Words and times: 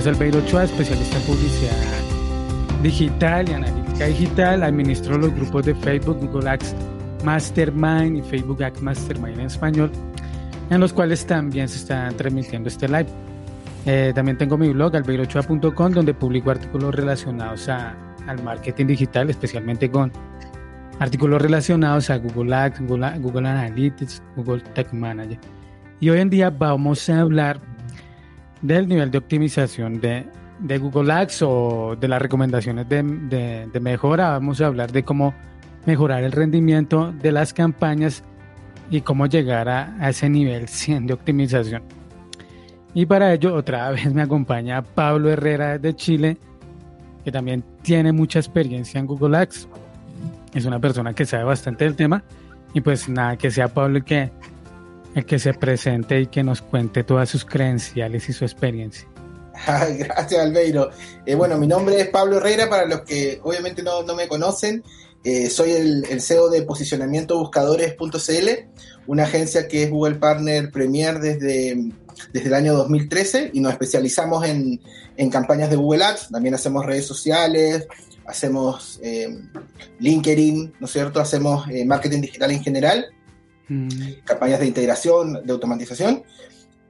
Nombre 0.00 0.10
Albeiro 0.10 0.38
Ochoa, 0.38 0.64
especialista 0.64 1.16
en 1.18 1.22
publicidad 1.24 1.72
digital 2.82 3.48
y 3.48 3.52
analítica 3.52 4.06
digital. 4.06 4.62
Administro 4.62 5.18
los 5.18 5.34
grupos 5.34 5.66
de 5.66 5.74
Facebook, 5.74 6.18
Google 6.20 6.48
Ads 6.48 6.74
Mastermind 7.22 8.16
y 8.16 8.22
Facebook 8.22 8.62
Ads 8.62 8.80
Mastermind 8.80 9.40
en 9.40 9.46
español, 9.46 9.90
en 10.70 10.80
los 10.80 10.94
cuales 10.94 11.26
también 11.26 11.68
se 11.68 11.76
está 11.76 12.08
transmitiendo 12.16 12.68
este 12.68 12.88
live. 12.88 13.08
Eh, 13.84 14.12
también 14.14 14.38
tengo 14.38 14.56
mi 14.56 14.70
blog, 14.70 14.96
albeirochoa.com, 14.96 15.92
donde 15.92 16.14
publico 16.14 16.50
artículos 16.50 16.94
relacionados 16.94 17.68
a, 17.68 17.94
al 18.26 18.42
marketing 18.42 18.86
digital, 18.86 19.28
especialmente 19.28 19.90
con 19.90 20.10
artículos 20.98 21.42
relacionados 21.42 22.08
a 22.08 22.16
Google 22.16 22.54
Ads, 22.54 22.80
Google, 22.86 23.18
Google 23.18 23.48
Analytics, 23.48 24.22
Google 24.36 24.62
Tech 24.74 24.90
Manager. 24.94 25.38
Y 25.98 26.08
hoy 26.08 26.20
en 26.20 26.30
día 26.30 26.48
vamos 26.48 27.10
a 27.10 27.20
hablar 27.20 27.60
del 28.62 28.88
nivel 28.88 29.10
de 29.10 29.18
optimización 29.18 30.00
de, 30.00 30.26
de 30.58 30.78
Google 30.78 31.12
Ads 31.12 31.42
o 31.42 31.96
de 31.98 32.08
las 32.08 32.20
recomendaciones 32.20 32.88
de, 32.88 33.02
de, 33.02 33.68
de, 33.72 33.80
mejora. 33.80 34.30
Vamos 34.30 34.60
a 34.60 34.66
hablar 34.66 34.92
de 34.92 35.02
cómo 35.02 35.34
mejorar 35.86 36.22
el 36.24 36.32
rendimiento 36.32 37.12
de 37.12 37.32
las 37.32 37.52
campañas 37.52 38.22
y 38.90 39.00
cómo 39.00 39.26
llegar 39.26 39.68
a, 39.68 39.96
a 40.00 40.10
ese 40.10 40.28
nivel 40.28 40.68
100 40.68 41.06
de 41.06 41.14
optimización. 41.14 41.82
Y 42.92 43.06
para 43.06 43.32
ello 43.32 43.54
otra 43.54 43.90
vez 43.92 44.12
me 44.12 44.22
acompaña 44.22 44.82
Pablo 44.82 45.30
Herrera 45.30 45.78
de 45.78 45.94
Chile, 45.94 46.36
que 47.24 47.32
también 47.32 47.64
tiene 47.82 48.12
mucha 48.12 48.38
experiencia 48.38 48.98
en 48.98 49.06
Google 49.06 49.36
Ads. 49.36 49.68
Es 50.54 50.64
una 50.64 50.80
persona 50.80 51.14
que 51.14 51.24
sabe 51.24 51.44
bastante 51.44 51.84
del 51.84 51.94
tema. 51.94 52.22
Y 52.72 52.80
pues 52.80 53.08
nada, 53.08 53.36
que 53.36 53.50
sea 53.50 53.68
Pablo 53.68 53.98
el 53.98 54.04
que, 54.04 54.30
el 55.14 55.24
que 55.24 55.38
se 55.38 55.54
presente 55.54 56.20
y 56.20 56.26
que 56.26 56.42
nos 56.42 56.62
cuente 56.62 57.04
todas 57.04 57.28
sus 57.28 57.44
credenciales 57.44 58.28
y 58.28 58.32
su 58.32 58.44
experiencia. 58.44 59.08
Gracias, 59.66 60.40
Albeiro. 60.40 60.90
Eh, 61.26 61.34
bueno, 61.34 61.58
mi 61.58 61.66
nombre 61.66 62.00
es 62.00 62.08
Pablo 62.08 62.38
Herrera, 62.38 62.68
para 62.68 62.86
los 62.86 63.02
que 63.02 63.40
obviamente 63.42 63.82
no, 63.82 64.02
no 64.02 64.14
me 64.14 64.28
conocen. 64.28 64.82
Eh, 65.22 65.50
soy 65.50 65.72
el, 65.72 66.20
CEO 66.22 66.48
de 66.48 66.62
posicionamiento 66.62 67.38
buscadores.cl, 67.38 68.48
una 69.06 69.24
agencia 69.24 69.68
que 69.68 69.82
es 69.82 69.90
Google 69.90 70.14
Partner 70.14 70.70
Premier 70.70 71.18
desde, 71.18 71.92
desde 72.32 72.48
el 72.48 72.54
año 72.54 72.74
2013 72.74 73.50
y 73.52 73.60
nos 73.60 73.72
especializamos 73.72 74.46
en, 74.46 74.80
en 75.18 75.30
campañas 75.30 75.68
de 75.68 75.76
Google 75.76 76.04
Ads. 76.04 76.30
También 76.30 76.54
hacemos 76.54 76.86
redes 76.86 77.06
sociales, 77.06 77.86
hacemos 78.26 78.98
eh, 79.02 79.38
LinkedIn, 79.98 80.74
¿no 80.80 80.86
es 80.86 80.92
cierto? 80.92 81.20
Hacemos 81.20 81.68
eh, 81.68 81.84
marketing 81.84 82.22
digital 82.22 82.50
en 82.50 82.62
general, 82.62 83.06
mm. 83.70 84.24
campañas 84.24 84.60
de 84.60 84.66
integración, 84.66 85.40
de 85.44 85.52
automatización. 85.52 86.22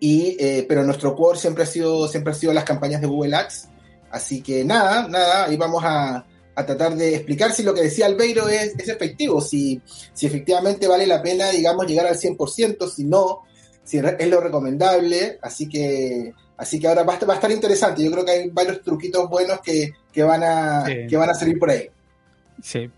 Y, 0.00 0.36
eh, 0.41 0.64
pero 0.68 0.82
nuestro 0.82 1.14
core 1.14 1.38
siempre 1.38 1.64
ha, 1.64 1.66
sido, 1.66 2.08
siempre 2.08 2.32
ha 2.32 2.34
sido 2.34 2.52
las 2.52 2.64
campañas 2.64 3.00
de 3.00 3.06
Google 3.06 3.36
Ads. 3.36 3.68
Así 4.10 4.42
que 4.42 4.64
nada, 4.64 5.06
nada, 5.06 5.44
ahí 5.44 5.56
vamos 5.56 5.84
a, 5.84 6.26
a 6.54 6.66
tratar 6.66 6.96
de 6.96 7.16
explicar 7.16 7.52
si 7.52 7.62
lo 7.62 7.74
que 7.74 7.82
decía 7.82 8.06
Albeiro 8.06 8.48
es, 8.48 8.74
es 8.76 8.88
efectivo, 8.88 9.41
si, 9.41 9.80
si, 10.12 10.26
efectivamente 10.26 10.88
vale 10.88 11.06
la 11.06 11.22
pena, 11.22 11.50
digamos, 11.50 11.86
llegar 11.86 12.06
al 12.06 12.16
100%, 12.16 12.88
si 12.88 13.04
no, 13.04 13.42
si 13.84 13.98
es 13.98 14.28
lo 14.28 14.41
recomendable. 14.41 15.38
Así 15.42 15.68
que, 15.68 16.32
así 16.56 16.80
que 16.80 16.88
ahora 16.88 17.02
va 17.02 17.14
a, 17.14 17.34
estar, 17.34 17.50
interesante. 17.50 18.04
Yo 18.04 18.10
creo 18.10 18.24
que 18.24 18.32
hay 18.32 18.50
varios 18.50 18.82
truquitos 18.82 19.28
buenos 19.28 19.60
que, 19.60 19.91
que, 20.12 20.22
van, 20.22 20.42
a, 20.42 20.86
sí. 20.86 21.06
que 21.08 21.16
van 21.16 21.30
a 21.30 21.34
salir 21.34 21.58
por 21.58 21.70
ahí. 21.70 21.88
Sí. 22.62 22.91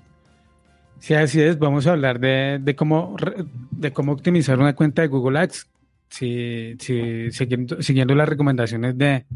Sí, 1.02 1.14
así 1.14 1.42
es. 1.42 1.58
Vamos 1.58 1.88
a 1.88 1.92
hablar 1.92 2.20
de, 2.20 2.60
de, 2.62 2.76
cómo, 2.76 3.16
de 3.72 3.92
cómo 3.92 4.12
optimizar 4.12 4.60
una 4.60 4.76
cuenta 4.76 5.02
de 5.02 5.08
Google 5.08 5.40
Ads 5.40 5.68
si, 6.08 6.76
si, 6.78 7.32
siguiendo, 7.32 7.82
siguiendo 7.82 8.14
las 8.14 8.28
recomendaciones 8.28 8.96
de, 8.96 9.26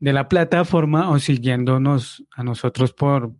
de 0.00 0.12
la 0.12 0.28
plataforma 0.28 1.10
o 1.10 1.20
siguiéndonos 1.20 2.24
a 2.32 2.42
nosotros 2.42 2.92
por, 2.92 3.30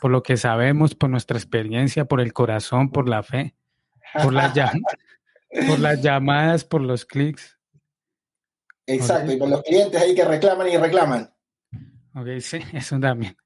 por 0.00 0.12
lo 0.12 0.22
que 0.22 0.36
sabemos, 0.36 0.94
por 0.94 1.10
nuestra 1.10 1.36
experiencia, 1.36 2.04
por 2.04 2.20
el 2.20 2.32
corazón, 2.32 2.92
por 2.92 3.08
la 3.08 3.24
fe, 3.24 3.56
por 4.22 4.32
las, 4.32 4.54
llam 4.54 4.82
por 5.66 5.80
las 5.80 6.00
llamadas, 6.00 6.64
por 6.64 6.82
los 6.82 7.04
clics. 7.04 7.58
Exacto, 8.86 9.32
y 9.32 9.36
por 9.36 9.48
los 9.48 9.62
clientes 9.62 10.00
ahí 10.00 10.14
que 10.14 10.24
reclaman 10.24 10.68
y 10.68 10.76
reclaman. 10.76 11.28
Ok, 12.14 12.38
sí, 12.38 12.60
eso 12.72 13.00
también. 13.00 13.36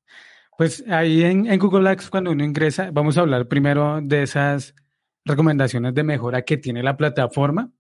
Pues 0.59 0.84
ahí 0.89 1.22
en, 1.22 1.47
en 1.47 1.59
Google 1.59 1.89
Ads, 1.91 2.11
cuando 2.11 2.31
uno 2.31 2.44
ingresa, 2.44 2.91
vamos 2.91 3.19
a 3.19 3.21
hablar 3.21 3.47
primero 3.47 4.00
de 4.03 4.22
esas 4.22 4.75
recomendaciones 5.25 5.94
de 5.94 6.03
mejora 6.03 6.43
que 6.43 6.56
tiene 6.56 6.83
la 6.83 6.97
plataforma 6.97 7.72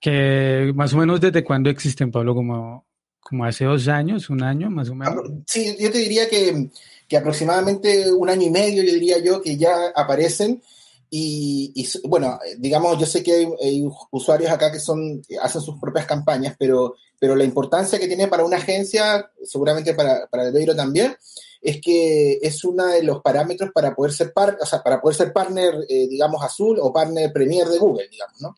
que 0.00 0.72
más 0.74 0.92
o 0.94 0.96
menos 0.96 1.20
desde 1.20 1.44
cuándo 1.44 1.68
existen, 1.68 2.10
Pablo, 2.10 2.34
como, 2.34 2.86
como 3.20 3.44
hace 3.44 3.66
dos 3.66 3.86
años, 3.86 4.30
un 4.30 4.42
año 4.42 4.70
más 4.70 4.88
o 4.88 4.94
menos. 4.94 5.14
Sí, 5.46 5.76
yo 5.78 5.92
te 5.92 5.98
diría 5.98 6.28
que, 6.28 6.70
que 7.06 7.16
aproximadamente 7.16 8.10
un 8.10 8.28
año 8.30 8.46
y 8.46 8.50
medio, 8.50 8.82
yo 8.82 8.92
diría 8.92 9.18
yo, 9.18 9.42
que 9.42 9.56
ya 9.56 9.92
aparecen. 9.94 10.62
Y, 11.12 11.72
y, 11.74 12.08
bueno, 12.08 12.38
digamos, 12.58 12.96
yo 12.96 13.04
sé 13.04 13.22
que 13.22 13.32
hay, 13.32 13.48
hay, 13.60 13.84
usuarios 14.12 14.50
acá 14.52 14.70
que 14.70 14.78
son, 14.78 15.20
hacen 15.42 15.60
sus 15.60 15.78
propias 15.80 16.06
campañas, 16.06 16.54
pero, 16.56 16.94
pero 17.18 17.34
la 17.34 17.42
importancia 17.42 17.98
que 17.98 18.06
tiene 18.06 18.28
para 18.28 18.44
una 18.44 18.58
agencia, 18.58 19.28
seguramente 19.42 19.94
para, 19.94 20.28
para 20.28 20.46
el 20.46 20.52
Beiro 20.52 20.76
también, 20.76 21.16
es 21.60 21.80
que 21.80 22.38
es 22.40 22.64
uno 22.64 22.86
de 22.86 23.02
los 23.02 23.20
parámetros 23.22 23.70
para 23.74 23.94
poder 23.94 24.12
ser, 24.12 24.32
par, 24.32 24.56
para 24.84 25.00
poder 25.00 25.16
ser 25.16 25.32
partner, 25.32 25.74
eh, 25.88 26.06
digamos, 26.08 26.42
azul 26.42 26.78
o 26.80 26.92
partner 26.92 27.32
premier 27.32 27.68
de 27.68 27.78
Google, 27.78 28.08
digamos, 28.08 28.40
¿no? 28.40 28.56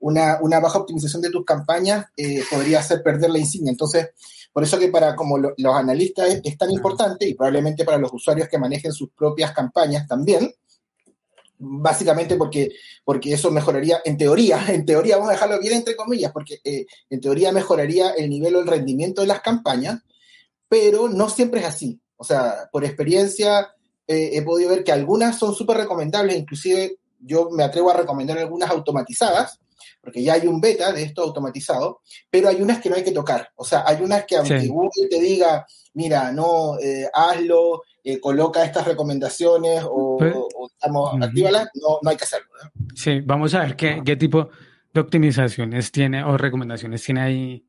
Una, 0.00 0.38
una, 0.42 0.60
baja 0.60 0.78
optimización 0.78 1.22
de 1.22 1.30
tus 1.30 1.46
campañas 1.46 2.06
eh, 2.16 2.42
podría 2.50 2.80
hacer 2.80 3.02
perder 3.02 3.30
la 3.30 3.38
insignia. 3.38 3.70
Entonces, 3.70 4.10
por 4.52 4.62
eso 4.62 4.78
que 4.78 4.88
para 4.88 5.16
como 5.16 5.38
lo, 5.38 5.54
los 5.56 5.74
analistas 5.74 6.28
es, 6.28 6.40
es, 6.44 6.58
tan 6.58 6.70
importante 6.70 7.26
y 7.26 7.34
probablemente 7.34 7.86
para 7.86 7.96
los 7.96 8.12
usuarios 8.12 8.48
que 8.48 8.58
manejen 8.58 8.92
sus 8.92 9.10
propias 9.12 9.52
campañas 9.52 10.06
también, 10.06 10.52
básicamente 11.58 12.36
porque, 12.36 12.70
porque 13.04 13.32
eso 13.32 13.50
mejoraría, 13.50 14.00
en 14.04 14.16
teoría, 14.16 14.64
en 14.68 14.84
teoría, 14.84 15.16
vamos 15.16 15.30
a 15.30 15.34
dejarlo 15.34 15.60
bien 15.60 15.74
entre 15.74 15.96
comillas, 15.96 16.32
porque 16.32 16.60
eh, 16.64 16.86
en 17.10 17.20
teoría 17.20 17.52
mejoraría 17.52 18.10
el 18.10 18.30
nivel 18.30 18.56
o 18.56 18.60
el 18.60 18.66
rendimiento 18.66 19.20
de 19.22 19.28
las 19.28 19.40
campañas, 19.40 20.00
pero 20.68 21.08
no 21.08 21.28
siempre 21.28 21.60
es 21.60 21.66
así. 21.66 22.00
O 22.16 22.24
sea, 22.24 22.68
por 22.72 22.84
experiencia 22.84 23.74
eh, 24.06 24.30
he 24.32 24.42
podido 24.42 24.70
ver 24.70 24.84
que 24.84 24.92
algunas 24.92 25.38
son 25.38 25.54
súper 25.54 25.76
recomendables, 25.76 26.36
inclusive 26.36 26.98
yo 27.20 27.50
me 27.50 27.64
atrevo 27.64 27.90
a 27.90 27.96
recomendar 27.96 28.38
algunas 28.38 28.70
automatizadas, 28.70 29.58
porque 30.00 30.22
ya 30.22 30.34
hay 30.34 30.46
un 30.46 30.60
beta 30.60 30.92
de 30.92 31.02
esto 31.02 31.22
automatizado, 31.22 32.00
pero 32.30 32.48
hay 32.48 32.60
unas 32.60 32.80
que 32.80 32.90
no 32.90 32.96
hay 32.96 33.04
que 33.04 33.12
tocar. 33.12 33.50
O 33.56 33.64
sea, 33.64 33.84
hay 33.86 34.02
unas 34.02 34.26
que 34.26 34.36
aunque 34.36 34.60
sí. 34.60 34.68
Google 34.68 35.08
te 35.08 35.18
diga, 35.18 35.66
mira, 35.94 36.30
no, 36.30 36.78
eh, 36.78 37.08
hazlo, 37.12 37.82
eh, 38.04 38.20
coloca 38.20 38.64
estas 38.64 38.86
recomendaciones 38.86 39.82
o, 39.84 40.16
pero, 40.18 40.46
o 40.54 40.68
digamos, 40.80 41.14
uh 41.14 41.16
-huh. 41.16 41.24
actívalas, 41.24 41.68
no, 41.74 41.98
no 42.02 42.10
hay 42.10 42.16
que 42.16 42.24
hacerlo. 42.24 42.48
¿no? 42.62 42.86
Sí, 42.94 43.20
vamos 43.24 43.54
a 43.54 43.60
ver 43.60 43.76
qué, 43.76 44.02
qué 44.04 44.16
tipo 44.16 44.50
de 44.92 45.00
optimizaciones 45.00 45.90
tiene 45.90 46.22
o 46.22 46.36
recomendaciones 46.36 47.02
tiene 47.02 47.20
ahí, 47.22 47.66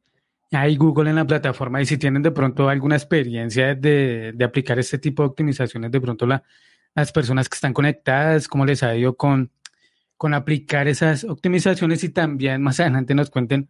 ahí 0.52 0.76
Google 0.76 1.10
en 1.10 1.16
la 1.16 1.26
plataforma 1.26 1.82
y 1.82 1.86
si 1.86 1.98
tienen 1.98 2.22
de 2.22 2.32
pronto 2.32 2.70
alguna 2.70 2.96
experiencia 2.96 3.74
de, 3.74 4.34
de 4.36 4.46
aplicar 4.46 4.78
este 4.78 5.00
tipo 5.00 5.24
de 5.24 5.30
optimizaciones, 5.30 5.90
de 5.92 6.02
pronto 6.02 6.26
la, 6.28 6.44
las 6.94 7.12
personas 7.12 7.50
que 7.50 7.56
están 7.56 7.74
conectadas, 7.74 8.48
cómo 8.48 8.66
les 8.66 8.84
ha 8.84 8.96
ido 8.96 9.16
con 9.16 9.52
con 10.18 10.34
aplicar 10.34 10.88
esas 10.88 11.24
optimizaciones 11.24 12.04
y 12.04 12.10
también 12.10 12.62
más 12.62 12.80
adelante 12.80 13.14
nos 13.16 13.30
cuenten 13.30 13.70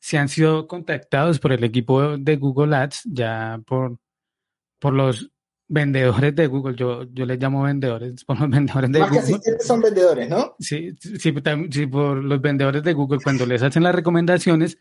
si 0.00 0.16
han 0.16 0.28
sido 0.28 0.66
contactados 0.68 1.38
por 1.38 1.52
el 1.52 1.64
equipo 1.64 2.16
de 2.18 2.36
Google 2.36 2.76
Ads, 2.76 3.02
ya 3.06 3.60
por, 3.66 3.98
por 4.78 4.92
los 4.92 5.30
vendedores 5.68 6.34
de 6.34 6.46
Google, 6.46 6.76
yo, 6.76 7.04
yo 7.12 7.26
les 7.26 7.38
llamo 7.38 7.62
vendedores, 7.62 8.24
por 8.24 8.40
los 8.40 8.50
vendedores 8.50 8.92
de 8.92 8.98
más 8.98 9.10
Google. 9.10 9.40
son 9.60 9.80
vendedores, 9.80 10.28
¿no? 10.28 10.54
Sí, 10.58 10.94
sí, 11.00 11.18
sí, 11.18 11.86
por 11.86 12.22
los 12.22 12.40
vendedores 12.40 12.82
de 12.82 12.92
Google, 12.92 13.20
cuando 13.22 13.46
les 13.46 13.62
hacen 13.62 13.82
las 13.82 13.94
recomendaciones, 13.94 14.78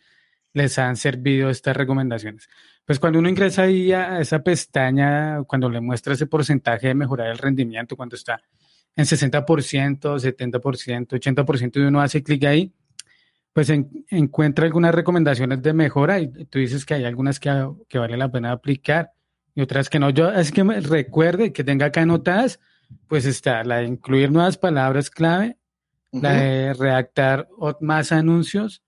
les 0.53 0.77
han 0.77 0.95
servido 0.95 1.49
estas 1.49 1.75
recomendaciones. 1.75 2.47
Pues 2.85 2.99
cuando 2.99 3.19
uno 3.19 3.29
ingresa 3.29 3.63
ahí 3.63 3.91
a 3.91 4.19
esa 4.19 4.43
pestaña, 4.43 5.43
cuando 5.43 5.69
le 5.69 5.81
muestra 5.81 6.13
ese 6.13 6.27
porcentaje 6.27 6.87
de 6.87 6.95
mejorar 6.95 7.31
el 7.31 7.37
rendimiento, 7.37 7.95
cuando 7.95 8.15
está 8.15 8.41
en 8.95 9.05
60%, 9.05 9.43
70%, 9.43 11.07
80% 11.07 11.77
y 11.77 11.79
uno 11.79 12.01
hace 12.01 12.21
clic 12.21 12.43
ahí, 12.45 12.71
pues 13.51 13.69
encuentra 14.09 14.65
algunas 14.65 14.93
recomendaciones 14.93 15.61
de 15.61 15.73
mejora 15.73 16.19
y 16.19 16.27
tú 16.27 16.59
dices 16.59 16.85
que 16.85 16.95
hay 16.95 17.05
algunas 17.05 17.39
que, 17.39 17.69
que, 17.87 17.99
vale 17.99 18.17
la 18.17 18.31
pena 18.31 18.51
aplicar 18.51 19.13
y 19.55 19.61
otras 19.61 19.89
que 19.89 19.99
no. 19.99 20.09
Yo 20.09 20.31
es 20.31 20.51
que 20.51 20.63
me 20.63 20.79
recuerde 20.79 21.53
que 21.53 21.63
tenga 21.63 21.87
acá 21.87 22.01
anotadas, 22.01 22.59
pues 23.07 23.25
está 23.25 23.63
la 23.63 23.77
de 23.77 23.85
incluir 23.85 24.31
nuevas 24.31 24.57
palabras 24.57 25.09
clave, 25.09 25.57
la 26.11 26.33
de 26.33 26.73
redactar 26.73 27.49
más 27.79 28.11
anuncios, 28.11 28.83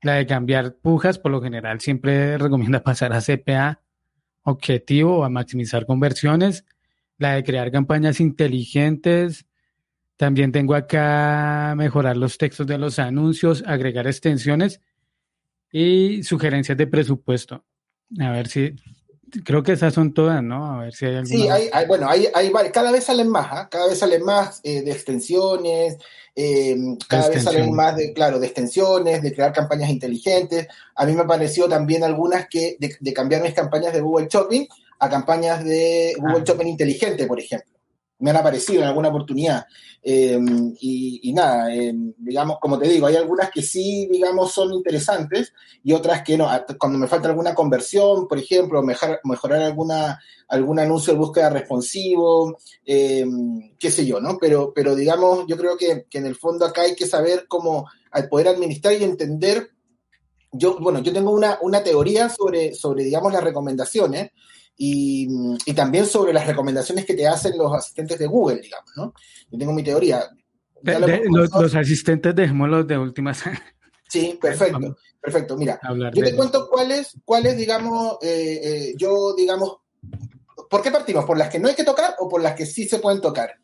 la 0.00 0.14
de 0.14 0.26
cambiar 0.26 0.76
pujas, 0.76 1.18
por 1.18 1.32
lo 1.32 1.42
general 1.42 1.80
siempre 1.80 2.38
recomienda 2.38 2.82
pasar 2.84 3.12
a 3.12 3.20
CPA 3.20 3.80
objetivo 4.44 5.18
o 5.18 5.24
a 5.24 5.28
maximizar 5.28 5.86
conversiones, 5.86 6.64
la 7.18 7.34
de 7.34 7.44
crear 7.44 7.70
campañas 7.70 8.20
inteligentes, 8.20 9.46
también 10.16 10.52
tengo 10.52 10.74
acá 10.74 11.74
mejorar 11.76 12.16
los 12.16 12.38
textos 12.38 12.66
de 12.66 12.78
los 12.78 12.98
anuncios, 12.98 13.62
agregar 13.66 14.06
extensiones 14.06 14.80
y 15.72 16.22
sugerencias 16.22 16.78
de 16.78 16.86
presupuesto. 16.86 17.64
A 18.20 18.30
ver 18.30 18.48
si, 18.48 18.76
creo 19.44 19.62
que 19.62 19.72
esas 19.72 19.94
son 19.94 20.12
todas, 20.12 20.42
¿no? 20.42 20.78
A 20.78 20.84
ver 20.84 20.94
si 20.94 21.06
hay 21.06 21.16
alguna. 21.16 21.36
Sí, 21.36 21.48
hay, 21.48 21.86
bueno, 21.86 22.08
hay, 22.08 22.28
hay, 22.34 22.52
cada 22.72 22.92
vez 22.92 23.04
salen 23.04 23.28
más, 23.28 23.48
¿ah? 23.50 23.68
cada 23.70 23.88
vez 23.88 23.98
salen 23.98 24.22
más 24.24 24.60
eh, 24.62 24.82
de 24.82 24.92
extensiones, 24.92 25.96
eh, 26.36 26.76
cada 27.08 27.28
vez 27.28 27.42
salen 27.42 27.72
más 27.72 27.96
de, 27.96 28.12
claro, 28.12 28.38
de 28.38 28.46
extensiones, 28.46 29.22
de 29.22 29.34
crear 29.34 29.52
campañas 29.52 29.90
inteligentes. 29.90 30.68
A 30.94 31.06
mí 31.06 31.14
me 31.14 31.24
pareció 31.24 31.68
también 31.68 32.04
algunas 32.04 32.46
que 32.48 32.76
de, 32.78 33.12
cambiar 33.12 33.42
mis 33.42 33.54
campañas 33.54 33.92
de 33.92 34.00
Google 34.00 34.28
Shopping 34.30 34.66
a 34.98 35.08
campañas 35.08 35.64
de 35.64 36.14
Google 36.18 36.40
ah. 36.40 36.44
Shopping 36.46 36.66
inteligente, 36.66 37.26
por 37.26 37.40
ejemplo 37.40 37.71
me 38.22 38.30
han 38.30 38.36
aparecido 38.36 38.82
en 38.82 38.88
alguna 38.88 39.08
oportunidad. 39.08 39.66
Em, 40.00 40.74
y, 40.80 41.32
nada, 41.34 41.74
em, 41.74 42.14
digamos, 42.16 42.58
como 42.60 42.78
te 42.78 42.88
digo, 42.88 43.06
hay 43.06 43.16
algunas 43.16 43.50
que 43.50 43.62
sí, 43.62 44.08
digamos, 44.10 44.52
son 44.52 44.72
interesantes 44.72 45.52
y 45.82 45.92
otras 45.92 46.22
que 46.22 46.38
no. 46.38 46.48
Cuando 46.78 46.98
me 46.98 47.08
falta 47.08 47.28
alguna 47.28 47.54
conversión, 47.54 48.28
por 48.28 48.38
ejemplo, 48.38 48.82
mejorar, 48.82 49.62
alguna, 49.62 50.20
algún 50.48 50.78
anuncio 50.78 51.12
de 51.12 51.18
búsqueda 51.18 51.50
responsivo, 51.50 52.58
em, 52.84 53.76
qué 53.78 53.90
sé 53.90 54.06
yo, 54.06 54.20
¿no? 54.20 54.38
Pero, 54.40 54.72
pero 54.72 54.94
digamos, 54.94 55.44
yo 55.48 55.56
creo 55.56 55.76
que, 55.76 56.06
que 56.08 56.18
en 56.18 56.26
el 56.26 56.36
fondo 56.36 56.64
acá 56.64 56.82
hay 56.82 56.94
que 56.94 57.06
saber 57.06 57.46
cómo, 57.48 57.88
al 58.12 58.28
poder 58.28 58.48
administrar 58.48 58.94
y 58.94 59.04
entender 59.04 59.70
yo, 60.52 60.78
bueno, 60.78 61.00
yo 61.00 61.12
tengo 61.12 61.30
una, 61.30 61.58
una 61.62 61.82
teoría 61.82 62.28
sobre, 62.28 62.74
sobre, 62.74 63.04
digamos, 63.04 63.32
las 63.32 63.42
recomendaciones, 63.42 64.30
y, 64.76 65.28
también 65.74 66.06
sobre 66.06 66.32
las 66.32 66.46
recomendaciones 66.46 67.04
que 67.04 67.14
te 67.14 67.26
hacen 67.26 67.56
los 67.56 67.72
asistentes 67.74 68.18
de 68.18 68.26
Google, 68.26 68.60
digamos, 68.60 68.90
¿no? 68.96 69.14
Yo 69.50 69.58
tengo 69.58 69.72
mi 69.72 69.82
teoría. 69.82 70.28
los, 70.82 71.74
asistentes 71.74 72.34
dejémoslos 72.34 72.86
de 72.86 72.98
últimas. 72.98 73.42
Sí, 74.08 74.38
perfecto, 74.38 74.94
perfecto. 75.22 75.56
Mira, 75.56 75.80
yo 76.12 76.22
te 76.22 76.36
cuento 76.36 76.68
cuáles, 76.68 77.16
cuáles, 77.24 77.56
digamos, 77.56 78.18
eh, 78.20 78.60
eh, 78.62 78.94
yo, 78.94 79.34
digamos, 79.34 79.78
¿por 80.68 80.82
qué 80.82 80.90
partimos? 80.90 81.24
¿Por 81.24 81.38
las 81.38 81.48
que 81.48 81.58
no 81.58 81.68
hay 81.68 81.74
que 81.74 81.82
tocar 81.82 82.16
o 82.18 82.28
por 82.28 82.42
las 82.42 82.52
que 82.52 82.66
sí 82.66 82.86
se 82.86 82.98
pueden 82.98 83.22
tocar? 83.22 83.56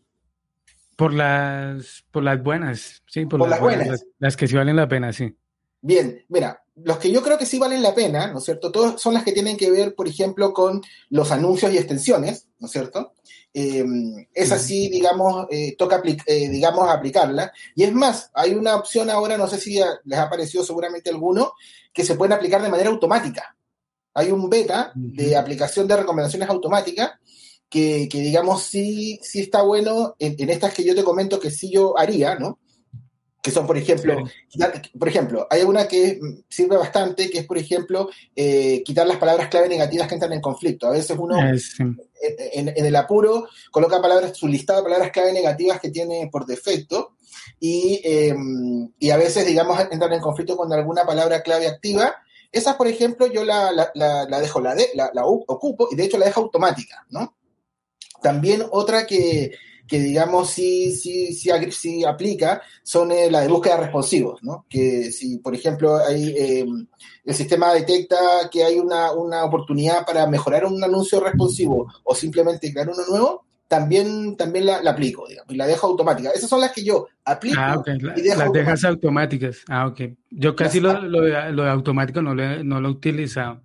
Por 0.96 1.12
las, 1.12 2.02
por 2.10 2.22
las 2.22 2.42
buenas, 2.42 3.02
sí, 3.08 3.26
por, 3.26 3.46
las, 3.46 3.60
buenas. 3.60 4.06
las, 4.18 4.38
que 4.38 4.48
sí 4.48 4.56
valen 4.56 4.76
la 4.76 4.88
pena, 4.88 5.12
sí. 5.12 5.36
Bien, 5.80 6.24
mira, 6.28 6.62
los 6.74 6.98
que 6.98 7.10
yo 7.10 7.22
creo 7.22 7.38
que 7.38 7.46
sí 7.46 7.58
valen 7.58 7.82
la 7.82 7.94
pena, 7.94 8.28
¿no 8.28 8.38
es 8.38 8.44
cierto? 8.44 8.70
Todos 8.70 9.00
son 9.00 9.14
las 9.14 9.24
que 9.24 9.32
tienen 9.32 9.56
que 9.56 9.70
ver, 9.70 9.94
por 9.94 10.08
ejemplo, 10.08 10.52
con 10.52 10.82
los 11.10 11.30
anuncios 11.30 11.72
y 11.72 11.78
extensiones, 11.78 12.48
¿no 12.58 12.66
es 12.66 12.72
cierto? 12.72 13.14
Eh, 13.54 13.84
es 14.34 14.52
así, 14.52 14.88
digamos, 14.88 15.46
eh, 15.50 15.74
toca 15.76 16.02
eh, 16.04 16.48
digamos, 16.48 16.88
aplicarla. 16.88 17.52
Y 17.74 17.84
es 17.84 17.92
más, 17.92 18.30
hay 18.34 18.54
una 18.54 18.76
opción 18.76 19.10
ahora, 19.10 19.36
no 19.36 19.48
sé 19.48 19.58
si 19.58 19.80
les 20.04 20.18
ha 20.18 20.30
parecido 20.30 20.64
seguramente 20.64 21.10
alguno, 21.10 21.52
que 21.92 22.04
se 22.04 22.14
pueden 22.14 22.32
aplicar 22.32 22.62
de 22.62 22.68
manera 22.68 22.90
automática. 22.90 23.56
Hay 24.14 24.30
un 24.30 24.48
beta 24.50 24.92
de 24.94 25.36
aplicación 25.36 25.86
de 25.86 25.96
recomendaciones 25.96 26.48
automáticas 26.48 27.12
que, 27.68 28.08
digamos, 28.10 28.62
sí, 28.62 29.20
sí 29.22 29.40
está 29.40 29.62
bueno 29.62 30.16
en, 30.18 30.34
en, 30.38 30.50
estas 30.50 30.74
que 30.74 30.84
yo 30.84 30.94
te 30.94 31.04
comento 31.04 31.38
que 31.38 31.50
sí 31.50 31.70
yo 31.70 31.98
haría, 31.98 32.36
¿no? 32.36 32.58
Que 33.48 33.54
son, 33.54 33.66
por 33.66 33.78
ejemplo, 33.78 34.14
por 34.98 35.08
ejemplo, 35.08 35.46
hay 35.48 35.62
una 35.62 35.88
que 35.88 36.20
sirve 36.50 36.76
bastante, 36.76 37.30
que 37.30 37.38
es, 37.38 37.46
por 37.46 37.56
ejemplo, 37.56 38.10
eh, 38.36 38.82
quitar 38.84 39.06
las 39.06 39.16
palabras 39.16 39.48
clave 39.48 39.70
negativas 39.70 40.06
que 40.06 40.14
entran 40.14 40.34
en 40.34 40.42
conflicto. 40.42 40.86
A 40.86 40.90
veces 40.90 41.16
uno, 41.18 41.38
en, 41.38 42.68
el 42.86 42.96
apuro, 42.96 43.48
coloca 43.70 44.02
palabras, 44.02 44.36
su 44.36 44.46
listado 44.48 44.80
de 44.80 44.84
palabras 44.84 45.12
clave 45.12 45.32
negativas 45.32 45.80
que 45.80 45.90
tiene 45.90 46.28
por 46.30 46.44
defecto, 46.44 47.14
y, 47.58 48.02
em, 48.04 48.92
y 48.98 49.10
a 49.10 49.16
veces, 49.16 49.46
digamos, 49.46 49.80
entran 49.90 50.12
en 50.12 50.20
conflicto 50.20 50.54
con 50.54 50.70
alguna 50.70 51.06
palabra 51.06 51.42
clave 51.42 51.68
activa. 51.68 52.16
Esas, 52.52 52.76
por 52.76 52.86
ejemplo, 52.86 53.28
yo 53.28 53.44
la, 53.44 53.72
la, 53.72 53.90
la, 53.94 54.40
dejo, 54.40 54.60
la, 54.60 54.74
de, 54.74 54.90
la, 54.94 55.24
ocupo, 55.24 55.88
y 55.90 55.96
de 55.96 56.04
hecho 56.04 56.18
la 56.18 56.26
dejo 56.26 56.42
automática, 56.42 57.06
¿no? 57.08 57.34
También 58.20 58.62
otra 58.70 59.06
que, 59.06 59.52
que 59.88 59.98
digamos 59.98 60.50
sí, 60.50 60.94
sí, 60.94 61.32
sí, 61.32 61.50
sí 61.72 62.04
aplica 62.04 62.62
son 62.82 63.10
eh, 63.10 63.30
la 63.30 63.40
de 63.40 63.48
búsqueda 63.48 63.76
de 63.76 63.82
responsivos, 63.84 64.42
¿no? 64.42 64.66
Que 64.68 65.10
si, 65.10 65.38
por 65.38 65.54
ejemplo, 65.54 65.96
hay, 65.96 66.28
eh, 66.36 66.66
el 67.24 67.34
sistema 67.34 67.72
detecta 67.72 68.16
que 68.50 68.62
hay 68.62 68.78
una, 68.78 69.12
una, 69.12 69.44
oportunidad 69.44 70.04
para 70.06 70.26
mejorar 70.26 70.66
un 70.66 70.82
anuncio 70.84 71.20
responsivo 71.20 71.92
o 72.04 72.14
simplemente 72.14 72.72
crear 72.72 72.88
uno 72.88 73.02
nuevo, 73.08 73.44
también, 73.66 74.36
también 74.36 74.66
la, 74.66 74.78
aplico, 74.78 75.26
digamos, 75.28 75.52
y 75.52 75.56
la 75.56 75.66
dejo 75.66 75.86
automática. 75.86 76.30
Esas 76.30 76.48
son 76.48 76.60
las 76.60 76.72
que 76.72 76.84
yo 76.84 77.06
aplico. 77.24 77.60
Ah, 77.60 77.82
las 77.84 78.52
dejas 78.52 78.84
automáticas. 78.84 79.58
Ah, 79.68 79.86
ok. 79.86 80.00
Yo 80.30 80.56
casi 80.56 80.80
lo, 80.80 81.00
lo, 81.02 81.22
de, 81.22 81.52
lo, 81.52 81.68
automático 81.68 82.22
no 82.22 82.34
lo, 82.34 82.64
no 82.64 82.80
lo 82.80 82.88
he 82.88 82.92
utilizado. 82.92 83.60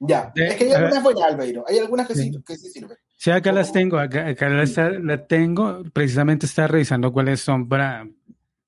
Ya, 0.00 0.32
es 0.34 0.56
que 0.56 0.64
hay 0.64 0.72
algunas 0.72 1.02
buenas, 1.02 1.24
Albeiro. 1.24 1.64
Hay 1.68 1.78
algunas 1.78 2.08
que 2.08 2.14
sí, 2.14 2.32
que 2.44 2.56
sí 2.56 2.70
sirven. 2.70 2.96
Sí, 3.22 3.30
acá 3.30 3.52
las 3.52 3.72
tengo, 3.72 4.00
acá, 4.00 4.26
acá 4.26 4.48
la, 4.48 5.26
tengo, 5.28 5.84
precisamente 5.92 6.44
está 6.44 6.66
revisando 6.66 7.12
cuáles 7.12 7.40
son 7.40 7.68
para, 7.68 8.08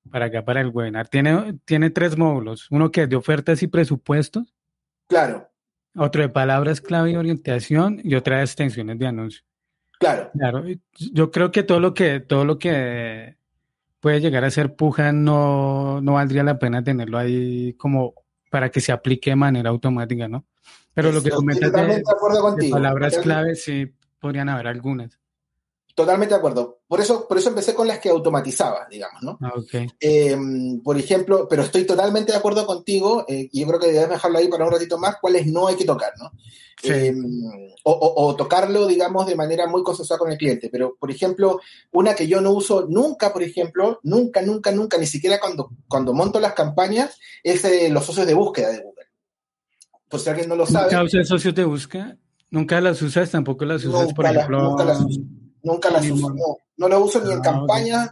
para 0.09 0.27
acá, 0.27 0.45
para 0.45 0.61
el 0.61 0.69
webinar. 0.69 1.09
Tiene, 1.09 1.59
tiene 1.65 1.89
tres 1.89 2.17
módulos, 2.17 2.71
uno 2.71 2.89
que 2.89 3.01
es 3.01 3.09
de 3.09 3.17
ofertas 3.17 3.61
y 3.63 3.67
presupuestos. 3.67 4.55
Claro. 5.07 5.49
Otro 5.97 6.21
de 6.21 6.29
palabras 6.29 6.79
clave 6.79 7.11
y 7.11 7.15
orientación 7.17 7.99
y 8.01 8.15
otra 8.15 8.37
de 8.37 8.43
extensiones 8.43 8.97
de 8.97 9.05
anuncio. 9.05 9.43
Claro. 9.99 10.31
Claro, 10.31 10.63
yo 10.93 11.31
creo 11.31 11.51
que 11.51 11.63
todo 11.63 11.81
lo 11.81 11.93
que, 11.93 12.21
todo 12.21 12.45
lo 12.45 12.57
que 12.57 13.35
puede 13.99 14.21
llegar 14.21 14.45
a 14.45 14.51
ser 14.51 14.77
puja 14.77 15.11
no, 15.11 15.99
no 15.99 16.13
valdría 16.13 16.43
la 16.43 16.59
pena 16.59 16.81
tenerlo 16.81 17.17
ahí 17.17 17.73
como 17.73 18.13
para 18.49 18.69
que 18.69 18.79
se 18.79 18.93
aplique 18.93 19.31
de 19.31 19.35
manera 19.35 19.69
automática, 19.69 20.29
¿no? 20.29 20.45
Pero 20.93 21.11
lo 21.11 21.21
que 21.21 21.31
comentas 21.31 21.73
de, 21.73 22.01
de, 22.57 22.69
palabras 22.69 23.17
clave, 23.17 23.55
sí, 23.55 23.93
podrían 24.25 24.49
haber 24.49 24.65
algunas. 24.65 25.19
Totalmente 25.93 26.33
de 26.33 26.39
acuerdo. 26.39 26.79
Por 26.87 26.99
eso, 26.99 27.27
por 27.27 27.37
eso 27.37 27.49
empecé 27.49 27.75
con 27.75 27.87
las 27.87 27.99
que 27.99 28.09
automatizaba, 28.09 28.87
digamos, 28.89 29.21
¿no? 29.21 29.37
Ah, 29.39 29.53
okay. 29.55 29.87
Em, 29.99 30.81
por 30.81 30.97
ejemplo, 30.97 31.47
pero 31.47 31.61
estoy 31.61 31.85
totalmente 31.85 32.31
de 32.31 32.39
acuerdo 32.39 32.65
contigo, 32.65 33.23
eh, 33.27 33.47
y 33.51 33.61
yo 33.61 33.67
creo 33.67 33.79
que 33.79 33.91
debes 33.91 34.09
dejarlo 34.09 34.39
ahí 34.39 34.47
para 34.47 34.65
un 34.65 34.71
ratito 34.71 34.97
más, 34.97 35.17
cuáles 35.21 35.45
no 35.45 35.67
hay 35.67 35.75
que 35.75 35.85
tocar, 35.85 36.11
¿no? 36.17 36.31
Em, 36.81 37.23
o, 37.83 38.35
tocarlo, 38.35 38.87
digamos, 38.87 39.27
de 39.27 39.35
manera 39.35 39.67
muy 39.67 39.83
consensuada 39.83 40.17
con 40.17 40.31
el 40.31 40.39
cliente. 40.39 40.69
Pero, 40.71 40.95
por 40.99 41.11
ejemplo, 41.11 41.61
una 41.91 42.15
que 42.15 42.27
yo 42.27 42.41
no 42.41 42.49
uso 42.51 42.87
nunca, 42.89 43.31
por 43.31 43.43
ejemplo, 43.43 43.99
nunca, 44.01 44.41
nunca, 44.41 44.71
nunca, 44.71 44.97
ni 44.97 45.05
siquiera 45.05 45.39
cuando, 45.39 45.69
cuando 45.87 46.13
monto 46.13 46.39
las 46.39 46.53
campañas, 46.53 47.19
es 47.43 47.63
los 47.91 48.03
socios 48.03 48.25
de 48.25 48.33
búsqueda 48.33 48.71
de 48.71 48.79
Google. 48.79 49.05
Por 50.09 50.19
si 50.19 50.29
alguien 50.29 50.49
no 50.49 50.55
lo 50.55 50.65
sabe. 50.65 50.89
¿Causa 50.89 51.19
de 51.19 51.25
socios 51.25 51.53
de 51.53 51.63
búsqueda? 51.63 52.17
¿Nunca 52.55 52.79
las 52.79 53.01
usas? 53.01 53.29
¿Tampoco 53.29 53.65
las 53.65 53.83
usas, 53.83 54.13
por 54.13 54.25
ejemplo? 54.25 54.61
nunca 54.61 54.85
las 54.85 55.01
uso. 55.01 55.19
Nunca 55.61 55.89
las 55.89 56.09
uso, 56.09 56.29
no. 56.29 56.57
No 56.77 56.87
lo 56.87 57.03
uso 57.03 57.19
ni 57.19 57.33
en 57.33 57.39
ah, 57.39 57.41
campañas, 57.41 58.11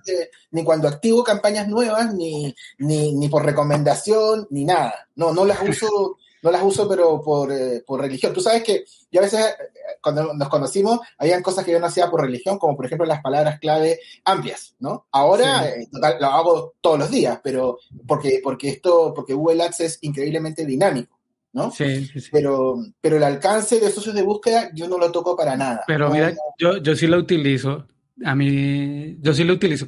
ni 0.52 0.66
cuando 0.66 0.90
activo 0.90 1.24
campañas 1.24 1.70
nuevas, 1.70 2.14
ni, 2.14 2.54
ni, 2.78 3.30
por 3.30 3.46
recomendación, 3.46 4.46
ni 4.50 4.66
nada. 4.66 5.08
No, 5.16 5.34
no 5.34 5.46
las 5.46 5.62
uso, 5.62 6.18
no 6.42 6.52
las 6.52 6.62
uso, 6.62 6.90
pero 6.90 7.22
por, 7.22 7.54
eh, 7.54 7.86
por 7.88 8.02
religión. 8.02 8.34
Tú 8.34 8.42
sabes 8.42 8.64
que 8.64 8.84
yo 9.10 9.22
a 9.22 9.24
veces, 9.24 9.40
eh, 9.46 9.98
cuando 10.02 10.34
nos 10.34 10.50
conocimos, 10.50 11.00
habían 11.18 11.42
cosas 11.42 11.64
que 11.64 11.72
yo 11.72 11.80
no 11.80 11.86
hacía 11.86 12.12
por 12.12 12.20
religión, 12.20 12.60
como 12.60 12.76
por 12.76 12.86
ejemplo 12.86 13.08
las 13.08 13.22
palabras 13.22 13.62
clave 13.62 14.02
amplias, 14.26 14.76
¿no? 14.80 15.08
Ahora 15.14 15.70
eh, 15.70 15.88
lo 16.20 16.28
hago 16.28 16.74
todos 16.82 17.00
los 17.00 17.10
días, 17.10 17.40
pero 17.42 17.80
porque, 18.06 18.42
porque 18.44 18.68
esto, 18.68 19.14
porque 19.16 19.36
Google 19.36 19.64
Ads 19.64 19.80
es 19.80 20.00
increíblemente 20.02 20.66
dinámico. 20.66 21.13
¿No? 21.54 21.72
Sí, 21.72 22.06
sí, 22.08 22.30
Pero, 22.32 22.84
pero 23.00 23.18
el 23.18 23.24
alcance 23.24 23.80
de 23.80 23.92
socios 23.92 24.16
de 24.16 24.24
búsqueda 24.24 24.72
yo 24.74 24.88
no 24.88 24.98
lo 24.98 25.12
toco 25.12 25.38
para 25.38 25.56
nada. 25.56 25.84
Pero 25.88 26.10
mira, 26.10 26.34
yo, 26.58 26.78
yo 26.78 26.96
sí 26.96 27.08
lo 27.08 27.18
utilizo. 27.18 27.88
A 28.26 28.36
mí, 28.36 29.18
yo 29.22 29.34
sí 29.34 29.44
lo 29.44 29.54
utilizo. 29.54 29.88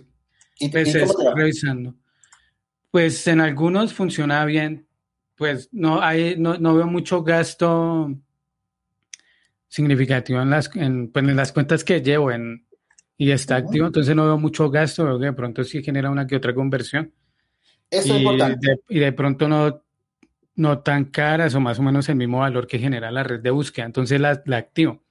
¿Y, 0.59 0.69
pues, 0.69 0.93
revisando. 1.35 1.95
Pues 2.91 3.27
en 3.27 3.41
algunos 3.41 3.93
funciona 3.93 4.45
bien, 4.45 4.87
pues 5.35 5.67
no 5.71 6.01
hay, 6.01 6.35
no, 6.37 6.57
no 6.57 6.75
veo 6.75 6.87
mucho 6.87 7.23
gasto 7.23 8.15
significativo 9.67 10.41
en 10.41 10.49
las, 10.51 10.73
en, 10.75 11.11
pues, 11.11 11.27
en 11.27 11.35
las 11.35 11.51
cuentas 11.51 11.83
que 11.83 12.01
llevo 12.01 12.31
en, 12.31 12.65
y 13.17 13.31
está 13.31 13.57
activo, 13.57 13.87
entonces 13.87 14.15
no 14.15 14.25
veo 14.25 14.37
mucho 14.37 14.69
gasto, 14.69 15.03
veo 15.03 15.19
que 15.19 15.25
de 15.25 15.33
pronto 15.33 15.63
sí 15.63 15.83
genera 15.83 16.09
una 16.09 16.27
que 16.27 16.35
otra 16.35 16.53
conversión. 16.53 17.11
Eso 17.89 18.13
es 18.13 18.21
importante. 18.21 18.79
y 18.87 18.99
de 18.99 19.11
pronto 19.11 19.47
no, 19.47 19.84
no 20.55 20.79
tan 20.79 21.05
caras 21.05 21.53
o 21.55 21.59
más 21.59 21.79
o 21.79 21.83
menos 21.83 22.07
el 22.09 22.15
mismo 22.15 22.39
valor 22.39 22.67
que 22.67 22.79
genera 22.79 23.11
la 23.11 23.23
red 23.23 23.41
de 23.41 23.51
búsqueda, 23.51 23.85
entonces 23.85 24.19
la, 24.19 24.41
la 24.45 24.57
activo. 24.57 25.03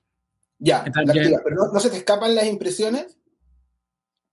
Ya, 0.58 0.84
la 0.94 1.02
activa, 1.02 1.40
pero 1.44 1.56
no, 1.72 1.80
se 1.80 1.90
te 1.90 1.98
escapan 1.98 2.34
las 2.34 2.46
impresiones. 2.46 3.18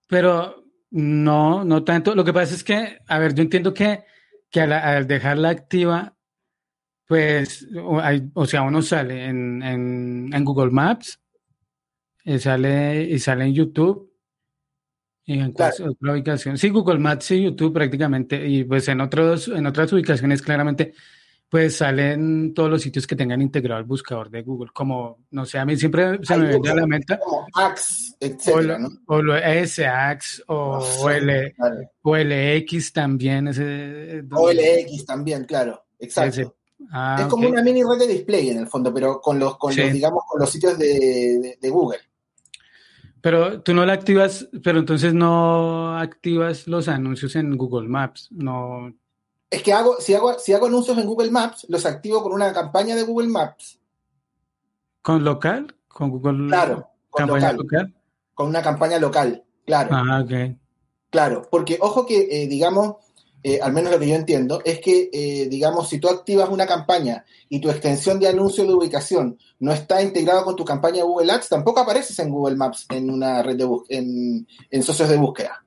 Pero 0.08 0.63
no, 0.91 1.63
no 1.65 1.84
tanto. 1.84 2.15
Lo 2.15 2.24
que 2.24 2.34
pasa 2.34 2.53
es 2.53 2.63
que, 2.63 3.00
a 3.08 3.20
ver, 3.20 3.34
yo 3.34 3.44
entiendo 3.44 3.74
que, 3.74 4.03
que 4.50 4.62
al, 4.62 5.08
dejarla 5.08 5.50
activa, 5.50 6.15
pues, 7.08 7.68
o, 7.75 8.46
sea, 8.46 8.62
uno 8.62 8.82
sale 8.82 9.25
en, 9.25 9.62
en, 10.34 10.46
Google 10.46 10.72
Maps, 10.72 11.20
y 12.24 12.39
sale, 12.39 13.03
y 13.03 13.20
sale 13.20 13.46
en 13.46 13.53
YouTube, 13.53 14.11
y 15.25 15.34
en 15.34 15.51
otra 15.51 15.72
ubicación. 16.13 16.58
Sí, 16.58 16.70
Google 16.70 17.00
Maps 17.00 17.32
y 17.32 17.44
YouTube 17.44 17.74
prácticamente, 17.74 18.48
y 18.48 18.63
pues 18.63 18.88
en, 18.88 19.01
otros, 19.01 19.48
en 19.48 19.66
otras 19.66 19.92
ubicaciones 19.94 20.42
claramente 20.42 20.94
pues 21.51 21.75
salen 21.75 22.54
todos 22.54 22.70
los 22.70 22.82
sitios 22.82 23.06
que 23.06 23.18
tengan 23.18 23.42
integrado 23.42 23.82
el 23.82 23.86
buscador 23.86 24.30
de 24.30 24.42
Google, 24.42 24.72
como, 24.74 25.25
no 25.32 25.46
sé, 25.46 25.60
a 25.60 25.66
mí 25.66 25.75
siempre 25.75 26.18
se 26.24 26.38
me 26.38 26.48
viene 26.48 26.70
a 26.70 26.75
la 26.75 26.88
mente. 26.88 27.20
Como 27.20 27.46
Axe, 27.54 28.16
etcétera, 28.22 28.80
¿no? 28.80 28.88
O 29.08 29.22
lo 29.22 29.36
S-Axe, 29.36 30.44
o, 30.48 30.78
o, 30.78 31.10
L, 31.10 31.54
o 32.04 32.16
LX 32.16 32.94
también. 32.94 33.50
Ese, 33.50 34.24
o 34.32 34.50
LX 34.50 35.06
también, 35.06 35.44
claro, 35.44 35.84
exacto. 36.00 36.56
Ah, 36.90 37.18
es 37.20 37.25
como 37.28 37.50
una 37.50 37.62
mini 37.62 37.84
red 37.84 38.00
de 38.00 38.08
display 38.08 38.50
en 38.50 38.60
el 38.60 38.68
fondo, 38.68 38.94
pero 38.94 39.20
con 39.20 39.38
los, 39.38 39.58
con 39.58 39.75
los 39.75 39.92
digamos, 39.92 40.24
con 40.30 40.40
los 40.40 40.50
sitios 40.50 40.80
de, 40.80 41.58
de, 41.60 41.70
Google. 41.70 42.00
Pero 43.22 43.62
tú 43.62 43.74
no 43.74 43.86
la 43.86 43.94
activas, 43.94 44.50
pero 44.63 44.80
entonces 44.80 45.13
no 45.13 45.98
activas 45.98 46.68
los 46.68 46.88
anuncios 46.88 47.36
en 47.36 47.56
Google 47.56 47.88
Maps, 47.88 48.30
no 48.32 48.94
es 49.51 49.63
que 49.63 49.74
hago, 49.74 49.98
si 50.00 50.13
hago, 50.13 50.40
si 50.40 50.54
hago 50.54 50.68
anuncios 50.68 50.98
en 50.98 51.06
Google 51.06 51.30
Maps, 51.30 51.66
los 51.68 51.86
activo 51.86 52.24
con 52.24 52.32
una 52.32 52.54
campaña 52.54 52.96
de 52.96 53.04
Google 53.04 53.28
Maps. 53.28 53.78
¿Con 55.01 55.25
local? 55.25 55.75
¿Con 55.90 56.10
Google 56.10 56.48
Claro, 56.48 56.88
con 57.10 57.28
local, 57.28 57.94
Con 58.34 58.48
una 58.48 58.62
campaña 58.62 58.98
local, 58.98 59.44
claro. 59.66 59.90
Ah, 59.92 60.22
ok. 60.24 60.58
Claro, 61.10 61.50
porque 61.51 61.78
ojo 61.82 62.06
que, 62.06 62.30
eh, 62.32 62.48
digamos, 62.48 62.96
eh, 63.43 63.60
al 63.62 63.74
menos 63.74 63.91
lo 63.91 64.00
que 64.00 64.07
yo 64.07 64.15
entiendo, 64.15 64.62
es 64.63 64.79
que, 64.79 65.10
eh, 65.12 65.48
digamos, 65.50 65.89
si 65.89 66.00
tú 66.00 66.10
activas 66.10 66.50
una 66.50 66.67
campaña 66.67 67.25
y 67.50 67.60
tu 67.60 67.69
extensión 67.69 68.19
de 68.19 68.27
anuncio 68.27 68.65
de 68.65 68.74
ubicación 68.74 69.38
no 69.60 69.74
está 69.74 70.01
integrada 70.01 70.43
con 70.43 70.55
tu 70.55 70.63
campaña 70.63 70.98
de 70.98 71.03
Google 71.03 71.31
Ads, 71.31 71.50
tampoco 71.50 71.79
apareces 71.79 72.17
en 72.19 72.29
Google 72.29 72.55
Maps 72.55 72.86
en 72.89 73.10
una 73.10 73.41
red 73.41 73.57
de 73.57 73.67
en, 73.89 74.48
en 74.69 74.83
socios 74.83 75.10
de 75.10 75.17
búsqueda. 75.17 75.63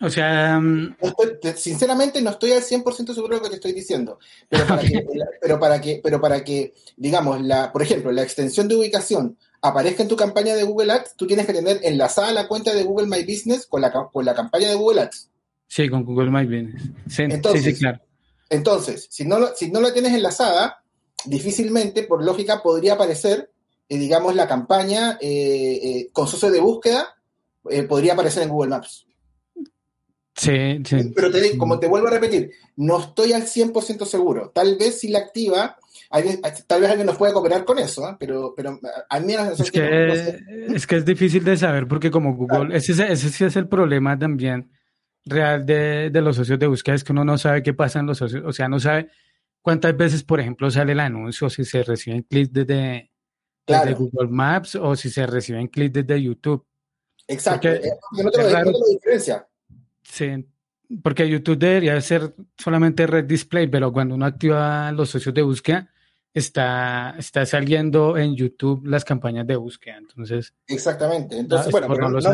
O 0.00 0.10
sea, 0.10 0.60
mm, 0.60 0.96
sinceramente 1.56 2.22
no 2.22 2.30
estoy 2.30 2.52
al 2.52 2.62
100% 2.62 3.14
seguro 3.14 3.34
de 3.34 3.36
lo 3.36 3.42
que 3.42 3.50
te 3.50 3.56
estoy 3.56 3.72
diciendo, 3.72 4.18
pero 4.48 4.66
para, 4.66 4.82
que, 4.82 5.04
pero 5.40 5.58
para 5.58 5.80
que, 5.80 6.00
pero 6.02 6.20
para 6.20 6.44
que, 6.44 6.74
digamos, 6.96 7.40
la, 7.42 7.72
por 7.72 7.82
ejemplo, 7.82 8.12
la 8.12 8.22
extensión 8.22 8.68
de 8.68 8.76
ubicación 8.76 9.36
aparezca 9.60 10.02
en 10.02 10.08
tu 10.08 10.16
campaña 10.16 10.54
de 10.54 10.62
Google 10.62 10.92
Ads, 10.92 11.16
tú 11.16 11.26
tienes 11.26 11.46
que 11.46 11.52
tener 11.52 11.80
enlazada 11.82 12.32
la 12.32 12.46
cuenta 12.46 12.72
de 12.72 12.84
Google 12.84 13.08
My 13.08 13.24
Business 13.24 13.66
con 13.66 13.80
la, 13.80 13.92
con 13.92 14.24
la 14.24 14.34
campaña 14.34 14.68
de 14.68 14.76
Google 14.76 15.00
Ads. 15.00 15.30
Sí, 15.68 15.88
con 15.88 16.04
Google 16.04 16.30
My 16.30 16.44
Business. 16.44 16.82
Sí, 17.08 17.22
entonces, 17.22 17.62
sí, 17.62 17.74
claro. 17.74 18.00
Entonces, 18.48 19.06
si 19.10 19.26
no, 19.26 19.48
si 19.54 19.70
no 19.70 19.80
la 19.80 19.92
tienes 19.92 20.14
enlazada, 20.14 20.82
difícilmente, 21.26 22.04
por 22.04 22.24
lógica, 22.24 22.62
podría 22.62 22.94
aparecer, 22.94 23.50
eh, 23.88 23.98
digamos, 23.98 24.34
la 24.34 24.48
campaña 24.48 25.18
eh, 25.20 25.80
eh, 25.82 26.08
con 26.12 26.26
socio 26.26 26.50
de 26.50 26.60
búsqueda, 26.60 27.14
podría 27.86 28.14
aparecer 28.14 28.42
en 28.42 28.48
Google 28.48 28.70
Maps. 28.70 29.06
Sí, 30.34 30.80
sí. 30.84 31.12
Pero 31.14 31.30
te, 31.30 31.58
como 31.58 31.78
te 31.78 31.88
vuelvo 31.88 32.08
a 32.08 32.12
repetir, 32.12 32.50
no 32.76 33.00
estoy 33.00 33.34
al 33.34 33.42
100% 33.42 34.06
seguro. 34.06 34.50
Tal 34.54 34.78
vez 34.78 35.00
si 35.00 35.08
la 35.08 35.18
activa, 35.18 35.76
tal 36.66 36.80
vez 36.80 36.90
alguien 36.90 37.06
nos 37.06 37.18
pueda 37.18 37.34
cooperar 37.34 37.64
con 37.64 37.78
eso, 37.78 38.08
¿eh? 38.08 38.16
pero, 38.18 38.54
pero 38.56 38.78
al 39.10 39.24
menos... 39.26 39.60
Es 39.60 39.70
que, 39.70 40.38
es 40.68 40.86
que 40.86 40.96
es 40.96 41.04
difícil 41.04 41.44
de 41.44 41.56
saber 41.58 41.88
porque 41.88 42.10
como 42.10 42.36
Google, 42.36 42.74
ese, 42.74 42.92
ese 42.92 43.28
sí 43.30 43.44
es 43.44 43.56
el 43.56 43.68
problema 43.68 44.16
también 44.18 44.70
real 45.28 45.64
de, 45.64 46.10
de, 46.10 46.20
los 46.20 46.36
socios 46.36 46.58
de 46.58 46.66
búsqueda, 46.66 46.94
es 46.94 47.04
que 47.04 47.12
uno 47.12 47.24
no 47.24 47.38
sabe 47.38 47.62
qué 47.62 47.74
pasa 47.74 48.00
en 48.00 48.06
los 48.06 48.18
socios, 48.18 48.42
o 48.44 48.52
sea, 48.52 48.68
no 48.68 48.80
sabe 48.80 49.10
cuántas 49.62 49.96
veces, 49.96 50.22
por 50.22 50.40
ejemplo, 50.40 50.70
sale 50.70 50.92
el 50.92 51.00
anuncio, 51.00 51.50
si 51.50 51.64
se 51.64 51.82
reciben 51.82 52.22
clics 52.22 52.52
desde, 52.52 53.10
desde 53.66 53.94
Google 53.94 54.28
Maps 54.28 54.76
o 54.76 54.96
si 54.96 55.10
se 55.10 55.26
reciben 55.26 55.68
clics 55.68 55.92
desde 55.92 56.22
YouTube. 56.22 56.64
Exacto, 57.26 57.68
porque, 57.68 57.88
eh, 57.88 58.24
no 58.24 58.30
te 58.30 58.42
lo, 58.42 58.50
la 58.50 58.64
diferencia. 58.64 59.46
Sí, 60.02 60.46
porque 61.02 61.28
YouTube 61.28 61.58
debería 61.58 62.00
ser 62.00 62.34
solamente 62.56 63.06
red 63.06 63.24
display, 63.24 63.66
pero 63.66 63.92
cuando 63.92 64.14
uno 64.14 64.24
activa 64.24 64.90
los 64.92 65.10
socios 65.10 65.34
de 65.34 65.42
búsqueda, 65.42 65.90
está, 66.32 67.14
está 67.18 67.44
saliendo 67.44 68.16
en 68.16 68.34
YouTube 68.34 68.86
las 68.86 69.04
campañas 69.04 69.46
de 69.46 69.56
búsqueda. 69.56 69.98
Entonces. 69.98 70.54
Exactamente. 70.66 71.38
Entonces, 71.38 71.70
bueno, 71.70 71.88
no, 71.88 72.08
nos 72.08 72.24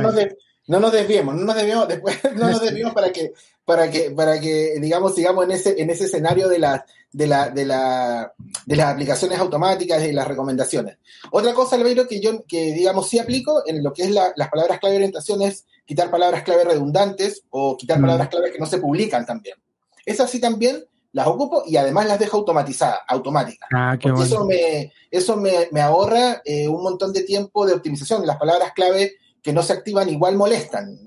no, 0.66 0.80
nos 0.80 0.92
desviemos, 0.92 1.34
no 1.34 1.44
nos 1.44 1.56
desviemos, 1.56 1.88
después, 1.88 2.18
no 2.36 2.50
nos 2.50 2.60
desviemos 2.60 2.94
para 2.94 3.12
que, 3.12 3.32
para 3.64 3.90
que, 3.90 4.10
para 4.10 4.40
que, 4.40 4.78
digamos, 4.80 5.14
sigamos 5.14 5.44
en 5.44 5.52
ese, 5.52 5.80
en 5.80 5.90
ese 5.90 6.04
escenario 6.04 6.48
de 6.48 6.58
las, 6.58 6.82
de 7.12 7.26
la, 7.26 7.50
de 7.50 7.64
la, 7.64 8.32
de 8.66 8.76
las 8.76 8.92
aplicaciones 8.92 9.38
automáticas 9.38 10.04
y 10.04 10.12
las 10.12 10.26
recomendaciones. 10.26 10.98
Otra 11.30 11.54
cosa, 11.54 11.76
Albeiro, 11.76 12.08
que 12.08 12.20
yo, 12.20 12.44
que 12.46 12.72
digamos, 12.72 13.08
sí 13.08 13.18
aplico 13.18 13.62
en 13.66 13.82
lo 13.82 13.92
que 13.92 14.02
es 14.02 14.10
las 14.10 14.48
palabras 14.50 14.80
clave 14.80 14.94
de 14.94 14.98
orientación 14.98 15.42
es 15.42 15.64
quitar 15.84 16.10
palabras 16.10 16.42
clave 16.42 16.64
redundantes 16.64 17.42
o 17.50 17.76
quitar 17.76 17.98
mm. 17.98 18.02
palabras 18.02 18.28
clave 18.28 18.52
que 18.52 18.58
no 18.58 18.66
se 18.66 18.78
publican 18.78 19.24
también. 19.26 19.56
Esas 20.04 20.30
sí 20.30 20.40
también 20.40 20.84
las 21.12 21.28
ocupo 21.28 21.62
y 21.64 21.76
además 21.76 22.08
las 22.08 22.18
dejo 22.18 22.38
automatizadas, 22.38 22.98
automáticas. 23.06 23.68
Ah, 23.72 23.96
Eso 24.02 24.44
me, 24.44 24.92
eso 25.10 25.36
me, 25.36 25.80
ahorra 25.80 26.42
eh, 26.44 26.66
un 26.66 26.82
montón 26.82 27.12
de 27.12 27.22
tiempo 27.22 27.64
de 27.64 27.72
optimización. 27.72 28.26
Las 28.26 28.36
palabras 28.36 28.72
clave 28.74 29.14
que 29.44 29.52
no 29.52 29.62
se 29.62 29.74
activan 29.74 30.08
igual 30.08 30.36
molestan. 30.36 30.98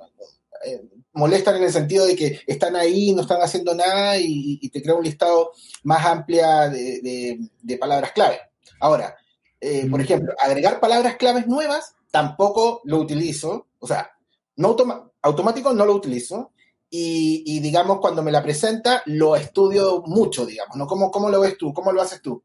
Eh, 0.63 0.88
molestan 1.13 1.56
en 1.56 1.63
el 1.63 1.74
sentido 1.74 2.06
de 2.06 2.15
que 2.15 2.39
están 2.46 2.75
ahí, 2.75 3.12
no 3.12 3.22
están 3.22 3.41
haciendo 3.41 3.74
nada 3.74 4.17
y, 4.20 4.70
te 4.70 4.84
crea 4.84 4.94
un 4.94 5.03
listado 5.03 5.51
más 5.84 6.06
amplia 6.06 6.70
de, 6.70 7.77
palabras 7.79 8.12
clave. 8.12 8.38
Ahora, 8.79 9.17
eh, 9.60 9.88
por 9.89 10.00
mm. 10.00 10.03
ejemplo, 10.03 10.34
agregar 10.39 10.79
palabras 10.79 11.15
claves 11.15 11.48
nuevas 11.48 11.96
tampoco 12.12 12.82
lo 12.86 13.00
utilizo. 13.00 13.65
O 13.79 13.88
sea, 13.88 14.12
no 14.56 14.75
automático 15.24 15.74
no 15.74 15.86
lo 15.86 15.96
utilizo 15.96 16.51
y, 16.89 17.60
digamos, 17.60 18.00
cuando 18.00 18.22
me 18.22 18.32
la 18.32 18.44
presenta, 18.44 19.01
lo 19.08 19.36
estudio 19.36 20.03
mucho, 20.06 20.46
digamos, 20.46 20.77
¿no? 20.77 20.86
¿Cómo, 20.86 21.12
¿Cómo 21.12 21.29
lo 21.29 21.41
ves 21.41 21.58
tú? 21.58 21.74
¿Cómo 21.74 21.91
lo 21.91 22.01
haces 22.01 22.22
tú? 22.22 22.44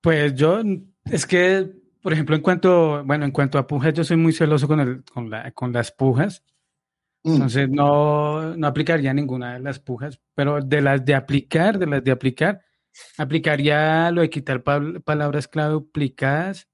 Pues 0.00 0.34
yo, 0.34 0.60
es 1.04 1.26
que, 1.26 1.70
por 2.04 2.12
ejemplo, 2.12 2.36
en 2.36 2.42
cuanto, 2.42 3.02
bueno, 3.02 3.24
en 3.24 3.30
cuanto 3.30 3.56
a 3.56 3.66
pujas, 3.66 3.94
yo 3.94 4.04
soy 4.04 4.18
muy 4.18 4.34
celoso 4.34 4.68
con, 4.68 4.78
el, 4.78 5.04
con, 5.04 5.30
la, 5.30 5.50
con 5.52 5.72
las 5.72 5.90
pujas. 5.90 6.44
Mm. 7.22 7.32
Entonces, 7.32 7.70
no, 7.70 8.54
no 8.54 8.66
aplicaría 8.66 9.14
ninguna 9.14 9.54
de 9.54 9.60
las 9.60 9.78
pujas, 9.78 10.20
pero 10.34 10.60
de 10.60 10.82
las 10.82 11.02
de 11.02 11.14
aplicar, 11.14 11.78
de 11.78 11.86
las 11.86 12.04
de 12.04 12.10
aplicar, 12.10 12.60
aplicaría 13.16 14.10
lo 14.10 14.20
de 14.20 14.28
quitar 14.28 14.62
palabras 14.62 15.48
clave 15.48 15.72
duplicadas 15.72 16.68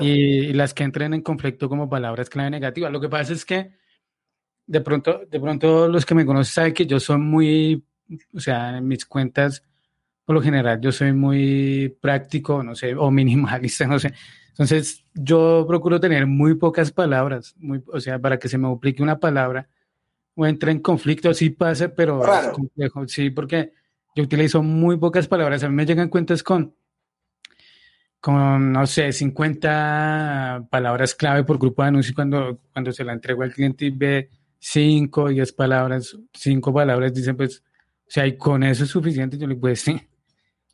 y, 0.00 0.54
las 0.54 0.72
que 0.72 0.84
entren 0.84 1.12
en 1.12 1.20
conflicto 1.20 1.68
como 1.68 1.90
palabras 1.90 2.30
clave 2.30 2.48
negativas. 2.48 2.90
Lo 2.90 3.02
que 3.02 3.10
pasa 3.10 3.34
es 3.34 3.44
que 3.44 3.74
de 4.66 4.80
pronto, 4.80 5.26
de 5.30 5.40
pronto 5.40 5.88
los 5.88 6.06
que 6.06 6.14
me 6.14 6.24
conocen 6.24 6.54
saben 6.54 6.72
que 6.72 6.86
yo 6.86 6.98
soy 6.98 7.18
muy, 7.18 7.84
o 8.32 8.40
sea, 8.40 8.78
en 8.78 8.88
mis 8.88 9.04
cuentas, 9.04 9.62
por 10.24 10.34
lo 10.34 10.40
general, 10.40 10.80
yo 10.80 10.90
soy 10.90 11.12
muy 11.12 11.94
práctico, 12.00 12.62
no 12.62 12.74
sé, 12.74 12.94
o 12.94 13.10
minimalista, 13.10 13.86
no 13.88 13.98
sé. 13.98 14.14
Entonces, 14.54 15.04
yo 15.14 15.64
procuro 15.66 15.98
tener 15.98 16.26
muy 16.26 16.54
pocas 16.54 16.92
palabras, 16.92 17.54
muy, 17.58 17.82
o 17.92 18.00
sea, 18.00 18.20
para 18.20 18.38
que 18.38 18.48
se 18.48 18.56
me 18.56 18.68
duplique 18.68 19.02
una 19.02 19.18
palabra 19.18 19.68
o 20.36 20.46
entre 20.46 20.70
en 20.70 20.78
conflicto, 20.78 21.34
sí 21.34 21.50
pasa, 21.50 21.88
pero 21.88 22.22
es 22.24 22.48
complejo, 22.48 23.06
sí, 23.08 23.30
porque 23.30 23.72
yo 24.14 24.22
utilizo 24.22 24.62
muy 24.62 24.96
pocas 24.96 25.26
palabras. 25.26 25.64
A 25.64 25.68
mí 25.68 25.74
me 25.74 25.86
llegan 25.86 26.08
cuentas 26.08 26.42
con 26.42 26.74
con, 28.24 28.72
no 28.72 28.86
sé, 28.86 29.12
50 29.12 30.68
palabras 30.70 31.14
clave 31.14 31.44
por 31.44 31.58
grupo 31.58 31.82
de 31.82 31.88
anuncios 31.88 32.14
cuando, 32.14 32.58
cuando 32.72 32.90
se 32.90 33.04
la 33.04 33.12
entrego 33.12 33.42
al 33.42 33.52
cliente 33.52 33.84
y 33.84 33.90
ve 33.90 34.30
5, 34.60 35.28
10 35.28 35.52
palabras, 35.52 36.16
5 36.32 36.72
palabras, 36.72 37.12
dicen 37.12 37.36
pues, 37.36 37.58
o 37.58 38.10
sea, 38.10 38.26
y 38.26 38.38
con 38.38 38.62
eso 38.62 38.84
es 38.84 38.90
suficiente, 38.90 39.36
yo 39.36 39.46
le 39.46 39.56
puedo 39.56 39.72
decir. 39.72 40.08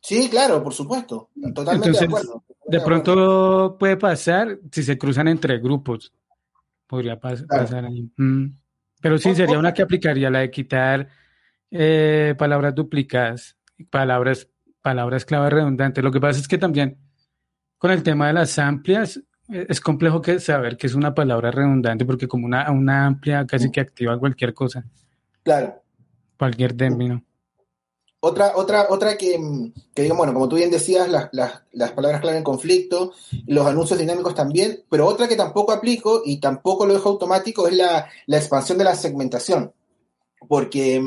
Sí, 0.01 0.29
claro, 0.29 0.63
por 0.63 0.73
supuesto, 0.73 1.29
totalmente 1.53 1.91
de 1.91 2.05
acuerdo. 2.05 2.41
De 2.71 2.81
pronto 2.81 3.77
puede 3.79 3.97
pasar 3.97 4.59
si 4.71 4.83
se 4.83 4.97
cruzan 4.97 5.27
entre 5.27 5.59
grupos, 5.59 6.13
podría 6.87 7.19
pasar 7.19 7.85
ahí. 7.85 8.09
Mm. 8.17 8.47
Pero 9.01 9.17
sí, 9.17 9.35
sería 9.35 9.59
una 9.59 9.73
que 9.73 9.81
aplicaría 9.81 10.29
la 10.29 10.39
de 10.39 10.51
quitar 10.51 11.07
eh, 11.71 12.35
palabras 12.37 12.75
duplicadas 12.75 13.57
palabras, 13.89 14.47
palabras 14.81 15.25
clave 15.25 15.49
redundantes. 15.49 16.03
Lo 16.03 16.11
que 16.11 16.19
pasa 16.19 16.39
es 16.39 16.47
que 16.47 16.57
también 16.57 16.97
con 17.77 17.91
el 17.91 18.03
tema 18.03 18.27
de 18.27 18.33
las 18.33 18.59
amplias 18.59 19.21
e, 19.49 19.65
es 19.69 19.81
complejo 19.81 20.21
que 20.21 20.39
saber 20.39 20.77
que 20.77 20.87
es 20.87 20.95
una 20.95 21.13
palabra 21.13 21.51
redundante 21.51 22.05
porque 22.05 22.27
como 22.27 22.45
una, 22.45 22.69
una 22.71 23.05
amplia 23.05 23.45
casi 23.45 23.71
que 23.71 23.81
activa 23.81 24.19
cualquier 24.19 24.53
cosa. 24.53 24.83
Claro. 25.43 25.81
Cualquier 26.37 26.73
término. 26.73 27.23
Otra, 28.23 28.53
otra, 28.55 28.85
otra 28.91 29.17
que, 29.17 29.39
que 29.95 30.03
digamos, 30.03 30.19
bueno, 30.19 30.33
como 30.33 30.47
tú 30.47 30.55
bien 30.55 30.69
decías, 30.69 31.09
las, 31.09 31.29
las, 31.31 31.63
las, 31.71 31.91
palabras 31.93 32.21
clave 32.21 32.37
en 32.37 32.43
conflicto, 32.43 33.13
los 33.47 33.65
anuncios 33.65 33.97
dinámicos 33.97 34.35
también, 34.35 34.83
pero 34.91 35.07
otra 35.07 35.27
que 35.27 35.35
tampoco 35.35 35.71
aplico 35.71 36.21
y 36.23 36.39
tampoco 36.39 36.85
lo 36.85 36.93
dejo 36.93 37.09
automático 37.09 37.67
es 37.67 37.75
la, 37.75 38.07
la 38.27 38.37
expansión 38.37 38.77
de 38.77 38.83
la 38.83 38.95
segmentación. 38.95 39.73
Porque, 40.47 41.01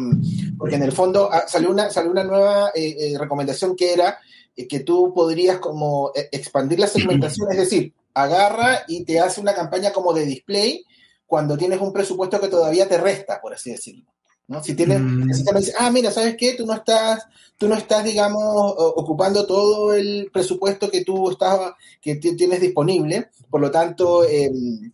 porque 0.58 0.74
en 0.74 0.82
el 0.82 0.90
fondo 0.90 1.28
ah, 1.30 1.44
salió 1.46 1.70
una, 1.70 1.88
salió 1.90 2.10
una 2.10 2.24
nueva 2.24 2.70
eh, 2.74 2.96
eh, 2.98 3.18
recomendación 3.18 3.76
que 3.76 3.92
era 3.92 4.18
eh, 4.56 4.66
que 4.66 4.80
tú 4.80 5.12
podrías 5.14 5.58
como 5.58 6.10
expandir 6.32 6.80
la 6.80 6.88
segmentación, 6.88 7.48
es 7.52 7.58
decir, 7.58 7.92
agarra 8.12 8.82
y 8.88 9.04
te 9.04 9.20
hace 9.20 9.40
una 9.40 9.54
campaña 9.54 9.92
como 9.92 10.12
de 10.14 10.26
display 10.26 10.84
cuando 11.26 11.56
tienes 11.56 11.80
un 11.80 11.92
presupuesto 11.92 12.40
que 12.40 12.48
todavía 12.48 12.88
te 12.88 12.98
resta, 12.98 13.40
por 13.40 13.54
así 13.54 13.70
decirlo. 13.70 14.13
¿No? 14.48 14.62
Si 14.62 14.74
tienes, 14.74 15.00
mm. 15.00 15.32
si 15.32 15.44
te 15.44 15.58
dice, 15.58 15.72
ah, 15.78 15.90
mira, 15.90 16.10
¿sabes 16.10 16.36
qué? 16.36 16.54
Tú 16.54 16.66
no 16.66 16.74
estás, 16.74 17.26
tú 17.56 17.68
no 17.68 17.76
estás, 17.76 18.04
digamos, 18.04 18.74
ocupando 18.76 19.46
todo 19.46 19.94
el 19.94 20.30
presupuesto 20.32 20.90
que 20.90 21.04
tú 21.04 21.30
estás, 21.30 21.72
que 22.00 22.16
tienes 22.16 22.60
disponible, 22.60 23.30
por 23.50 23.60
lo 23.60 23.70
tanto, 23.70 24.24
em, 24.24 24.92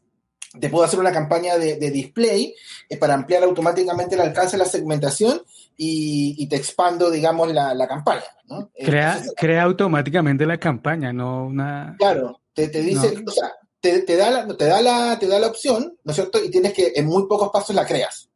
te 0.58 0.68
puedo 0.68 0.84
hacer 0.84 0.98
una 0.98 1.12
campaña 1.12 1.56
de, 1.56 1.90
display 1.90 2.54
eh, 2.88 2.96
para 2.96 3.14
ampliar 3.14 3.44
automáticamente 3.44 4.16
el 4.16 4.20
alcance 4.20 4.56
de 4.56 4.64
la 4.64 4.68
segmentación 4.68 5.42
y, 5.76 6.46
te 6.48 6.56
expando, 6.56 7.10
digamos, 7.10 7.52
la, 7.52 7.88
campaña. 7.88 8.24
¿no? 8.46 8.70
Crea, 8.74 9.22
crea 9.36 9.62
automáticamente 9.62 10.44
la 10.44 10.58
campaña, 10.58 11.12
no 11.12 11.46
una... 11.46 11.96
Claro, 11.98 12.40
te, 12.52 12.68
dice, 12.68 13.22
o 13.26 13.30
sea, 13.30 13.52
te, 13.80 14.16
da 14.16 14.30
la, 14.30 14.56
te, 14.56 14.66
da 14.66 14.82
la, 14.82 15.18
te 15.18 15.26
da 15.26 15.38
la 15.38 15.46
opción, 15.46 15.96
¿no 16.04 16.10
es 16.10 16.16
cierto? 16.16 16.42
Y 16.44 16.50
tienes 16.50 16.74
que, 16.74 16.92
en 16.94 17.06
muy 17.06 17.26
pocos 17.26 17.50
pasos 17.50 17.74
la 17.74 17.86
creas. 17.86 18.29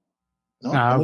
Ah, 0.73 0.99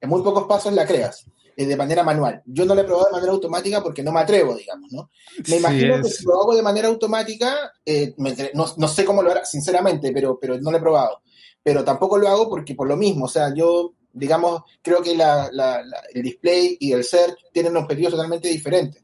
en, 0.00 0.08
muy 0.08 0.22
pocos, 0.22 0.44
pasos 0.44 0.72
la 0.72 0.86
creas 0.86 1.26
eh, 1.56 1.66
de 1.66 1.76
manera 1.76 2.02
manual. 2.02 2.42
Yo 2.46 2.64
no 2.64 2.74
la 2.74 2.82
he 2.82 2.84
probado 2.84 3.06
de 3.06 3.12
manera 3.12 3.32
automática 3.32 3.82
porque 3.82 4.02
no 4.02 4.12
me 4.12 4.20
atrevo, 4.20 4.54
digamos, 4.54 4.92
¿no? 4.92 5.10
Me 5.48 5.56
imagino 5.56 6.02
que 6.02 6.08
si 6.08 6.24
lo 6.24 6.40
hago 6.40 6.54
de 6.54 6.62
manera 6.62 6.88
automática, 6.88 7.72
eh, 7.84 8.14
no, 8.54 8.88
sé 8.88 9.04
cómo 9.04 9.22
lo 9.22 9.30
hará, 9.30 9.44
sinceramente, 9.44 10.12
pero, 10.12 10.38
pero 10.38 10.60
no 10.60 10.70
lo 10.70 10.76
he 10.76 10.80
probado. 10.80 11.22
Pero 11.62 11.82
tampoco 11.84 12.18
lo 12.18 12.28
hago 12.28 12.48
porque 12.48 12.74
por 12.74 12.86
lo 12.86 12.96
mismo, 12.96 13.24
o 13.24 13.28
sea, 13.28 13.54
yo, 13.54 13.94
digamos, 14.12 14.62
creo 14.82 15.00
que 15.00 15.12
el 15.12 16.22
display 16.22 16.76
y 16.78 16.92
el 16.92 17.04
search 17.04 17.36
tienen 17.52 17.76
objetivos 17.76 18.12
totalmente 18.12 18.48
diferentes. 18.48 19.02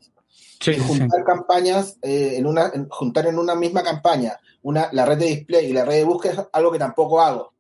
juntar 0.87 1.25
campañas, 1.25 1.97
eh, 2.03 2.35
en 2.37 2.47
una, 2.47 2.71
juntar 2.91 3.27
en 3.27 3.39
una 3.39 3.55
misma 3.55 3.83
campaña 3.83 4.39
una, 4.63 4.89
la 4.93 5.07
red 5.07 5.19
de 5.19 5.27
display 5.27 5.67
y 5.67 5.73
la 5.73 5.85
red 5.85 5.97
de 5.97 6.05
búsqueda 6.05 6.33
es 6.33 6.41
algo 6.53 6.73
que 6.73 6.79
tampoco 6.79 7.21
hago. 7.21 7.55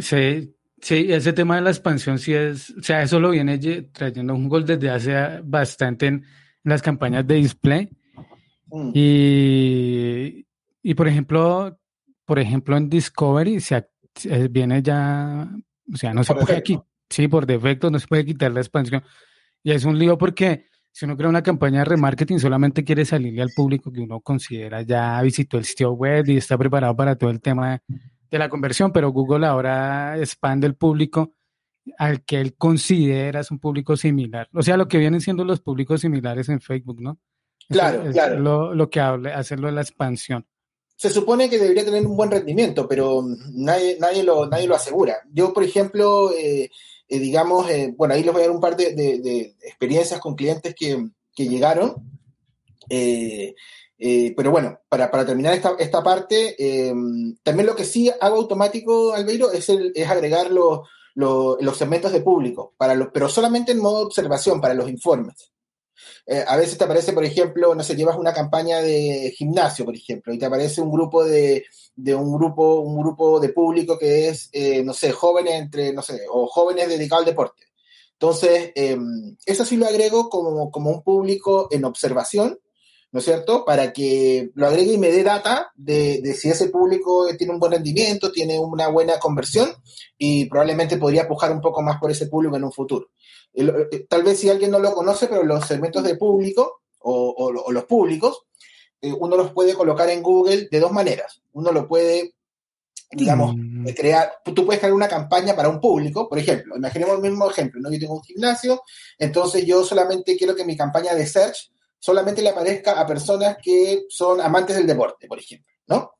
Sí, 0.00 0.54
Sí, 0.80 1.06
ese 1.10 1.32
tema 1.32 1.56
de 1.56 1.62
la 1.62 1.70
expansión 1.70 2.18
sí 2.18 2.32
es, 2.34 2.70
o 2.70 2.82
sea, 2.82 3.02
eso 3.02 3.18
lo 3.18 3.30
viene 3.30 3.58
trayendo 3.92 4.34
un 4.34 4.48
gol 4.48 4.64
desde 4.64 4.90
hace 4.90 5.40
bastante 5.42 6.06
en, 6.06 6.24
las 6.64 6.82
campañas 6.82 7.26
de 7.26 7.34
display. 7.36 7.88
Mm. 8.66 8.90
Y, 8.94 10.46
y, 10.82 10.94
por 10.94 11.08
ejemplo, 11.08 11.78
por 12.24 12.38
ejemplo, 12.38 12.76
en 12.76 12.90
Discovery 12.90 13.60
se, 13.60 13.86
viene 14.50 14.82
ya, 14.82 15.48
o 15.92 15.96
sea, 15.96 16.12
no 16.12 16.22
se 16.24 16.34
puede 16.34 16.62
quitar, 16.62 16.84
sí, 17.08 17.26
por 17.26 17.46
defecto 17.46 17.90
no 17.90 17.98
se 17.98 18.06
puede 18.06 18.26
quitar 18.26 18.52
la 18.52 18.60
expansión. 18.60 19.02
Y 19.62 19.72
es 19.72 19.84
un 19.84 19.98
lío 19.98 20.18
porque 20.18 20.66
si 20.92 21.04
uno 21.04 21.16
crea 21.16 21.28
una 21.28 21.42
campaña 21.42 21.78
de 21.80 21.84
remarketing, 21.86 22.38
solamente 22.38 22.84
quiere 22.84 23.04
salirle 23.04 23.42
al 23.42 23.50
público 23.54 23.92
que 23.92 24.00
uno 24.00 24.20
considera 24.20 24.82
ya 24.82 25.22
visitó 25.22 25.56
el 25.56 25.64
sitio 25.64 25.92
web 25.92 26.28
y 26.28 26.36
está 26.36 26.58
preparado 26.58 26.94
para 26.96 27.16
todo 27.16 27.30
el 27.30 27.40
tema 27.40 27.70
de 27.70 27.80
de 28.30 28.38
la 28.38 28.48
conversión, 28.48 28.92
pero 28.92 29.10
Google 29.10 29.46
ahora 29.46 30.18
expande 30.18 30.66
el 30.66 30.74
público 30.74 31.34
al 31.96 32.24
que 32.24 32.40
él 32.40 32.54
considera 32.54 33.40
es 33.40 33.50
un 33.50 33.58
público 33.58 33.96
similar. 33.96 34.48
O 34.52 34.62
sea, 34.62 34.76
lo 34.76 34.88
que 34.88 34.98
vienen 34.98 35.20
siendo 35.20 35.44
los 35.44 35.60
públicos 35.60 36.00
similares 36.00 36.48
en 36.48 36.60
Facebook, 36.60 37.00
¿no? 37.00 37.18
Claro, 37.68 38.02
claro. 38.12 38.38
Lo, 38.40 38.74
lo 38.74 38.90
que 38.90 39.00
hable, 39.00 39.32
hacerlo 39.32 39.68
de 39.68 39.74
la 39.74 39.82
expansión. 39.82 40.46
Se 40.96 41.10
supone 41.10 41.48
que 41.48 41.58
debería 41.58 41.84
tener 41.84 42.04
un 42.04 42.16
buen 42.16 42.30
rendimiento, 42.30 42.88
pero 42.88 43.24
nadie, 43.52 43.98
nadie, 44.00 44.24
lo, 44.24 44.46
nadie 44.46 44.66
lo 44.66 44.74
asegura. 44.74 45.18
Yo, 45.32 45.52
por 45.52 45.62
ejemplo, 45.62 46.32
eh, 46.32 46.70
eh, 47.08 47.18
digamos, 47.18 47.70
eh, 47.70 47.94
bueno, 47.96 48.14
ahí 48.14 48.24
les 48.24 48.32
voy 48.32 48.42
a 48.42 48.46
dar 48.46 48.54
un 48.54 48.60
par 48.60 48.76
de, 48.76 48.94
de, 48.94 49.54
experiencias 49.62 50.18
con 50.18 50.34
clientes 50.34 50.74
que, 50.74 51.08
que 51.34 51.48
llegaron. 51.48 51.94
Eh, 53.98 54.32
pero 54.36 54.52
bueno, 54.52 54.80
para, 54.88 55.10
terminar 55.26 55.54
esta, 55.54 55.74
esta 55.78 56.02
parte, 56.02 56.54
eh, 56.58 56.94
también 57.42 57.66
lo 57.66 57.74
que 57.74 57.84
sí 57.84 58.10
hago 58.20 58.36
automático, 58.36 59.12
Albeiro, 59.12 59.50
es, 59.50 59.68
el, 59.68 59.92
es 59.94 60.08
agregar 60.08 60.52
los, 60.52 60.88
los, 61.14 61.76
segmentos 61.76 62.12
de 62.12 62.20
público, 62.20 62.74
para 62.76 63.10
pero 63.12 63.28
solamente 63.28 63.72
en 63.72 63.80
modo 63.80 64.06
observación, 64.06 64.60
para 64.60 64.74
los 64.74 64.88
informes. 64.88 65.50
Eh, 66.26 66.44
a 66.46 66.56
veces 66.56 66.78
te 66.78 66.84
aparece, 66.84 67.12
por 67.12 67.24
ejemplo, 67.24 67.74
no 67.74 67.82
sé, 67.82 67.96
llevas 67.96 68.16
una 68.16 68.32
campaña 68.32 68.80
de 68.80 69.34
gimnasio, 69.36 69.84
por 69.84 69.96
ejemplo, 69.96 70.32
y 70.32 70.38
te 70.38 70.46
aparece 70.46 70.80
un 70.80 70.92
grupo 70.92 71.24
de, 71.24 71.64
de 71.96 72.14
un 72.14 72.32
grupo, 72.38 72.80
un 72.80 73.00
grupo 73.02 73.40
de 73.40 73.48
público 73.48 73.98
que 73.98 74.28
es, 74.28 74.50
no 74.84 74.92
sé, 74.94 75.10
jóvenes 75.10 75.54
entre, 75.54 75.92
no 75.92 76.02
sé, 76.02 76.20
o 76.30 76.46
jóvenes 76.46 76.88
dedicados 76.88 77.22
al 77.24 77.30
deporte. 77.30 77.64
Entonces, 78.12 78.72
eso 79.44 79.64
sí 79.64 79.76
lo 79.76 79.86
agrego 79.86 80.28
como, 80.28 80.70
como 80.70 80.90
un 80.90 81.02
público 81.02 81.68
en 81.72 81.84
observación 81.84 82.58
¿no 83.10 83.20
es 83.20 83.24
cierto? 83.24 83.64
Para 83.64 83.92
que 83.92 84.50
lo 84.54 84.66
agregue 84.66 84.92
y 84.92 84.98
me 84.98 85.10
dé 85.10 85.22
data 85.22 85.72
de, 85.74 86.34
si 86.38 86.50
ese 86.50 86.68
público 86.68 87.26
tiene 87.36 87.54
un 87.54 87.58
buen 87.58 87.72
rendimiento, 87.72 88.30
tiene 88.30 88.58
una 88.58 88.88
buena 88.88 89.18
conversión 89.18 89.70
y 90.18 90.44
probablemente 90.44 90.98
podría 90.98 91.26
pujar 91.26 91.52
un 91.52 91.60
poco 91.60 91.80
más 91.82 91.98
por 91.98 92.10
ese 92.10 92.26
público 92.26 92.56
en 92.56 92.64
un 92.64 92.72
futuro. 92.72 93.10
Eh, 93.54 94.06
tal 94.08 94.22
vez 94.22 94.38
si 94.38 94.50
alguien 94.50 94.70
no 94.70 94.78
lo 94.78 94.92
conoce, 94.92 95.26
pero 95.26 95.42
los 95.42 95.64
segmentos 95.66 96.02
de 96.04 96.16
público 96.16 96.82
o, 97.00 97.50
los 97.70 97.84
públicos, 97.84 98.42
eh, 99.00 99.12
uno 99.12 99.36
los 99.36 99.52
puede 99.52 99.72
colocar 99.74 100.10
en 100.10 100.22
Google 100.22 100.68
de 100.70 100.80
dos 100.80 100.92
maneras. 100.92 101.40
Uno 101.52 101.72
lo 101.72 101.88
puede, 101.88 102.34
digamos, 103.10 103.54
mm. 103.56 103.86
crear, 103.96 104.32
tú 104.44 104.66
puedes 104.66 104.80
crear 104.80 104.92
una 104.92 105.08
campaña 105.08 105.56
para 105.56 105.70
un 105.70 105.80
público, 105.80 106.28
por 106.28 106.38
ejemplo, 106.38 106.76
imaginemos 106.76 107.14
el 107.14 107.22
mismo 107.22 107.50
ejemplo, 107.50 107.80
¿no? 107.80 107.90
Yo 107.90 107.98
tengo 107.98 108.16
un 108.16 108.22
gimnasio, 108.22 108.82
entonces 109.18 109.64
yo 109.64 109.82
solamente 109.82 110.36
quiero 110.36 110.54
que 110.54 110.66
mi 110.66 110.76
campaña 110.76 111.14
de 111.14 111.26
search 111.26 111.70
solamente 111.98 112.42
le 112.42 112.50
aparezca 112.50 113.00
a 113.00 113.06
personas 113.06 113.56
que 113.62 114.06
son 114.08 114.40
amantes 114.40 114.76
del 114.76 114.86
deporte, 114.86 115.26
por 115.26 115.38
ejemplo, 115.38 115.72
¿no? 115.86 116.12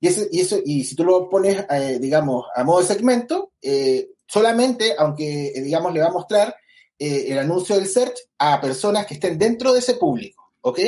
Y, 0.00 0.08
eso, 0.08 0.58
y 0.64 0.84
si 0.84 0.94
tú 0.94 1.04
lo 1.04 1.28
pones, 1.28 1.64
eh, 1.70 1.98
digamos, 2.00 2.46
a 2.54 2.64
modo 2.64 2.80
de 2.80 2.86
segmento, 2.86 3.52
eh, 3.62 4.10
solamente, 4.26 4.94
aunque, 4.98 5.48
eh, 5.48 5.62
digamos, 5.62 5.92
le 5.92 6.00
va 6.00 6.08
a 6.08 6.12
mostrar 6.12 6.54
el 6.98 7.38
anuncio 7.38 7.76
del 7.76 7.86
search 7.86 8.16
a 8.38 8.58
personas 8.58 9.04
que 9.04 9.14
estén 9.14 9.38
dentro 9.38 9.70
de 9.74 9.80
ese 9.80 9.96
público, 9.96 10.54
¿ok? 10.62 10.80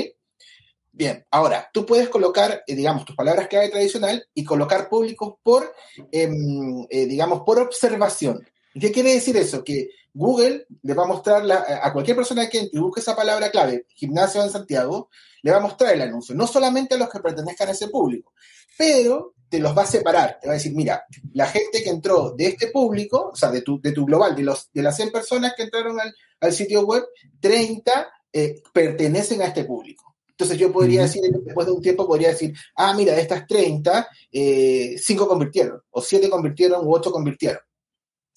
Bien, 0.90 1.26
ahora, 1.30 1.68
tú 1.70 1.84
puedes 1.84 2.08
colocar, 2.08 2.64
digamos, 2.66 3.04
tus 3.04 3.14
palabras 3.14 3.46
clave 3.46 3.68
tradicional 3.68 4.26
y 4.32 4.42
colocar 4.42 4.88
públicos 4.88 5.34
por, 5.42 5.70
em, 6.10 6.86
digamos, 6.88 7.42
por 7.44 7.58
observación. 7.58 8.42
¿Qué 8.80 8.90
quiere 8.90 9.12
decir 9.12 9.36
eso? 9.36 9.62
Que 9.62 9.90
Google 10.18 10.66
le 10.82 10.94
va 10.94 11.04
a 11.04 11.06
mostrar 11.06 11.44
a 11.50 11.92
cualquier 11.92 12.16
persona 12.16 12.48
que 12.48 12.68
busque 12.72 13.00
esa 13.00 13.14
palabra 13.14 13.52
clave, 13.52 13.86
gimnasio 13.94 14.42
en 14.42 14.50
Santiago, 14.50 15.10
le 15.42 15.52
va 15.52 15.58
a 15.58 15.60
mostrar 15.60 15.94
el 15.94 16.02
anuncio, 16.02 16.34
no 16.34 16.48
solamente 16.48 16.96
a 16.96 16.98
los 16.98 17.08
que 17.08 17.20
pertenezcan 17.20 17.68
a 17.68 17.70
ese 17.70 17.86
público, 17.86 18.32
pero 18.76 19.34
te 19.48 19.60
los 19.60 19.78
va 19.78 19.82
a 19.82 19.86
separar, 19.86 20.38
te 20.40 20.48
va 20.48 20.54
a 20.54 20.56
decir, 20.56 20.74
mira, 20.74 21.04
la 21.34 21.46
gente 21.46 21.84
que 21.84 21.90
entró 21.90 22.32
de 22.36 22.48
este 22.48 22.66
público, 22.66 23.30
o 23.32 23.36
sea, 23.36 23.50
de 23.52 23.62
tu, 23.62 23.80
de 23.80 23.92
tu 23.92 24.04
global, 24.04 24.34
de, 24.34 24.42
los, 24.42 24.68
de 24.72 24.82
las 24.82 24.96
100 24.96 25.12
personas 25.12 25.54
que 25.56 25.62
entraron 25.62 25.96
al, 26.40 26.52
sitio 26.52 26.84
web, 26.84 27.04
30 27.38 28.08
eh, 28.32 28.60
pertenecen 28.72 29.40
a 29.42 29.46
este 29.46 29.64
público. 29.64 30.16
Entonces 30.30 30.58
yo 30.58 30.72
podría 30.72 31.02
decir, 31.02 31.22
después 31.44 31.66
de 31.66 31.72
un 31.72 31.82
tiempo, 31.82 32.08
podría 32.08 32.30
decir, 32.30 32.54
ah, 32.74 32.92
mira, 32.92 33.14
de 33.14 33.20
estas 33.20 33.46
30, 33.46 34.08
5 34.32 34.32
eh, 34.32 35.26
convirtieron, 35.28 35.80
o 35.90 36.02
7 36.02 36.28
convirtieron, 36.28 36.84
u 36.84 36.92
8 36.92 37.12
convirtieron. 37.12 37.60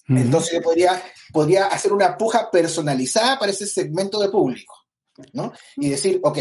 Entonces 0.08 0.54
yo 0.54 0.62
podría, 0.62 1.02
podría 1.32 1.68
hacer 1.68 1.94
una 1.94 2.18
puja 2.18 2.50
personalizada 2.52 3.40
para 3.40 3.52
ese 3.52 3.66
segmento 3.66 4.20
de 4.20 4.30
público, 4.30 4.76
¿no? 5.34 5.54
Y 5.78 5.90
decir, 5.90 6.20
ok, 6.24 6.38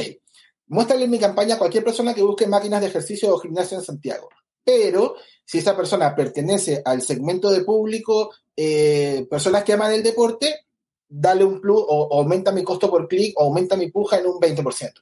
muéstrale 0.66 1.04
en 1.04 1.10
mi 1.10 1.18
campaña 1.18 1.54
a 1.54 1.58
cualquier 1.58 1.84
persona 1.84 2.14
que 2.14 2.22
busque 2.22 2.46
máquinas 2.46 2.80
de 2.80 2.88
ejercicio 2.88 3.32
o 3.34 3.38
gimnasio 3.38 3.78
en 3.78 3.84
Santiago. 3.84 4.28
Pero 4.64 5.16
si 5.44 5.58
esa 5.58 5.76
persona 5.76 6.14
pertenece 6.14 6.82
al 6.84 7.02
segmento 7.02 7.50
de 7.50 7.64
público, 7.64 8.32
eh, 8.56 9.26
personas 9.30 9.64
que 9.64 9.72
aman 9.72 9.92
el 9.92 10.02
deporte, 10.02 10.66
dale 11.08 11.44
un 11.44 11.60
plus 11.60 11.82
o, 11.86 12.18
aumenta 12.18 12.52
mi 12.52 12.62
costo 12.62 12.88
por 12.90 13.08
clic 13.08 13.34
o 13.38 13.44
aumenta 13.44 13.76
mi 13.76 13.90
puja 13.90 14.18
en 14.18 14.26
un 14.26 14.40
20%, 14.40 14.62
por 14.62 14.72
ejemplo. 14.72 15.00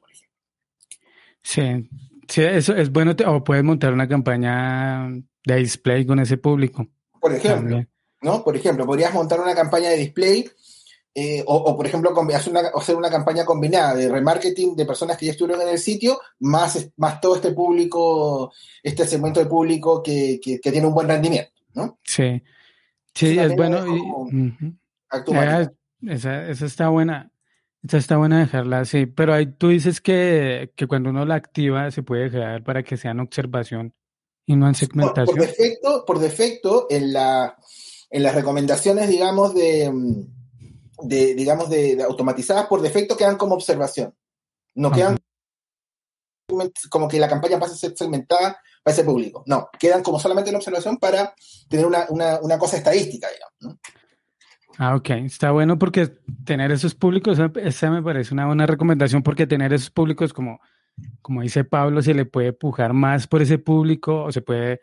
Sí, 1.43 1.89
sí, 2.29 2.43
eso 2.43 2.75
es 2.75 2.91
bueno. 2.91 3.15
o 3.27 3.45
puedes 3.45 3.65
montar 3.65 3.93
una 3.93 4.09
campaña 4.09 5.11
de 5.45 5.57
display 5.57 6.07
con 6.07 6.19
ese 6.19 6.39
público. 6.39 6.87
Por 7.21 7.35
ejemplo. 7.35 7.85
¿No? 8.21 8.43
Por 8.45 8.57
ejemplo, 8.57 8.87
podrías 8.87 9.15
montar 9.15 9.41
una 9.41 9.55
campaña 9.55 9.91
de 9.91 9.97
display 9.97 10.51
eh, 11.21 11.43
o, 11.47 11.77
por 11.77 11.85
ejemplo, 11.85 12.15
hacer 12.33 12.53
una, 12.53 12.61
hacer 12.73 12.95
una 12.95 13.11
campaña 13.11 13.45
combinada 13.45 13.93
de 13.97 14.09
remarketing 14.09 14.77
de 14.77 14.87
personas 14.87 15.17
que 15.17 15.27
ya 15.27 15.33
estuvieron 15.33 15.63
en 15.63 15.71
el 15.71 15.79
sitio, 15.79 16.21
más, 16.39 16.91
más 16.97 17.21
todo 17.21 17.35
este 17.35 17.51
público, 17.51 18.53
este 18.85 19.05
segmento 19.05 19.41
de 19.41 19.47
público 19.47 20.01
que, 20.01 20.39
que, 20.41 20.61
tiene 20.71 20.87
un 20.87 20.95
buen 20.95 21.09
rendimiento, 21.09 21.51
¿no? 21.75 21.99
Sí, 22.05 22.41
sí, 23.15 23.37
es 23.37 23.57
bueno. 23.57 23.85
Eh, 24.31 25.69
esa, 26.07 26.49
esa 26.49 26.67
está 26.67 26.89
buena. 26.89 27.33
Esa 27.83 27.99
está 27.99 28.17
buena 28.17 28.39
dejarla 28.39 28.81
así, 28.81 29.07
pero 29.07 29.35
ahí 29.35 29.47
tú 29.47 29.69
dices 29.69 30.01
que, 30.01 30.73
que 30.77 30.87
cuando 30.87 31.11
uno 31.11 31.25
la 31.25 31.35
activa 31.35 31.91
se 31.91 32.05
puede 32.05 32.31
dejar 32.31 32.63
para 32.63 32.85
que 32.85 32.97
sea 32.97 33.11
en 33.11 33.21
observación 33.21 33.93
y 34.47 34.55
no 34.55 34.69
en 34.69 34.77
segmentación. 34.77 35.37
Por, 35.37 35.47
defecto, 35.47 36.05
por 36.07 36.19
defecto 36.21 36.87
en, 36.91 37.13
la, 37.13 37.57
en 38.11 38.23
las 38.23 38.35
recomendaciones, 38.35 39.09
digamos, 39.09 39.55
de, 39.55 39.93
de 41.03 41.35
digamos, 41.35 41.69
de, 41.69 42.03
automatizadas, 42.03 42.67
por 42.67 42.81
defecto 42.81 43.17
quedan 43.17 43.37
como 43.37 43.55
observación. 43.55 44.15
No 44.75 44.91
quedan 44.91 45.17
como 46.89 47.09
que 47.09 47.19
la 47.19 47.29
campaña 47.29 47.59
pase 47.59 47.75
a 47.75 47.77
ser 47.77 47.95
segmentada 47.97 48.61
para 48.83 48.95
ese 48.95 49.05
público. 49.05 49.43
No, 49.47 49.69
quedan 49.79 50.03
como 50.03 50.19
solamente 50.19 50.51
en 50.51 50.57
observación 50.57 50.97
para 50.99 51.35
tener 51.69 51.85
una, 51.85 52.07
una, 52.09 52.41
una 52.41 52.59
cosa 52.59 52.79
estadística, 52.79 53.29
digamos. 53.29 53.55
¿no? 53.61 53.79
Ah, 54.79 54.95
ok. 54.95 55.11
Está 55.11 55.51
bueno 55.51 55.79
porque 55.79 56.09
tener 56.45 56.71
esos 56.71 56.95
públicos, 56.95 57.39
esa 57.57 57.91
me 57.91 58.03
parece 58.03 58.33
una 58.33 58.47
buena 58.47 58.65
recomendación 58.65 59.23
porque 59.23 59.47
tener 59.47 59.73
esos 59.73 59.91
públicos, 59.91 60.33
como, 60.33 60.61
como 61.21 61.43
dice 61.43 61.65
Pablo, 61.65 62.01
se 62.01 62.15
le 62.15 62.25
puede 62.25 62.53
pujar 62.53 62.93
más 62.93 63.27
por 63.27 63.43
ese 63.43 63.59
público 63.59 64.23
o 64.23 64.33
se 64.33 64.41
puede 64.41 64.81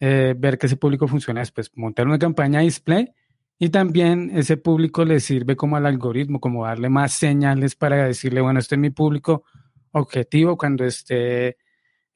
eh, 0.00 0.34
ver 0.36 0.58
que 0.58 0.66
ese 0.66 0.76
público 0.76 1.08
funciona 1.08 1.40
después, 1.40 1.70
montar 1.74 2.06
una 2.06 2.18
campaña 2.18 2.60
display 2.60 3.12
y 3.58 3.68
también 3.70 4.30
ese 4.34 4.56
público 4.56 5.04
le 5.04 5.20
sirve 5.20 5.56
como 5.56 5.76
al 5.76 5.86
algoritmo, 5.86 6.40
como 6.40 6.64
darle 6.64 6.88
más 6.88 7.12
señales 7.12 7.76
para 7.76 8.04
decirle, 8.04 8.40
bueno, 8.40 8.58
este 8.58 8.74
es 8.74 8.80
mi 8.80 8.90
público 8.90 9.44
objetivo 9.92 10.56
cuando 10.56 10.84
esté 10.84 11.56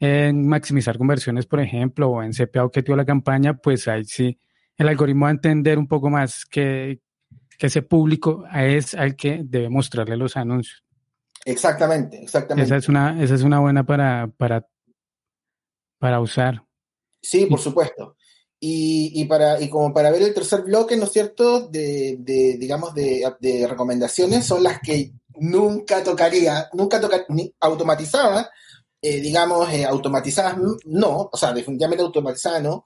en 0.00 0.46
maximizar 0.46 0.98
conversiones, 0.98 1.46
por 1.46 1.60
ejemplo, 1.60 2.08
o 2.08 2.22
en 2.22 2.32
CPA 2.32 2.64
objetivo 2.64 2.96
de 2.96 3.02
la 3.02 3.06
campaña, 3.06 3.54
pues 3.54 3.88
ahí 3.88 4.04
sí 4.04 4.38
el 4.76 4.88
algoritmo 4.88 5.24
va 5.24 5.30
a 5.30 5.32
entender 5.32 5.76
un 5.78 5.88
poco 5.88 6.08
más 6.08 6.46
que, 6.46 7.00
que 7.58 7.66
ese 7.66 7.82
público 7.82 8.44
es 8.54 8.94
al 8.94 9.16
que 9.16 9.42
debe 9.44 9.68
mostrarle 9.68 10.16
los 10.16 10.36
anuncios. 10.36 10.84
Exactamente, 11.44 12.22
exactamente. 12.22 12.66
Esa 12.66 12.76
es 12.76 12.88
una, 12.88 13.22
esa 13.22 13.34
es 13.34 13.42
una 13.42 13.58
buena 13.58 13.84
para, 13.84 14.28
para, 14.28 14.66
para 15.98 16.20
usar. 16.20 16.62
Sí, 17.20 17.46
por 17.46 17.60
supuesto. 17.60 18.16
Y, 18.60 19.12
y, 19.20 19.24
para, 19.26 19.60
y 19.60 19.68
como 19.68 19.92
para 19.92 20.10
ver 20.10 20.22
el 20.22 20.34
tercer 20.34 20.62
bloque, 20.62 20.96
¿no 20.96 21.04
es 21.04 21.12
cierto?, 21.12 21.68
de, 21.68 22.16
de 22.18 22.56
digamos, 22.58 22.92
de, 22.94 23.24
de, 23.40 23.66
recomendaciones, 23.68 24.46
son 24.46 24.64
las 24.64 24.80
que 24.80 25.12
nunca 25.36 26.02
tocaría, 26.02 26.68
nunca 26.72 27.00
tocaría, 27.00 27.26
ni 27.28 27.54
automatizada, 27.60 28.50
eh, 29.00 29.20
digamos, 29.20 29.72
eh, 29.72 29.84
automatizadas 29.84 30.56
no, 30.86 31.30
o 31.32 31.36
sea, 31.36 31.52
definitivamente 31.52 32.02
automatizada 32.02 32.58
no, 32.58 32.84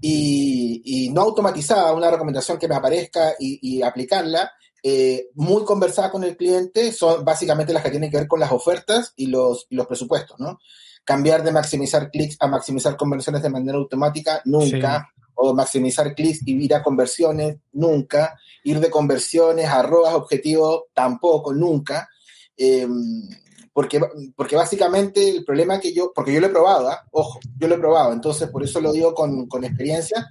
y, 0.00 1.10
no 1.12 1.22
automatizada, 1.22 1.92
una 1.92 2.10
recomendación 2.10 2.58
que 2.58 2.68
me 2.68 2.76
aparezca 2.76 3.34
y, 3.38 3.82
aplicarla, 3.82 4.52
eh, 4.82 5.26
muy 5.34 5.64
conversada 5.64 6.10
con 6.10 6.22
el 6.24 6.36
cliente, 6.36 6.92
son 6.92 7.24
básicamente 7.24 7.72
las 7.72 7.82
que 7.82 7.90
tienen 7.90 8.10
que 8.10 8.16
ver 8.18 8.28
con 8.28 8.40
las 8.40 8.52
ofertas 8.52 9.12
y 9.16 9.26
los, 9.26 9.66
los 9.70 9.86
presupuestos, 9.86 10.38
¿no? 10.38 10.58
Cambiar 11.04 11.42
de 11.42 11.52
maximizar 11.52 12.10
clics 12.10 12.36
a 12.40 12.46
maximizar 12.46 12.96
conversiones 12.96 13.42
de 13.42 13.50
manera 13.50 13.78
automática, 13.78 14.42
nunca. 14.44 15.08
O 15.34 15.54
maximizar 15.54 16.14
clics 16.14 16.40
y 16.46 16.64
ir 16.64 16.74
a 16.74 16.82
conversiones, 16.82 17.56
nunca. 17.72 18.38
Ir 18.64 18.80
de 18.80 18.90
conversiones 18.90 19.66
a 19.66 19.80
arrobas 19.80 20.14
objetivos, 20.14 20.84
tampoco, 20.92 21.52
nunca. 21.54 22.08
Em, 22.56 23.28
porque, 23.72 24.00
porque 24.36 24.56
básicamente 24.56 25.28
el 25.30 25.44
problema 25.44 25.80
que 25.80 25.94
yo, 25.94 26.12
porque 26.14 26.34
yo 26.34 26.40
lo 26.40 26.48
he 26.48 26.50
probado, 26.50 26.88
¿ah? 26.90 27.06
ojo, 27.12 27.40
yo 27.56 27.68
lo 27.68 27.76
he 27.76 27.78
probado, 27.78 28.12
entonces 28.12 28.50
por 28.50 28.62
eso 28.62 28.80
lo 28.80 28.92
digo 28.92 29.14
con, 29.14 29.46
con 29.46 29.64
experiencia, 29.64 30.28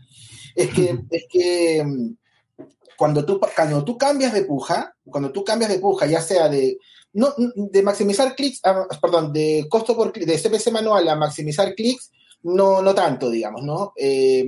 es 0.54 0.70
que, 0.70 1.00
es 1.10 1.26
que 1.30 1.84
mm, 1.84 2.19
cuando 3.00 3.24
tú, 3.24 3.40
cuando 3.56 3.86
tú 3.86 3.98
cambias 3.98 4.34
de 4.34 4.44
puja, 4.44 4.94
cuando 5.06 5.32
tú 5.32 5.46
cambias 5.46 5.72
de 5.72 5.80
puja, 5.80 6.06
ya 6.06 6.20
sea 6.20 6.50
de, 6.50 6.78
no, 7.14 7.34
de 7.56 7.82
maximizar 7.82 8.36
clics, 8.36 8.60
perdón, 9.02 9.32
de 9.32 9.68
costo 9.70 9.96
por 9.96 10.12
de 10.12 10.38
CPC 10.38 10.70
manual 10.70 11.08
a 11.08 11.16
maximizar 11.16 11.74
clics, 11.76 12.12
no, 12.44 12.82
no 12.82 12.94
tanto, 12.94 13.30
digamos, 13.30 13.64
¿no? 13.64 13.94
Eh, 13.96 14.46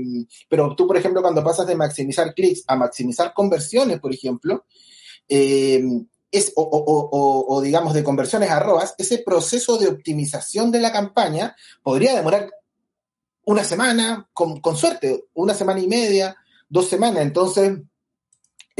pero 0.49 0.75
tú, 0.75 0.85
por 0.85 0.97
ejemplo, 0.97 1.21
cuando 1.21 1.41
pasas 1.41 1.65
de 1.65 1.77
maximizar 1.77 2.33
clics 2.33 2.65
a 2.67 2.75
maximizar 2.75 3.33
conversiones, 3.33 4.01
por 4.01 4.13
ejemplo, 4.13 4.65
eh, 5.29 5.81
es, 6.29 6.51
o, 6.57 7.61
digamos 7.63 7.93
de 7.93 8.03
conversiones 8.03 8.49
a 8.49 8.57
arrobas, 8.57 8.95
ese 8.97 9.19
proceso 9.19 9.77
de 9.77 9.87
optimización 9.87 10.71
de 10.71 10.81
la 10.81 10.91
campaña 10.91 11.55
podría 11.81 12.15
demorar 12.15 12.51
una 13.45 13.63
semana, 13.63 14.27
con, 14.33 14.75
suerte, 14.75 15.23
una 15.35 15.53
semana 15.53 15.79
y 15.79 15.87
media, 15.87 16.35
dos 16.67 16.89
semanas. 16.89 17.21
Entonces, 17.21 17.79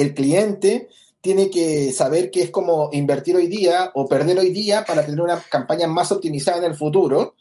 el 0.02 0.14
cliente 0.14 0.90
tiene 1.22 1.50
que 1.50 1.92
saber 1.92 2.32
que 2.32 2.42
es 2.42 2.50
como 2.50 2.90
invertir 2.92 3.36
hoy 3.36 3.48
día 3.48 3.92
o 3.94 4.08
perder 4.08 4.40
hoy 4.40 4.52
día 4.52 4.84
para 4.84 5.06
tener 5.06 5.22
una 5.22 5.40
campaña 5.40 5.88
más 5.88 6.12
optimizada 6.12 6.58
en 6.58 6.64
el 6.66 6.76
futuro, 6.76 7.36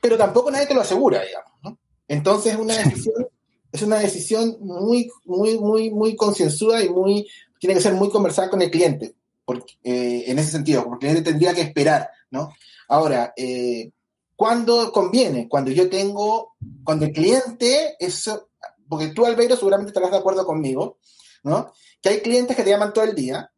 pero 0.00 0.18
tampoco 0.18 0.50
nadie 0.50 0.66
te 0.66 0.74
lo 0.74 0.82
asegura, 0.82 1.22
digamos. 1.22 1.78
Entonces, 2.06 2.56
una 2.56 2.76
decisión, 2.76 3.26
es 3.72 3.82
una 3.82 3.98
decisión 3.98 4.58
muy, 4.60 5.10
muy, 5.24 5.58
muy, 5.58 5.90
muy 5.90 6.14
concienzuda 6.14 6.84
y 6.84 6.90
muy 6.90 7.26
tiene 7.58 7.74
que 7.74 7.80
ser 7.80 7.94
muy 7.94 8.10
conversada 8.10 8.50
con 8.50 8.60
el 8.60 8.70
cliente, 8.70 9.14
porque, 9.46 9.74
eh, 9.82 10.24
en 10.26 10.38
ese 10.38 10.50
sentido, 10.50 10.84
porque 10.84 11.06
el 11.06 11.12
cliente 11.12 11.30
tendría 11.30 11.54
que 11.54 11.62
esperar, 11.62 12.10
¿no? 12.30 12.52
Ahora, 12.88 13.32
eh, 13.38 13.90
¿cuándo 14.36 14.92
conviene? 14.92 15.48
Cuando 15.48 15.70
yo 15.70 15.88
tengo, 15.88 16.56
cuando 16.84 17.06
el 17.06 17.12
cliente, 17.12 17.96
eso, 17.98 18.48
porque 18.88 19.08
tú, 19.08 19.24
Albeiro, 19.26 19.56
seguramente 19.56 19.90
estarás 19.90 20.10
de 20.10 20.18
acuerdo 20.18 20.46
conmigo, 20.46 20.98
¿no? 21.42 21.72
Que 22.00 22.10
hay 22.10 22.20
clientes 22.20 22.56
que 22.56 22.62
te 22.62 22.70
llaman 22.70 22.92
todo 22.92 23.04
el 23.04 23.14
día, 23.14 23.50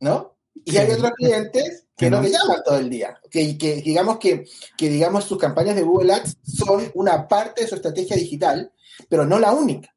¿no? 0.00 0.36
Y 0.64 0.76
hay 0.76 0.90
otros 0.90 1.12
clientes 1.12 1.86
que 1.96 2.10
no 2.10 2.20
te 2.20 2.30
llaman 2.30 2.62
todo 2.64 2.78
el 2.78 2.90
día. 2.90 3.20
Que, 3.30 3.56
que 3.56 3.76
digamos 3.76 4.18
que, 4.18 4.44
que, 4.76 4.88
digamos, 4.88 5.24
sus 5.24 5.38
campañas 5.38 5.76
de 5.76 5.82
Google 5.82 6.12
Ads 6.12 6.36
son 6.42 6.90
una 6.94 7.26
parte 7.26 7.62
de 7.62 7.68
su 7.68 7.74
estrategia 7.74 8.16
digital, 8.16 8.72
pero 9.08 9.24
no 9.24 9.38
la 9.38 9.52
única. 9.52 9.94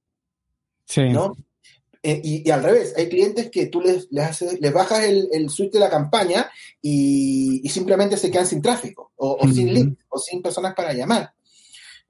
Sí. 0.86 1.10
¿no? 1.10 1.36
Eh, 2.04 2.20
y, 2.24 2.50
al 2.50 2.64
revés, 2.64 2.96
hay 2.98 3.10
clientes 3.10 3.52
que 3.52 3.68
tú 3.68 3.80
les, 3.80 4.08
les, 4.10 4.26
haces, 4.26 4.60
les 4.60 4.74
bajas 4.74 5.04
el, 5.04 5.30
el 5.32 5.52
switch 5.52 5.72
de 5.72 5.80
la 5.80 5.90
campaña 5.90 6.50
y, 6.82 7.62
simplemente 7.70 8.18
se 8.18 8.32
quedan 8.32 8.48
sin 8.48 8.62
tráfico, 8.62 9.12
o, 9.18 9.38
sin 9.48 9.72
link, 9.72 10.00
o 10.10 10.18
sin 10.18 10.42
personas 10.42 10.74
para 10.74 10.94
llamar, 10.94 11.32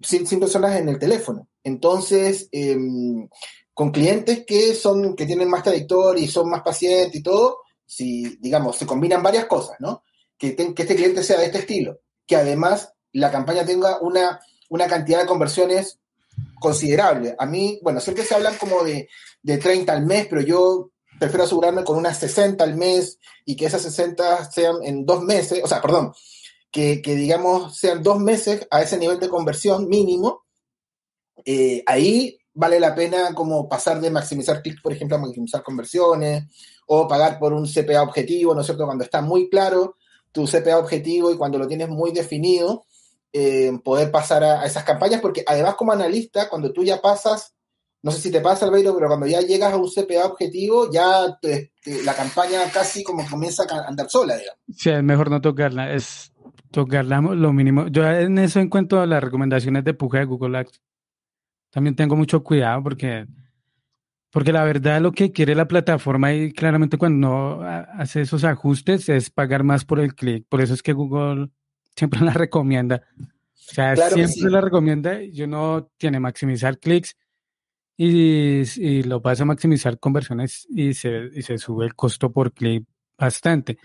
sin 0.04 0.40
personas 0.40 0.78
en 0.78 0.90
el 0.90 1.00
teléfono. 1.00 1.48
Entonces, 1.64 2.48
em, 2.52 3.28
con 3.74 3.92
clientes 3.92 4.44
que 4.46 4.74
son, 4.76 5.16
que 5.16 5.26
tienen 5.26 5.50
más 5.50 5.64
trayectoria 5.64 6.24
y 6.24 6.28
son 6.28 6.50
más 6.50 6.62
pacientes 6.62 7.16
y 7.16 7.24
todo, 7.24 7.60
si, 7.86 8.38
digamos, 8.40 8.78
se 8.78 8.86
combinan 8.86 9.24
varias 9.24 9.46
cosas, 9.46 9.78
¿no? 9.80 10.04
Que, 10.38 10.56
que 10.56 10.82
este 10.82 10.96
cliente 10.96 11.24
sea 11.24 11.40
de 11.40 11.46
este 11.46 11.60
estilo, 11.60 12.00
que 12.26 12.36
además 12.36 12.94
la 13.14 13.32
campaña 13.32 13.66
tenga 13.66 14.00
una, 14.00 14.40
una 14.70 14.88
cantidad 14.88 15.22
de 15.22 15.28
conversiones 15.28 16.00
considerable. 16.60 17.36
A 17.38 17.46
mí, 17.46 17.80
bueno, 17.82 18.00
siempre 18.00 18.24
se 18.24 18.36
hablan 18.36 18.56
como 18.58 18.84
de, 18.84 19.10
de 19.42 19.58
30 19.58 19.92
al 19.92 20.06
mes, 20.06 20.28
pero 20.30 20.42
yo 20.42 20.92
prefiero 21.20 21.44
asegurarme 21.44 21.84
con 21.84 21.98
unas 21.98 22.18
60 22.20 22.64
al 22.64 22.76
mes 22.76 23.20
y 23.46 23.56
que 23.56 23.66
esas 23.66 23.82
60 23.84 24.50
sean 24.52 24.78
en 24.84 25.06
dos 25.06 25.22
meses, 25.24 25.62
o 25.64 25.68
sea, 25.68 25.82
perdón, 25.82 26.14
que, 26.72 27.02
digamos 27.04 27.78
sean 27.78 28.02
dos 28.02 28.20
meses 28.20 28.68
a 28.72 28.82
ese 28.82 28.98
nivel 28.98 29.20
de 29.20 29.30
conversión 29.30 29.88
mínimo. 29.88 30.46
Eh, 31.44 31.84
ahí 31.86 32.38
vale 32.54 32.80
la 32.80 32.96
pena 32.96 33.34
como 33.34 33.68
pasar 33.68 34.00
de 34.00 34.10
maximizar 34.10 34.62
clics, 34.62 34.82
por 34.82 34.94
ejemplo, 34.94 35.18
a 35.18 35.22
maximizar 35.22 35.64
conversiones 35.64 36.46
o 36.88 37.08
pagar 37.08 37.40
por 37.40 37.54
un 37.54 37.66
CPA 37.66 38.02
objetivo, 38.02 38.54
¿no 38.54 38.62
es 38.62 38.68
cierto? 38.68 38.86
Cuando 38.86 39.04
está 39.04 39.22
muy 39.22 39.50
claro 39.50 39.96
tu 40.32 40.46
CPA 40.46 40.78
objetivo 40.78 41.32
y 41.32 41.38
cuando 41.38 41.58
lo 41.58 41.68
tienes 41.68 41.90
muy 41.90 42.12
definido, 42.12 42.86
eh, 43.34 43.72
poder 43.84 44.12
pasar 44.12 44.44
a, 44.44 44.66
esas 44.66 44.84
campañas, 44.84 45.22
porque 45.22 45.44
además 45.46 45.76
como 45.76 45.92
analista, 45.92 46.50
cuando 46.50 46.72
tú 46.72 46.84
ya 46.84 47.02
pasas, 47.02 47.54
no 48.02 48.12
sé 48.12 48.20
si 48.20 48.32
te 48.32 48.42
pasa, 48.42 48.66
Albeiro, 48.66 48.96
pero 48.96 49.08
cuando 49.08 49.28
ya 49.28 49.42
llegas 49.42 49.74
a 49.74 49.78
un 49.78 49.90
CPA 49.90 50.26
objetivo, 50.26 50.92
ya 50.92 51.38
la 52.04 52.14
campaña 52.14 52.62
casi 52.74 53.04
como 53.04 53.28
comienza 53.30 53.64
a 53.70 53.88
andar 53.88 54.10
sola, 54.10 54.38
digamos. 54.38 54.60
Sí, 54.76 54.90
es 54.90 55.04
mejor 55.04 55.30
no 55.30 55.40
tocarla, 55.40 55.94
es 55.94 56.31
tocarla 56.72 57.22
lo 57.22 57.54
mínimo. 57.54 57.88
Yo 57.88 58.10
en 58.10 58.38
eso 58.40 58.60
encuentro 58.60 59.06
las 59.06 59.24
recomendaciones 59.24 59.84
de 59.84 59.94
puja 59.94 60.20
de 60.20 60.26
Google 60.26 60.58
Ads. 60.60 60.82
También 61.70 61.96
tengo 61.96 62.16
mucho 62.16 62.44
cuidado 62.44 62.84
porque, 62.84 63.28
porque 64.30 64.52
la 64.52 64.64
verdad 64.64 65.02
lo 65.02 65.12
que 65.12 65.32
quiere 65.32 65.56
la 65.56 65.68
plataforma 65.68 66.34
y 66.34 66.52
claramente 66.52 66.98
cuando 66.98 67.28
no 67.28 67.62
hace 67.62 68.22
esos 68.22 68.44
ajustes 68.44 69.08
es 69.10 69.30
pagar 69.30 69.64
más 69.64 69.86
por 69.86 70.00
el 70.00 70.16
clic. 70.16 70.46
Por 70.50 70.62
eso 70.62 70.74
es 70.74 70.82
que 70.84 70.94
Google 70.94 71.50
siempre 71.96 72.20
la 72.26 72.34
recomienda. 72.34 73.04
O 73.20 73.74
sea, 73.74 73.96
siempre 73.96 74.52
la 74.52 74.62
recomienda 74.62 75.22
y 75.22 75.44
uno 75.44 75.92
tiene 75.98 76.20
maximizar 76.20 76.78
clics 76.80 77.16
y, 77.98 79.04
lo 79.04 79.22
vas 79.22 79.40
a 79.40 79.46
maximizar 79.46 80.00
conversiones 80.00 80.68
y 80.70 80.94
se, 80.94 81.30
y 81.34 81.44
se 81.44 81.58
sube 81.58 81.86
el 81.86 81.96
costo 81.96 82.32
por 82.32 82.52
clic 82.52 82.86
bastante. 83.18 83.78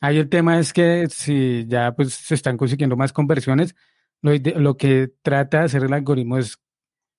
Ahí 0.00 0.18
el 0.18 0.28
tema 0.28 0.58
es 0.58 0.72
que 0.72 1.06
si 1.10 1.66
ya 1.66 1.92
pues 1.92 2.14
se 2.14 2.34
están 2.34 2.56
consiguiendo 2.56 2.96
más 2.96 3.12
conversiones, 3.12 3.74
lo, 4.22 4.32
lo 4.58 4.76
que 4.76 5.12
trata 5.22 5.58
de 5.58 5.64
hacer 5.64 5.84
el 5.84 5.92
algoritmo 5.92 6.38
es 6.38 6.58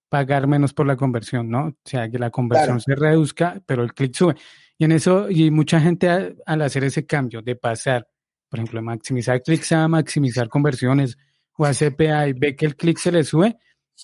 pagar 0.09 0.45
menos 0.45 0.73
por 0.73 0.85
la 0.87 0.97
conversión, 0.97 1.49
¿no? 1.49 1.67
O 1.67 1.75
sea, 1.85 2.09
que 2.09 2.19
la 2.19 2.31
conversión 2.31 2.81
se 2.81 2.95
reduzca, 2.95 3.61
pero 3.65 3.81
el 3.81 3.93
clic 3.93 4.13
sube. 4.13 4.35
Y 4.77 4.83
en 4.83 4.91
eso, 4.91 5.29
y 5.29 5.51
mucha 5.51 5.79
gente 5.79 6.35
al 6.45 6.61
hacer 6.63 6.83
ese 6.83 7.05
cambio 7.05 7.41
de 7.41 7.55
pasar, 7.55 8.07
por 8.49 8.59
ejemplo, 8.59 8.79
de 8.79 8.85
maximizar 8.85 9.41
clics 9.41 9.71
a 9.71 9.87
maximizar 9.87 10.49
conversiones 10.49 11.17
o 11.55 11.65
a 11.65 11.71
CPA 11.71 12.27
y 12.27 12.33
ve 12.33 12.57
que 12.57 12.65
el 12.65 12.75
clic 12.75 12.97
se 12.97 13.11
le 13.11 13.23
sube, 13.23 13.57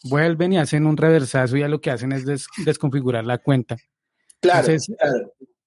vuelven 0.03 0.53
y 0.53 0.59
hacen 0.59 0.85
un 0.85 0.95
reversazo 0.95 1.57
y 1.57 1.59
ya 1.59 1.67
lo 1.67 1.81
que 1.81 1.91
hacen 1.91 2.11
es 2.13 2.47
desconfigurar 2.63 3.25
la 3.25 3.39
cuenta. 3.39 3.75
Claro, 4.39 4.71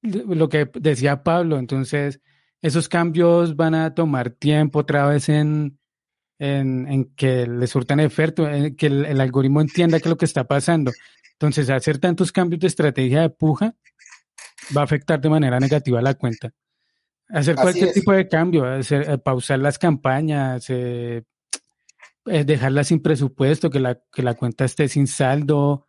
Lo 0.00 0.48
que 0.48 0.70
decía 0.72 1.22
Pablo, 1.22 1.58
entonces 1.58 2.20
esos 2.62 2.88
cambios 2.88 3.56
van 3.56 3.74
a 3.74 3.94
tomar 3.94 4.30
tiempo 4.30 4.80
otra 4.80 5.06
vez 5.06 5.28
en, 5.28 5.78
en, 6.38 7.12
que 7.16 7.46
le 7.46 7.66
surtan 7.66 8.00
efecto, 8.00 8.48
en 8.48 8.76
que 8.76 8.86
el, 8.86 9.20
algoritmo 9.20 9.60
entienda 9.60 9.98
qué 9.98 10.04
es 10.08 10.10
lo 10.10 10.16
que 10.16 10.24
está 10.24 10.44
pasando. 10.44 10.92
Entonces, 11.32 11.70
hacer 11.70 11.98
tantos 11.98 12.32
cambios 12.32 12.60
de 12.60 12.66
estrategia 12.66 13.22
de 13.22 13.30
puja 13.30 13.74
va 14.76 14.82
a 14.82 14.84
afectar 14.84 15.20
de 15.20 15.30
manera 15.30 15.58
negativa 15.58 15.98
a 15.98 16.02
la 16.02 16.14
cuenta. 16.14 16.50
Hacer 17.28 17.54
cualquier 17.54 17.92
tipo 17.92 18.12
de 18.12 18.28
cambio, 18.28 18.66
hacer, 18.66 19.08
eh, 19.08 19.18
pausar 19.18 19.60
las 19.60 19.78
campañas, 19.78 20.66
eh, 20.68 21.22
eh, 22.26 22.44
dejarla 22.44 22.84
sin 22.84 23.00
presupuesto, 23.00 23.70
que 23.70 23.80
la, 23.80 24.00
que 24.12 24.22
la 24.22 24.34
cuenta 24.34 24.64
esté 24.64 24.88
sin 24.88 25.06
saldo, 25.06 25.86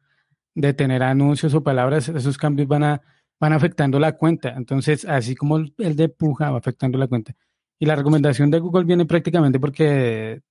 de 0.53 0.73
tener 0.73 1.01
anuncios 1.01 1.53
o 1.53 1.63
palabras, 1.63 2.09
esos 2.09 2.37
cambios 2.37 2.67
van 2.67 2.83
a 2.83 3.01
van 3.41 3.53
afectando 3.53 3.99
la 3.99 4.13
cuenta. 4.13 4.53
Entonces, 4.55 5.03
así 5.03 5.35
como 5.35 5.57
el 5.57 5.95
de 5.95 6.09
puja 6.09 6.51
va 6.51 6.59
afectando 6.59 6.97
la 6.99 7.07
cuenta. 7.07 7.35
Y 7.79 7.87
la 7.87 7.95
recomendación 7.95 8.51
de 8.51 8.59
Google 8.59 8.85
viene 8.85 9.07
prácticamente 9.07 9.59
porque, 9.59 10.41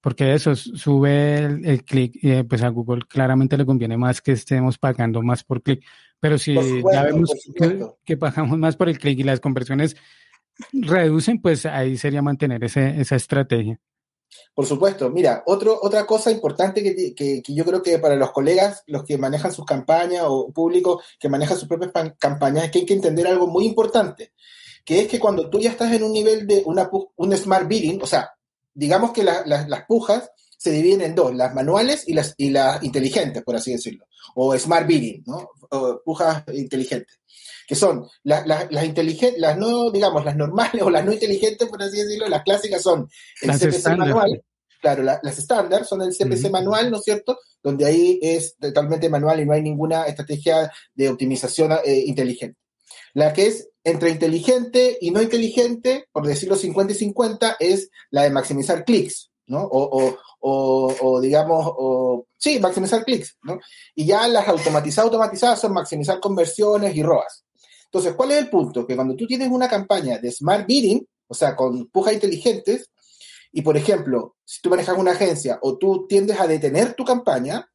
porque 0.00 0.32
eso 0.32 0.54
sube 0.54 1.38
el, 1.38 1.84
clic 1.84 2.12
y 2.22 2.30
eh, 2.30 2.44
pues 2.44 2.62
a 2.62 2.68
Google 2.68 3.02
claramente 3.08 3.58
le 3.58 3.66
conviene 3.66 3.96
más 3.96 4.22
que 4.22 4.32
estemos 4.32 4.78
pagando 4.78 5.20
más 5.20 5.42
por 5.42 5.62
clic. 5.62 5.84
Pero 6.20 6.38
si 6.38 6.54
ya 6.54 7.02
vemos 7.02 7.32
que, 8.04 8.16
pagamos 8.16 8.56
más 8.56 8.76
por 8.76 8.88
el 8.88 8.98
clic 8.98 9.18
y 9.18 9.24
las 9.24 9.40
conversiones 9.40 9.96
reducen, 10.72 11.40
pues 11.40 11.66
ahí 11.66 11.96
sería 11.96 12.22
mantener 12.22 12.62
ese, 12.62 13.00
esa 13.00 13.16
estrategia. 13.16 13.80
Por 14.54 14.66
supuesto, 14.66 15.10
mira, 15.10 15.42
otra 15.46 16.06
cosa 16.06 16.30
importante 16.30 16.82
que, 16.82 17.42
yo 17.46 17.64
creo 17.64 17.82
que 17.82 17.98
para 17.98 18.16
los 18.16 18.32
colegas, 18.32 18.82
los 18.86 19.04
que 19.04 19.18
manejan 19.18 19.52
sus 19.52 19.64
campañas 19.64 20.24
o 20.26 20.52
público 20.52 21.02
que 21.18 21.28
maneja 21.28 21.54
sus 21.54 21.68
propias 21.68 21.92
campañas, 22.18 22.64
es 22.64 22.70
que 22.70 22.80
hay 22.80 22.86
que 22.86 22.94
entender 22.94 23.26
algo 23.26 23.46
muy 23.46 23.66
importante, 23.66 24.32
que 24.84 25.00
es 25.00 25.08
que 25.08 25.20
cuando 25.20 25.48
tú 25.48 25.58
ya 25.58 25.70
estás 25.70 25.92
en 25.92 26.02
un 26.02 26.12
nivel 26.12 26.46
de 26.46 26.62
una, 26.66 26.90
un 27.16 27.36
smart 27.36 27.66
bidding, 27.68 28.02
o 28.02 28.06
sea, 28.06 28.32
digamos 28.74 29.12
que 29.12 29.24
las 29.24 29.84
pujas 29.86 30.30
se 30.60 30.70
dividen 30.72 31.00
en 31.00 31.14
dos, 31.14 31.34
las 31.34 31.54
manuales 31.54 32.06
y 32.06 32.12
las, 32.12 32.34
y 32.36 32.50
las 32.50 32.82
inteligentes, 32.82 33.42
por 33.42 33.56
así 33.56 33.72
decirlo, 33.72 34.04
o 34.34 34.56
smart 34.58 34.86
bidding, 34.86 35.24
¿no? 35.26 35.48
O 35.70 36.02
pujas 36.04 36.44
inteligentes 36.52 37.18
que 37.70 37.76
son 37.76 38.04
las, 38.24 38.44
inteligentes, 38.84 39.40
las 39.40 39.56
no, 39.56 39.92
digamos, 39.92 40.24
las 40.24 40.34
normales 40.34 40.82
o 40.82 40.90
las 40.90 41.04
no 41.04 41.12
inteligentes, 41.12 41.68
por 41.68 41.80
así 41.80 41.98
decirlo, 41.98 42.28
las 42.28 42.42
clásicas 42.42 42.82
son 42.82 43.08
el 43.40 43.50
CPC 43.52 43.96
manual, 43.96 44.42
claro, 44.80 45.04
las 45.04 45.38
estándar 45.38 45.84
son 45.84 46.02
el 46.02 46.10
CPC 46.12 46.50
manual, 46.50 46.90
¿no 46.90 46.96
es 46.96 47.04
cierto? 47.04 47.38
Donde 47.62 47.86
ahí 47.86 48.18
es 48.20 48.56
totalmente 48.58 49.08
manual 49.08 49.38
y 49.38 49.46
no 49.46 49.52
hay 49.52 49.62
ninguna 49.62 50.02
estrategia 50.02 50.68
de 50.94 51.08
optimización 51.10 51.70
eh, 51.84 52.02
inteligente. 52.06 52.58
La 53.14 53.32
que 53.32 53.46
es 53.46 53.68
entre 53.84 54.10
inteligente 54.10 54.98
y 55.00 55.12
no 55.12 55.22
inteligente, 55.22 56.06
por 56.10 56.26
decirlo 56.26 56.56
50 56.56 56.92
y 56.92 56.96
50, 56.96 57.56
es 57.60 57.90
la 58.10 58.24
de 58.24 58.30
maximizar 58.30 58.84
clics, 58.84 59.29
O, 59.52 61.20
digamos, 61.20 62.24
sí, 62.36 62.58
maximizar 62.60 63.04
clics, 63.04 63.36
¿no? 63.42 63.58
Y 63.94 64.06
ya 64.06 64.26
las 64.28 64.46
automatizadas, 64.48 65.06
automatizadas 65.06 65.60
son 65.60 65.72
maximizar 65.72 66.20
conversiones 66.20 66.94
y 66.96 67.02
ROAS. 67.02 67.44
Entonces, 67.86 68.14
¿cuál 68.14 68.30
es 68.30 68.38
el 68.38 68.50
punto? 68.50 68.86
Que 68.86 68.94
cuando 68.94 69.16
tú 69.16 69.26
tienes 69.26 69.50
una 69.50 69.68
campaña 69.68 70.18
de 70.18 70.30
smart 70.30 70.66
bidding, 70.66 71.06
o 71.26 71.34
sea, 71.34 71.56
con 71.56 71.86
pujas 71.88 72.14
inteligentes, 72.14 72.90
y 73.52 73.62
por 73.62 73.76
ejemplo, 73.76 74.36
si 74.44 74.60
tú 74.62 74.70
manejas 74.70 74.96
una 74.96 75.12
agencia 75.12 75.58
o 75.62 75.76
tú 75.76 76.06
tiendes 76.08 76.38
a 76.38 76.46
detener 76.46 76.94
tu 76.94 77.04
campaña, 77.04 77.68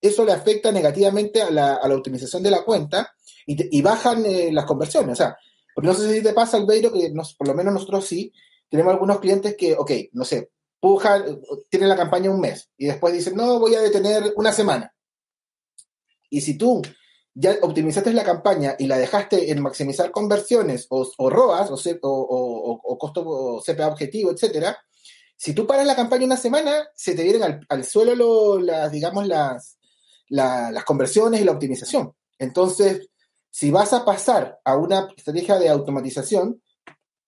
eso 0.00 0.24
le 0.24 0.32
afecta 0.32 0.72
negativamente 0.72 1.40
a 1.40 1.50
la, 1.50 1.80
optimización 1.94 2.42
de 2.42 2.50
la 2.50 2.64
cuenta 2.64 3.14
y, 3.46 3.80
bajan 3.80 4.26
eh, 4.26 4.50
las 4.52 4.66
conversiones. 4.66 5.12
O 5.12 5.16
sea, 5.16 5.36
no 5.76 5.94
sé 5.94 6.12
si 6.12 6.22
te 6.22 6.32
pasa, 6.34 6.56
Albeiro, 6.56 6.92
que 6.92 7.12
por 7.38 7.48
lo 7.48 7.54
menos 7.54 7.72
nosotros 7.72 8.06
sí, 8.06 8.32
tenemos 8.68 8.92
algunos 8.92 9.20
clientes 9.20 9.56
que, 9.56 9.74
ok, 9.74 9.90
no 10.12 10.24
sé, 10.24 10.50
pujan, 10.82 11.40
tienen 11.70 11.88
la 11.88 11.94
campaña 11.94 12.28
un 12.28 12.40
mes 12.40 12.68
y 12.76 12.86
después 12.86 13.14
dicen, 13.14 13.36
no, 13.36 13.60
voy 13.60 13.76
a 13.76 13.80
detener 13.80 14.32
una 14.34 14.52
semana. 14.52 14.92
Y 16.28 16.40
si 16.40 16.58
tú 16.58 16.82
ya 17.32 17.56
optimizaste 17.62 18.12
la 18.12 18.24
campaña 18.24 18.74
y 18.76 18.88
la 18.88 18.98
dejaste 18.98 19.52
en 19.52 19.62
maximizar 19.62 20.10
conversiones 20.10 20.88
o, 20.90 21.08
o 21.16 21.30
ROAS 21.30 21.70
o, 21.70 21.76
o, 22.02 22.80
o, 22.82 22.98
costo 22.98 23.62
CPA 23.64 23.86
objetivo, 23.86 24.32
etcétera, 24.32 24.76
si 25.36 25.54
tú 25.54 25.68
paras 25.68 25.86
la 25.86 25.94
campaña 25.94 26.26
una 26.26 26.36
semana, 26.36 26.88
se 26.96 27.14
te 27.14 27.22
vienen 27.22 27.64
al, 27.68 27.84
suelo 27.84 28.58
las, 28.58 28.90
digamos, 28.90 29.28
las, 29.28 29.78
las 30.30 30.84
conversiones 30.84 31.40
y 31.40 31.44
la 31.44 31.52
optimización. 31.52 32.12
Entonces, 32.40 33.08
si 33.50 33.70
vas 33.70 33.92
a 33.92 34.04
pasar 34.04 34.58
a 34.64 34.76
una 34.76 35.06
estrategia 35.16 35.60
de 35.60 35.68
automatización, 35.68 36.60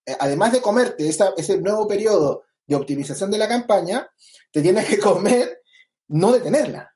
eh, 0.07 0.17
además 0.19 0.51
de 0.51 0.61
comerte 0.61 1.09
ese 1.09 1.61
nuevo 1.61 1.87
periodo 1.87 2.43
de 2.67 2.77
optimización 2.77 3.31
de 3.31 3.39
la 3.39 3.49
campaña, 3.49 4.09
te 4.51 4.63
tienes 4.63 4.87
que 4.87 4.99
comer 4.99 5.63
no 6.09 6.33
detenerla. 6.33 6.95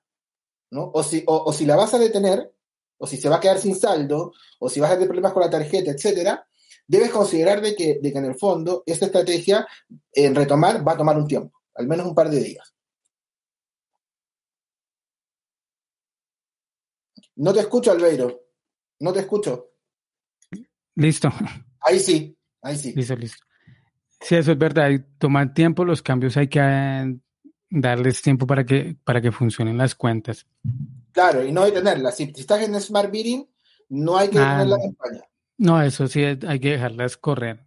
¿no? 0.70 0.90
O, 0.92 1.02
si, 1.02 1.24
o 1.26 1.52
si 1.52 1.64
la 1.64 1.76
vas 1.76 1.94
a 1.94 1.98
detener, 1.98 2.52
o 2.98 3.07
si 3.07 3.16
se 3.16 3.28
va 3.28 3.37
a 3.37 3.40
quedar 3.40 3.59
sin 3.59 3.74
saldo, 3.74 4.33
o 4.59 4.68
si 4.68 4.81
vas 4.81 4.90
a 4.90 4.94
tener 4.94 5.09
problemas 5.09 5.33
con 5.33 5.42
la 5.42 5.50
tarjeta, 5.50 5.90
etcétera, 5.90 6.46
debes 6.87 7.11
considerar 7.11 7.61
de 7.61 7.74
que, 7.74 7.98
de 8.00 8.12
que 8.12 8.18
en 8.18 8.24
el 8.24 8.35
fondo 8.37 8.83
esta 8.87 9.07
estrategia 9.07 9.66
en 10.12 10.35
retomar 10.35 10.87
va 10.87 10.92
a 10.92 10.96
tomar 10.96 11.16
un 11.16 11.26
tiempo, 11.26 11.62
al 11.74 11.87
menos 11.87 12.07
un 12.07 12.14
par 12.14 12.28
de 12.31 12.40
días. 12.40 12.74
No 17.37 17.54
te 17.54 17.61
escucho, 17.61 17.92
Albeiro. 17.92 18.46
No 19.00 19.12
te 19.12 19.20
escucho. 19.20 19.74
Listo. 20.96 21.28
Ahí 21.81 22.00
sí, 22.00 22.37
ahí 22.62 22.76
sí. 22.76 22.92
Listo, 22.94 23.14
listo. 23.14 23.47
Sí, 24.20 24.35
eso 24.35 24.52
es 24.52 24.59
verdad. 24.59 24.90
Tomar 25.18 25.54
tiempo, 25.54 25.85
los 25.85 26.02
cambios 26.02 26.37
hay 26.37 26.48
que 26.48 27.18
darles 27.70 28.22
tiempo 28.22 28.46
para 28.46 28.64
que, 28.64 28.96
para 29.04 29.20
que 29.20 29.33
funcionen 29.33 29.78
las 29.78 29.94
cuentas. 29.94 30.46
Claro, 31.12 31.44
y 31.44 31.52
no 31.52 31.64
detenerlas. 31.64 32.16
Si, 32.16 32.26
si 32.26 32.40
estás 32.40 32.62
en 32.62 32.81
Smart 32.81 33.11
Bidding, 33.11 33.48
no 33.90 34.16
hay 34.16 34.28
que 34.28 34.38
detener 34.38 34.66
la 34.66 34.76
ah, 34.76 34.81
campaña. 34.83 35.22
No, 35.59 35.83
eso 35.83 36.07
sí, 36.09 36.22
hay 36.22 36.61
que 36.61 36.72
dejarlas 36.72 37.16
correr. 37.16 37.64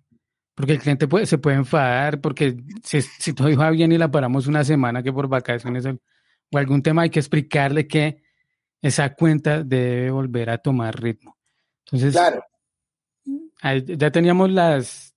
Porque 0.55 0.73
el 0.73 0.79
cliente 0.79 1.07
puede, 1.07 1.25
se 1.25 1.37
puede 1.37 1.57
enfadar, 1.57 2.21
porque 2.21 2.57
si, 2.83 3.01
si 3.01 3.33
todo 3.33 3.49
iba 3.49 3.69
bien 3.71 3.91
y 3.91 3.97
la 3.97 4.11
paramos 4.11 4.47
una 4.47 4.63
semana 4.63 5.01
que 5.01 5.13
por 5.13 5.27
vacaciones 5.27 5.85
o 5.85 6.57
algún 6.57 6.83
tema, 6.83 7.03
hay 7.03 7.09
que 7.09 7.19
explicarle 7.19 7.87
que 7.87 8.21
esa 8.81 9.13
cuenta 9.13 9.63
debe 9.63 10.11
volver 10.11 10.49
a 10.49 10.57
tomar 10.57 11.01
ritmo. 11.01 11.37
Entonces, 11.85 12.13
claro. 12.13 12.43
ya 13.85 14.11
teníamos 14.11 14.49
las, 14.49 15.10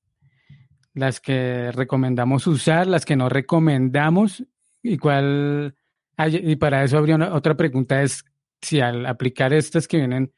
las 0.94 1.20
que 1.20 1.70
recomendamos 1.72 2.46
usar, 2.46 2.86
las 2.86 3.04
que 3.04 3.16
no 3.16 3.28
recomendamos 3.28 4.44
y 4.82 4.96
cuál... 4.96 5.74
Y 6.16 6.56
para 6.56 6.84
eso 6.84 6.96
habría 6.96 7.16
otra 7.34 7.56
pregunta, 7.56 8.00
es 8.00 8.24
si 8.62 8.80
al 8.80 9.04
aplicar 9.04 9.52
estas 9.52 9.88
que 9.88 9.96
vienen 9.96 10.32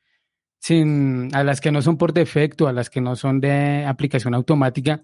sin, 0.59 1.29
a 1.35 1.45
las 1.45 1.61
que 1.61 1.71
no 1.71 1.83
son 1.83 1.99
por 1.99 2.15
defecto, 2.15 2.67
a 2.67 2.73
las 2.73 2.89
que 2.89 3.03
no 3.03 3.15
son 3.15 3.41
de 3.41 3.85
aplicación 3.85 4.35
automática, 4.35 5.03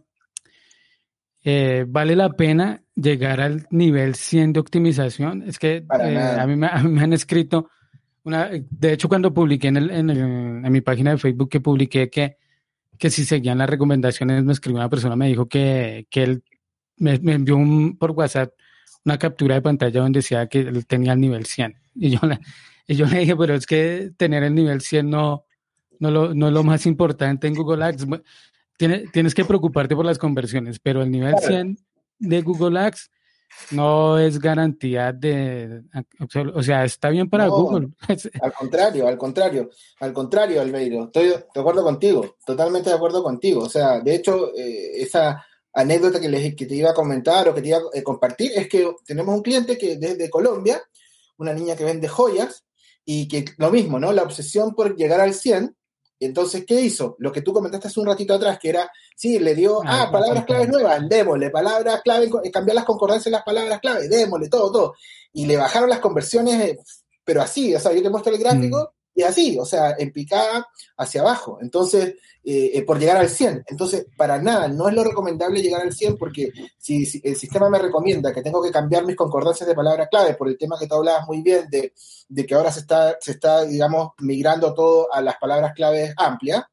eh, 1.44 1.84
¿vale 1.86 2.16
la 2.16 2.30
pena 2.30 2.82
llegar 2.94 3.40
al 3.40 3.66
nivel 3.70 4.14
100 4.14 4.54
de 4.54 4.60
optimización? 4.60 5.42
Es 5.42 5.58
que 5.58 5.84
eh, 6.00 6.18
a, 6.40 6.46
mí 6.46 6.56
me, 6.56 6.68
han 6.68 7.12
escrito, 7.12 7.68
una, 8.24 8.48
de 8.48 8.92
hecho 8.92 9.08
cuando 9.08 9.34
publiqué 9.34 9.68
en, 9.68 9.76
el, 9.76 9.90
en, 9.90 10.10
el, 10.10 10.18
en 10.64 10.72
mi 10.72 10.80
página 10.80 11.10
de 11.10 11.18
Facebook 11.18 11.50
que 11.50 11.60
publiqué 11.60 12.08
que, 12.08 12.38
que 13.02 13.10
si 13.10 13.24
seguían 13.24 13.58
las 13.58 13.68
recomendaciones, 13.68 14.44
me 14.44 14.52
escribió 14.52 14.78
una 14.78 14.88
persona, 14.88 15.16
me 15.16 15.26
dijo 15.26 15.48
que, 15.48 16.06
que 16.08 16.22
él 16.22 16.44
me, 16.98 17.18
me 17.18 17.32
envió 17.32 17.56
un, 17.56 17.98
por 17.98 18.12
WhatsApp 18.12 18.52
una 19.04 19.18
captura 19.18 19.56
de 19.56 19.60
pantalla 19.60 20.02
donde 20.02 20.20
decía 20.20 20.46
que 20.46 20.60
él 20.60 20.86
tenía 20.86 21.14
el 21.14 21.18
nivel 21.18 21.44
100. 21.44 21.74
Y 21.96 22.10
yo, 22.10 22.20
y 22.86 22.94
yo 22.94 23.06
le 23.06 23.18
dije, 23.18 23.34
pero 23.34 23.56
es 23.56 23.66
que 23.66 24.12
tener 24.16 24.44
el 24.44 24.54
nivel 24.54 24.82
100 24.82 25.10
no, 25.10 25.44
no, 25.98 26.12
lo, 26.12 26.32
no 26.32 26.46
es 26.46 26.52
lo 26.52 26.62
más 26.62 26.86
importante 26.86 27.48
en 27.48 27.54
Google 27.54 27.84
Ads. 27.84 28.06
Tienes, 28.76 29.10
tienes 29.10 29.34
que 29.34 29.44
preocuparte 29.44 29.96
por 29.96 30.06
las 30.06 30.18
conversiones, 30.18 30.78
pero 30.78 31.02
el 31.02 31.10
nivel 31.10 31.34
100 31.40 31.76
de 32.20 32.40
Google 32.42 32.78
Ads 32.78 33.10
no 33.70 34.18
es 34.18 34.38
garantía 34.38 35.12
de, 35.12 35.82
o 36.54 36.62
sea, 36.62 36.84
está 36.84 37.10
bien 37.10 37.28
para 37.28 37.46
Google. 37.46 37.88
Al 38.42 38.52
contrario, 38.52 39.08
al 39.08 39.18
contrario, 39.18 39.70
al 40.00 40.12
contrario, 40.12 40.60
Albeiro, 40.60 41.04
estoy 41.04 41.28
de 41.28 41.60
acuerdo 41.60 41.82
contigo, 41.82 42.36
totalmente 42.44 42.90
de 42.90 42.96
acuerdo 42.96 43.22
contigo. 43.22 43.62
O 43.62 43.68
sea, 43.68 44.00
de 44.00 44.14
hecho, 44.14 44.54
eh, 44.54 45.02
esa 45.02 45.44
anécdota 45.72 46.20
que, 46.20 46.28
les, 46.28 46.54
que 46.54 46.66
te 46.66 46.74
iba 46.74 46.90
a 46.90 46.94
comentar 46.94 47.48
o 47.48 47.54
que 47.54 47.62
te 47.62 47.68
iba 47.68 47.78
a 47.78 47.82
eh, 47.94 48.02
compartir 48.02 48.52
es 48.54 48.68
que 48.68 48.92
tenemos 49.06 49.34
un 49.34 49.42
cliente 49.42 49.78
que 49.78 49.96
desde 49.96 50.28
Colombia, 50.28 50.82
una 51.38 51.54
niña 51.54 51.76
que 51.76 51.84
vende 51.84 52.08
joyas, 52.08 52.64
y 53.04 53.28
que 53.28 53.44
lo 53.58 53.70
mismo, 53.70 53.98
¿no? 53.98 54.12
La 54.12 54.22
obsesión 54.22 54.74
por 54.74 54.96
llegar 54.96 55.20
al 55.20 55.34
100 55.34 55.76
entonces, 56.24 56.64
¿qué 56.66 56.80
hizo? 56.80 57.16
Lo 57.18 57.32
que 57.32 57.42
tú 57.42 57.52
comentaste 57.52 57.88
hace 57.88 58.00
un 58.00 58.06
ratito 58.06 58.34
atrás, 58.34 58.58
que 58.58 58.68
era, 58.68 58.90
sí, 59.16 59.38
le 59.38 59.54
dio, 59.54 59.80
ah, 59.84 60.02
ah 60.02 60.10
palabras 60.12 60.44
claves 60.44 60.68
nuevas, 60.68 61.08
démosle, 61.08 61.50
palabras 61.50 62.00
clave, 62.02 62.30
eh, 62.44 62.50
cambiar 62.50 62.76
las 62.76 62.84
concordancias 62.84 63.26
en 63.26 63.32
las 63.32 63.42
palabras 63.42 63.80
clave, 63.80 64.08
démosle, 64.08 64.48
todo, 64.48 64.70
todo. 64.70 64.94
Y 65.32 65.46
le 65.46 65.56
bajaron 65.56 65.88
las 65.88 66.00
conversiones, 66.00 66.60
eh, 66.60 66.78
pero 67.24 67.42
así, 67.42 67.74
o 67.74 67.80
sea, 67.80 67.92
yo 67.92 68.02
te 68.02 68.10
muestro 68.10 68.32
el 68.32 68.38
gráfico 68.38 68.92
mm. 68.94 69.01
Y 69.14 69.22
así, 69.22 69.58
o 69.58 69.64
sea, 69.64 69.94
en 69.98 70.12
picada 70.12 70.66
hacia 70.96 71.20
abajo. 71.20 71.58
Entonces, 71.60 72.14
eh, 72.44 72.72
eh, 72.74 72.82
por 72.82 72.98
llegar 72.98 73.18
al 73.18 73.28
100. 73.28 73.64
Entonces, 73.68 74.06
para 74.16 74.40
nada, 74.40 74.66
no 74.68 74.88
es 74.88 74.94
lo 74.94 75.04
recomendable 75.04 75.62
llegar 75.62 75.82
al 75.82 75.92
100 75.92 76.16
porque 76.16 76.50
si, 76.78 77.06
el 77.22 77.36
sistema 77.36 77.70
me 77.70 77.78
recomienda 77.78 78.32
que 78.32 78.42
tengo 78.42 78.62
que 78.62 78.72
cambiar 78.72 79.04
mis 79.04 79.16
concordancias 79.16 79.68
de 79.68 79.74
palabras 79.74 80.08
clave 80.10 80.34
por 80.34 80.48
el 80.48 80.58
tema 80.58 80.78
que 80.78 80.86
tú 80.86 80.96
hablabas 80.96 81.26
muy 81.26 81.42
bien 81.42 81.68
de, 81.70 81.92
de 82.28 82.46
que 82.46 82.54
ahora 82.54 82.72
se 82.72 82.80
está, 82.80 83.16
se 83.20 83.32
está, 83.32 83.64
digamos, 83.64 84.10
migrando 84.18 84.74
todo 84.74 85.12
a 85.12 85.20
las 85.20 85.36
palabras 85.36 85.72
claves 85.74 86.14
amplias, 86.16 86.64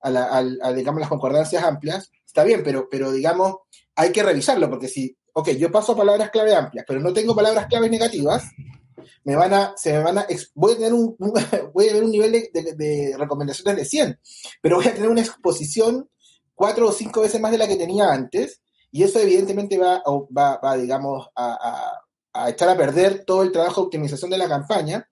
a, 0.00 0.10
la, 0.10 0.36
a, 0.36 0.72
digamos, 0.72 1.00
las 1.00 1.08
concordancias 1.08 1.64
amplias, 1.64 2.10
está 2.26 2.44
bien, 2.44 2.62
pero, 2.62 2.88
pero 2.90 3.10
digamos, 3.10 3.56
hay 3.94 4.12
que 4.12 4.22
revisarlo 4.22 4.68
porque 4.68 4.88
si, 4.88 5.16
ok, 5.32 5.50
yo 5.50 5.70
paso 5.70 5.96
palabras 5.96 6.30
clave 6.30 6.54
amplias, 6.54 6.84
pero 6.86 7.00
no 7.00 7.14
tengo 7.14 7.34
palabras 7.34 7.66
claves 7.66 7.90
negativas, 7.90 8.44
me 9.24 9.36
van 9.36 9.54
a, 9.54 9.74
se 9.76 9.92
me 9.92 10.00
van 10.00 10.18
a, 10.18 10.26
voy 10.54 10.72
a 10.72 10.76
tener 10.76 10.92
un, 10.92 11.16
voy 11.74 11.84
a 11.84 11.88
tener 11.88 12.04
un 12.04 12.10
nivel 12.10 12.32
de, 12.32 13.14
recomendaciones 13.18 13.76
de 13.76 13.84
100, 13.84 14.20
pero 14.60 14.76
voy 14.76 14.86
a 14.86 14.94
tener 14.94 15.08
una 15.08 15.20
exposición 15.20 16.08
cuatro 16.54 16.88
o 16.88 16.92
cinco 16.92 17.22
veces 17.22 17.40
más 17.40 17.52
de 17.52 17.58
la 17.58 17.68
que 17.68 17.76
tenía 17.76 18.12
antes, 18.12 18.60
y 18.90 19.02
eso 19.02 19.18
evidentemente 19.18 19.76
va, 19.76 20.02
va, 20.36 20.58
va 20.58 20.76
digamos, 20.76 21.28
a, 21.34 22.00
a, 22.32 22.50
echar 22.50 22.68
a 22.68 22.76
perder 22.76 23.24
todo 23.24 23.42
el 23.42 23.52
trabajo 23.52 23.80
de 23.80 23.86
optimización 23.86 24.30
de 24.30 24.38
la 24.38 24.48
campaña, 24.48 25.08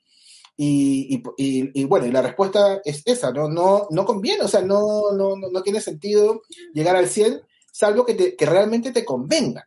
y, 0.57 1.23
y, 1.37 1.81
y, 1.81 1.85
bueno, 1.85 2.07
y 2.07 2.13
la 2.13 2.23
respuesta 2.23 2.81
es 2.85 3.03
esa, 3.07 3.33
no, 3.33 3.49
no, 3.49 3.89
no 3.91 4.05
conviene, 4.05 4.45
o 4.45 4.49
sea, 4.49 4.61
no, 4.61 5.13
no, 5.13 5.35
no 5.37 5.63
tiene 5.63 5.81
sentido 5.81 6.43
llegar 6.75 6.95
al 6.95 7.09
100, 7.09 7.43
salvo 7.73 8.05
que, 8.05 8.15
te, 8.15 8.37
que 8.37 8.47
realmente 8.47 8.93
te 8.93 9.05
convenga. 9.05 9.67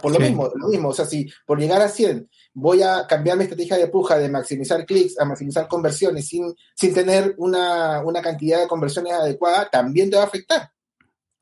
Por 0.00 0.12
lo 0.12 0.18
mismo, 0.18 0.50
lo 0.54 0.68
mismo, 0.68 0.88
o 0.88 0.92
sea, 0.92 1.04
si 1.04 1.30
por 1.46 1.58
llegar 1.58 1.82
a 1.82 1.88
100 1.88 2.28
voy 2.54 2.82
a 2.82 3.06
cambiar 3.06 3.36
mi 3.36 3.44
estrategia 3.44 3.76
de 3.76 3.88
puja 3.88 4.16
de 4.16 4.28
maximizar 4.28 4.86
clics 4.86 5.18
a 5.18 5.24
maximizar 5.24 5.68
conversiones 5.68 6.26
sin, 6.26 6.54
sin 6.74 6.94
tener 6.94 7.34
una, 7.38 8.02
cantidad 8.22 8.60
de 8.60 8.68
conversiones 8.68 9.12
adecuada, 9.12 9.68
también 9.70 10.08
te 10.08 10.16
va 10.16 10.22
a 10.22 10.26
afectar. 10.26 10.70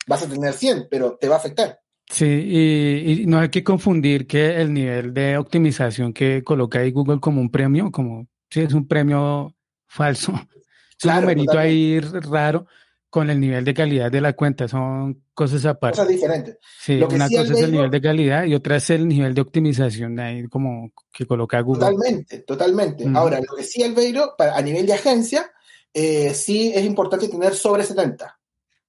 Vas 0.07 0.23
a 0.23 0.29
tener 0.29 0.53
100, 0.53 0.89
pero 0.91 1.17
te 1.21 1.29
va 1.29 1.37
a 1.37 1.39
afectar. 1.39 1.79
Sí, 2.11 2.27
y, 2.27 3.27
no 3.27 3.39
hay 3.39 3.49
que 3.49 3.63
confundir 3.63 4.27
que 4.27 4.61
el 4.61 4.73
nivel 4.73 5.15
de 5.15 5.39
optimización 5.39 6.13
que 6.13 6.43
coloca 6.43 6.81
ahí 6.81 6.91
Google 6.91 7.21
como 7.21 7.41
un 7.41 7.51
premio, 7.51 7.91
como 7.93 8.27
si 8.51 8.61
es 8.61 8.73
un 8.73 8.89
premio 8.89 9.55
falso, 9.87 10.33
es 10.99 11.05
un 11.05 11.15
numerito 11.15 11.59
ahí 11.59 12.01
raro, 12.01 12.67
con 13.13 13.29
el 13.29 13.39
nivel 13.39 13.63
de 13.63 13.75
calidad 13.75 14.11
de 14.11 14.23
la 14.23 14.33
cuenta, 14.33 14.67
son 14.67 15.23
cosas 15.35 15.67
aparte. 15.67 15.99
Cosas 15.99 16.09
diferentes. 16.09 16.57
Sí, 16.81 16.95
una 16.95 17.29
cosa 17.29 17.43
es 17.43 17.61
el 17.61 17.73
nivel 17.73 17.91
de 17.91 18.01
calidad 18.01 18.45
y 18.47 18.55
otra 18.55 18.77
es 18.77 18.89
el 18.89 19.07
nivel 19.07 19.35
de 19.35 19.43
optimización 19.43 20.19
ahí 20.19 20.49
como 20.49 20.91
que 21.13 21.27
coloca 21.27 21.61
Google. 21.61 21.81
Totalmente, 21.81 22.39
totalmente. 22.39 23.05
Ahora, 23.15 23.39
lo 23.47 23.55
que 23.55 23.65
sí, 23.65 23.83
Albeiro, 23.83 24.33
para, 24.39 24.57
a 24.57 24.63
nivel 24.63 24.87
de 24.87 24.95
agencia, 24.95 25.53
eh, 25.93 26.33
sí 26.33 26.73
es 26.75 26.87
importante 26.87 27.29
tener 27.29 27.55
sobre 27.55 27.85
70. 27.85 28.41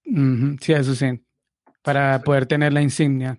sí, 0.06 0.72
eso 0.72 0.96
sí, 0.96 1.22
para 1.82 2.22
poder 2.22 2.46
tener 2.46 2.72
la 2.72 2.82
insignia. 2.82 3.38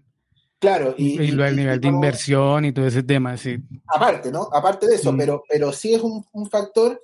Claro, 0.58 0.94
y, 0.98 1.18
y, 1.18 1.28
luego 1.28 1.48
el 1.48 1.56
nivel 1.56 1.80
de 1.80 1.88
inversión 1.88 2.66
y 2.66 2.72
todo 2.72 2.86
ese 2.86 3.02
tema, 3.02 3.38
sí. 3.38 3.56
Aparte, 3.86 4.30
¿no? 4.30 4.50
Aparte 4.52 4.86
de 4.86 4.96
eso, 4.96 5.16
pero, 5.16 5.44
pero 5.48 5.72
sí 5.72 5.94
es 5.94 6.02
un, 6.02 6.26
un 6.32 6.50
factor 6.50 7.00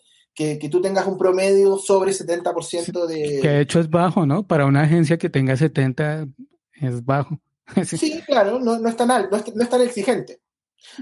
que, 0.58 0.68
tú 0.70 0.80
tengas 0.80 1.06
un 1.06 1.18
promedio 1.18 1.76
sobre 1.76 2.12
70% 2.12 3.06
de... 3.06 3.40
Que 3.42 3.48
de 3.48 3.60
hecho 3.60 3.78
es 3.78 3.90
bajo, 3.90 4.24
¿no? 4.24 4.46
Para 4.46 4.64
una 4.64 4.82
agencia 4.82 5.18
que 5.18 5.28
tenga 5.28 5.56
70 5.56 6.28
es 6.80 7.04
bajo. 7.04 7.38
sí, 7.84 8.22
claro, 8.26 8.58
no, 8.58 8.78
no, 8.78 8.88
es 8.88 8.96
tan 8.96 9.10
alto, 9.10 9.36
no, 9.54 9.62
es, 9.62 9.68
tan 9.68 9.82
exigente. 9.82 10.40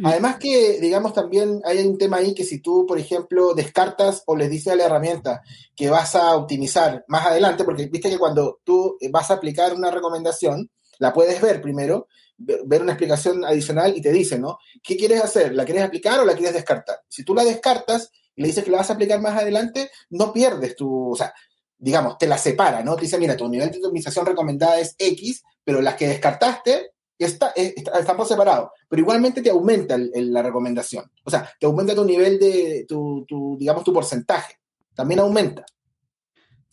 Además 0.03 0.38
que, 0.38 0.81
digamos, 0.81 1.14
también 1.14 1.61
hay 1.64 1.87
un 1.87 1.96
tema 1.96 2.16
ahí 2.16 2.35
que 2.35 2.42
si 2.42 2.61
tú, 2.61 2.85
por 2.85 2.98
ejemplo, 2.98 3.55
descartas 3.55 4.24
o 4.27 4.35
les 4.35 4.51
dices 4.51 4.72
a 4.72 4.77
la 4.77 4.87
herramienta 4.87 5.42
que 5.77 5.88
vas 5.88 6.16
a 6.16 6.35
optimizar 6.35 7.05
más 7.07 7.27
adelante, 7.27 7.62
porque 7.62 7.87
viste 7.87 8.11
que 8.11 8.18
cuando 8.18 8.59
tú 8.64 8.98
vas 9.11 9.31
a 9.31 9.35
aplicar 9.35 9.72
una 9.72 9.92
recomendación, 9.92 10.68
la 10.98 11.12
puedes 11.12 11.40
ver 11.40 11.62
primero, 11.62 12.09
ver 12.38 12.83
una 12.83 12.92
explicación 12.92 13.44
adicional 13.44 13.96
y 13.96 14.03
te 14.03 14.11
dice, 14.11 14.37
¿no? 14.37 14.59
¿Qué 14.83 14.96
quieres 14.96 15.22
hacer? 15.22 15.55
¿La 15.55 15.64
quieres 15.64 15.85
aplicar 15.85 16.18
o 16.18 16.24
la 16.24 16.35
quieres 16.35 16.55
descartar? 16.55 17.03
Si 17.09 17.22
tú 17.22 17.37
la 17.37 17.44
descartas, 17.44 18.11
y 18.38 18.42
le 18.42 18.46
dices 18.46 18.62
que 18.62 18.70
la 18.70 18.79
vas 18.79 18.90
a 18.90 18.92
aplicar 18.92 19.20
más 19.20 19.37
adelante, 19.37 19.90
no 20.11 20.33
pierdes 20.33 20.77
tu, 20.77 21.11
o 21.11 21.16
sea, 21.16 21.35
digamos, 21.77 22.16
te 22.18 22.29
la 22.29 22.38
separa, 22.38 22.85
¿no? 22.85 22.94
Te 22.94 23.03
dice, 23.03 23.18
mira, 23.18 23.37
tu 23.37 23.48
nivel 23.48 23.68
de 23.68 23.79
optimización 23.79 24.24
recomendada 24.24 24.79
es 24.79 24.94
X, 24.96 25.42
pero 25.64 25.83
las 25.83 25.96
que 25.96 26.07
descartaste 26.07 26.92
está, 27.18 27.53
eh, 27.57 27.74
están 27.77 28.16
por 28.16 28.29
separado, 28.29 28.70
pero 28.88 29.03
igualmente 29.03 29.42
te 29.42 29.51
aumenta 29.51 29.98
la 29.98 30.40
recomendación. 30.40 31.11
O 31.24 31.31
sea, 31.31 31.51
te 31.59 31.66
aumenta 31.66 31.96
tu 31.96 32.05
nivel 32.05 32.38
de, 32.38 32.87
tu, 32.88 33.57
digamos, 33.59 33.83
tu 33.83 33.92
porcentaje. 33.92 34.55
También 34.94 35.18
aumenta. 35.18 35.66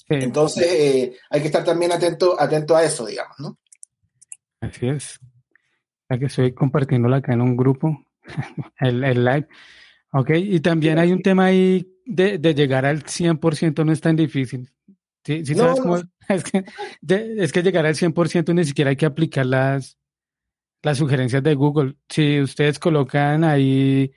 Entonces, 0.07 0.67
eh, 0.71 1.17
hay 1.31 1.41
que 1.41 1.47
estar 1.47 1.63
también 1.63 1.93
atento, 1.93 2.39
atento 2.39 2.75
a 2.75 2.83
eso, 2.83 3.07
digamos, 3.07 3.39
¿no? 3.39 3.57
Así 4.61 4.87
es. 4.87 5.19
Ya 6.11 6.19
que 6.19 6.25
estoy 6.25 6.53
compartiéndola 6.53 7.17
acá 7.17 7.33
en 7.33 7.41
un 7.41 7.57
grupo, 7.57 8.05
el, 8.79 9.03
el 9.03 9.25
live. 9.25 9.47
Ok, 10.17 10.29
y 10.33 10.61
también 10.61 10.97
hay 10.97 11.11
un 11.11 11.21
tema 11.21 11.47
ahí 11.47 11.85
de, 12.05 12.37
llegar 12.55 12.85
al 12.85 13.03
100% 13.03 13.83
no 13.83 13.91
es 13.91 13.99
tan 13.99 14.15
difícil. 14.15 14.71
¿Sí, 15.25 15.43
sabes 15.43 15.81
cómo? 15.81 15.97
Es, 15.97 16.43
que, 16.51 16.63
es 17.37 17.51
que 17.51 17.61
llegar 17.61 17.85
al 17.85 17.95
100% 17.95 18.53
ni 18.53 18.63
siquiera 18.63 18.91
hay 18.91 18.95
que 18.95 19.05
aplicar 19.05 19.45
las, 19.45 19.97
las 20.83 20.99
sugerencias 20.99 21.43
de 21.43 21.53
Google. 21.55 21.97
Si 22.07 22.39
ustedes 22.39 22.79
colocan 22.79 23.43
ahí 23.43 24.13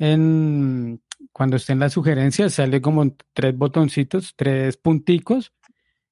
en 0.00 1.00
cuando 1.30 1.58
estén 1.58 1.78
las 1.78 1.92
sugerencias, 1.92 2.54
sale 2.54 2.80
como 2.80 3.16
tres 3.32 3.56
botoncitos, 3.56 4.34
tres 4.34 4.78
punticos, 4.78 5.52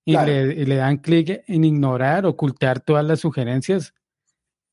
y, 0.04 0.16
le, 0.16 0.76
dan 0.76 0.98
clic 0.98 1.42
en 1.48 1.64
ignorar, 1.64 2.24
ocultar 2.24 2.78
todas 2.78 3.04
las 3.04 3.18
sugerencias, 3.18 3.94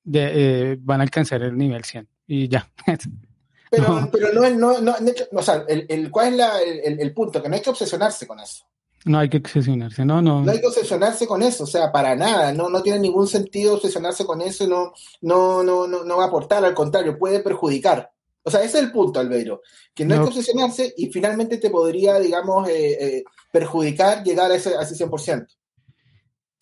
de, 0.04 0.74
eh, 0.74 0.78
van 0.80 1.00
a 1.00 1.04
alcanzar 1.04 1.42
el 1.42 1.58
nivel 1.58 1.84
100 1.84 2.08
y 2.28 2.48
ya. 2.48 2.70
Pero 3.70 3.90
no, 3.90 4.10
pero 4.12 4.32
no, 4.32 4.80
no, 4.80 4.96
o 5.34 5.42
sea, 5.42 5.66
el, 5.68 5.86
el, 5.90 6.12
¿cuál 6.12 6.30
es 6.30 6.36
la, 6.36 6.62
el, 6.62 7.00
el, 7.00 7.14
punto? 7.14 7.42
Que 7.42 7.50
no 7.50 7.56
hay 7.56 7.62
que 7.62 7.70
obsesionarse 7.70 8.28
con 8.28 8.40
eso. 8.40 8.66
No 9.06 9.20
hay 9.20 9.30
que 9.30 9.38
obsesionarse, 9.38 10.04
no, 10.04 10.22
no. 10.22 10.44
No 10.44 10.52
hay 10.52 10.60
que 10.60 10.68
obsesionarse 10.68 11.28
con 11.28 11.44
eso, 11.44 11.64
o 11.64 11.68
sea, 11.68 11.92
para 11.92 12.16
nada, 12.16 12.52
no, 12.54 12.70
no 12.70 12.82
tiene 12.82 13.00
ningún 13.00 13.28
sentido 13.28 13.76
obsesionarse 13.76 14.26
con 14.26 14.42
eso, 14.42 14.68
no, 14.68 14.94
no, 15.22 15.64
no, 15.64 15.88
no, 15.88 16.04
no 16.04 16.18
va 16.18 16.26
a 16.26 16.28
aportar, 16.28 16.66
al 16.66 16.74
contrario, 16.74 17.18
puede 17.18 17.40
perjudicar. 17.40 18.12
O 18.44 18.52
sea, 18.52 18.62
ese 18.62 18.78
es 18.78 18.84
el 18.84 18.92
punto, 18.92 19.20
Albeiro, 19.20 19.62
que 19.94 20.06
no, 20.06 20.14
hay 20.14 20.22
que 20.22 20.28
obsesionarse 20.28 20.94
y 20.98 21.12
finalmente 21.12 21.58
te 21.58 21.72
podría, 21.72 22.20
digamos, 22.20 22.68
eh, 22.70 22.98
eh, 23.00 23.24
perjudicar 23.52 24.24
llegar 24.24 24.52
a 24.52 24.56
ese, 24.56 24.76
a 24.76 24.82
ese 24.82 24.96
100%. 24.96 25.48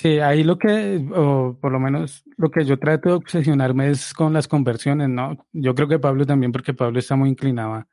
Sí, 0.04 0.20
ahí 0.20 0.44
lo 0.44 0.58
que, 0.58 0.98
o 1.16 1.58
por 1.62 1.72
lo 1.72 1.80
menos 1.80 2.26
lo 2.36 2.52
que 2.52 2.66
yo 2.66 2.78
trato 2.78 3.08
de 3.08 3.16
obsesionarme 3.16 3.90
es 3.90 4.14
con 4.14 4.34
las 4.34 4.50
conversiones, 4.50 5.08
¿no? 5.08 5.48
Yo 5.54 5.74
creo 5.76 5.88
que 5.88 5.98
Pablo 5.98 6.26
también, 6.26 6.52
porque 6.52 6.74
Pablo 6.74 7.00
está 7.00 7.16
muy 7.16 7.30
inclinado 7.30 7.86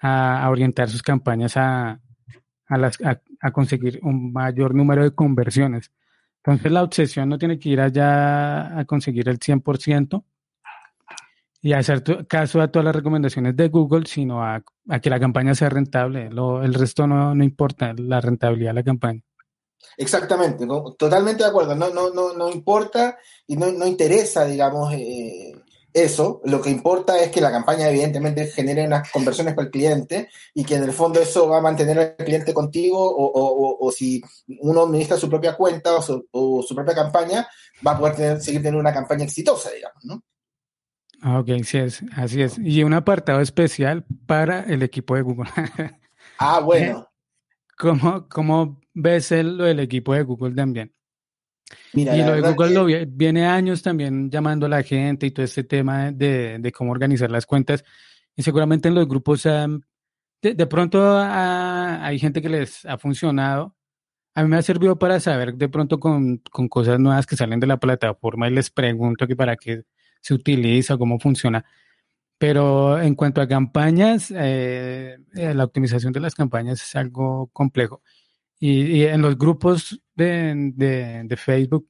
a, 0.00 0.48
orientar 0.48 0.88
sus 0.88 1.02
campañas 1.02 1.58
a, 1.58 2.00
conseguir 3.52 4.00
un 4.02 4.32
mayor 4.32 4.74
número 4.74 5.02
de 5.02 5.10
conversiones. 5.14 5.92
Entonces 6.42 6.72
la 6.72 6.82
obsesión 6.82 7.28
no 7.28 7.36
tiene 7.36 7.58
que 7.58 7.68
ir 7.68 7.80
allá 7.82 8.78
a 8.78 8.86
conseguir 8.86 9.28
el 9.28 9.38
100% 9.38 10.24
y 11.60 11.74
hacer 11.74 12.26
caso 12.26 12.62
a 12.62 12.68
todas 12.68 12.86
las 12.86 12.96
recomendaciones 12.96 13.54
de 13.54 13.68
Google, 13.68 14.06
sino 14.06 14.42
a, 14.42 14.62
que 15.02 15.10
la 15.10 15.20
campaña 15.20 15.54
sea 15.54 15.68
rentable. 15.68 16.30
Lo, 16.30 16.62
el 16.62 16.72
resto 16.72 17.06
no, 17.06 17.34
no 17.34 17.44
importa, 17.44 17.92
la 17.98 18.22
rentabilidad 18.22 18.70
de 18.70 18.74
la 18.76 18.82
campaña. 18.82 19.20
Exactamente, 19.96 20.66
totalmente 20.98 21.42
de 21.42 21.48
acuerdo. 21.48 21.74
No, 21.74 21.90
no, 21.90 22.10
no, 22.10 22.32
no 22.32 22.50
importa 22.50 23.16
y 23.46 23.56
no, 23.56 23.70
no 23.72 23.86
interesa, 23.86 24.44
digamos, 24.44 24.92
eh, 24.94 25.52
eso. 25.94 26.40
Lo 26.44 26.60
que 26.60 26.70
importa 26.70 27.18
es 27.20 27.30
que 27.30 27.40
la 27.40 27.52
campaña, 27.52 27.88
evidentemente, 27.88 28.48
genere 28.48 28.84
unas 28.84 29.10
conversiones 29.10 29.54
para 29.54 29.66
el 29.66 29.70
cliente 29.70 30.28
y 30.52 30.64
que 30.64 30.74
en 30.74 30.82
el 30.82 30.92
fondo 30.92 31.20
eso 31.20 31.48
va 31.48 31.58
a 31.58 31.62
mantener 31.62 31.98
al 31.98 32.16
cliente 32.16 32.52
contigo 32.52 32.98
o, 32.98 33.24
o, 33.26 33.86
o, 33.86 33.92
si 33.92 34.20
uno 34.60 34.82
administra 34.82 35.16
su 35.16 35.30
propia 35.30 35.56
cuenta 35.56 35.94
o 35.94 36.02
su, 36.62 36.74
propia 36.74 36.94
campaña, 36.94 37.46
va 37.86 37.92
a 37.92 37.98
poder 37.98 38.16
tener, 38.16 38.40
seguir 38.40 38.60
teniendo 38.60 38.80
una 38.80 38.92
campaña 38.92 39.24
exitosa, 39.24 39.70
digamos, 39.70 40.04
¿no? 40.04 40.22
Ah, 41.22 41.38
ok, 41.38 41.62
sí 41.64 41.78
es, 41.78 42.02
así 42.16 42.42
es. 42.42 42.58
Y 42.58 42.82
un 42.82 42.92
apartado 42.92 43.40
especial 43.40 44.04
para 44.26 44.60
el 44.64 44.82
equipo 44.82 45.14
de 45.14 45.22
Google. 45.22 45.48
ah, 46.38 46.60
bueno. 46.64 47.08
¿Cómo, 47.78 48.28
cómo 48.28 48.80
ves 48.94 49.32
el, 49.32 49.58
lo 49.58 49.64
del 49.64 49.80
equipo 49.80 50.14
de 50.14 50.22
Google 50.22 50.54
también? 50.54 50.92
Mira, 51.92 52.16
y 52.16 52.22
lo 52.22 52.32
de 52.32 52.40
Google 52.40 52.74
lo 52.74 52.86
viene 53.08 53.46
años 53.46 53.82
también 53.82 54.30
llamando 54.30 54.66
a 54.66 54.68
la 54.68 54.82
gente 54.82 55.26
y 55.26 55.30
todo 55.30 55.44
este 55.44 55.64
tema 55.64 56.12
de, 56.12 56.58
de 56.58 56.72
cómo 56.72 56.92
organizar 56.92 57.30
las 57.30 57.46
cuentas. 57.46 57.84
Y 58.36 58.42
seguramente 58.42 58.88
en 58.88 58.94
los 58.94 59.06
grupos 59.08 59.46
de, 60.52 60.66
pronto 60.66 61.18
hay 61.18 62.18
gente 62.18 62.42
que 62.42 62.48
les 62.48 62.84
ha 62.84 62.98
funcionado. 62.98 63.74
A 64.34 64.42
mí 64.42 64.48
me 64.48 64.56
ha 64.56 64.62
servido 64.62 64.98
para 64.98 65.20
saber 65.20 65.54
de 65.54 65.68
pronto 65.68 66.00
con, 66.00 66.38
con 66.50 66.68
cosas 66.68 66.98
nuevas 66.98 67.26
que 67.26 67.36
salen 67.36 67.60
de 67.60 67.68
la 67.68 67.78
plataforma 67.78 68.48
y 68.48 68.50
les 68.52 68.70
pregunto 68.70 69.26
que 69.26 69.36
para 69.36 69.56
qué 69.56 69.84
se 70.20 70.34
utiliza, 70.34 70.98
cómo 70.98 71.18
funciona. 71.20 71.64
Pero 72.36 73.00
en 73.00 73.14
cuanto 73.14 73.40
a 73.40 73.48
campañas, 73.48 74.32
eh, 74.32 75.18
eh, 75.34 75.54
la 75.54 75.64
optimización 75.64 76.12
de 76.12 76.20
las 76.20 76.34
campañas 76.34 76.82
es 76.82 76.96
algo 76.96 77.48
complejo. 77.52 78.02
Y, 78.66 79.04
en 79.04 79.20
los 79.20 79.36
grupos 79.36 80.00
de, 80.14 80.72
de, 80.74 81.36
Facebook, 81.36 81.86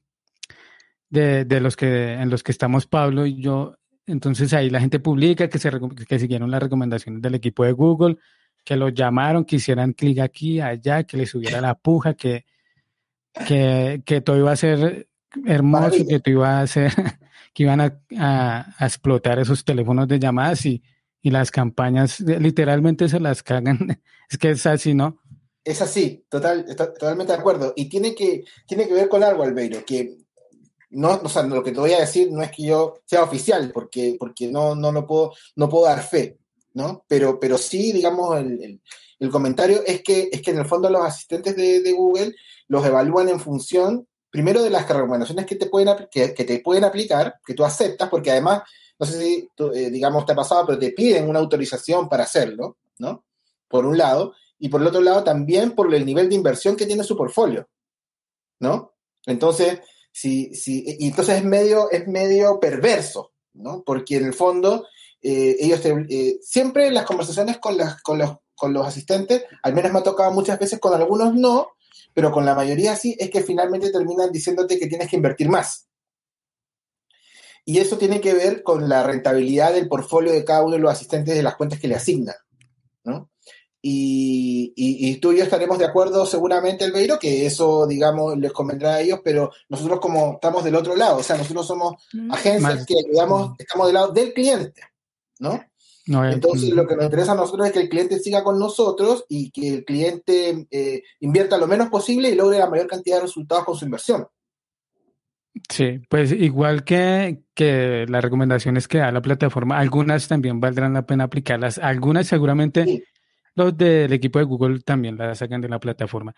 de, 1.08 1.44
de, 1.44 1.60
los 1.60 1.76
que, 1.76 2.14
en 2.14 2.28
los 2.30 2.42
que 2.42 2.50
estamos 2.50 2.88
Pablo 2.88 3.26
y 3.26 3.40
yo, 3.40 3.76
entonces 4.06 4.52
ahí 4.54 4.70
la 4.70 4.80
gente 4.80 4.98
publica 4.98 5.48
que, 5.48 5.60
se, 5.60 5.70
que 6.08 6.18
siguieron 6.18 6.50
las 6.50 6.60
recomendaciones 6.60 7.22
del 7.22 7.36
equipo 7.36 7.64
de 7.64 7.70
Google, 7.70 8.16
que 8.64 8.74
lo 8.74 8.88
llamaron, 8.88 9.44
que 9.44 9.54
hicieran 9.54 9.92
clic 9.92 10.18
aquí, 10.18 10.60
allá, 10.60 11.04
que 11.04 11.16
le 11.16 11.26
subiera 11.26 11.60
la 11.60 11.76
puja, 11.76 12.14
que, 12.14 12.44
que, 13.46 14.02
que 14.04 14.20
todo 14.20 14.36
iba 14.36 14.50
a 14.50 14.56
ser 14.56 15.06
hermoso, 15.46 16.04
que 16.08 16.18
todo 16.18 16.34
iba 16.34 16.60
a 16.60 16.66
ser, 16.66 16.92
que 17.54 17.62
iban 17.62 17.82
a, 17.82 18.00
a, 18.18 18.84
explotar 18.84 19.38
esos 19.38 19.64
teléfonos 19.64 20.08
de 20.08 20.18
llamadas 20.18 20.66
y, 20.66 20.82
y 21.22 21.30
las 21.30 21.52
campañas 21.52 22.18
literalmente 22.18 23.08
se 23.08 23.20
las 23.20 23.44
cagan. 23.44 24.02
es 24.28 24.38
que 24.38 24.50
es 24.50 24.66
así, 24.66 24.92
¿no? 24.92 25.20
Es 25.64 25.80
así, 25.80 26.24
total, 26.28 26.66
totalmente 26.76 27.32
de 27.32 27.38
acuerdo. 27.38 27.72
Y 27.74 27.88
tiene 27.88 28.14
que, 28.14 28.44
tiene 28.66 28.86
que 28.86 28.92
ver 28.92 29.08
con 29.08 29.24
algo, 29.24 29.42
Albeiro, 29.42 29.82
que 29.84 30.18
no, 30.94 31.20
o 31.22 31.28
sea, 31.28 31.42
lo 31.42 31.62
que 31.62 31.72
te 31.72 31.80
voy 31.80 31.92
a 31.92 32.00
decir 32.00 32.30
no 32.30 32.42
es 32.42 32.50
que 32.52 32.64
yo 32.64 33.00
sea 33.04 33.22
oficial, 33.22 33.70
porque, 33.72 34.16
porque 34.18 34.48
no, 34.48 34.74
no 34.74 34.92
lo 34.92 35.06
puedo, 35.06 35.32
no 35.56 35.68
puedo 35.68 35.86
dar 35.86 36.02
fe, 36.02 36.38
¿no? 36.74 37.04
Pero, 37.08 37.38
pero 37.40 37.58
sí, 37.58 37.92
digamos, 37.92 38.38
el, 38.38 38.80
el, 39.18 39.30
comentario 39.30 39.82
es 39.84 40.02
que, 40.02 40.28
es 40.30 40.40
que 40.40 40.52
en 40.52 40.58
el 40.58 40.66
fondo 40.66 40.88
los 40.88 41.04
asistentes 41.04 41.56
de, 41.56 41.80
de, 41.80 41.92
Google 41.92 42.34
los 42.68 42.84
evalúan 42.86 43.28
en 43.28 43.40
función, 43.40 44.06
primero, 44.30 44.62
de 44.62 44.70
las 44.70 44.88
recomendaciones 44.88 45.46
que 45.46 45.56
te 45.56 45.66
pueden, 45.66 45.88
que, 46.10 46.32
que 46.32 46.44
te 46.44 46.60
pueden 46.60 46.84
aplicar, 46.84 47.40
que 47.44 47.54
tú 47.54 47.64
aceptas, 47.64 48.08
porque 48.08 48.30
además, 48.30 48.62
no 48.98 49.06
sé 49.06 49.20
si, 49.20 49.48
eh, 49.74 49.90
digamos, 49.90 50.24
te 50.26 50.32
ha 50.32 50.36
pasado, 50.36 50.66
pero 50.66 50.78
te 50.78 50.92
piden 50.92 51.28
una 51.28 51.40
autorización 51.40 52.08
para 52.08 52.24
hacerlo, 52.24 52.76
¿no? 52.98 53.24
Por 53.66 53.86
un 53.86 53.98
lado, 53.98 54.34
y 54.58 54.68
por 54.68 54.80
el 54.80 54.86
otro 54.86 55.00
lado 55.00 55.24
también 55.24 55.72
por 55.72 55.92
el 55.94 56.06
nivel 56.06 56.28
de 56.28 56.34
inversión 56.34 56.76
que 56.76 56.86
tiene 56.86 57.04
su 57.04 57.16
portfolio, 57.16 57.68
¿no? 58.60 58.94
Entonces, 59.26 59.80
sí, 60.12 60.54
sí, 60.54 60.84
y 60.98 61.08
entonces 61.08 61.36
es 61.36 61.44
medio, 61.44 61.90
es 61.90 62.06
medio 62.06 62.60
perverso, 62.60 63.32
¿no? 63.54 63.82
Porque 63.84 64.16
en 64.16 64.26
el 64.26 64.34
fondo, 64.34 64.86
eh, 65.22 65.56
ellos 65.60 65.80
eh, 65.84 66.38
siempre 66.42 66.90
las 66.90 67.04
conversaciones 67.04 67.58
con, 67.58 67.76
las, 67.76 68.00
con, 68.02 68.18
los, 68.18 68.36
con 68.54 68.72
los 68.72 68.86
asistentes, 68.86 69.44
al 69.62 69.74
menos 69.74 69.92
me 69.92 69.98
ha 69.98 70.02
tocado 70.02 70.30
muchas 70.32 70.58
veces, 70.58 70.78
con 70.78 70.94
algunos 70.94 71.34
no, 71.34 71.68
pero 72.12 72.30
con 72.30 72.44
la 72.44 72.54
mayoría 72.54 72.96
sí, 72.96 73.16
es 73.18 73.30
que 73.30 73.42
finalmente 73.42 73.90
terminan 73.90 74.30
diciéndote 74.30 74.78
que 74.78 74.86
tienes 74.86 75.08
que 75.08 75.16
invertir 75.16 75.48
más. 75.48 75.88
Y 77.66 77.78
eso 77.78 77.96
tiene 77.96 78.20
que 78.20 78.34
ver 78.34 78.62
con 78.62 78.88
la 78.88 79.02
rentabilidad 79.02 79.72
del 79.72 79.88
portfolio 79.88 80.32
de 80.32 80.44
cada 80.44 80.62
uno 80.62 80.74
de 80.74 80.80
los 80.80 80.92
asistentes 80.92 81.34
de 81.34 81.42
las 81.42 81.56
cuentas 81.56 81.80
que 81.80 81.88
le 81.88 81.94
asignan, 81.94 82.36
¿no? 83.04 83.30
Y, 83.86 85.18
tú 85.20 85.32
y 85.32 85.38
yo 85.38 85.44
estaremos 85.44 85.78
de 85.78 85.84
acuerdo 85.84 86.24
seguramente, 86.24 86.86
Elbeiro, 86.86 87.18
que 87.18 87.44
eso, 87.44 87.86
digamos, 87.86 88.38
les 88.38 88.50
convendrá 88.50 88.94
a 88.94 89.00
ellos, 89.02 89.20
pero 89.22 89.50
nosotros 89.68 90.00
como 90.00 90.34
estamos 90.34 90.64
del 90.64 90.74
otro 90.74 90.96
lado, 90.96 91.18
o 91.18 91.22
sea, 91.22 91.36
nosotros 91.36 91.66
somos 91.66 92.02
mm. 92.14 92.32
agencias 92.32 92.86
que, 92.86 92.94
digamos, 93.06 93.50
mm. 93.50 93.54
estamos 93.58 93.86
del 93.86 93.94
lado 93.94 94.12
del 94.12 94.32
cliente, 94.32 94.80
¿no? 95.38 95.62
Entonces, 96.06 96.70
mm. 96.70 96.76
lo 96.76 96.86
que 96.86 96.96
nos 96.96 97.04
interesa 97.04 97.32
a 97.32 97.36
nosotros 97.36 97.66
es 97.66 97.72
que 97.74 97.80
el 97.80 97.90
cliente 97.90 98.18
siga 98.20 98.42
con 98.42 98.58
nosotros 98.58 99.26
y 99.28 99.50
que 99.50 99.74
el 99.74 99.84
cliente 99.84 100.66
eh, 100.70 101.02
invierta 101.20 101.58
lo 101.58 101.66
menos 101.66 101.90
posible 101.90 102.30
y 102.30 102.34
logre 102.34 102.58
la 102.58 102.70
mayor 102.70 102.86
cantidad 102.86 103.16
de 103.16 103.22
resultados 103.22 103.64
con 103.64 103.76
su 103.76 103.84
inversión. 103.84 104.26
Sí, 105.68 106.00
pues 106.08 106.32
igual 106.32 106.84
que, 106.84 107.42
que 107.52 108.06
las 108.08 108.24
recomendaciones 108.24 108.88
que 108.88 108.98
da 108.98 109.12
la 109.12 109.20
plataforma, 109.20 109.78
algunas 109.78 110.26
también 110.26 110.58
valdrán 110.58 110.94
la 110.94 111.06
pena 111.06 111.24
aplicarlas, 111.24 111.78
algunas 111.78 112.26
seguramente 112.26 113.04
los 113.54 113.76
del 113.76 114.12
equipo 114.12 114.38
de 114.38 114.44
Google 114.44 114.80
también 114.80 115.16
la 115.16 115.34
sacan 115.34 115.60
de 115.60 115.68
la 115.68 115.80
plataforma. 115.80 116.34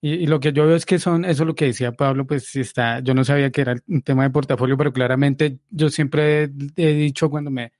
Y, 0.00 0.26
lo 0.26 0.38
que 0.40 0.52
yo 0.52 0.66
veo 0.66 0.76
es 0.76 0.84
que 0.84 0.98
son, 0.98 1.24
eso 1.24 1.44
es 1.44 1.46
lo 1.46 1.54
que 1.54 1.66
decía 1.66 1.92
Pablo, 1.92 2.26
pues 2.26 2.44
si 2.44 2.60
está, 2.60 3.00
yo 3.00 3.14
no 3.14 3.24
sabía 3.24 3.50
que 3.50 3.62
era 3.62 3.76
un 3.88 4.02
tema 4.02 4.24
de 4.24 4.30
portafolio, 4.30 4.76
pero 4.76 4.92
claramente 4.92 5.60
yo 5.70 5.88
siempre 5.88 6.50
he 6.76 6.92
dicho 6.92 7.30
cuando 7.30 7.50
me, 7.50 7.72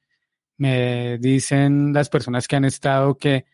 me 0.57 1.19
dicen 1.19 1.93
las 1.93 2.09
personas 2.09 2.49
que 2.49 2.57
han 2.57 2.65
estado 2.65 3.19
que 3.19 3.45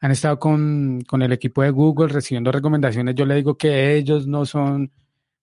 han 0.00 0.10
estado 0.10 0.38
con, 0.38 1.02
con 1.06 1.22
el 1.22 1.32
equipo 1.32 1.62
de 1.62 1.70
Google 1.70 2.08
recibiendo 2.08 2.52
recomendaciones, 2.52 3.14
yo 3.14 3.26
le 3.26 3.36
digo 3.36 3.56
que 3.56 3.96
ellos 3.96 4.26
no 4.26 4.44
son 4.46 4.92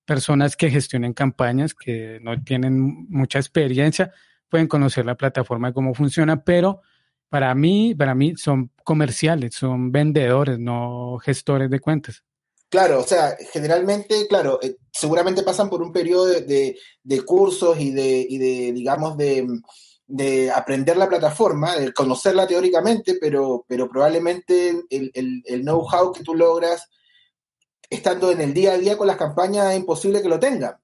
personas 0.05 0.55
que 0.55 0.69
gestionen 0.69 1.13
campañas, 1.13 1.73
que 1.73 2.19
no 2.21 2.41
tienen 2.43 3.07
mucha 3.09 3.39
experiencia, 3.39 4.11
pueden 4.49 4.67
conocer 4.67 5.05
la 5.05 5.15
plataforma, 5.15 5.73
cómo 5.73 5.93
funciona, 5.93 6.43
pero 6.43 6.81
para 7.29 7.53
mí, 7.55 7.93
para 7.95 8.15
mí 8.15 8.35
son 8.37 8.71
comerciales, 8.83 9.55
son 9.55 9.91
vendedores, 9.91 10.59
no 10.59 11.17
gestores 11.21 11.69
de 11.69 11.79
cuentas. 11.79 12.23
Claro, 12.69 12.99
o 12.99 13.03
sea, 13.03 13.37
generalmente, 13.53 14.27
claro, 14.27 14.59
eh, 14.61 14.75
seguramente 14.91 15.43
pasan 15.43 15.69
por 15.69 15.81
un 15.81 15.93
periodo 15.93 16.25
de, 16.25 16.75
cursos 17.25 17.79
y 17.79 17.91
de, 17.91 18.25
y 18.27 18.37
de 18.37 18.73
digamos, 18.73 19.17
de, 19.17 20.51
aprender 20.53 20.97
la 20.97 21.07
plataforma, 21.07 21.77
de 21.77 21.93
conocerla 21.93 22.45
teóricamente, 22.45 23.17
pero, 23.21 23.65
pero 23.67 23.89
probablemente 23.89 24.83
el, 24.89 25.11
el, 25.13 25.61
know-how 25.61 26.11
que 26.11 26.23
tú 26.23 26.35
logras 26.35 26.89
estando 27.89 28.31
en 28.31 28.41
el 28.41 28.53
día 28.53 28.73
a 28.73 28.77
día 28.77 28.97
con 28.97 29.07
las 29.07 29.17
campañas 29.17 29.71
es 29.71 29.79
imposible 29.79 30.21
que 30.21 30.29
lo 30.29 30.39
tengan. 30.39 30.75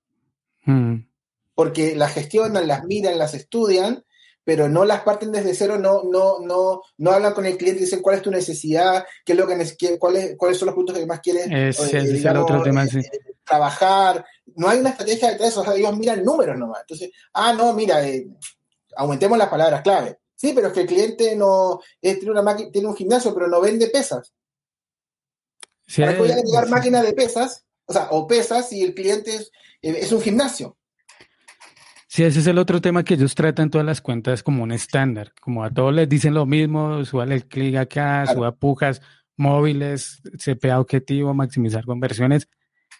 Hmm. 0.65 1.05
Porque 1.53 1.95
las 1.95 2.13
gestionan, 2.13 2.65
las 2.65 2.85
miran, 2.85 3.17
las 3.17 3.33
estudian 3.33 4.05
pero 4.43 4.67
no 4.67 4.85
las 4.85 5.01
parten 5.01 5.31
desde 5.31 5.55
cero, 5.55 5.77
no, 5.77 6.03
no, 6.03 6.39
no, 6.39 6.81
no 6.97 7.11
hablan 7.11 7.33
con 7.33 7.45
el 7.45 7.57
cliente 7.57 7.81
y 7.81 7.85
dicen 7.85 8.01
cuál 8.01 8.17
es 8.17 8.21
tu 8.21 8.31
necesidad, 8.31 9.05
qué 9.25 9.33
es 9.33 9.37
lo 9.37 9.47
que 9.47 9.97
cuáles, 9.97 10.35
cuáles 10.37 10.57
son 10.57 10.67
los 10.67 10.75
puntos 10.75 10.97
que 10.97 11.05
más 11.05 11.19
quieres 11.21 11.47
trabajar. 13.43 14.25
No 14.55 14.69
hay 14.69 14.79
una 14.79 14.89
estrategia 14.89 15.31
detrás, 15.31 15.57
o 15.57 15.63
sea, 15.63 15.75
ellos 15.75 15.97
miran 15.97 16.23
números 16.23 16.57
nomás. 16.57 16.81
Entonces, 16.81 17.11
ah, 17.33 17.53
no, 17.53 17.73
mira, 17.73 18.05
eh, 18.07 18.27
aumentemos 18.95 19.37
las 19.37 19.49
palabras 19.49 19.81
clave. 19.81 20.19
Sí, 20.35 20.51
pero 20.53 20.67
es 20.67 20.73
que 20.73 20.81
el 20.81 20.87
cliente 20.87 21.35
no 21.35 21.79
eh, 22.01 22.15
tiene, 22.15 22.39
una 22.39 22.55
tiene 22.55 22.87
un 22.87 22.95
gimnasio, 22.95 23.33
pero 23.33 23.47
no 23.47 23.61
vende 23.61 23.87
pesas. 23.87 24.33
Sí, 25.87 26.01
Para 26.01 26.17
que 26.17 26.23
llegar 26.23 26.67
máquina 26.69 27.01
de 27.01 27.13
pesas, 27.13 27.65
o 27.85 27.93
sea, 27.93 28.07
o 28.11 28.27
pesas 28.27 28.71
y 28.73 28.81
el 28.83 28.93
cliente 28.93 29.35
es, 29.35 29.51
eh, 29.81 29.97
es 29.99 30.11
un 30.11 30.21
gimnasio. 30.21 30.77
Sí, 32.13 32.23
ese 32.23 32.41
es 32.41 32.45
el 32.45 32.59
otro 32.59 32.79
tema 32.79 33.03
que 33.03 33.15
ellos 33.15 33.33
tratan 33.33 33.71
todas 33.71 33.87
las 33.87 33.99
cuentas 33.99 34.43
como 34.43 34.61
un 34.61 34.71
estándar, 34.71 35.33
como 35.41 35.63
a 35.63 35.73
todos 35.73 35.91
les 35.91 36.07
dicen 36.07 36.35
lo 36.35 36.45
mismo, 36.45 37.03
suban 37.05 37.31
el 37.31 37.47
clic 37.47 37.75
acá, 37.75 38.27
suba 38.31 38.51
pujas, 38.51 39.01
móviles, 39.35 40.21
CPA 40.37 40.79
objetivo, 40.79 41.33
maximizar 41.33 41.83
conversiones. 41.85 42.47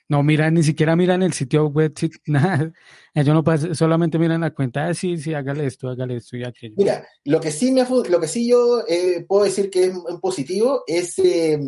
No 0.09 0.24
miran, 0.24 0.55
ni 0.55 0.64
siquiera 0.64 0.95
miran 0.95 1.22
el 1.22 1.34
sitio 1.34 1.68
web, 1.68 1.93
nada. 2.26 2.74
Ellos 3.14 3.36
no 3.36 3.43
pasan, 3.43 3.76
solamente 3.76 4.18
miran 4.18 4.41
la 4.41 4.49
cuenta, 4.49 4.88
ah, 4.88 4.95
sí, 4.95 5.20
sí, 5.20 5.36
hágale 5.36 5.68
esto, 5.68 5.89
hágale 5.89 6.16
esto 6.16 6.36
y 6.36 6.43
aquello. 6.43 6.74
Mira, 6.76 7.07
lo 7.26 7.39
que 7.39 7.51
sí, 7.51 7.72
me, 7.72 7.86
lo 7.86 8.20
que 8.20 8.28
sí 8.28 8.49
yo 8.49 8.84
eh, 8.88 9.24
puedo 9.28 9.43
decir 9.43 9.70
que 9.70 9.84
es 9.84 9.93
positivo 10.20 10.86
es, 10.88 11.20
eh, 11.20 11.59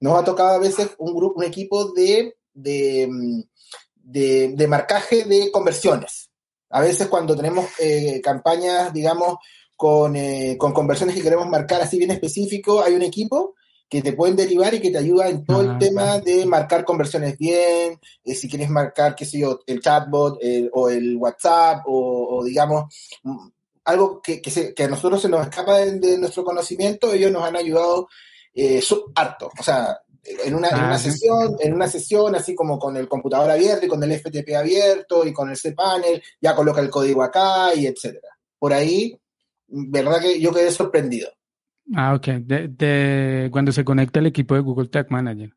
nos 0.00 0.18
ha 0.18 0.24
tocado 0.24 0.48
a 0.48 0.58
veces 0.58 0.94
un 0.96 1.14
grupo, 1.14 1.40
un 1.40 1.44
equipo 1.44 1.92
de, 1.92 2.38
de, 2.54 3.44
de, 3.96 4.54
de 4.56 4.66
marcaje 4.66 5.26
de 5.26 5.50
conversiones. 5.52 6.25
A 6.70 6.80
veces 6.80 7.08
cuando 7.08 7.36
tenemos 7.36 7.66
eh, 7.78 8.20
campañas, 8.22 8.92
digamos, 8.92 9.38
eh, 10.14 10.56
con, 10.58 10.72
conversiones 10.72 11.14
que 11.14 11.22
queremos 11.22 11.48
marcar 11.48 11.80
así 11.80 11.98
bien 11.98 12.10
específico, 12.10 12.82
hay 12.82 12.94
un 12.94 13.02
equipo 13.02 13.54
que 13.88 14.02
te 14.02 14.14
pueden 14.14 14.34
derivar 14.34 14.74
y 14.74 14.80
que 14.80 14.90
te 14.90 14.98
ayuda 14.98 15.28
en 15.28 15.44
todo 15.44 15.60
el 15.60 15.70
ah, 15.70 15.78
tema 15.78 16.18
de 16.18 16.44
marcar 16.44 16.84
conversiones 16.84 17.38
bien, 17.38 18.00
eh, 18.24 18.34
si 18.34 18.48
quieres 18.48 18.68
marcar, 18.68 19.14
qué 19.14 19.24
sé 19.24 19.38
yo, 19.38 19.60
el 19.66 19.80
chatbot 19.80 20.40
o 20.72 20.88
el 20.88 21.16
WhatsApp 21.16 21.84
o, 21.86 22.42
digamos, 22.44 22.92
mm, 23.22 23.48
algo 23.84 24.20
que, 24.20 24.42
que, 24.42 24.82
a 24.82 24.88
nosotros 24.88 25.22
se 25.22 25.28
nos 25.28 25.42
escapa 25.42 25.78
de, 25.78 26.18
nuestro 26.18 26.42
conocimiento, 26.42 27.12
ellos 27.12 27.30
nos 27.30 27.44
han 27.44 27.54
ayudado 27.54 28.08
harto. 29.14 29.50
O 29.56 29.62
sea, 29.62 30.00
en 30.44 30.54
una, 30.54 30.68
en 30.68 30.74
una 30.76 30.94
ah, 30.94 30.98
sesión, 30.98 31.56
en 31.60 31.74
una 31.74 31.88
sesión, 31.88 32.34
así 32.34 32.54
como 32.54 32.78
con 32.78 32.96
el 32.96 33.08
computador 33.08 33.50
abierto 33.50 33.86
y 33.86 33.88
con 33.88 34.02
el 34.02 34.12
FTP 34.18 34.54
abierto 34.56 35.26
y 35.26 35.32
con 35.32 35.50
el 35.50 35.58
cPanel, 35.58 36.22
ya 36.40 36.54
coloca 36.54 36.80
el 36.80 36.90
código 36.90 37.22
acá 37.22 37.74
y 37.74 37.86
etcétera. 37.86 38.36
por 38.58 38.72
ahí, 38.72 39.18
verdad 39.68 40.20
que 40.20 40.40
yo 40.40 40.52
quedé 40.52 40.70
sorprendido. 40.70 41.28
Ah, 41.94 42.14
ok. 42.14 42.26
De, 42.26 43.48
cuando 43.52 43.72
se 43.72 43.84
conecta 43.84 44.18
el 44.18 44.26
equipo 44.26 44.54
de 44.54 44.60
Google 44.60 44.88
Tag 44.88 45.10
Manager. 45.10 45.52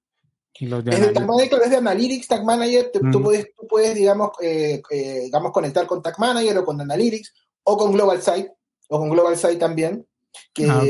Y 0.59 0.67
los 0.67 0.83
de 0.83 0.91
es 0.91 0.99
de 0.99 1.13
Tag 1.13 1.25
Manager, 1.25 1.59
es 1.63 1.69
de 1.69 1.77
Analytics, 1.77 2.27
Tag 2.27 2.43
Manager, 2.43 2.91
tú, 2.91 3.21
puedes, 3.21 3.53
tú 3.55 3.65
puedes, 3.67 3.95
digamos, 3.95 4.31
eh, 4.41 4.81
eh, 4.89 5.21
digamos, 5.25 5.51
conectar 5.51 5.87
con 5.87 6.01
Tag 6.01 6.19
Manager 6.19 6.57
o 6.57 6.65
con 6.65 6.81
Analytics 6.81 7.33
o 7.63 7.77
con 7.77 7.93
Global 7.93 8.21
Site, 8.21 8.51
o 8.89 8.99
con 8.99 9.09
Global 9.09 9.37
Site 9.37 9.55
también, 9.55 10.05
que 10.53 10.69
ah, 10.69 10.83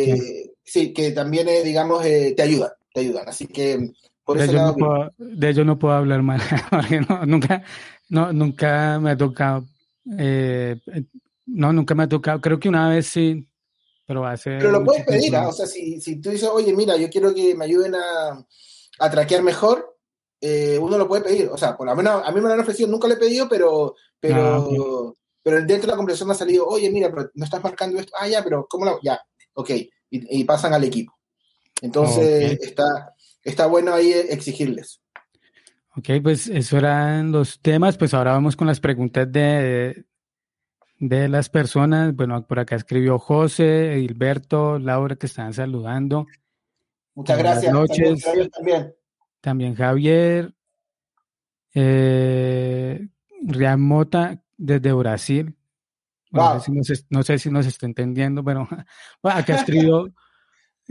sí, 0.64 0.92
que 0.92 1.12
también, 1.12 1.48
digamos, 1.64 2.04
eh, 2.04 2.34
te 2.36 2.42
ayudan, 2.42 2.72
te 2.94 3.02
ayudan. 3.02 3.28
Así 3.28 3.48
que 3.48 3.92
por 4.24 4.38
de, 4.38 4.54
no 4.54 4.76
puedo, 4.76 5.12
de 5.18 5.50
ello 5.50 5.66
no 5.66 5.80
puedo 5.80 5.94
hablar 5.94 6.22
mal, 6.22 6.40
nunca, 7.26 7.64
no, 8.10 8.32
nunca 8.32 9.00
me 9.00 9.12
ha 9.12 9.18
tocado, 9.18 9.66
no, 10.06 11.74
nunca 11.74 11.96
me 11.96 12.04
ha 12.04 12.08
tocado, 12.08 12.40
creo 12.40 12.60
que 12.60 12.70
una 12.70 12.90
vez 12.90 13.08
sí, 13.08 13.48
pero 14.06 14.22
va 14.22 14.34
a 14.34 14.38
ser... 14.38 14.60
Pero 14.60 14.72
lo 14.72 14.84
puedes 14.84 15.04
pedir, 15.04 15.36
¿ah? 15.36 15.48
o 15.48 15.52
sea, 15.52 15.66
si, 15.66 16.00
si 16.00 16.22
tú 16.22 16.30
dices, 16.30 16.48
oye, 16.48 16.74
mira, 16.74 16.96
yo 16.96 17.10
quiero 17.10 17.34
que 17.34 17.56
me 17.56 17.66
ayuden 17.66 17.96
a 17.96 18.46
a 19.00 19.10
traquear 19.10 19.42
mejor, 19.42 19.98
eh, 20.42 20.78
uno 20.80 20.98
lo 20.98 21.08
puede 21.08 21.24
pedir. 21.24 21.50
O 21.52 21.58
sea, 21.58 21.76
por 21.76 21.88
lo 21.88 21.96
menos 21.96 22.22
a 22.24 22.32
mí 22.32 22.42
me 22.42 22.48
lo 22.48 22.54
han 22.54 22.60
ofrecido, 22.60 22.90
nunca 22.90 23.08
lo 23.08 23.16
he 23.16 23.18
pedido, 23.18 23.48
pero, 23.50 23.96
pero, 24.20 24.46
ah, 24.46 25.14
pero 25.42 25.58
dentro 25.58 25.82
de 25.82 25.88
la 25.88 25.98
conversación 25.98 26.28
me 26.28 26.34
ha 26.34 26.38
salido, 26.38 26.68
oye, 26.68 26.90
mira, 26.92 27.10
pero 27.10 27.32
no 27.34 27.46
estás 27.46 27.64
marcando 27.64 28.00
esto. 28.00 28.14
Ah, 28.20 28.28
ya, 28.28 28.44
pero 28.44 28.68
¿cómo 28.70 28.86
lo? 28.86 29.00
Ya, 29.02 29.20
ok. 29.54 29.72
Y, 30.12 30.44
pasan 30.44 30.74
al 30.74 30.84
equipo. 30.84 31.14
Entonces, 31.82 32.60
está, 32.62 33.16
está 33.44 33.68
bueno 33.68 33.94
ahí 33.94 34.12
exigirles. 34.12 35.02
Ok, 35.96 36.10
pues 36.22 36.48
eso 36.48 36.78
eran 36.78 37.32
los 37.32 37.60
temas. 37.62 37.98
Pues 37.98 38.14
ahora 38.14 38.34
vamos 38.34 38.56
con 38.56 38.68
las 38.68 38.80
preguntas 38.80 39.32
de, 39.32 40.06
de 41.00 41.28
las 41.30 41.50
personas. 41.50 42.16
Bueno, 42.16 42.46
por 42.46 42.60
acá 42.60 42.76
escribió 42.76 43.20
José, 43.20 43.98
Gilberto, 44.00 44.80
Laura, 44.80 45.16
que 45.16 45.26
están 45.26 45.54
saludando. 45.54 46.28
Muchas 47.16 47.38
gracias. 47.38 47.74
noches. 47.74 48.24
También, 48.24 48.94
también. 49.42 49.76
Javier. 49.76 50.54
Eh, 51.74 53.08
Rian 53.42 53.82
Mota 53.82 54.42
desde 54.58 54.92
Brasil. 54.94 55.56
no, 56.32 56.60
sé 57.24 57.40
si 57.40 57.50
nos, 57.50 57.66
está 57.66 57.86
entendiendo, 57.86 58.44
pero 58.44 58.68
acá 59.24 59.56
escribió, 59.56 60.14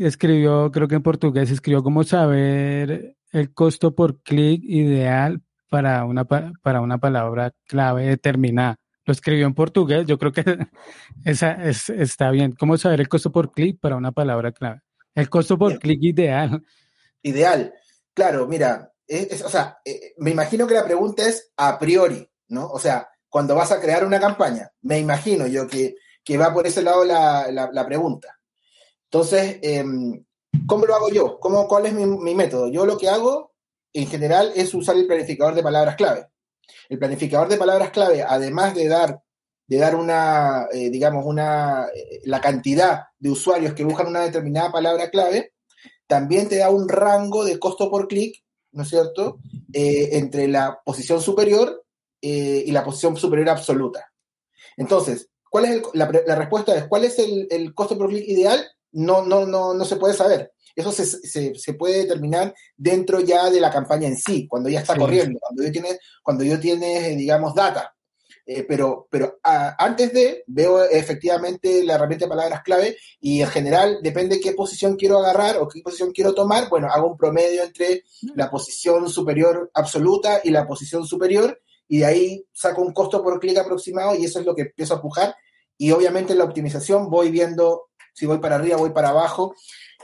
escribió, 0.07 0.71
creo 0.71 0.89
que 0.89 0.95
en 0.97 1.03
portugués, 1.03 1.51
escribió 1.51 1.83
cómo 1.83 2.05
saber 2.05 3.17
el 3.33 3.53
costo 3.53 3.95
por 3.95 4.23
clic 4.23 4.63
ideal 4.65 5.43
para 5.69 6.05
una, 6.05 6.25
para 6.25 6.81
una 6.81 6.99
palabra 6.99 7.53
clave 7.67 8.07
determinada. 8.07 8.77
Lo 9.05 9.13
escribió 9.13 9.47
en 9.47 9.55
portugués, 9.55 10.07
yo 10.07 10.19
creo 10.19 10.33
que 10.33 10.43
esa 11.25 11.53
es, 11.65 11.91
está 11.91 12.31
bien. 12.31 12.53
¿Cómo 12.53 12.77
saber 12.77 13.01
el 13.01 13.09
costo 13.09 13.33
por 13.33 13.53
clic 13.53 13.79
para 13.81 13.97
una 13.97 14.13
palabra 14.13 14.53
clave? 14.53 14.81
El 15.15 15.29
costo 15.29 15.59
por 15.59 15.79
clic 15.79 16.03
ideal. 16.03 16.63
Ideal. 17.23 17.75
Claro, 18.15 18.47
mira, 18.47 18.93
o 19.45 19.49
sea, 19.49 19.79
eh, 19.85 20.15
me 20.19 20.31
imagino 20.31 20.67
que 20.67 20.75
la 20.75 20.85
pregunta 20.85 21.27
es 21.27 21.53
a 21.57 21.79
priori, 21.79 22.29
¿no? 22.49 22.69
O 22.69 22.79
sea, 22.79 23.09
cuando 23.29 23.55
vas 23.55 23.73
a 23.73 23.81
crear 23.81 24.05
una 24.05 24.21
campaña, 24.21 24.71
me 24.83 24.99
imagino 24.99 25.47
yo 25.47 25.67
que, 25.67 25.97
va 26.39 26.53
por 26.53 26.67
ese 26.67 26.83
lado 26.83 27.05
la, 27.05 27.87
pregunta. 27.87 28.38
Entonces, 29.11 29.59
em, 29.63 30.25
¿cómo 30.67 30.87
lo 30.87 30.95
hago 30.95 31.09
yo? 31.11 31.39
¿Cómo, 31.41 31.67
¿Cuál 31.67 31.87
es 31.87 31.93
mi, 31.95 32.35
método? 32.35 32.69
Yo 32.69 32.85
lo 32.87 32.99
que 32.99 33.09
hago, 33.09 33.53
en 33.93 34.07
general, 34.07 34.53
es 34.55 34.75
usar 34.75 34.97
el 34.97 35.07
planificador 35.07 35.55
de 35.55 35.63
palabras 35.63 35.97
clave. 35.97 36.29
El 36.89 36.99
planificador 36.99 37.49
de 37.49 37.57
palabras 37.57 37.91
clave, 37.91 38.23
además 38.23 38.75
de 38.75 38.89
dar 38.89 39.23
de 39.69 39.77
dar 39.77 39.95
una, 39.95 40.67
eh, 40.73 40.89
digamos, 40.89 41.27
una, 41.27 41.89
eh, 41.95 42.23
la 42.25 42.41
cantidad 42.41 43.03
de 43.19 43.31
usuarios 43.31 43.75
que 43.75 43.85
buscan 43.85 44.07
una 44.07 44.23
determinada 44.23 44.73
palabra 44.73 45.11
clave, 45.11 45.53
también 46.07 46.49
te 46.49 46.57
da 46.57 46.71
un 46.71 46.89
rango 46.89 47.45
de 47.45 47.59
costo 47.59 47.91
por 47.91 48.09
clic, 48.09 48.43
¿no 48.73 48.83
es 48.83 48.89
cierto?, 48.89 49.39
eh, 49.75 50.09
entre 50.13 50.49
la 50.49 50.81
posición 50.85 51.21
superior 51.21 51.85
y 52.21 52.73
la 52.73 52.83
posición 52.83 53.17
superior 53.17 53.51
absoluta. 53.51 54.11
Entonces, 54.77 55.29
¿cuál 55.49 55.67
es 55.67 55.83
la, 55.93 56.07
respuesta 56.07 56.75
es, 56.75 56.89
¿cuál 56.89 57.05
es 57.05 57.17
el, 57.21 57.73
costo 57.75 57.97
por 57.97 58.09
clic 58.09 58.27
ideal? 58.27 58.67
No, 58.93 59.25
no, 59.25 59.47
no, 59.47 59.75
no 59.75 59.85
se 59.85 59.97
puede 59.97 60.15
saber. 60.15 60.53
Eso 60.75 60.93
se, 60.93 61.55
se, 61.57 61.75
puede 61.75 62.05
determinar 62.05 62.55
dentro 62.77 63.19
ya 63.19 63.51
de 63.51 63.61
la 63.61 63.71
campaña 63.71 64.07
en 64.07 64.17
sí, 64.17 64.47
cuando 64.47 64.69
ya 64.69 64.79
está 64.79 64.97
corriendo, 64.97 65.41
cuando 65.41 65.65
yo 65.65 65.73
tiene, 65.73 65.99
cuando 66.23 66.45
yo 66.45 66.61
tiene, 66.61 67.17
digamos, 67.17 67.53
data. 67.53 67.97
Eh, 68.51 68.65
pero, 68.67 69.07
pero 69.11 69.41
antes 69.43 70.11
de, 70.15 70.43
veo 70.47 70.83
efectivamente 70.83 71.85
la 71.85 71.97
herramienta 71.97 72.25
de 72.25 72.31
palabras 72.31 72.63
clave 72.63 72.97
y 73.21 73.43
en 73.43 73.49
general 73.49 73.99
depende 74.03 74.41
qué 74.41 74.53
posición 74.53 74.97
quiero 74.97 75.19
agarrar 75.19 75.59
o 75.59 75.69
qué 75.69 75.83
posición 75.83 76.13
quiero 76.13 76.33
tomar, 76.33 76.71
bueno, 76.71 76.89
hago 76.91 77.09
un 77.09 77.19
promedio 77.19 77.63
entre 77.63 78.05
la 78.37 78.49
posición 78.49 79.11
superior 79.11 79.71
absoluta 79.75 80.41
y 80.43 80.49
la 80.49 80.67
posición 80.67 81.05
superior 81.05 81.61
y 81.89 81.99
de 81.99 82.07
ahí 82.07 82.47
saco 82.53 82.81
un 82.81 82.95
costo 82.95 83.23
por 83.23 83.39
clic 83.39 83.59
aproximado 83.59 84.15
y 84.15 84.25
eso 84.25 84.41
es 84.41 84.47
lo 84.47 84.55
que 84.55 84.63
empiezo 84.63 84.95
a 84.95 85.03
pujar 85.03 85.37
y 85.77 85.91
obviamente 85.91 86.33
en 86.33 86.39
la 86.39 86.45
optimización 86.45 87.11
voy 87.11 87.31
viendo 87.31 87.91
si 88.19 88.27
voy 88.27 88.39
para 88.39 88.57
arriba, 88.57 88.77
voy 88.77 88.91
para 88.91 89.11
abajo 89.11 89.55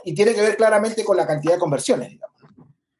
y 0.03 0.13
tiene 0.13 0.33
que 0.33 0.41
ver 0.41 0.55
claramente 0.55 1.03
con 1.03 1.17
la 1.17 1.27
cantidad 1.27 1.53
de 1.53 1.59
conversiones, 1.59 2.09
digamos. 2.11 2.35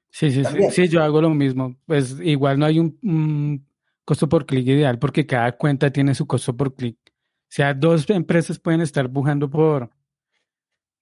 Sí, 0.09 0.31
sí, 0.31 0.43
sí, 0.45 0.71
sí, 0.71 0.87
yo 0.87 1.03
hago 1.03 1.21
lo 1.21 1.29
mismo. 1.29 1.75
Pues 1.85 2.17
igual 2.21 2.57
no 2.59 2.65
hay 2.65 2.79
un 2.79 3.65
costo 4.05 4.29
por 4.29 4.45
clic 4.45 4.65
ideal 4.67 4.99
porque 4.99 5.25
cada 5.25 5.51
cuenta 5.53 5.91
tiene 5.91 6.15
su 6.15 6.25
costo 6.25 6.55
por 6.55 6.75
clic. 6.75 6.97
O 7.07 7.47
sea, 7.55 7.73
dos 7.73 8.09
empresas 8.09 8.59
pueden 8.59 8.81
estar 8.81 9.07
buscando 9.07 9.49
por, 9.49 9.89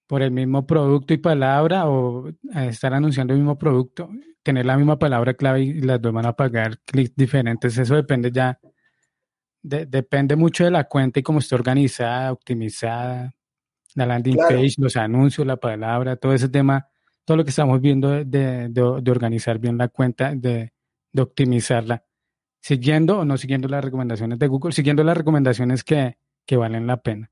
por 0.06 0.22
el 0.22 0.30
mismo 0.30 0.66
producto 0.66 1.14
y 1.14 1.18
palabra 1.18 1.88
o 1.88 2.28
estar 2.54 2.94
anunciando 2.94 3.32
el 3.34 3.40
mismo 3.40 3.58
producto, 3.58 4.10
tener 4.42 4.66
la 4.66 4.76
misma 4.76 4.98
palabra 4.98 5.34
clave 5.34 5.62
y 5.62 5.80
las 5.80 6.00
dos 6.00 6.12
van 6.12 6.26
a 6.26 6.34
pagar 6.34 6.78
clics 6.80 7.14
diferentes. 7.16 7.76
Eso 7.78 7.94
depende 7.94 8.30
ya, 8.30 8.58
depende 9.62 10.36
mucho 10.36 10.64
de 10.64 10.70
la 10.70 10.84
cuenta 10.84 11.20
y 11.20 11.22
cómo 11.22 11.38
esté 11.38 11.54
organizada, 11.54 12.32
optimizada, 12.32 13.34
la 13.94 14.06
landing 14.06 14.36
page, 14.36 14.74
los 14.78 14.96
anuncios, 14.96 15.46
la 15.46 15.56
palabra, 15.56 16.16
todo 16.16 16.32
ese 16.32 16.48
tema, 16.48 16.88
todo 17.24 17.36
lo 17.36 17.44
que 17.44 17.50
estamos 17.50 17.80
viendo 17.80 18.10
de, 18.10 18.68
de 18.68 19.10
organizar 19.10 19.58
bien 19.58 19.78
la 19.78 19.88
cuenta, 19.88 20.34
de, 20.34 20.72
optimizarla 21.16 22.04
siguiendo 22.60 23.18
o 23.18 23.24
no 23.26 23.36
siguiendo 23.36 23.68
las 23.68 23.84
recomendaciones 23.84 24.38
de 24.38 24.46
Google, 24.46 24.72
siguiendo 24.72 25.04
las 25.04 25.16
recomendaciones 25.16 25.84
que, 25.84 26.16
valen 26.56 26.86
la 26.86 26.96
pena. 26.96 27.30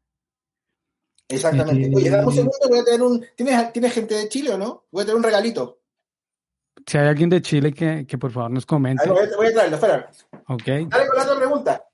Exactamente. 1.26 1.90
Oye, 1.96 2.10
dame 2.10 2.26
un 2.26 2.32
segundo, 2.34 2.68
voy 2.68 2.78
a 2.80 2.84
tener 2.84 3.02
un. 3.02 3.24
¿Tienes, 3.34 3.92
gente 3.94 4.14
de 4.14 4.28
Chile 4.28 4.52
o 4.52 4.58
no? 4.58 4.84
Voy 4.90 5.02
a 5.02 5.06
tener 5.06 5.16
un 5.16 5.22
regalito. 5.22 5.80
Si 6.86 6.98
hay 6.98 7.08
alguien 7.08 7.30
de 7.30 7.40
Chile 7.40 7.72
que, 7.72 8.18
por 8.18 8.30
favor 8.30 8.50
nos 8.50 8.66
comente. 8.66 9.08
voy, 9.08 9.46
a, 9.46 9.52
traerlo, 9.52 9.76
espera. 9.76 10.10
Ok. 10.48 10.66
Dale 10.66 11.06
con 11.06 11.16
la 11.16 11.22
otra 11.22 11.36
pregunta. 11.36 11.84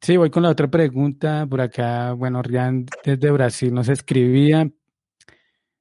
Sí, 0.00 0.16
voy 0.16 0.30
con 0.30 0.42
la 0.42 0.50
otra 0.50 0.68
pregunta. 0.68 1.46
Por 1.48 1.60
acá, 1.60 2.12
bueno, 2.12 2.42
Rian 2.42 2.86
desde 3.04 3.30
Brasil 3.30 3.74
nos 3.74 3.88
escribía. 3.88 4.70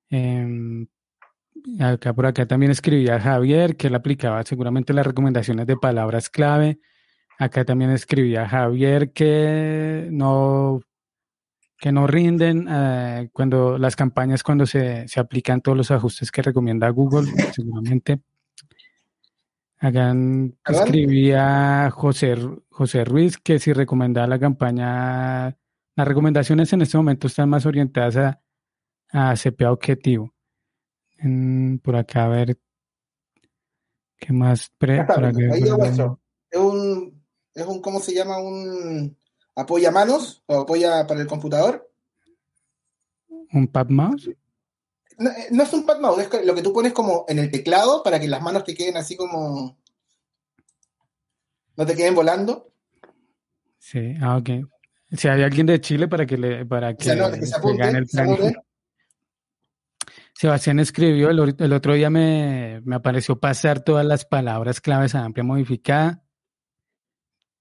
Em, 0.09 0.87
acá 1.79 2.13
por 2.13 2.25
acá 2.25 2.45
también 2.47 2.71
escribía 2.71 3.19
Javier 3.19 3.75
que 3.75 3.87
él 3.87 3.95
aplicaba 3.95 4.43
seguramente 4.43 4.93
las 4.93 5.05
recomendaciones 5.05 5.67
de 5.67 5.75
palabras 5.75 6.29
clave 6.29 6.79
Acá 7.39 7.65
también 7.65 7.91
escribía 7.91 8.49
Javier 8.49 9.11
que 9.13 10.07
no, 10.11 10.81
que 11.77 11.91
no 11.91 12.07
rinden 12.07 12.67
eh, 12.67 13.29
cuando 13.31 13.77
las 13.77 13.95
campañas, 13.95 14.41
cuando 14.41 14.65
se, 14.65 15.07
se, 15.07 15.19
aplican 15.19 15.61
todos 15.61 15.77
los 15.77 15.91
ajustes 15.91 16.31
que 16.31 16.41
recomienda 16.41 16.89
Google, 16.89 17.27
seguramente. 17.53 18.21
Acá 19.79 20.15
escribía 20.65 21.91
José, 21.91 22.35
José 22.69 23.05
Ruiz 23.05 23.37
que 23.37 23.59
si 23.59 23.73
recomendaba 23.73 24.25
la 24.27 24.39
campaña, 24.39 25.55
las 25.95 26.07
recomendaciones 26.07 26.73
en 26.73 26.81
este 26.81 26.97
momento 26.97 27.27
están 27.27 27.49
más 27.49 27.65
orientadas 27.65 28.17
a, 28.17 29.31
a 29.31 29.35
CPA 29.35 29.71
objetivo. 29.71 30.33
por 31.83 31.95
acá, 31.95 32.25
a 32.25 32.29
ver, 32.29 32.57
¿qué 34.17 34.33
más? 34.33 34.71
Pre, 34.77 35.05
Es 36.49 36.59
un 36.59 37.17
es 37.57 37.65
un, 37.65 37.81
¿cómo 37.81 37.99
se 37.99 38.13
llama? 38.13 38.37
Un 38.37 39.17
apoya 39.55 39.89
manos 39.89 40.43
o 40.45 40.61
apoya 40.61 41.07
para 41.07 41.21
el 41.21 41.27
computador. 41.27 41.89
¿Un 43.51 43.67
pad 43.67 43.89
mouse? 43.89 44.29
No, 45.17 45.29
eh, 45.31 45.47
es 45.49 45.73
un 45.73 45.85
pad 45.85 45.99
mouse, 45.99 46.19
es 46.19 46.45
lo 46.45 46.53
que 46.53 46.61
tú 46.61 46.71
pones 46.71 46.93
como 46.93 47.25
en 47.27 47.39
el 47.39 47.49
teclado 47.49 48.03
para 48.03 48.19
que 48.19 48.27
las 48.27 48.41
manos 48.41 48.63
te 48.63 48.75
queden 48.75 48.97
así 48.97 49.15
como. 49.15 49.77
no 51.75 51.85
te 51.85 51.95
queden 51.95 52.15
volando. 52.15 52.71
Sí, 53.79 54.15
ah, 54.21 54.37
ok. 54.37 54.49
Si 55.11 55.27
hay 55.27 55.41
alguien 55.41 55.65
de 55.65 55.79
Chile 55.79 56.07
para 56.07 56.25
que 56.25 56.37
le 56.37 56.65
para 56.65 56.93
que, 56.95 57.09
el 57.09 58.55
Sebastián 60.33 60.79
escribió, 60.79 61.29
el, 61.31 61.55
el 61.57 61.73
otro 61.73 61.93
día 61.93 62.11
me, 62.11 62.81
me, 62.83 62.97
apareció 62.97 63.39
pasar 63.39 63.79
todas 63.79 64.05
las 64.05 64.23
palabras 64.23 64.81
claves 64.81 65.15
a 65.15 65.23
amplia 65.23 65.43
modificada 65.43 66.23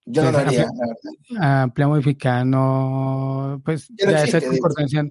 Yo 0.04 0.24
no 0.24 0.32
lo 0.32 0.38
haría. 0.38 0.64
Amplia, 0.64 1.62
amplia 1.62 1.88
modificada 1.88 2.44
no, 2.44 3.62
pues 3.64 3.88
ya, 3.96 4.24
esa 4.24 4.42
concordancia. 4.42 5.08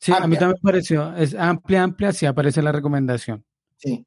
Sí, 0.00 0.12
a 0.12 0.26
mí 0.26 0.36
también 0.36 0.58
me 0.62 0.70
pareció, 0.70 1.14
es 1.14 1.34
amplia, 1.34 1.82
amplia, 1.82 2.12
sí 2.12 2.24
aparece 2.24 2.62
la 2.62 2.72
recomendación. 2.72 3.44
Sí. 3.76 4.06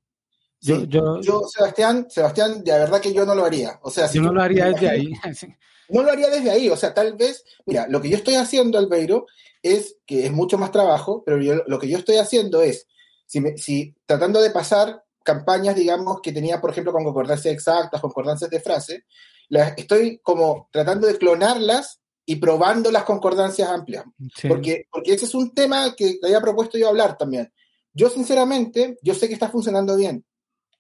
Yo, 0.60 0.86
yo, 0.86 1.22
yo, 1.22 1.42
Sebastián, 1.48 2.08
Sebastián, 2.10 2.64
de 2.64 2.72
verdad 2.72 3.00
que 3.00 3.14
yo 3.14 3.26
no 3.26 3.36
lo 3.36 3.46
haría. 3.46 3.80
O 3.84 3.92
sea, 3.92 4.10
yo 4.10 4.22
no 4.22 4.34
lo 4.34 4.42
haría 4.42 4.66
desde 4.68 4.90
ahí. 4.90 5.14
No 5.90 6.02
lo 6.02 6.12
haría 6.12 6.30
desde 6.30 6.50
ahí. 6.50 6.70
O 6.70 6.78
sea, 6.78 6.94
tal 6.94 7.14
vez, 7.18 7.44
mira, 7.66 7.86
lo 7.90 8.02
que 8.02 8.10
yo 8.10 8.16
estoy 8.16 8.36
haciendo, 8.36 8.80
Albeiro, 8.80 9.28
es 9.62 9.98
que 10.06 10.26
es 10.26 10.32
mucho 10.32 10.58
más 10.58 10.72
trabajo, 10.72 11.24
pero 11.26 11.42
yo, 11.42 11.56
lo 11.68 11.78
que 11.78 11.90
yo 11.90 11.98
estoy 11.98 12.16
haciendo 12.16 12.62
es, 12.62 12.88
si, 13.26 13.42
si 13.58 13.94
tratando 14.06 14.42
de 14.42 14.50
pasar 14.50 15.04
campañas, 15.24 15.76
digamos, 15.76 16.22
que 16.22 16.32
tenía, 16.32 16.62
por 16.62 16.72
ejemplo, 16.72 16.94
con 16.94 17.04
concordancias 17.04 17.54
exactas, 17.54 18.00
concordancias 18.00 18.50
de 18.50 18.62
frase, 18.62 19.04
las, 19.50 19.74
estoy 19.78 20.20
como 20.24 20.70
tratando 20.72 21.06
de 21.06 21.18
clonarlas 21.18 22.00
y 22.26 22.38
probando 22.38 22.92
las 22.92 23.04
concordancias 23.04 23.70
amplias. 23.70 24.06
Porque, 24.48 24.88
porque 24.92 25.14
ese 25.14 25.26
es 25.26 25.36
un 25.36 25.54
tema 25.54 25.94
que 25.96 26.20
había 26.24 26.42
propuesto 26.42 26.78
yo 26.78 26.90
hablar 26.90 27.18
también. 27.18 27.52
Yo, 27.94 28.10
sinceramente, 28.10 28.98
yo 29.02 29.14
sé 29.14 29.28
que 29.28 29.34
está 29.34 29.50
funcionando 29.50 29.96
bien, 29.96 30.26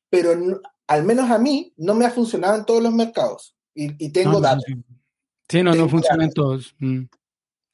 pero 0.09 0.33
al 0.87 1.03
menos 1.03 1.29
a 1.29 1.37
mí 1.37 1.73
no 1.77 1.93
me 1.93 2.05
ha 2.05 2.11
funcionado 2.11 2.55
en 2.55 2.65
todos 2.65 2.81
los 2.81 2.93
mercados. 2.93 3.55
Y, 3.75 4.09
tengo 4.09 4.39
datos. 4.39 4.65
Sí, 5.49 5.63
no, 5.63 5.73
no 5.73 5.89
funciona 5.89 6.23
en 6.23 6.31
todos. 6.31 6.75
Mm. 6.79 7.03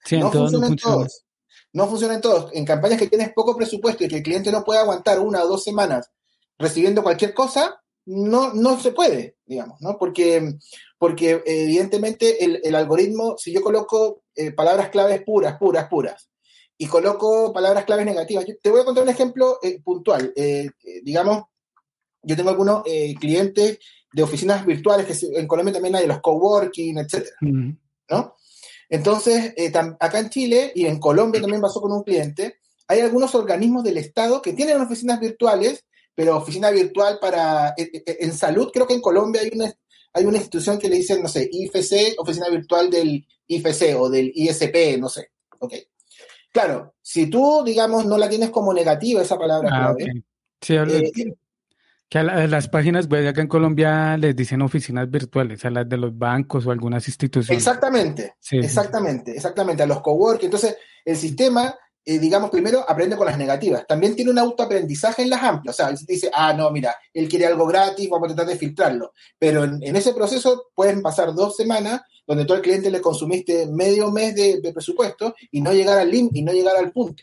Sí, 0.05 0.15
en 0.15 0.21
no 0.21 0.31
todos 0.31 0.51
funciona 0.51 0.67
en 0.67 0.75
todos. 0.77 1.25
No 1.73 1.87
funciona 1.87 2.13
en 2.15 2.21
todos. 2.21 2.51
En 2.53 2.65
campañas 2.65 2.99
que 2.99 3.07
tienes 3.07 3.33
poco 3.33 3.55
presupuesto 3.55 4.03
y 4.03 4.07
que 4.07 4.17
el 4.17 4.23
cliente 4.23 4.51
no 4.51 4.63
puede 4.63 4.79
aguantar 4.79 5.19
una 5.19 5.43
o 5.43 5.47
dos 5.47 5.63
semanas 5.63 6.09
recibiendo 6.57 7.03
cualquier 7.03 7.33
cosa, 7.33 7.81
no, 8.05 8.53
no 8.53 8.79
se 8.79 8.91
puede, 8.91 9.35
digamos, 9.45 9.79
¿no? 9.81 9.97
Porque, 9.97 10.55
porque 10.97 11.41
evidentemente 11.45 12.43
el, 12.43 12.75
algoritmo, 12.75 13.37
si 13.37 13.51
yo 13.51 13.61
coloco 13.61 14.23
eh, 14.35 14.51
palabras 14.51 14.89
claves 14.89 15.21
puras, 15.23 15.57
puras, 15.57 15.87
puras, 15.87 16.29
y 16.77 16.87
coloco 16.87 17.53
palabras 17.53 17.85
claves 17.85 18.05
negativas, 18.05 18.45
te 18.61 18.69
voy 18.69 18.81
a 18.81 18.85
contar 18.85 19.03
un 19.03 19.09
ejemplo 19.09 19.59
eh, 19.61 19.81
puntual. 19.81 20.33
Eh, 20.35 20.69
digamos, 21.03 21.43
yo 22.23 22.35
tengo 22.35 22.49
algunos 22.49 22.83
clientes 23.19 23.79
de 24.11 24.23
oficinas 24.23 24.65
virtuales, 24.65 25.05
que 25.05 25.39
en 25.39 25.47
Colombia 25.47 25.73
también 25.73 25.95
hay 25.95 26.07
los 26.07 26.19
coworking, 26.19 26.97
etcétera, 26.97 27.35
¿no? 28.09 28.35
Entonces, 28.89 29.53
acá 29.99 30.19
en 30.19 30.29
Chile 30.29 30.71
y 30.73 30.85
en 30.85 30.99
Colombia 30.99 31.39
también 31.39 31.61
pasó 31.61 31.79
con 31.79 31.91
un 31.91 32.03
cliente, 32.03 32.57
hay 32.87 33.01
algunos 33.01 33.35
organismos 33.35 33.83
del 33.83 33.97
Estado 33.97 34.41
que 34.41 34.53
tienen 34.53 34.81
oficinas 34.81 35.19
virtuales 35.19 35.85
pero 36.19 36.35
oficina 36.35 36.69
virtual 36.69 37.17
para, 37.17 37.69
eh, 37.77 37.89
eh, 37.93 38.17
en, 38.19 38.33
salud, 38.33 38.71
creo 38.73 38.85
que 38.85 38.93
en 38.93 38.99
Colombia 38.99 39.41
hay 39.41 39.51
una, 39.53 39.73
hay 40.11 40.25
una 40.25 40.35
institución 40.35 40.77
que 40.77 40.89
le 40.89 40.97
dicen, 40.97 41.23
no 41.23 41.29
sé, 41.29 41.47
IFC, 41.49 42.15
oficina 42.17 42.49
virtual 42.49 42.89
del 42.89 43.25
IFC 43.47 43.95
o 43.97 44.09
del 44.09 44.29
ISP, 44.35 44.99
no 44.99 45.07
sé. 45.07 45.29
Ok. 45.59 45.75
Claro, 46.51 46.95
si 47.01 47.27
tú, 47.27 47.63
digamos, 47.65 48.05
no 48.05 48.17
la 48.17 48.27
tienes 48.27 48.49
como 48.49 48.73
negativa 48.73 49.21
esa 49.21 49.37
palabra 49.39 49.69
ah, 49.71 49.95
Sí, 50.59 50.75
eh, 50.75 51.09
que 52.09 52.17
a, 52.17 52.47
las 52.47 52.67
páginas 52.67 53.07
web 53.07 53.25
acá 53.25 53.39
en 53.39 53.47
Colombia 53.47 54.17
les 54.17 54.35
dicen 54.35 54.61
oficinas 54.61 55.09
virtuales, 55.09 55.63
a 55.63 55.69
las 55.69 55.87
de 55.87 55.95
los 55.95 56.17
bancos 56.17 56.65
o 56.65 56.71
algunas 56.71 57.07
instituciones. 57.07 57.57
Exactamente, 57.57 58.33
exactamente, 58.51 59.31
exactamente, 59.37 59.83
a 59.83 59.85
los 59.85 60.01
cowork. 60.01 60.43
Entonces, 60.43 60.75
el 61.05 61.15
sistema 61.15 61.73
eh, 62.09 62.17
digamos, 62.17 62.49
primero 62.49 62.83
aprende 62.89 63.15
con 63.15 63.27
las 63.27 63.37
negativas. 63.37 63.85
También 63.85 64.15
tiene 64.15 64.31
un 64.31 64.39
autoaprendizaje 64.39 65.21
en 65.21 65.29
las 65.29 65.43
amplias. 65.43 65.75
O 65.75 65.77
sea, 65.77 65.95
dice, 66.07 66.31
ah, 66.33 66.53
no, 66.53 66.71
mira, 66.71 66.95
él 67.13 67.29
quiere 67.29 67.45
algo 67.45 67.67
gratis, 67.67 68.09
vamos 68.09 68.31
a 68.31 68.33
tratar 68.33 68.51
de 68.51 68.57
filtrarlo. 68.57 69.13
Pero 69.37 69.63
en, 69.63 69.95
ese 69.95 70.15
proceso 70.15 70.71
pueden 70.73 71.03
pasar 71.03 71.35
dos 71.35 71.55
semanas 71.55 72.01
donde 72.25 72.45
todo 72.45 72.57
el 72.57 72.63
cliente 72.63 72.89
le 72.89 72.99
consumiste 72.99 73.67
medio 73.67 74.09
mes 74.09 74.33
de, 74.33 74.71
presupuesto 74.73 75.35
y 75.51 75.61
no 75.61 75.71
llegar 75.71 75.99
al 75.99 76.09
link 76.09 76.31
y 76.33 76.41
no 76.41 76.51
llegar 76.51 76.77
al 76.77 76.91
punto. 76.91 77.21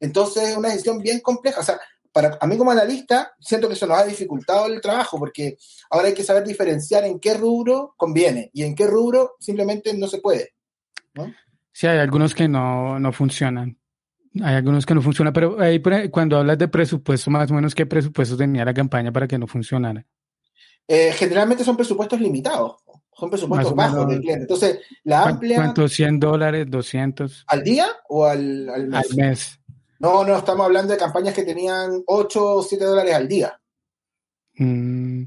Entonces 0.00 0.48
es 0.48 0.56
una 0.56 0.70
decisión 0.70 1.00
bien 1.00 1.20
compleja. 1.20 1.60
O 1.60 1.62
sea, 1.62 1.78
para 2.10 2.38
a 2.40 2.46
mí 2.46 2.56
como 2.56 2.70
analista, 2.70 3.34
siento 3.38 3.68
que 3.68 3.74
eso 3.74 3.86
nos 3.86 3.98
ha 3.98 4.06
dificultado 4.06 4.68
el 4.68 4.80
trabajo 4.80 5.18
porque 5.18 5.58
ahora 5.90 6.08
hay 6.08 6.14
que 6.14 6.24
saber 6.24 6.44
diferenciar 6.44 7.04
en 7.04 7.20
qué 7.20 7.34
rubro 7.34 7.92
conviene 7.98 8.48
y 8.54 8.62
en 8.62 8.74
qué 8.74 8.86
rubro 8.86 9.36
simplemente 9.38 9.92
no 9.92 10.08
se 10.08 10.22
puede. 10.22 10.54
¿no? 11.12 11.30
Sí, 11.72 11.88
hay 11.88 11.98
algunos 11.98 12.34
que 12.34 12.48
no, 12.48 12.98
no 12.98 13.12
funcionan. 13.12 13.76
Hay 14.42 14.56
algunos 14.56 14.84
que 14.84 14.94
no 14.94 15.02
funcionan, 15.02 15.32
pero 15.32 15.60
ahí 15.60 15.80
cuando 16.10 16.38
hablas 16.38 16.58
de 16.58 16.66
presupuesto, 16.68 17.30
más 17.30 17.50
o 17.50 17.54
menos, 17.54 17.74
¿qué 17.74 17.86
presupuesto 17.86 18.36
tenía 18.36 18.64
la 18.64 18.74
campaña 18.74 19.12
para 19.12 19.28
que 19.28 19.38
no 19.38 19.46
funcionara? 19.46 20.04
Eh, 20.88 21.12
generalmente 21.12 21.64
son 21.64 21.76
presupuestos 21.76 22.20
limitados, 22.20 22.76
son 23.16 23.30
presupuestos 23.30 23.74
bajos 23.74 24.08
del 24.08 24.20
cliente. 24.20 24.42
Entonces, 24.42 24.80
la 25.04 25.22
amplia... 25.22 25.56
¿Cuántos? 25.56 25.98
¿100 25.98 26.18
dólares? 26.18 26.66
¿200? 26.66 27.44
¿Al 27.46 27.62
día 27.62 27.86
o 28.08 28.24
al, 28.24 28.68
al, 28.68 28.88
mes? 28.88 29.10
Al 29.10 29.16
mes. 29.16 29.60
No, 30.00 30.24
no, 30.24 30.36
estamos 30.36 30.66
hablando 30.66 30.92
de 30.92 30.98
campañas 30.98 31.32
que 31.32 31.44
tenían 31.44 32.02
8 32.06 32.56
o 32.56 32.62
7 32.62 32.84
dólares 32.84 33.14
al 33.14 33.28
día. 33.28 33.60
Mm, 34.56 35.22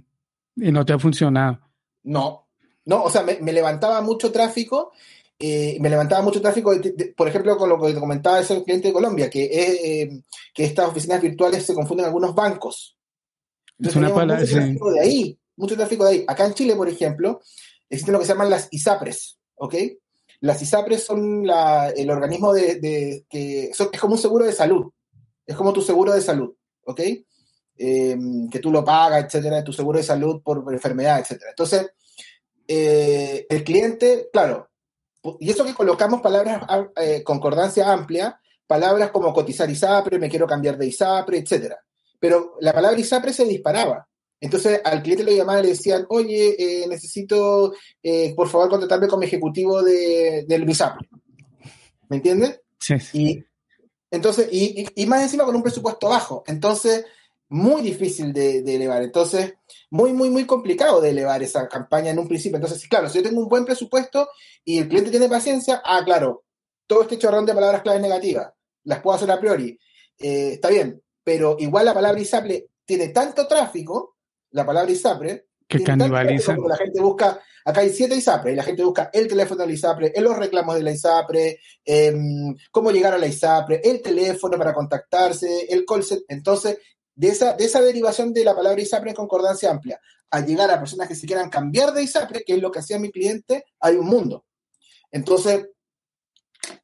¿Y 0.58 0.72
no 0.72 0.86
te 0.86 0.94
ha 0.94 1.00
funcionado? 1.00 1.60
No, 2.04 2.48
no, 2.86 3.04
o 3.04 3.10
sea, 3.10 3.24
me, 3.24 3.40
me 3.40 3.54
levantaba 3.54 4.02
mucho 4.02 4.32
tráfico 4.32 4.92
eh, 5.40 5.78
me 5.80 5.90
levantaba 5.90 6.24
mucho 6.24 6.42
tráfico, 6.42 6.74
por 7.16 7.28
ejemplo, 7.28 7.58
con 7.58 7.70
lo 7.70 7.80
que 7.80 7.94
te 7.94 8.00
comentaba 8.00 8.40
ese 8.40 8.64
cliente 8.64 8.88
de 8.88 8.94
Colombia, 8.94 9.30
que, 9.30 9.44
eh, 9.44 10.22
que 10.54 10.66
estas 10.66 10.90
oficinas 10.90 11.22
virtuales 11.22 11.64
se 11.64 11.76
confunden 11.76 12.06
con 12.06 12.10
algunos 12.10 12.36
bancos. 12.36 12.98
Entonces, 13.78 14.02
mucho 14.02 14.26
tráfico 14.26 14.92
de 14.92 15.00
ahí, 15.00 15.40
mucho 15.56 15.76
tráfico 15.76 16.06
de 16.06 16.12
ahí. 16.12 16.26
Acá 16.28 16.48
en 16.48 16.56
Chile, 16.56 16.76
por 16.76 16.90
ejemplo, 16.90 17.40
existen 17.88 18.14
lo 18.14 18.20
que 18.20 18.26
se 18.26 18.34
llaman 18.34 18.50
las 18.50 18.68
ISAPRES, 18.72 19.38
¿ok? 19.56 19.76
Las 20.40 20.62
ISAPRES 20.62 21.04
son 21.04 21.46
el 21.96 22.10
organismo 22.10 22.54
de, 22.54 23.26
que 23.30 23.66
es 23.66 24.00
como 24.00 24.16
un 24.16 24.20
seguro 24.20 24.46
de 24.46 24.54
salud, 24.54 24.92
es 25.46 25.56
como 25.56 25.72
tu 25.72 25.82
seguro 25.84 26.14
de 26.14 26.22
salud, 26.22 26.56
¿ok? 26.84 27.02
Em, 27.78 28.50
que 28.50 28.58
tú 28.58 28.72
lo 28.72 28.84
pagas, 28.84 29.26
etcétera, 29.26 29.64
tu 29.64 29.72
seguro 29.72 30.00
de 30.00 30.04
salud 30.04 30.42
por, 30.44 30.64
enfermedad, 30.74 31.20
etcétera. 31.20 31.52
Entonces, 31.52 31.92
eh, 32.68 33.46
el 33.48 33.64
cliente, 33.64 34.30
claro, 34.34 34.70
y 35.40 35.50
eso 35.50 35.66
que 35.66 35.74
colocamos 35.74 36.22
palabras 36.22 36.62
eh, 36.96 37.24
concordancia 37.24 37.92
amplia, 37.92 38.40
palabras 38.66 39.12
como 39.12 39.34
cotizar 39.34 39.70
ISAPRE, 39.70 40.20
me 40.20 40.30
quiero 40.30 40.48
cambiar 40.48 40.78
de 40.78 40.88
ISAPRE, 40.88 41.40
etc. 41.40 41.74
Pero 42.20 42.56
la 42.62 42.74
palabra 42.74 43.00
ISAPRE 43.00 43.34
se 43.34 43.46
disparaba. 43.46 44.08
Entonces 44.40 44.82
al 44.84 45.02
cliente 45.02 45.24
le 45.24 45.36
llamaban 45.36 45.62
y 45.62 45.64
le 45.64 45.74
decían, 45.74 46.06
oye, 46.10 46.56
eh, 46.60 46.88
necesito, 46.88 47.74
eh, 48.04 48.34
por 48.36 48.48
favor, 48.48 48.70
contratarme 48.70 49.08
como 49.08 49.24
ejecutivo 49.24 49.82
de, 49.82 50.46
del 50.48 50.70
ISAPRE. 50.70 51.10
¿Me 52.10 52.18
entiendes? 52.18 52.62
Sí. 52.80 52.96
Y, 53.14 53.44
entonces, 54.12 54.48
y, 54.52 54.88
y, 54.96 55.06
más 55.06 55.24
encima 55.24 55.44
con 55.44 55.56
un 55.56 55.64
presupuesto 55.64 56.08
bajo. 56.08 56.44
Entonces, 56.48 57.06
muy 57.50 57.82
difícil 57.82 58.34
de, 58.34 58.62
de 58.62 58.76
elevar. 58.76 59.04
Entonces, 59.04 59.54
muy, 59.90 60.14
muy, 60.14 60.30
muy 60.30 60.46
complicado 60.46 61.00
de 61.02 61.12
elevar 61.12 61.42
esa 61.44 61.68
campaña 61.68 62.12
en 62.12 62.20
un 62.20 62.28
principio. 62.28 62.58
Entonces, 62.58 62.88
claro, 62.88 63.10
si 63.10 63.18
yo 63.18 63.24
tengo 63.24 63.42
un 63.42 63.50
buen 63.50 63.66
presupuesto 63.66 64.30
y 64.64 64.80
el 64.80 64.88
cliente 64.88 65.12
tiene 65.12 65.30
paciencia, 65.30 65.82
ah, 65.84 66.02
claro, 66.04 66.44
todo 66.86 67.04
este 67.04 67.18
chorrón 67.18 67.46
de 67.46 67.54
palabras 67.54 67.82
claves 67.82 68.02
negativas, 68.02 68.52
las 68.84 69.02
puedo 69.02 69.16
hacer 69.16 69.32
a 69.32 69.40
priori. 69.40 69.78
Eh, 70.18 70.54
está 70.54 70.70
bien, 70.70 71.02
pero 71.24 71.58
igual 71.60 71.86
la 71.86 71.94
palabra 71.94 72.20
ISAPRE 72.20 72.70
tiene 72.86 73.10
tanto 73.10 73.48
tráfico, 73.48 74.16
la 74.52 74.66
palabra 74.66 74.92
ISAPRE, 74.92 75.48
que 75.68 75.84
canibaliza. 75.84 76.56
La 76.66 76.78
gente 76.78 77.02
busca, 77.02 77.42
acá 77.66 77.82
hay 77.82 77.90
siete 77.90 78.16
ISAPRE, 78.16 78.54
y 78.54 78.56
la 78.56 78.64
gente 78.64 78.84
busca 78.84 79.10
el 79.12 79.28
teléfono 79.28 79.62
de 79.62 79.68
la 79.68 79.74
ISAPRE, 79.74 80.14
los 80.18 80.38
reclamos 80.38 80.76
de 80.76 80.84
la 80.84 80.92
ISAPRE, 80.92 81.60
em, 81.84 82.56
cómo 82.72 82.92
llegar 82.92 83.14
a 83.14 83.18
la 83.18 83.28
ISAPRE, 83.28 83.82
el 83.84 84.02
teléfono 84.02 84.58
para 84.58 84.74
contactarse, 84.74 85.66
el 85.70 85.86
call 85.86 86.04
center. 86.04 86.26
Entonces, 86.30 86.78
de 87.18 87.28
esa, 87.30 87.54
de 87.54 87.66
esa 87.66 87.82
derivación 87.82 88.32
de 88.32 88.46
la 88.46 88.56
palabra 88.56 88.82
ISAPRE 88.82 89.10
en 89.10 89.16
concordancia 89.16 89.70
amplia 89.70 90.00
a 90.30 90.40
llegar 90.40 90.72
a 90.72 90.80
personas 90.80 91.08
que 91.08 91.16
se 91.16 91.28
quieran 91.28 91.50
cambiar 91.50 91.94
de 91.94 92.04
ISAPRE, 92.04 92.44
que 92.46 92.54
es 92.54 92.62
lo 92.62 92.72
que 92.72 92.80
hacía 92.80 93.00
mi 93.00 93.12
cliente, 93.12 93.66
hay 93.80 93.96
un 93.96 94.06
mundo. 94.06 94.46
Entonces, 95.12 95.68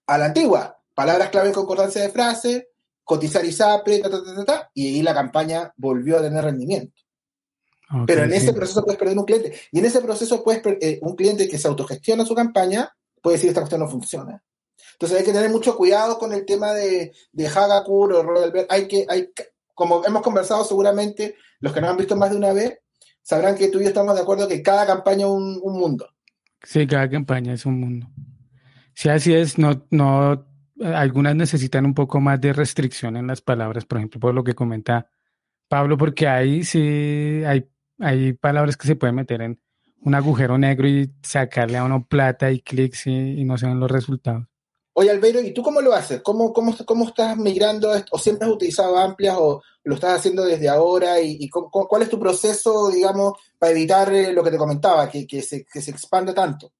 a 0.07 0.17
la 0.17 0.25
antigua, 0.25 0.77
palabras 0.93 1.29
clave 1.29 1.49
en 1.49 1.53
concordancia 1.53 2.01
de 2.01 2.09
frase, 2.09 2.69
cotizar 3.03 3.45
ISAPRE, 3.45 3.99
ta, 3.99 4.09
ta, 4.09 4.45
ta, 4.45 4.71
y 4.73 4.95
ahí 4.95 5.01
la 5.01 5.13
campaña 5.13 5.73
volvió 5.77 6.17
a 6.17 6.21
tener 6.21 6.43
rendimiento. 6.43 6.99
Pero 8.07 8.23
en 8.23 8.33
ese 8.33 8.53
proceso 8.53 8.83
puedes 8.83 8.97
perder 8.97 9.17
un 9.17 9.25
cliente. 9.25 9.53
Y 9.71 9.79
en 9.79 9.85
ese 9.85 10.01
proceso 10.01 10.43
puedes 10.43 10.63
eh, 10.81 10.99
un 11.03 11.15
cliente 11.15 11.47
que 11.47 11.59
se 11.59 11.67
autogestiona 11.67 12.25
su 12.25 12.33
campaña 12.33 12.91
puede 13.23 13.37
decir 13.37 13.49
esta 13.49 13.61
cuestión 13.61 13.81
no 13.81 13.89
funciona. 13.89 14.43
Entonces 14.93 15.17
hay 15.17 15.25
que 15.25 15.31
tener 15.31 15.49
mucho 15.49 15.75
cuidado 15.75 16.19
con 16.19 16.33
el 16.33 16.45
tema 16.45 16.73
de, 16.73 17.13
de 17.31 17.47
Hagakur 17.47 18.13
o 18.13 18.21
Rodelberg. 18.21 18.67
Hay 18.69 18.87
que, 18.87 19.05
hay, 19.07 19.29
como 19.73 20.05
hemos 20.05 20.21
conversado 20.21 20.63
seguramente, 20.63 21.35
los 21.59 21.73
que 21.73 21.81
nos 21.81 21.89
han 21.89 21.97
visto 21.97 22.15
más 22.15 22.31
de 22.31 22.37
una 22.37 22.53
vez, 22.53 22.79
sabrán 23.21 23.55
que 23.55 23.69
tú 23.69 23.79
y 23.79 23.83
yo 23.83 23.87
estamos 23.89 24.15
de 24.15 24.21
acuerdo 24.21 24.47
que 24.47 24.61
cada 24.61 24.85
campaña 24.85 25.25
es 25.25 25.31
un, 25.31 25.59
mundo. 25.61 26.07
Sí, 26.61 26.85
cada 26.85 27.09
campaña 27.09 27.53
es 27.53 27.65
un 27.65 27.79
mundo. 27.79 28.07
Si 28.93 29.09
así 29.09 29.33
es, 29.33 29.57
no, 29.57 29.85
no, 29.89 30.45
algunas 30.79 31.35
necesitan 31.35 31.85
un 31.85 31.93
poco 31.93 32.19
más 32.19 32.39
de 32.39 32.53
restricción 32.53 33.17
en 33.17 33.27
las 33.27 33.41
palabras, 33.41 33.85
por 33.85 33.97
ejemplo, 33.97 34.19
por 34.19 34.33
lo 34.33 34.43
que 34.43 34.53
comenta 34.53 35.09
Pablo, 35.67 35.97
porque 35.97 36.27
ahí 36.27 36.63
sí 36.63 37.41
hay, 37.45 37.67
hay 37.99 38.33
palabras 38.33 38.77
que 38.77 38.87
se 38.87 38.95
pueden 38.95 39.15
meter 39.15 39.41
en 39.41 39.59
un 40.01 40.15
agujero 40.15 40.57
negro 40.57 40.87
y 40.87 41.11
sacarle 41.23 41.77
a 41.77 41.85
uno 41.85 42.05
plata 42.05 42.51
y 42.51 42.59
clics 42.59 43.07
y, 43.07 43.43
no 43.45 43.57
se 43.57 43.67
ven 43.67 43.79
los 43.79 43.89
resultados. 43.89 44.45
Oye, 44.95 45.09
Albeiro, 45.09 45.41
¿y 45.41 45.53
tú 45.53 45.63
cómo 45.63 45.81
lo 45.81 45.93
haces? 45.93 46.21
¿Cómo, 46.21 46.53
cómo, 46.53 46.75
cómo 46.85 47.07
estás 47.07 47.35
migrando? 47.35 47.91
¿O 48.11 48.17
siempre 48.19 48.47
has 48.47 48.53
utilizado 48.53 48.97
amplias 48.97 49.35
o 49.39 49.61
lo 49.83 49.95
estás 49.95 50.19
haciendo 50.19 50.45
desde 50.45 50.69
ahora? 50.69 51.19
¿Y, 51.19 51.49
cuál 51.49 52.03
es 52.03 52.09
tu 52.09 52.19
proceso, 52.19 52.91
digamos, 52.91 53.33
para 53.57 53.71
evitar 53.71 54.13
eh, 54.13 54.31
lo 54.31 54.43
que 54.43 54.51
te 54.51 54.57
comentaba, 54.57 55.09
que, 55.09 55.25
que, 55.25 55.41
se, 55.41 55.65
que 55.65 55.81
se 55.81 55.89
expande 55.89 56.33
tanto? 56.33 56.71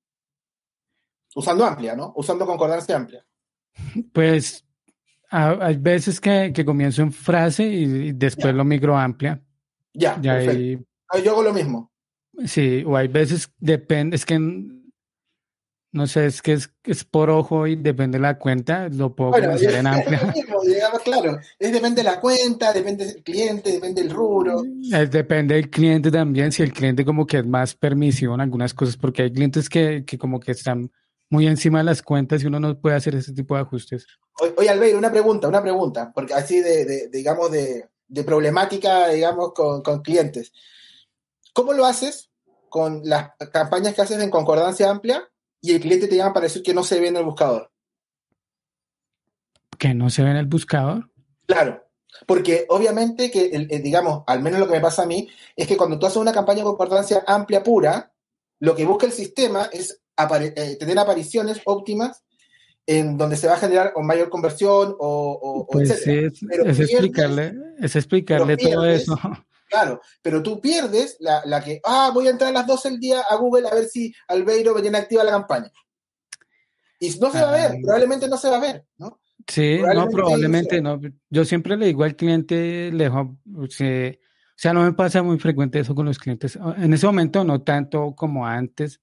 Usando 1.35 1.65
amplia, 1.65 1.95
¿no? 1.95 2.13
Usando 2.15 2.45
concordancia 2.45 2.95
amplia. 2.95 3.25
Pues 4.11 4.63
hay 5.31 5.77
veces 5.77 6.21
que, 6.21 6.53
comienzo 6.63 7.01
en 7.01 7.11
frase 7.11 7.63
y, 7.63 8.11
después 8.11 8.53
lo 8.53 8.63
migro 8.63 8.95
amplia. 8.95 9.41
Ya, 9.93 10.21
perfecto. 10.21 10.85
Ah, 11.09 11.19
yo 11.19 11.31
hago 11.31 11.43
lo 11.43 11.53
mismo. 11.53 11.91
Sí, 12.45 12.83
o 12.85 12.95
hay 12.95 13.07
veces, 13.07 13.51
depende, 13.59 14.15
es 14.15 14.25
que 14.25 14.35
no 15.93 16.07
sé, 16.07 16.25
es 16.25 16.41
que 16.41 16.53
es, 16.53 17.03
por 17.05 17.29
ojo 17.29 17.67
y 17.67 17.75
depende 17.75 18.17
de 18.17 18.23
la 18.23 18.39
cuenta, 18.39 18.89
lo 18.89 19.15
puedo 19.15 19.31
comenzar 19.31 19.75
en 19.75 19.85
amplia. 19.85 20.33
claro, 21.03 21.37
es 21.59 21.71
depende 21.71 22.01
de 22.01 22.09
la 22.09 22.19
cuenta, 22.19 22.73
depende 22.73 23.05
del 23.05 23.23
cliente, 23.23 23.71
depende 23.71 24.01
del 24.01 24.11
rubro. 24.11 24.63
depende 25.11 25.53
del 25.53 25.69
cliente 25.69 26.09
también, 26.09 26.51
si 26.51 26.63
el 26.63 26.73
cliente 26.73 27.05
como 27.05 27.27
que 27.27 27.37
es 27.37 27.45
más 27.45 27.75
permisivo 27.75 28.33
en 28.33 28.41
algunas 28.41 28.73
cosas, 28.73 28.97
porque 28.97 29.21
hay 29.21 29.31
clientes 29.31 29.69
que, 29.69 30.03
que 30.03 30.17
como 30.17 30.39
que 30.39 30.53
están 30.53 30.91
muy 31.29 31.45
encima 31.45 31.77
de 31.77 31.83
las 31.83 32.01
cuentas 32.01 32.41
y 32.41 32.47
uno 32.47 32.59
no 32.59 32.79
puede 32.79 32.95
hacer 32.95 33.13
ese 33.13 33.31
tipo 33.31 33.53
de 33.53 33.61
ajustes. 33.61 34.07
Oye, 34.57 34.69
Albeiro, 34.69 34.97
una 34.97 35.11
pregunta, 35.11 35.47
una 35.47 35.61
pregunta, 35.61 36.11
porque 36.13 36.33
así 36.33 36.59
de, 36.59 37.07
digamos, 37.11 37.51
de, 37.51 37.87
problemática, 38.25 39.09
digamos, 39.09 39.53
con, 39.53 39.83
con 39.83 40.01
clientes. 40.01 40.51
¿Cómo 41.53 41.73
lo 41.73 41.85
haces 41.85 42.31
con 42.69 43.01
las 43.03 43.29
campañas 43.51 43.93
que 43.93 44.01
haces 44.01 44.19
en 44.19 44.31
concordancia 44.31 44.89
amplia 44.89 45.29
y 45.63 45.73
el 45.73 45.79
cliente 45.79 46.07
te 46.07 46.17
llama 46.17 46.33
para 46.33 46.43
decir 46.43 46.61
que 46.61 46.73
no 46.73 46.83
se 46.83 46.99
ve 46.99 47.07
en 47.07 47.15
el 47.15 47.23
buscador? 47.23 47.71
¿Que 49.79 49.93
no 49.93 50.09
se 50.09 50.21
ve 50.21 50.31
en 50.31 50.35
el 50.35 50.45
buscador? 50.45 51.09
Claro, 51.47 51.87
porque 52.27 52.65
obviamente 52.67 53.31
que, 53.31 53.49
digamos, 53.81 54.23
al 54.27 54.43
menos 54.43 54.59
lo 54.59 54.67
que 54.67 54.73
me 54.73 54.81
pasa 54.81 55.03
a 55.03 55.05
mí, 55.05 55.29
es 55.55 55.65
que 55.65 55.77
cuando 55.77 55.97
tú 55.97 56.05
haces 56.05 56.17
una 56.17 56.33
campaña 56.33 56.59
de 56.59 56.65
concordancia 56.65 57.23
amplia 57.25 57.63
pura, 57.63 58.11
lo 58.59 58.75
que 58.75 58.85
busca 58.85 59.05
el 59.05 59.13
sistema 59.13 59.69
es 59.71 60.01
eh, 60.41 60.77
tener 60.77 60.99
apariciones 60.99 61.61
óptimas 61.63 62.23
en 62.85 63.17
donde 63.17 63.37
se 63.37 63.47
va 63.47 63.53
a 63.53 63.57
generar 63.57 63.93
o 63.95 64.03
mayor 64.03 64.29
conversión 64.29 64.95
o, 64.99 65.65
pues 65.71 65.89
es, 65.91 66.05
explicarle, 66.05 67.53
es 67.79 67.95
explicarle 67.95 68.57
todo 68.57 68.85
eso. 68.85 69.17
Claro, 69.73 70.01
pero 70.21 70.43
tú 70.43 70.61
pierdes 70.61 71.17
la, 71.19 71.63
que, 71.63 71.81
ah, 71.83 72.11
voy 72.13 72.27
a 72.27 72.29
entrar 72.29 72.51
a 72.51 72.53
las 72.53 72.67
12 72.67 72.91
del 72.91 72.99
día 72.99 73.21
a 73.27 73.35
Google 73.37 73.67
a 73.67 73.73
ver 73.73 73.85
si 73.85 74.13
Albeiro 74.27 74.75
me 74.75 74.83
tiene 74.83 74.99
activa 74.99 75.23
la 75.23 75.31
campaña. 75.31 75.71
Y 76.99 77.09
no 77.19 77.31
se 77.31 77.41
va 77.41 77.49
a 77.49 77.57
ver, 77.57 77.71
ah. 77.71 77.79
probablemente 77.81 78.27
no 78.27 78.37
se 78.37 78.49
va 78.51 78.57
a 78.57 78.59
ver, 78.59 78.85
¿no? 78.99 79.19
Sí, 79.47 79.79
no, 79.81 80.07
probablemente 80.09 80.79
no. 80.79 81.01
Yo 81.27 81.43
siempre 81.43 81.75
le 81.75 81.87
digo 81.87 82.03
al 82.03 82.15
cliente, 82.15 82.91
le 82.91 83.07
o 83.07 83.33
sea, 84.55 84.73
no 84.73 84.83
me 84.83 84.93
pasa 84.93 85.23
muy 85.23 85.39
frecuente 85.39 85.79
eso 85.79 85.95
con 85.95 86.05
los 86.05 86.19
clientes. 86.19 86.55
En 86.77 86.93
ese 86.93 87.07
momento 87.07 87.43
no 87.43 87.63
tanto 87.63 88.13
como 88.15 88.45
antes, 88.45 89.01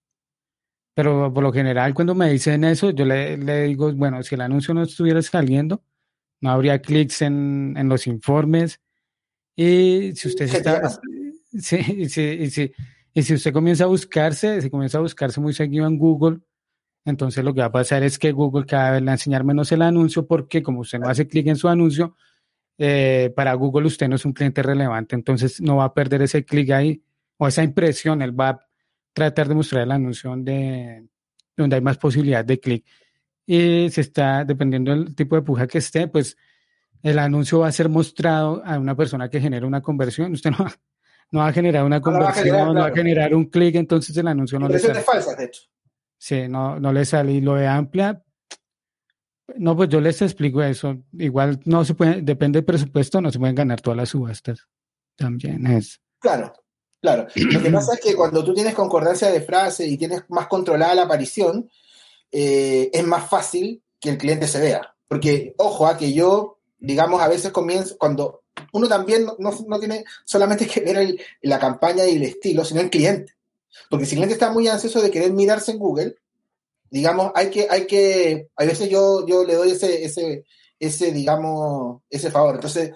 pero 0.94 1.34
por 1.34 1.42
lo 1.42 1.52
general 1.52 1.94
cuando 1.94 2.14
me 2.14 2.30
dicen 2.30 2.62
eso, 2.62 2.90
yo 2.90 3.04
le, 3.04 3.36
le 3.38 3.64
digo, 3.64 3.92
bueno, 3.92 4.22
si 4.22 4.36
el 4.36 4.42
anuncio 4.42 4.72
no 4.72 4.84
estuviera 4.84 5.20
saliendo, 5.20 5.82
no 6.40 6.52
habría 6.52 6.80
clics 6.80 7.22
en, 7.22 7.74
en 7.76 7.88
los 7.88 8.06
informes, 8.06 8.80
y 9.62 10.16
si 10.16 10.28
usted 10.28 10.46
está, 10.46 10.88
sí, 11.52 12.08
sí, 12.08 12.72
y 13.12 13.22
si 13.22 13.34
usted 13.34 13.52
comienza 13.52 13.84
a 13.84 13.88
buscarse, 13.88 14.62
si 14.62 14.70
comienza 14.70 14.96
a 14.96 15.02
buscarse 15.02 15.38
muy 15.38 15.52
seguido 15.52 15.86
en 15.86 15.98
Google, 15.98 16.38
entonces 17.04 17.44
lo 17.44 17.52
que 17.52 17.60
va 17.60 17.66
a 17.66 17.72
pasar 17.72 18.02
es 18.02 18.18
que 18.18 18.32
Google 18.32 18.64
cada 18.64 18.92
vez 18.92 19.02
le 19.02 19.06
va 19.06 19.12
a 19.12 19.14
enseñar 19.16 19.44
menos 19.44 19.70
el 19.72 19.82
anuncio 19.82 20.26
porque 20.26 20.62
como 20.62 20.80
usted 20.80 20.98
no 20.98 21.10
hace 21.10 21.28
clic 21.28 21.46
en 21.48 21.56
su 21.56 21.68
anuncio, 21.68 22.16
eh, 22.78 23.34
para 23.36 23.52
Google 23.52 23.86
usted 23.86 24.08
no 24.08 24.16
es 24.16 24.24
un 24.24 24.32
cliente 24.32 24.62
relevante, 24.62 25.14
entonces 25.14 25.60
no 25.60 25.76
va 25.76 25.84
a 25.84 25.92
perder 25.92 26.22
ese 26.22 26.42
clic 26.42 26.70
ahí 26.70 27.02
o 27.36 27.46
esa 27.46 27.62
impresión, 27.62 28.22
él 28.22 28.38
va 28.38 28.48
a 28.48 28.60
tratar 29.12 29.46
de 29.46 29.56
mostrar 29.56 29.82
el 29.82 29.90
anuncio 29.90 30.30
donde, 30.30 31.06
donde 31.54 31.76
hay 31.76 31.82
más 31.82 31.98
posibilidad 31.98 32.46
de 32.46 32.58
clic. 32.58 32.86
Y 33.44 33.90
si 33.90 34.00
está, 34.00 34.42
dependiendo 34.42 34.90
del 34.92 35.14
tipo 35.14 35.36
de 35.36 35.42
puja 35.42 35.66
que 35.66 35.78
esté, 35.78 36.08
pues 36.08 36.38
el 37.02 37.18
anuncio 37.18 37.60
va 37.60 37.68
a 37.68 37.72
ser 37.72 37.88
mostrado 37.88 38.62
a 38.64 38.78
una 38.78 38.94
persona 38.94 39.28
que 39.28 39.40
genera 39.40 39.66
una 39.66 39.80
conversión. 39.80 40.32
Usted 40.32 40.50
no, 40.50 40.66
no 41.30 41.40
va 41.40 41.48
a 41.48 41.52
generar 41.52 41.84
una 41.84 42.00
conversión, 42.00 42.74
no 42.74 42.80
va 42.80 42.86
a 42.86 42.94
generar, 42.94 43.34
un 43.34 43.46
clic, 43.46 43.76
entonces 43.76 44.16
el 44.16 44.28
anuncio 44.28 44.58
no 44.58 44.68
le 44.68 44.78
sale. 44.78 45.00
falsas, 45.00 45.36
de 45.36 45.44
hecho. 45.44 45.62
Sí, 46.18 46.48
no, 46.48 46.78
no 46.78 46.92
le 46.92 47.04
sale. 47.04 47.32
Y 47.32 47.40
lo 47.40 47.54
de 47.54 47.66
amplia, 47.66 48.22
no, 49.56 49.76
pues 49.76 49.88
yo 49.88 50.00
les 50.00 50.20
explico 50.22 50.62
eso. 50.62 50.98
Igual 51.12 51.60
no 51.64 51.84
se 51.84 51.94
puede, 51.94 52.22
depende 52.22 52.58
del 52.58 52.66
presupuesto, 52.66 53.20
no 53.20 53.30
se 53.30 53.38
pueden 53.38 53.54
ganar 53.54 53.80
todas 53.80 53.96
las 53.96 54.10
subastas. 54.10 54.66
También 55.16 55.66
es. 55.66 56.00
Claro, 56.18 56.52
claro. 57.00 57.26
Lo 57.34 57.62
que 57.62 57.70
pasa 57.70 57.94
es 57.94 58.00
que 58.00 58.14
cuando 58.14 58.44
tú 58.44 58.52
tienes 58.54 58.74
concordancia 58.74 59.30
de 59.30 59.40
frase 59.40 59.86
y 59.86 59.96
tienes 59.96 60.24
más 60.28 60.46
controlada 60.46 60.94
la 60.94 61.02
aparición, 61.02 61.70
eh, 62.30 62.90
es 62.92 63.06
más 63.06 63.28
fácil 63.28 63.82
que 63.98 64.10
el 64.10 64.18
cliente 64.18 64.46
se 64.46 64.60
vea. 64.60 64.94
Porque, 65.08 65.54
ojo, 65.58 65.86
a 65.86 65.96
que 65.96 66.12
yo 66.12 66.59
digamos, 66.80 67.20
a 67.20 67.28
veces 67.28 67.52
comienza, 67.52 67.94
cuando 67.98 68.42
uno 68.72 68.88
también 68.88 69.26
no, 69.26 69.36
no 69.38 69.78
tiene 69.78 70.04
solamente 70.24 70.66
que 70.66 70.80
ver 70.80 71.16
la 71.42 71.58
campaña 71.58 72.06
y 72.06 72.16
el 72.16 72.22
estilo, 72.22 72.64
sino 72.64 72.80
el 72.80 72.90
cliente. 72.90 73.34
Porque 73.88 74.06
si 74.06 74.14
el 74.14 74.18
cliente 74.18 74.34
está 74.34 74.50
muy 74.52 74.66
ansioso 74.68 75.00
de 75.00 75.10
querer 75.10 75.32
mirarse 75.32 75.72
en 75.72 75.78
Google, 75.78 76.16
digamos, 76.90 77.32
hay 77.34 77.50
que, 77.50 77.68
hay 77.70 77.86
que, 77.86 78.48
a 78.56 78.64
veces 78.64 78.88
yo, 78.88 79.26
yo 79.26 79.44
le 79.44 79.54
doy 79.54 79.70
ese, 79.70 80.04
ese, 80.04 80.44
ese, 80.78 81.12
digamos, 81.12 82.02
ese 82.10 82.30
favor. 82.30 82.56
Entonces, 82.56 82.92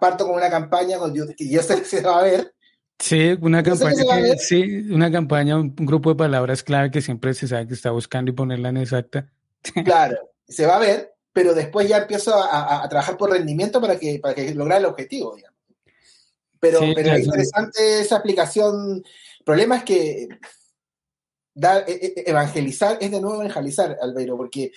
parto 0.00 0.26
con 0.26 0.36
una 0.36 0.50
campaña 0.50 0.98
que 1.36 1.48
yo 1.48 1.62
sé 1.62 1.78
que 1.78 1.84
se 1.84 2.02
va 2.02 2.20
a 2.20 2.22
ver. 2.22 2.54
Sí, 2.98 3.36
una 3.40 3.62
campaña, 3.62 4.04
sí, 4.38 4.62
una 4.90 5.10
campaña, 5.10 5.56
un, 5.56 5.74
grupo 5.74 6.10
de 6.10 6.16
palabras 6.16 6.62
clave 6.62 6.92
que 6.92 7.02
siempre 7.02 7.34
se 7.34 7.48
sabe 7.48 7.66
que 7.66 7.74
está 7.74 7.90
buscando 7.90 8.30
y 8.30 8.34
ponerla 8.34 8.68
en 8.68 8.76
exacta. 8.76 9.30
Claro, 9.84 10.16
se 10.46 10.66
va 10.66 10.76
a 10.76 10.80
ver, 10.80 11.13
pero 11.34 11.52
después 11.52 11.88
ya 11.88 11.98
empiezo 11.98 12.32
a, 12.32 12.88
trabajar 12.88 13.16
por 13.16 13.28
rendimiento 13.28 13.80
para 13.80 13.98
que, 13.98 14.20
para 14.20 14.34
que 14.36 14.54
lograr 14.54 14.78
el 14.78 14.86
objetivo, 14.86 15.34
digamos. 15.34 15.58
Pero, 16.60 16.78
pero 16.94 17.12
es 17.12 17.24
interesante 17.24 18.00
esa 18.00 18.16
aplicación. 18.16 19.02
El 19.38 19.44
problema 19.44 19.78
es 19.78 19.82
que 19.82 20.22
e, 20.22 21.84
e, 21.88 22.24
evangelizar 22.24 22.98
es 23.00 23.10
de 23.10 23.20
nuevo 23.20 23.42
evangelizar, 23.42 23.98
Albeiro, 24.00 24.36
porque 24.36 24.70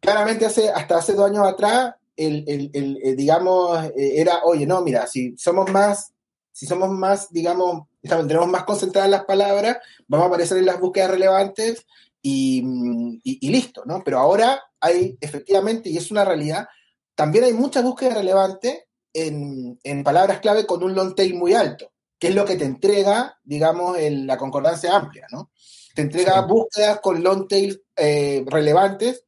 claramente 0.00 0.44
hace, 0.44 0.68
hasta 0.68 0.98
hace 0.98 1.12
dos 1.12 1.30
años 1.30 1.46
atrás, 1.46 1.94
el, 2.16 2.70
el, 2.74 3.16
digamos, 3.16 3.84
eh, 3.96 4.20
era, 4.20 4.42
oye, 4.42 4.66
no, 4.66 4.82
mira, 4.82 5.06
si 5.06 5.36
somos 5.38 5.70
más, 5.70 6.12
si 6.50 6.66
somos 6.66 6.90
más, 6.90 7.32
digamos, 7.32 7.86
tenemos 8.02 8.48
más 8.48 8.64
concentradas 8.64 9.08
las 9.08 9.24
palabras, 9.24 9.78
vamos 10.08 10.24
a 10.24 10.28
aparecer 10.28 10.58
en 10.58 10.66
las 10.66 10.80
búsquedas 10.80 11.12
relevantes 11.12 11.86
y, 12.20 12.64
y, 13.22 13.46
y 13.46 13.50
listo, 13.50 13.84
¿no? 13.86 14.02
Pero 14.04 14.18
ahora 14.18 14.60
hay 14.80 15.16
efectivamente, 15.20 15.90
y 15.90 15.96
es 15.96 16.10
una 16.10 16.24
realidad, 16.24 16.68
también 17.14 17.44
hay 17.44 17.52
mucha 17.52 17.82
búsqueda 17.82 18.14
relevante 18.14 18.86
en, 19.12 19.78
en 19.82 20.04
palabras 20.04 20.40
clave 20.40 20.66
con 20.66 20.82
un 20.82 20.94
long 20.94 21.14
tail 21.14 21.34
muy 21.34 21.54
alto, 21.54 21.92
que 22.18 22.28
es 22.28 22.34
lo 22.34 22.44
que 22.44 22.56
te 22.56 22.64
entrega, 22.64 23.38
digamos, 23.42 23.96
la 24.00 24.36
concordancia 24.36 24.94
amplia, 24.94 25.26
¿no? 25.30 25.50
Te 25.94 26.02
entrega 26.02 26.40
búsquedas 26.42 27.00
con 27.00 27.22
long 27.22 27.48
tail 27.48 27.82
eh, 27.96 28.44
relevantes 28.46 29.24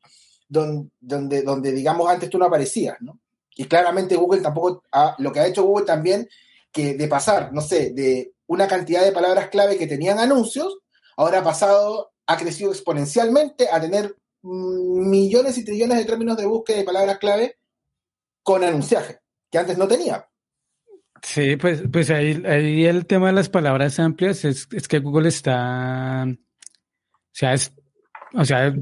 donde, 0.49 0.91
donde, 1.01 1.43
donde, 1.43 1.73
digamos, 1.73 2.09
antes 2.09 2.31
tú 2.31 2.39
no 2.39 2.47
aparecías, 2.47 2.97
¿no? 3.01 3.19
Y 3.55 3.65
claramente 3.65 4.17
Google 4.17 4.41
tampoco, 4.41 4.83
lo 5.19 5.33
que 5.33 5.41
ha 5.41 5.47
hecho 5.47 5.65
Google 5.65 5.85
también, 5.85 6.29
que 6.71 6.95
de 6.95 7.09
pasar, 7.09 7.53
no 7.53 7.61
sé, 7.61 7.91
de 7.91 8.33
una 8.47 8.67
cantidad 8.67 9.03
de 9.03 9.13
palabras 9.13 9.49
clave 9.49 9.77
que 9.77 9.87
tenían 9.87 10.19
anuncios, 10.19 10.79
ahora 11.17 11.41
ha 11.41 11.45
pasado, 11.45 12.13
ha 12.27 12.37
crecido 12.37 12.71
exponencialmente 12.71 13.69
a 13.71 13.81
tener 13.81 14.17
millones 14.43 15.57
y 15.59 15.65
trillones 15.65 15.99
de 15.99 16.05
términos 16.05 16.37
de 16.37 16.47
búsqueda 16.47 16.79
de 16.79 16.85
palabras 16.85 17.19
clave 17.19 17.57
con 18.43 18.65
anunciaje, 18.65 19.21
que 19.51 19.59
antes 19.59 19.79
no 19.79 19.87
tenía. 19.87 20.29
Sí, 21.23 21.57
pues, 21.57 21.85
pues 21.91 22.11
ahí, 22.11 22.43
ahí 22.47 22.85
el 22.85 23.07
tema 23.07 23.29
de 23.29 23.35
las 23.35 23.49
palabras 23.49 24.01
amplias 24.01 24.45
es, 24.45 24.67
es 24.73 24.89
que 24.89 24.99
Google 24.99 25.29
está, 25.29 26.27
o 26.27 26.37
sea, 27.31 27.55
es, 27.55 27.73
o 28.35 28.45
sea, 28.45 28.75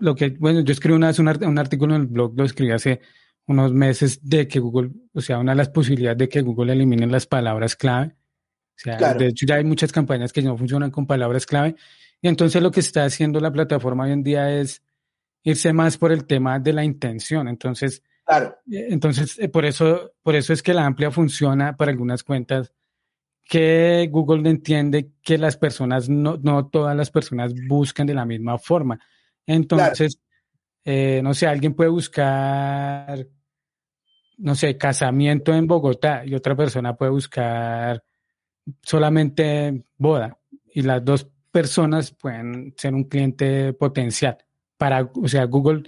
lo 0.00 0.14
que, 0.16 0.30
bueno, 0.30 0.60
yo 0.60 0.72
escribí 0.72 0.96
una 0.96 1.08
vez 1.08 1.20
un, 1.20 1.28
un, 1.28 1.58
artículo 1.58 1.94
en 1.94 2.02
el 2.02 2.06
blog, 2.08 2.34
lo 2.36 2.44
escribí 2.44 2.72
hace 2.72 3.00
unos 3.46 3.72
meses 3.72 4.28
de 4.28 4.48
que 4.48 4.58
Google, 4.58 4.90
o 5.14 5.20
sea, 5.20 5.38
una 5.38 5.52
de 5.52 5.56
las 5.56 5.68
posibilidades 5.68 6.18
de 6.18 6.28
que 6.28 6.42
Google 6.42 6.72
elimine 6.72 7.06
las 7.06 7.26
palabras 7.26 7.76
clave. 7.76 8.16
O 8.74 8.80
sea, 8.82 9.14
de 9.14 9.28
hecho 9.28 9.46
ya 9.46 9.56
hay 9.56 9.64
muchas 9.64 9.92
campañas 9.92 10.32
que 10.32 10.42
no 10.42 10.56
funcionan 10.56 10.90
con 10.90 11.06
palabras 11.06 11.46
clave 11.46 11.76
y 12.22 12.28
entonces 12.28 12.62
lo 12.62 12.70
que 12.70 12.80
está 12.80 13.04
haciendo 13.04 13.40
la 13.40 13.52
plataforma 13.52 14.04
hoy 14.04 14.12
en 14.12 14.22
día 14.22 14.48
es 14.50 14.80
irse 15.42 15.72
más 15.72 15.98
por 15.98 16.12
el 16.12 16.24
tema 16.24 16.60
de 16.60 16.72
la 16.72 16.84
intención. 16.84 17.48
Entonces, 17.48 18.00
claro. 18.24 18.56
Eh, 18.70 18.86
entonces 18.90 19.36
eh, 19.40 19.48
por 19.48 19.64
eso, 19.64 20.12
por 20.22 20.36
eso 20.36 20.52
es 20.52 20.62
que 20.62 20.72
la 20.72 20.86
amplia 20.86 21.10
funciona 21.10 21.76
para 21.76 21.90
algunas 21.90 22.22
cuentas 22.22 22.72
que 23.44 24.08
Google 24.10 24.48
entiende 24.48 25.10
que 25.20 25.36
las 25.36 25.56
personas, 25.56 26.08
no, 26.08 26.38
no 26.40 26.68
todas 26.68 26.96
las 26.96 27.10
personas 27.10 27.52
buscan 27.66 28.06
de 28.06 28.14
la 28.14 28.24
misma 28.24 28.56
forma. 28.56 29.00
Entonces, 29.44 30.20
eh, 30.84 31.20
no 31.24 31.34
sé, 31.34 31.48
alguien 31.48 31.74
puede 31.74 31.90
buscar, 31.90 33.26
no 34.38 34.54
sé, 34.54 34.78
casamiento 34.78 35.52
en 35.52 35.66
Bogotá 35.66 36.24
y 36.24 36.36
otra 36.36 36.54
persona 36.54 36.96
puede 36.96 37.10
buscar 37.10 38.04
solamente 38.80 39.84
boda 39.96 40.38
y 40.72 40.82
las 40.82 41.04
dos 41.04 41.31
personas 41.52 42.10
pueden 42.10 42.74
ser 42.76 42.94
un 42.94 43.04
cliente 43.04 43.72
potencial. 43.74 44.38
Para, 44.76 45.08
o 45.14 45.28
sea, 45.28 45.44
Google 45.44 45.84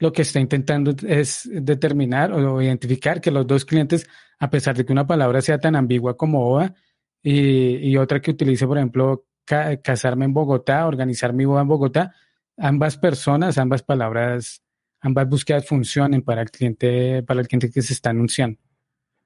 lo 0.00 0.12
que 0.12 0.22
está 0.22 0.40
intentando 0.40 0.94
es 1.06 1.48
determinar 1.52 2.32
o 2.32 2.62
identificar 2.62 3.20
que 3.20 3.30
los 3.30 3.46
dos 3.46 3.66
clientes, 3.66 4.08
a 4.38 4.48
pesar 4.48 4.74
de 4.74 4.86
que 4.86 4.92
una 4.92 5.06
palabra 5.06 5.42
sea 5.42 5.58
tan 5.58 5.76
ambigua 5.76 6.16
como 6.16 6.42
boda 6.42 6.74
y, 7.22 7.94
otra 7.98 8.20
que 8.20 8.30
utilice, 8.30 8.66
por 8.66 8.78
ejemplo, 8.78 9.26
casarme 9.44 10.24
en 10.24 10.32
Bogotá, 10.32 10.86
organizar 10.86 11.34
mi 11.34 11.44
boda 11.44 11.60
en 11.60 11.68
Bogotá, 11.68 12.14
ambas 12.56 12.96
personas, 12.96 13.58
ambas 13.58 13.82
palabras, 13.82 14.62
ambas 15.02 15.28
búsquedas 15.28 15.66
funcionen 15.66 16.22
para 16.22 16.40
el 16.40 16.50
cliente, 16.50 17.22
para 17.22 17.40
el 17.40 17.48
cliente 17.48 17.70
que 17.70 17.82
se 17.82 17.92
está 17.92 18.08
anunciando. 18.08 18.58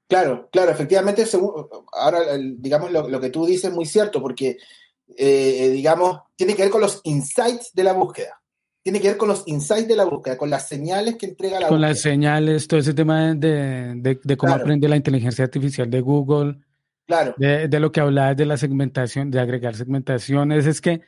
Claro, 0.09 0.49
claro, 0.51 0.71
efectivamente, 0.71 1.23
ahora 1.93 2.19
digamos 2.37 2.91
lo, 2.91 3.19
que 3.19 3.29
tú 3.29 3.45
dices 3.45 3.65
es 3.65 3.73
muy 3.73 3.85
cierto, 3.85 4.21
porque 4.21 4.57
eh, 5.17 5.69
digamos, 5.71 6.21
tiene 6.35 6.55
que 6.55 6.63
ver 6.63 6.71
con 6.71 6.81
los 6.81 7.01
insights 7.03 7.71
de 7.73 7.83
la 7.83 7.93
búsqueda. 7.93 8.41
Tiene 8.81 9.01
que 9.01 9.07
ver 9.07 9.17
con 9.17 9.29
los 9.29 9.43
insights 9.47 9.87
de 9.87 9.95
la 9.95 10.05
búsqueda, 10.05 10.37
con 10.37 10.49
las 10.49 10.67
señales 10.67 11.15
que 11.15 11.25
entrega 11.25 11.59
la 11.59 11.67
con 11.67 11.77
búsqueda. 11.77 11.77
Con 11.77 11.81
las 11.81 11.99
señales, 12.01 12.67
todo 12.67 12.79
ese 12.79 12.93
tema 12.93 13.33
de, 13.33 14.19
cómo 14.37 14.53
aprende 14.53 14.87
la 14.87 14.95
inteligencia 14.95 15.43
artificial 15.43 15.89
de 15.89 16.01
Google. 16.01 16.59
Claro. 17.07 17.33
De, 17.37 17.79
lo 17.79 17.91
que 17.91 17.99
hablabas 17.99 18.37
de 18.37 18.45
la 18.45 18.57
segmentación, 18.57 19.31
de 19.31 19.39
agregar 19.39 19.75
segmentaciones, 19.75 20.65
es 20.65 20.81
que 20.81 21.01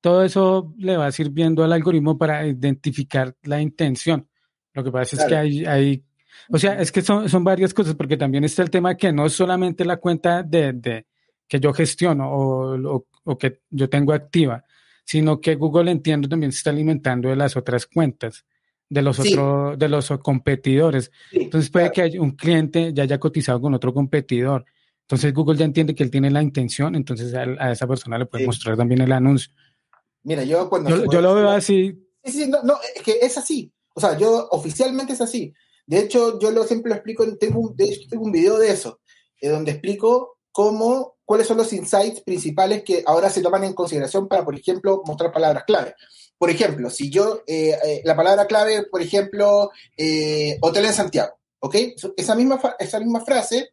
todo 0.00 0.24
eso 0.24 0.72
le 0.78 0.96
va 0.96 1.10
sirviendo 1.12 1.62
al 1.62 1.72
algoritmo 1.72 2.18
para 2.18 2.46
identificar 2.46 3.34
la 3.42 3.60
intención. 3.60 4.28
Lo 4.72 4.82
que 4.82 4.90
pasa 4.90 5.16
es 5.16 5.24
que 5.24 5.36
hay, 5.36 5.64
hay, 5.66 6.04
o 6.50 6.58
sea, 6.58 6.80
es 6.80 6.90
que 6.90 7.02
son, 7.02 7.28
son 7.28 7.44
varias 7.44 7.74
cosas, 7.74 7.94
porque 7.94 8.16
también 8.16 8.44
está 8.44 8.62
el 8.62 8.70
tema 8.70 8.96
que 8.96 9.12
no 9.12 9.26
es 9.26 9.32
solamente 9.34 9.84
la 9.84 9.98
cuenta 9.98 10.42
de, 10.42 10.72
de 10.72 11.06
que 11.50 11.58
yo 11.58 11.72
gestiono 11.72 12.30
o, 12.32 13.04
o, 13.24 13.36
que 13.36 13.62
yo 13.70 13.90
tengo 13.90 14.12
activa, 14.12 14.64
sino 15.04 15.40
que 15.40 15.56
Google 15.56 15.90
entiendo 15.90 16.28
también 16.28 16.52
se 16.52 16.58
está 16.58 16.70
alimentando 16.70 17.28
de 17.28 17.34
las 17.34 17.56
otras 17.56 17.86
cuentas, 17.86 18.44
de 18.88 19.02
los 19.02 19.18
otros, 19.18 19.76
de 19.76 19.88
los 19.88 20.08
competidores. 20.22 21.10
Entonces 21.32 21.68
puede 21.68 21.90
que 21.90 22.20
un 22.20 22.36
cliente 22.36 22.92
ya 22.94 23.02
haya 23.02 23.18
cotizado 23.18 23.60
con 23.60 23.74
otro 23.74 23.92
competidor. 23.92 24.64
Entonces 25.02 25.34
Google 25.34 25.58
ya 25.58 25.64
entiende 25.64 25.92
que 25.92 26.04
él 26.04 26.10
tiene 26.12 26.30
la 26.30 26.40
intención, 26.40 26.94
entonces 26.94 27.34
a, 27.34 27.72
esa 27.72 27.88
persona 27.88 28.16
le 28.16 28.26
puede 28.26 28.46
mostrar 28.46 28.76
también 28.76 29.00
el 29.00 29.10
anuncio. 29.10 29.52
Mira, 30.22 30.44
yo 30.44 30.70
cuando... 30.70 31.10
Yo, 31.10 31.20
lo 31.20 31.34
veo 31.34 31.50
así. 31.50 32.00
Sí, 32.22 32.32
sí, 32.32 32.48
no, 32.48 32.62
no, 32.62 32.76
es 32.94 33.02
que 33.02 33.18
es 33.20 33.36
así. 33.36 33.72
O 33.92 34.00
sea, 34.00 34.16
yo 34.16 34.46
oficialmente 34.52 35.14
es 35.14 35.20
así. 35.20 35.52
De 35.84 35.98
hecho, 35.98 36.38
yo 36.38 36.52
lo 36.52 36.62
siempre 36.62 36.90
lo 36.90 36.94
explico, 36.94 37.26
tengo 37.38 37.58
un, 37.58 37.74
tengo 37.74 38.22
un 38.22 38.30
video 38.30 38.56
de 38.56 38.70
eso, 38.70 39.00
eh, 39.40 39.48
donde 39.48 39.72
explico 39.72 40.38
cómo, 40.52 41.16
cuáles 41.30 41.46
son 41.46 41.58
los 41.58 41.72
insights 41.72 42.22
principales 42.22 42.82
que 42.82 43.04
ahora 43.06 43.30
se 43.30 43.40
toman 43.40 43.62
en 43.62 43.72
consideración 43.72 44.26
para, 44.26 44.44
por 44.44 44.56
ejemplo, 44.58 45.00
mostrar 45.06 45.30
palabras 45.30 45.62
clave. 45.62 45.94
Por 46.36 46.50
ejemplo, 46.50 46.90
si 46.90 47.08
yo, 47.08 47.44
eh, 47.46 47.78
eh, 47.84 48.02
la 48.04 48.16
palabra 48.16 48.48
clave, 48.48 48.82
por 48.90 49.00
ejemplo, 49.00 49.70
hotel 50.60 50.84
en 50.86 50.92
Santiago, 50.92 51.38
¿ok? 51.60 51.76
Esa 52.16 52.34
misma, 52.34 52.60
esa 52.80 52.98
misma 52.98 53.24
frase, 53.24 53.68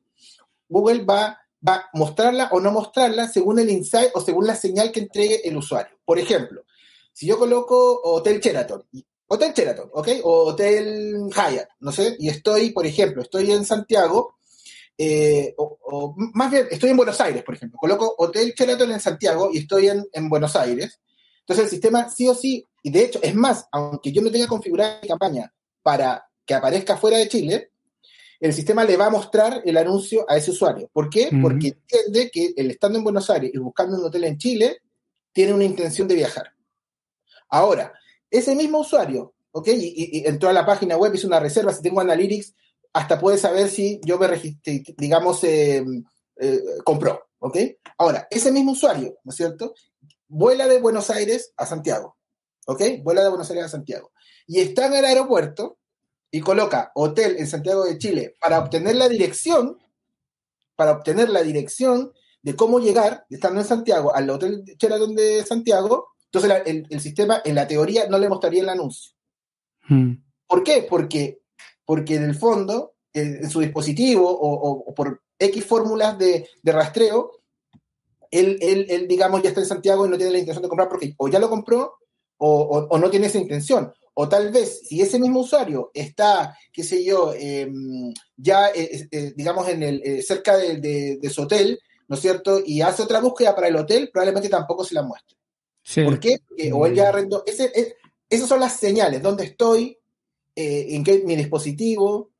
Google 0.69 1.03
va 1.03 1.39
va 1.67 1.77
a 1.77 1.89
mostrarla 1.93 2.49
o 2.51 2.59
no 2.59 2.71
mostrarla 2.71 3.27
según 3.27 3.57
el 3.57 3.71
insight 3.71 4.11
o 4.13 4.21
según 4.21 4.45
la 4.45 4.55
señal 4.55 4.91
que 4.91 4.99
entregue 4.99 5.41
el 5.43 5.57
usuario. 5.57 5.97
Por 6.05 6.19
ejemplo, 6.19 6.63
si 7.11 7.25
yo 7.25 7.39
coloco 7.39 8.01
Hotel 8.03 8.39
Sheraton, 8.39 8.83
Hotel 9.25 9.51
Sheraton, 9.51 9.89
¿ok? 9.93 10.09
O 10.25 10.49
Hotel 10.49 11.27
Hyatt, 11.31 11.69
no 11.79 11.91
sé, 11.91 12.15
y 12.19 12.29
estoy, 12.29 12.69
por 12.69 12.85
ejemplo, 12.85 13.23
estoy 13.23 13.51
en 13.51 13.65
Santiago, 13.65 14.36
eh, 14.97 15.53
o, 15.57 16.15
más 16.33 16.51
bien, 16.51 16.67
estoy 16.71 16.89
en 16.89 16.97
Buenos 16.97 17.19
Aires, 17.21 17.43
por 17.43 17.55
ejemplo, 17.55 17.77
coloco 17.79 18.15
Hotel 18.17 18.53
Sheraton 18.57 18.91
en 18.91 18.99
Santiago 18.99 19.49
y 19.53 19.59
estoy 19.59 19.87
en, 19.87 20.05
en 20.11 20.29
Buenos 20.29 20.55
Aires, 20.55 20.99
entonces 21.39 21.65
el 21.65 21.71
sistema 21.71 22.09
sí 22.09 22.27
o 22.27 22.35
sí, 22.35 22.65
y 22.83 22.89
de 22.89 23.03
hecho, 23.03 23.19
es 23.21 23.35
más, 23.35 23.67
aunque 23.71 24.11
yo 24.11 24.21
no 24.21 24.31
tenga 24.31 24.47
configurada 24.47 24.99
mi 25.01 25.07
campaña 25.07 25.53
para 25.83 26.27
que 26.45 26.53
aparezca 26.53 26.97
fuera 26.97 27.17
de 27.17 27.27
Chile, 27.27 27.71
el 28.39 28.53
sistema 28.53 28.83
le 28.83 28.97
va 28.97 29.07
a 29.07 29.09
mostrar 29.09 29.61
el 29.65 29.77
anuncio 29.77 30.25
a 30.29 30.37
ese 30.37 30.51
usuario. 30.51 30.89
¿Por 30.93 31.09
qué? 31.09 31.29
Porque 31.41 31.69
entiende 31.69 32.29
que 32.31 32.53
el 32.55 32.71
estando 32.71 32.97
en 32.97 33.03
Buenos 33.03 33.29
Aires 33.29 33.51
y 33.53 33.57
buscando 33.57 33.97
un 33.97 34.05
hotel 34.05 34.25
en 34.25 34.37
Chile, 34.37 34.77
tiene 35.31 35.53
una 35.53 35.63
intención 35.63 36.07
de 36.07 36.15
viajar. 36.15 36.53
Ahora, 37.49 37.93
ese 38.29 38.55
mismo 38.55 38.79
usuario, 38.79 39.33
¿ok? 39.51 39.67
Y, 39.69 40.23
entró 40.25 40.49
a 40.49 40.53
la 40.53 40.65
página 40.65 40.97
web, 40.97 41.13
hizo 41.15 41.27
una 41.27 41.39
reserva, 41.39 41.73
si 41.73 41.81
tengo 41.81 42.01
Analytics, 42.01 42.53
hasta 42.93 43.19
puede 43.19 43.37
saber 43.37 43.69
si 43.69 43.99
yo 44.03 44.17
me 44.17 44.27
registré, 44.27 44.83
digamos, 44.97 45.43
eh, 45.43 45.83
eh, 46.37 46.61
compró, 46.83 47.27
¿ok? 47.39 47.57
Ahora, 47.97 48.27
ese 48.29 48.51
mismo 48.51 48.71
usuario, 48.71 49.17
¿no 49.23 49.29
es 49.31 49.35
cierto? 49.35 49.73
Vuela 50.27 50.67
de 50.67 50.79
Buenos 50.79 51.09
Aires 51.09 51.53
a 51.57 51.65
Santiago, 51.65 52.17
¿ok? 52.65 52.81
Vuela 53.03 53.23
de 53.23 53.29
Buenos 53.29 53.49
Aires 53.49 53.65
a 53.65 53.69
Santiago. 53.69 54.11
Y 54.45 54.59
está 54.59 54.87
en 54.87 54.93
el 54.93 55.05
aeropuerto, 55.05 55.77
y 56.31 56.41
coloca 56.41 56.91
hotel 56.95 57.37
en 57.39 57.47
Santiago 57.47 57.85
de 57.85 57.97
Chile 57.97 58.35
para 58.39 58.59
obtener 58.59 58.95
la 58.95 59.07
dirección, 59.07 59.77
para 60.75 60.91
obtener 60.91 61.29
la 61.29 61.41
dirección 61.41 62.11
de 62.41 62.55
cómo 62.55 62.79
llegar, 62.79 63.25
estando 63.29 63.61
en 63.61 63.67
Santiago, 63.67 64.13
al 64.13 64.29
hotel 64.29 64.63
Sheraton 64.77 65.15
de 65.15 65.43
Santiago, 65.45 66.09
entonces 66.31 66.61
el, 66.65 66.99
sistema 66.99 67.41
en 67.43 67.55
la 67.55 67.67
teoría 67.67 68.07
no 68.07 68.19
le 68.19 68.29
mostraría 68.29 68.61
el 68.61 68.69
anuncio. 68.69 69.13
Hmm. 69.87 70.13
¿Por 70.45 70.63
qué? 70.63 70.85
Porque, 70.89 71.39
porque 71.87 72.15
en 72.15 72.23
el 72.25 72.35
fondo, 72.35 72.93
en, 73.13 73.49
su 73.49 73.61
dispositivo 73.61 74.29
o, 74.29 74.93
por 74.93 75.23
X 75.39 75.65
fórmulas 75.65 76.19
de, 76.19 76.47
rastreo, 76.63 77.31
él, 78.29 78.59
él, 78.61 79.07
digamos, 79.07 79.41
ya 79.41 79.49
está 79.49 79.61
en 79.61 79.67
Santiago 79.67 80.05
y 80.05 80.09
no 80.09 80.17
tiene 80.17 80.33
la 80.33 80.37
intención 80.37 80.61
de 80.61 80.69
comprar 80.69 80.89
porque 80.89 81.15
o 81.17 81.27
ya 81.27 81.39
lo 81.39 81.49
compró 81.49 81.95
o 82.37 82.97
no 82.99 83.09
tiene 83.09 83.25
esa 83.25 83.39
intención. 83.39 83.91
O 84.19 84.27
tal 84.27 84.51
vez, 84.51 84.81
si 84.87 84.99
ese 84.99 85.19
mismo 85.19 85.41
usuario 85.41 85.91
está, 85.93 86.57
qué 86.73 86.83
sé 86.83 87.03
yo, 87.03 87.35
em, 87.37 88.11
ya, 88.35 88.69
eh, 88.69 89.07
eh, 89.11 89.33
digamos, 89.35 89.69
en 89.69 89.83
el, 89.83 90.01
eh, 90.03 90.23
cerca 90.23 90.57
de, 90.57 91.19
su 91.31 91.43
hotel, 91.43 91.79
¿no 92.07 92.15
es 92.15 92.21
cierto? 92.23 92.59
Y 92.65 92.81
hace 92.81 93.03
otra 93.03 93.19
búsqueda 93.19 93.53
para 93.53 93.67
el 93.67 93.75
hotel, 93.75 94.09
probablemente 94.11 94.49
tampoco 94.49 94.83
se 94.83 94.95
la 94.95 95.03
muestre. 95.03 95.37
¿Por 96.03 96.19
qué? 96.19 96.39
o 96.73 96.87
él 96.87 96.95
ya 96.95 97.09
arrendó. 97.09 97.43
Ese, 97.45 97.71
esas 98.27 98.49
son 98.49 98.59
las 98.59 98.77
señales, 98.77 99.21
dónde 99.21 99.43
estoy, 99.43 99.99
en 100.57 101.03
qué 101.03 101.23
mi 101.25 101.35
dispositivo, 101.35 102.31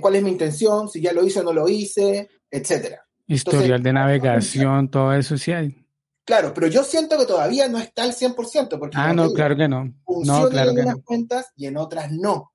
cuál 0.00 0.16
es 0.16 0.22
mi 0.22 0.30
intención, 0.30 0.88
si 0.88 1.00
ya 1.00 1.12
lo 1.12 1.24
hice 1.24 1.40
o 1.40 1.42
no 1.42 1.52
lo 1.52 1.68
hice, 1.68 2.28
etcétera. 2.50 3.04
Historial 3.26 3.82
de 3.82 3.92
navegación, 3.92 4.90
todo 4.90 5.12
eso 5.12 5.36
sí 5.36 5.52
hay. 5.52 5.84
Claro, 6.24 6.52
pero 6.52 6.66
yo 6.66 6.84
siento 6.84 7.18
que 7.18 7.24
todavía 7.24 7.68
no 7.68 7.78
está 7.78 8.02
al 8.02 8.12
100%. 8.12 8.78
Porque 8.78 8.98
ah, 8.98 9.14
no, 9.14 9.32
claro 9.32 9.56
que 9.56 9.66
no. 9.66 9.90
Funciona 10.04 10.40
no, 10.40 10.48
claro 10.50 10.70
en 10.72 10.80
unas 10.80 11.02
cuentas 11.02 11.52
y 11.56 11.66
en 11.66 11.78
otras 11.78 12.12
no. 12.12 12.52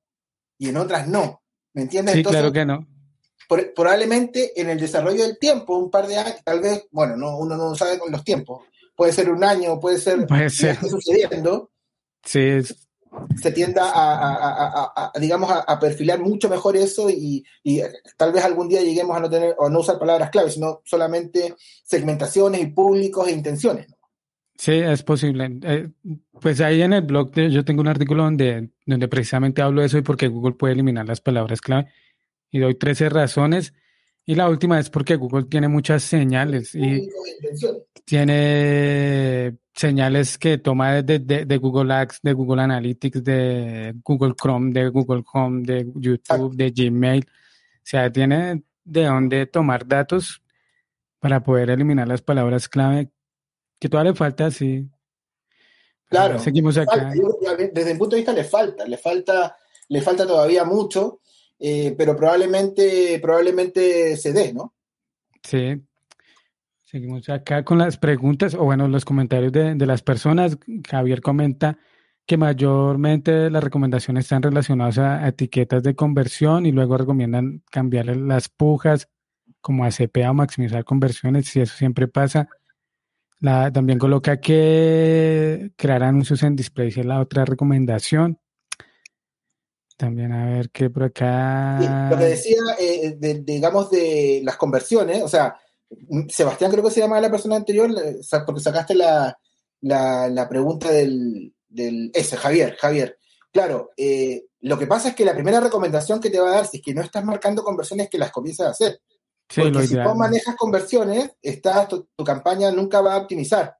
Y 0.59 0.69
en 0.69 0.77
otras 0.77 1.07
no. 1.07 1.41
¿Me 1.73 1.81
entiendes? 1.81 2.13
Sí, 2.13 2.23
claro 2.23 2.51
que 2.51 2.65
no. 2.65 2.87
probablemente 3.75 4.59
en 4.61 4.69
el 4.69 4.79
desarrollo 4.79 5.23
del 5.23 5.39
tiempo, 5.39 5.75
un 5.75 5.89
par 5.89 6.05
de 6.05 6.17
años, 6.17 6.37
tal 6.45 6.59
vez, 6.59 6.85
bueno, 6.91 7.17
no, 7.17 7.37
uno 7.37 7.57
no 7.57 7.73
sabe 7.73 7.97
con 7.97 8.11
los 8.11 8.23
tiempos. 8.23 8.63
Puede 8.95 9.11
ser 9.11 9.31
un 9.31 9.43
año, 9.43 9.79
puede 9.79 9.97
ser. 9.97 10.27
Puede 10.27 10.51
ser. 10.51 10.77
sucediendo. 10.77 11.71
Sí, 12.23 12.59
se 13.41 13.51
tienda 13.51 13.91
a, 13.93 15.11
digamos, 15.19 15.49
a, 15.51 15.79
perfilar 15.79 16.19
mucho 16.19 16.49
mejor 16.49 16.77
eso 16.77 17.09
y, 17.09 17.43
tal 18.17 18.31
vez 18.31 18.43
algún 18.43 18.69
día 18.69 18.81
lleguemos 18.81 19.15
a 19.15 19.19
no 19.19 19.29
tener 19.29 19.55
o 19.57 19.69
no 19.69 19.79
usar 19.79 19.99
palabras 19.99 20.29
clave, 20.29 20.49
sino 20.49 20.81
solamente 20.85 21.55
segmentaciones 21.83 22.61
y 22.61 22.67
públicos 22.67 23.27
e 23.27 23.31
intenciones. 23.31 23.87
Sí, 24.55 24.73
es 24.73 25.03
posible. 25.03 25.59
Eh, 25.63 25.89
pues 26.39 26.61
ahí 26.61 26.81
en 26.81 26.93
el 26.93 27.01
blog 27.01 27.31
yo 27.33 27.65
tengo 27.65 27.81
un 27.81 27.87
artículo 27.87 28.23
donde, 28.23 28.69
donde 28.85 29.07
precisamente 29.07 29.61
hablo 29.61 29.81
de 29.81 29.87
eso 29.87 29.97
y 29.97 30.03
por 30.03 30.15
qué 30.15 30.27
Google 30.27 30.53
puede 30.53 30.73
eliminar 30.73 31.07
las 31.07 31.21
palabras 31.21 31.59
clave 31.59 31.89
y 32.51 32.59
doy 32.59 32.75
13 32.75 33.09
razones. 33.09 33.73
Y 34.25 34.35
la 34.35 34.47
última 34.47 34.79
es 34.79 34.89
porque 34.89 35.17
Google 35.17 35.45
tiene 35.45 35.67
muchas 35.67 36.03
señales 36.03 36.73
y 36.75 37.09
tiene 38.05 39.57
señales 39.73 40.37
que 40.37 40.57
toma 40.57 41.01
de, 41.01 41.19
de, 41.19 41.57
Google 41.57 41.93
Ads, 41.93 42.19
de 42.21 42.33
Google 42.33 42.61
Analytics, 42.61 43.23
de 43.23 43.93
Google 44.03 44.33
Chrome, 44.39 44.71
de 44.71 44.89
Google 44.89 45.23
Home, 45.33 45.63
de 45.65 45.91
YouTube, 45.95 46.55
de 46.55 46.71
Gmail. 46.71 47.25
O 47.25 47.81
sea, 47.83 48.11
tiene 48.11 48.63
de 48.83 49.05
dónde 49.05 49.45
tomar 49.47 49.87
datos 49.87 50.41
para 51.19 51.43
poder 51.43 51.69
eliminar 51.69 52.07
las 52.07 52.21
palabras 52.21 52.69
clave, 52.69 53.09
que 53.79 53.89
todavía 53.89 54.11
le 54.11 54.17
falta, 54.17 54.51
sí. 54.51 54.87
Claro. 56.05 56.37
Seguimos 56.37 56.77
acá. 56.77 57.11
Desde 57.73 57.91
el 57.91 57.97
punto 57.97 58.15
de 58.15 58.21
vista 58.21 58.33
le 58.33 58.43
falta, 58.43 58.85
le 58.85 58.97
falta, 58.97 59.57
le 59.87 60.01
falta 60.01 60.27
todavía 60.27 60.63
mucho, 60.63 61.21
eh, 61.59 61.95
pero 61.97 62.15
probablemente, 62.15 63.19
probablemente 63.19 64.15
se 64.17 64.33
dé, 64.33 64.53
¿no? 64.53 64.75
Sí. 65.41 65.81
Seguimos 66.93 67.27
acá 67.27 67.65
con 67.65 67.79
las 67.79 67.97
preguntas, 67.97 68.53
o 68.53 68.65
bueno, 68.65 68.87
los 68.87 69.03
comentarios 69.03 69.51
de, 69.51 69.73
de 69.73 69.85
las 69.87 70.03
personas. 70.03 70.59
Javier 70.87 71.23
comenta 71.23 71.79
que 72.27 72.37
mayormente 72.37 73.49
las 73.49 73.63
recomendaciones 73.63 74.25
están 74.25 74.43
relacionadas 74.43 74.99
a 74.99 75.27
etiquetas 75.27 75.81
de 75.81 75.95
conversión 75.95 76.67
y 76.67 76.71
luego 76.71 76.95
recomiendan 76.95 77.63
cambiarle 77.71 78.15
las 78.15 78.47
pujas 78.47 79.09
como 79.59 79.85
a 79.85 79.89
CPA 79.89 80.29
o 80.29 80.33
maximizar 80.35 80.83
conversiones, 80.83 81.47
si 81.47 81.61
eso 81.61 81.75
siempre 81.75 82.07
pasa. 82.07 82.47
También 83.41 83.97
coloca 83.97 84.39
que 84.39 85.71
crear 85.75 86.03
anuncios 86.03 86.43
en 86.43 86.55
display 86.55 86.89
es 86.89 87.03
la 87.03 87.21
otra 87.21 87.43
recomendación. 87.43 88.37
También 89.97 90.31
a 90.31 90.45
ver 90.45 90.69
qué 90.69 90.91
por 90.91 91.05
acá. 91.05 92.09
lo 92.11 92.19
que 92.19 92.25
decía, 92.25 92.57
eh, 92.79 93.17
digamos, 93.43 93.89
de 93.89 94.41
las 94.43 94.57
conversiones, 94.57 95.23
o 95.23 95.27
sea, 95.27 95.55
Sebastián 96.29 96.71
creo 96.71 96.83
que 96.83 96.91
se 96.91 96.99
llama 96.99 97.21
la 97.21 97.31
persona 97.31 97.55
anterior, 97.55 97.89
porque 98.45 98.61
sacaste 98.61 98.95
la, 98.95 99.37
la 99.81 100.47
pregunta 100.49 100.91
del, 100.91 101.53
del 101.73 102.11
ese, 102.13 102.37
Javier, 102.37 102.75
Javier. 102.77 103.17
Claro, 103.51 103.91
eh, 103.97 104.45
lo 104.61 104.79
que 104.79 104.87
pasa 104.87 105.09
es 105.09 105.15
que 105.15 105.25
la 105.25 105.33
primera 105.33 105.59
recomendación 105.59 106.19
que 106.19 106.29
te 106.29 106.39
va 106.39 106.49
a 106.49 106.55
dar, 106.55 106.67
si 106.67 106.77
es 106.77 106.83
que 106.83 106.93
no 106.93 107.01
estás 107.01 107.23
marcando 107.23 107.63
conversiones, 107.63 108.09
que 108.09 108.17
las 108.17 108.31
comiences 108.31 108.65
a 108.65 108.69
hacer. 108.69 109.01
Porque 109.53 109.87
si 109.87 109.95
tú 109.95 110.15
manejas 110.15 110.55
conversiones, 110.55 111.31
estás, 111.41 111.87
tu, 111.87 112.07
campaña 112.23 112.71
nunca 112.71 113.01
va 113.01 113.15
a 113.15 113.17
optimizar. 113.17 113.75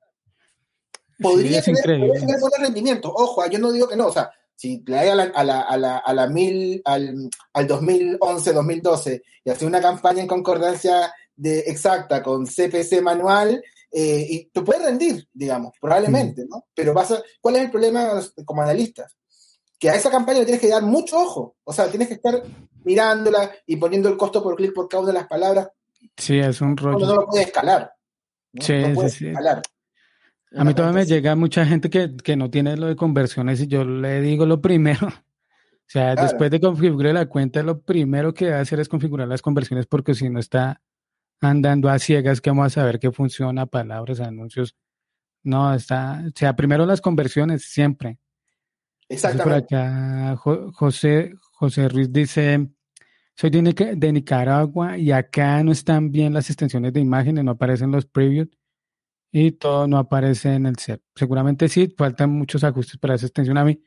Podría, 1.20 1.62
tener, 1.62 2.00
buenos 2.00 2.60
rendimientos. 2.60 3.12
Ojo, 3.16 3.42
ah, 3.42 3.48
yo 3.48 3.60
no 3.60 3.72
digo 3.72 3.88
que 3.88 3.96
no. 3.96 4.08
O 4.08 4.12
sea, 4.12 4.30
si 4.56 4.84
le 4.86 5.00
a 5.10 5.16
la, 5.16 5.24
a 5.24 5.44
la, 5.44 5.62
a 5.62 5.78
la, 5.78 5.98
a 5.98 6.14
la 6.14 6.28
mil, 6.28 6.82
al, 6.86 7.30
al 7.54 7.68
2011, 7.68 8.54
2012 8.54 9.24
y 9.46 9.50
hace 9.50 9.66
una 9.66 9.82
campaña 9.82 10.22
en 10.22 10.28
concordancia 10.28 11.14
de, 11.36 11.60
exacta 11.60 12.22
con 12.22 12.46
CPC 12.46 13.02
manual, 13.02 13.64
eh, 13.92 14.26
y 14.28 14.46
tú 14.46 14.64
puedes 14.64 14.84
rendir, 14.84 15.28
digamos, 15.32 15.74
probablemente, 15.80 16.46
¿no? 16.50 16.66
Pero 16.74 16.94
vas 16.96 17.14
¿cuál 17.40 17.58
es 17.58 17.62
el 17.64 17.72
problema 17.72 18.20
como 18.44 18.64
analistas? 18.64 19.16
Que 19.78 19.90
a 19.90 19.96
esa 19.96 20.10
campaña 20.10 20.40
le 20.40 20.46
tienes 20.46 20.62
que 20.62 20.70
dar 20.70 20.82
mucho 20.82 21.20
ojo, 21.20 21.58
o 21.64 21.72
sea, 21.72 21.90
tienes 21.90 22.08
que 22.08 22.16
estar 22.16 22.42
mirándola 22.84 23.52
y 23.68 23.76
poniendo 23.76 24.10
el 24.10 24.18
costo 24.18 24.42
por 24.42 24.56
clic 24.56 24.74
por 24.74 24.88
cada 24.88 25.04
una 25.04 25.12
de 25.12 25.20
las 25.20 25.28
palabras. 25.28 25.70
Sí, 26.18 26.40
es 26.40 26.60
un 26.62 26.76
rollo. 26.76 27.06
No, 27.06 27.16
lo 27.16 27.26
puedes 27.28 27.48
escalar. 27.48 27.94
Sí, 28.60 28.84
sí, 28.96 29.10
sí. 29.10 29.34
A 30.56 30.64
mí 30.64 30.74
todavía 30.74 31.00
me 31.00 31.06
llega 31.06 31.36
mucha 31.36 31.66
gente 31.66 31.90
que, 31.90 32.16
que, 32.18 32.36
no 32.36 32.50
tiene 32.50 32.78
lo 32.78 32.88
de 32.88 32.96
conversiones 32.96 33.62
y 33.62 33.68
yo 33.68 33.84
le 33.84 34.22
digo 34.22 34.46
lo 34.46 34.62
primero. 34.62 35.08
O 35.86 35.92
sea, 35.94 36.16
después 36.16 36.50
de 36.50 36.62
configurar 36.62 37.14
la 37.14 37.28
cuenta, 37.28 37.62
lo 37.62 37.82
primero 37.82 38.34
que 38.34 38.50
va 38.50 38.58
a 38.58 38.62
hacer 38.62 38.80
es 38.80 38.90
configurar 38.90 39.28
las 39.28 39.44
conversiones 39.44 39.86
porque 39.86 40.16
si 40.16 40.28
no 40.28 40.40
está 40.40 40.82
andando 41.42 41.90
a 41.90 42.00
ciegas 42.00 42.42
que 42.42 42.50
vamos 42.50 42.68
a 42.68 42.70
saber 42.70 43.00
que 43.00 43.12
funciona, 43.12 43.66
palabras, 43.66 44.20
anuncios. 44.20 44.76
No, 45.44 45.74
está, 45.74 46.24
o 46.28 46.32
sea, 46.34 46.56
primero 46.56 46.86
las 46.86 47.02
conversiones, 47.02 47.64
siempre. 47.64 48.18
Exactamente. 49.10 49.76
José, 50.74 51.34
José 51.52 51.90
Ruiz 51.90 52.12
dice, 52.12 52.70
soy 53.36 53.50
de, 53.50 53.96
de, 53.96 54.12
Nicaragua 54.14 54.98
y 54.98 55.12
acá 55.12 55.64
no 55.64 55.72
están 55.72 56.12
bien 56.12 56.34
las 56.34 56.50
extensiones 56.50 56.94
de 56.94 57.02
imágenes, 57.02 57.44
no 57.44 57.52
aparecen 57.52 57.92
los 57.92 58.06
previews 58.06 58.50
y 59.32 59.52
todo 59.52 59.88
no 59.88 59.98
aparece 59.98 60.54
en 60.54 60.68
el 60.68 60.78
set. 60.78 61.02
Seguramente 61.16 61.68
sí, 61.68 61.94
faltan 61.98 62.30
muchos 62.30 62.64
ajustes 62.64 62.98
para 62.98 63.16
esa 63.16 63.26
extensión. 63.26 63.58
A 63.58 63.66
mí 63.66 63.82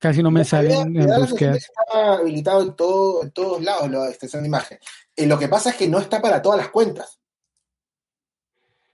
casi 0.00 0.22
no 0.22 0.30
me 0.30 0.44
salen 0.44 0.96
en 0.96 1.06
búsquedas. 1.06 1.58
Está 1.58 2.14
habilitado 2.14 2.62
en, 2.62 2.74
todo, 2.74 3.22
en 3.22 3.30
todos 3.30 3.62
lados 3.62 3.88
la 3.90 4.08
extensión 4.08 4.42
de 4.42 4.48
imagen. 4.48 4.78
Eh, 5.14 5.26
lo 5.26 5.38
que 5.38 5.46
pasa 5.46 5.70
es 5.70 5.76
que 5.76 5.86
no 5.86 5.98
está 5.98 6.20
para 6.20 6.42
todas 6.42 6.58
las 6.58 6.70
cuentas. 6.70 7.20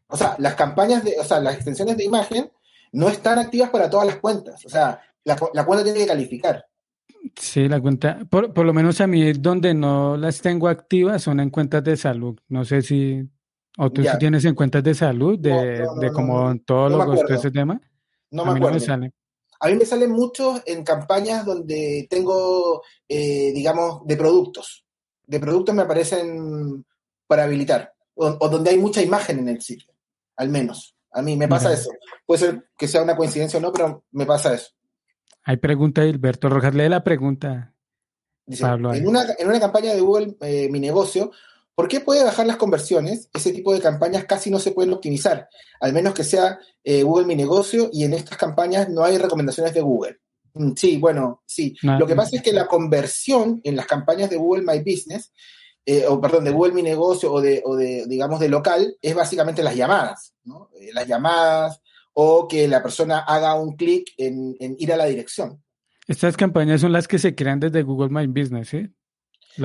O 0.08 0.16
sea, 0.16 0.36
las 0.38 0.54
campañas 0.54 1.04
de, 1.04 1.16
o 1.18 1.24
sea, 1.24 1.40
las 1.40 1.54
extensiones 1.54 1.96
de 1.96 2.04
imagen 2.04 2.50
no 2.92 3.08
están 3.08 3.38
activas 3.38 3.70
para 3.70 3.88
todas 3.88 4.06
las 4.06 4.16
cuentas. 4.16 4.64
O 4.66 4.68
sea, 4.68 5.00
la, 5.24 5.36
cuenta 5.36 5.84
tiene 5.84 6.00
que 6.00 6.06
calificar. 6.06 6.66
Sí, 7.36 7.68
la 7.68 7.80
cuenta, 7.80 8.20
por, 8.28 8.64
lo 8.64 8.72
menos 8.72 9.00
a 9.00 9.06
mí 9.06 9.32
donde 9.32 9.74
no 9.74 10.16
las 10.16 10.40
tengo 10.40 10.68
activas 10.68 11.22
son 11.22 11.40
en 11.40 11.50
cuentas 11.50 11.82
de 11.84 11.96
salud. 11.96 12.38
No 12.48 12.64
sé 12.64 12.82
si, 12.82 13.28
o 13.78 13.90
tú 13.90 14.02
sí 14.02 14.10
tienes 14.18 14.44
en 14.44 14.54
cuentas 14.54 14.82
de 14.82 14.94
salud, 14.94 15.38
de, 15.38 15.86
de 16.00 16.12
como 16.12 16.56
todo 16.60 16.88
lo 16.88 17.24
que 17.26 17.34
ese 17.34 17.50
tema. 17.50 17.80
No 18.30 18.44
me 18.44 18.52
acuerdo. 18.52 18.78
A 19.60 19.68
mí 19.68 19.74
me 19.74 19.84
salen 19.84 20.10
muchos 20.10 20.62
en 20.66 20.84
campañas 20.84 21.44
donde 21.44 22.06
tengo, 22.10 22.82
eh, 23.08 23.52
digamos, 23.52 24.06
de 24.06 24.16
productos 24.16 24.86
de 25.26 25.40
productos 25.40 25.74
me 25.74 25.82
aparecen 25.82 26.84
para 27.26 27.44
habilitar, 27.44 27.92
o, 28.14 28.48
donde 28.48 28.70
hay 28.70 28.78
mucha 28.78 29.02
imagen 29.02 29.40
en 29.40 29.48
el 29.48 29.60
sitio, 29.60 29.92
al 30.36 30.48
menos. 30.48 30.94
A 31.10 31.22
mí 31.22 31.36
me 31.36 31.48
pasa 31.48 31.72
eso. 31.72 31.90
Puede 32.26 32.40
ser 32.40 32.68
que 32.76 32.86
sea 32.86 33.02
una 33.02 33.16
coincidencia 33.16 33.58
o 33.58 33.62
no, 33.62 33.72
pero 33.72 34.04
me 34.12 34.26
pasa 34.26 34.54
eso. 34.54 34.70
Hay 35.44 35.56
pregunta 35.56 36.02
de 36.02 36.08
Hilberto 36.08 36.48
Rojas. 36.48 36.74
Lee 36.74 36.88
la 36.88 37.02
pregunta. 37.02 37.74
Pablo, 38.60 38.94
en, 38.94 39.08
una, 39.08 39.24
en 39.38 39.48
una 39.48 39.58
campaña 39.58 39.94
de 39.94 40.00
Google 40.00 40.36
eh, 40.40 40.68
Mi 40.70 40.78
Negocio, 40.78 41.32
¿por 41.74 41.88
qué 41.88 42.00
puede 42.00 42.22
bajar 42.22 42.46
las 42.46 42.56
conversiones? 42.56 43.28
Ese 43.32 43.52
tipo 43.52 43.72
de 43.72 43.80
campañas 43.80 44.24
casi 44.24 44.50
no 44.50 44.58
se 44.58 44.70
pueden 44.70 44.92
optimizar, 44.92 45.48
al 45.80 45.92
menos 45.92 46.14
que 46.14 46.22
sea 46.22 46.58
eh, 46.84 47.02
Google 47.02 47.26
Mi 47.26 47.34
Negocio 47.34 47.88
y 47.92 48.04
en 48.04 48.14
estas 48.14 48.36
campañas 48.66 48.88
no 48.88 49.04
hay 49.04 49.18
recomendaciones 49.18 49.74
de 49.74 49.80
Google. 49.80 50.18
Mm, 50.54 50.72
sí, 50.76 50.96
bueno, 50.96 51.42
sí. 51.46 51.74
Lo 51.82 52.06
que 52.06 52.16
pasa 52.16 52.36
es 52.36 52.42
que 52.42 52.52
la 52.52 52.66
conversión 52.66 53.60
en 53.64 53.76
las 53.76 53.86
campañas 53.86 54.30
de 54.30 54.36
Google 54.36 54.64
My 54.64 54.78
Business, 54.78 55.32
eh, 55.84 56.04
o 56.08 56.20
perdón, 56.20 56.44
de 56.44 56.50
Google 56.50 56.74
Mi 56.74 56.82
Negocio 56.82 57.32
o 57.32 57.40
de, 57.40 57.62
o 57.64 57.76
de, 57.76 58.06
digamos, 58.06 58.40
de 58.40 58.48
local, 58.48 58.96
es 59.00 59.14
básicamente 59.14 59.62
las 59.62 59.76
llamadas, 59.76 60.34
¿no? 60.44 60.70
Eh, 60.80 60.90
las 60.92 61.06
llamadas 61.06 61.80
o 62.14 62.48
que 62.48 62.66
la 62.66 62.82
persona 62.82 63.20
haga 63.20 63.54
un 63.54 63.76
clic 63.76 64.12
en, 64.16 64.56
ir 64.78 64.92
a 64.92 64.96
la 64.96 65.04
dirección. 65.04 65.62
Estas 66.08 66.36
campañas 66.36 66.80
son 66.80 66.92
las 66.92 67.06
que 67.06 67.18
se 67.18 67.34
crean 67.34 67.60
desde 67.60 67.82
Google 67.82 68.08
My 68.08 68.26
Business, 68.26 68.68
¿sí? 68.68 68.88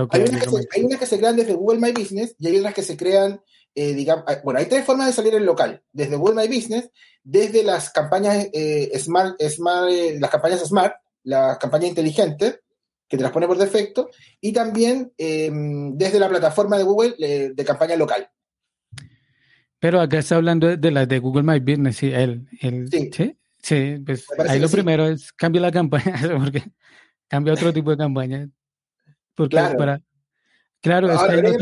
hay, 0.10 0.22
unas 0.22 0.99
que 0.99 1.06
se, 1.06 1.18
crean 1.18 1.36
desde 1.36 1.54
Google 1.54 1.80
My 1.80 1.91
Business 1.91 2.36
y 2.39 2.47
hay 2.47 2.58
otras 2.58 2.74
que 2.74 2.82
se 2.82 2.97
crean, 2.97 3.41
eh, 3.74 3.93
digamos, 3.93 4.26
ah, 4.28 4.41
bueno, 4.43 4.59
hay 4.59 4.65
tres 4.65 4.86
formas 4.86 5.07
de 5.07 5.13
salir 5.13 5.34
en 5.34 5.45
local, 5.45 5.82
desde 5.93 6.17
Google 6.17 6.36
My 6.36 6.53
Business, 6.53 6.89
desde 7.24 7.63
las 7.63 7.89
campañas 7.91 8.47
eh, 8.51 8.91
Smart, 8.99 9.41
Smart 9.41 9.89
eh, 9.89 10.17
las 10.19 10.30
campañas 10.30 10.59
Smart, 10.61 10.93
la 11.24 11.57
campaña 11.59 11.88
inteligente, 11.88 12.59
que 13.07 13.17
te 13.17 13.24
las 13.24 13.32
pone 13.32 13.47
por 13.47 13.57
defecto, 13.57 14.09
y 14.39 14.51
también 14.51 15.13
em, 15.17 15.97
desde 15.97 16.19
la 16.19 16.30
plataforma 16.30 16.78
de 16.78 16.84
Google 16.84 17.15
de 17.53 17.65
campaña 17.65 17.95
local. 17.95 18.30
Pero 19.80 19.99
acá 19.99 20.19
está 20.19 20.36
hablando 20.36 20.76
de, 20.78 20.91
las 20.91 21.07
de 21.07 21.19
Google 21.19 21.43
My 21.43 21.59
Business, 21.59 21.97
sí, 21.97 22.11
el, 22.11 22.47
sí. 23.11 23.36
sí, 23.61 23.95
pues 24.05 24.26
ahí 24.47 24.59
lo 24.59 24.69
primero 24.69 25.07
es 25.07 25.34
cambia 25.34 25.61
la 25.61 25.72
campaña, 25.72 26.13
porque 26.38 26.63
cambia 27.28 27.53
otro 27.53 27.74
tipo 27.74 27.91
de 27.91 27.97
campaña. 27.97 28.49
Porque 29.34 29.55
claro. 29.55 29.78
Para, 29.78 30.01
claro, 30.82 31.11
habría, 31.11 31.51
que 31.51 31.57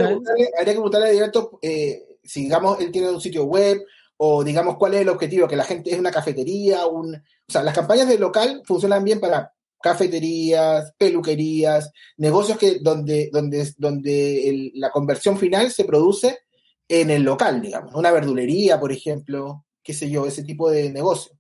preguntarle, 0.64 1.12
directo 1.12 1.60
eh, 1.62 2.04
si, 2.24 2.44
digamos, 2.44 2.80
él 2.80 2.92
tiene 2.92 3.10
un 3.10 3.22
sitio 3.22 3.44
web 3.46 3.82
o, 4.18 4.44
digamos, 4.44 4.78
cuál 4.78 4.96
es 4.96 5.02
el 5.02 5.10
objetivo, 5.10 5.48
que 5.48 5.56
la 5.56 5.64
gente 5.64 5.92
es 5.92 6.00
una 6.00 6.12
cafetería, 6.12 6.86
un... 6.86 7.16
O 7.16 7.52
sea, 7.52 7.64
las 7.64 7.74
campañas 7.74 8.08
de 8.08 8.20
local 8.20 8.62
funcionan 8.66 9.04
bien 9.04 9.20
para 9.20 9.54
cafeterías, 9.82 10.94
peluquerías, 10.98 11.92
negocios 12.18 12.58
que 12.58 12.80
donde, 12.80 13.30
donde, 13.32 13.72
donde 13.78 14.72
la 14.76 14.92
conversión 14.92 15.38
final 15.38 15.72
se 15.72 15.86
produce 15.86 16.40
en 16.88 17.12
el 17.12 17.24
local, 17.24 17.62
digamos, 17.62 17.96
una 17.96 18.12
verdulería, 18.12 18.80
por 18.80 18.92
ejemplo, 18.92 19.66
qué 19.82 19.94
sé 19.94 20.10
yo, 20.10 20.26
ese 20.26 20.44
tipo 20.44 20.70
de 20.70 20.92
negocio. 20.92 21.34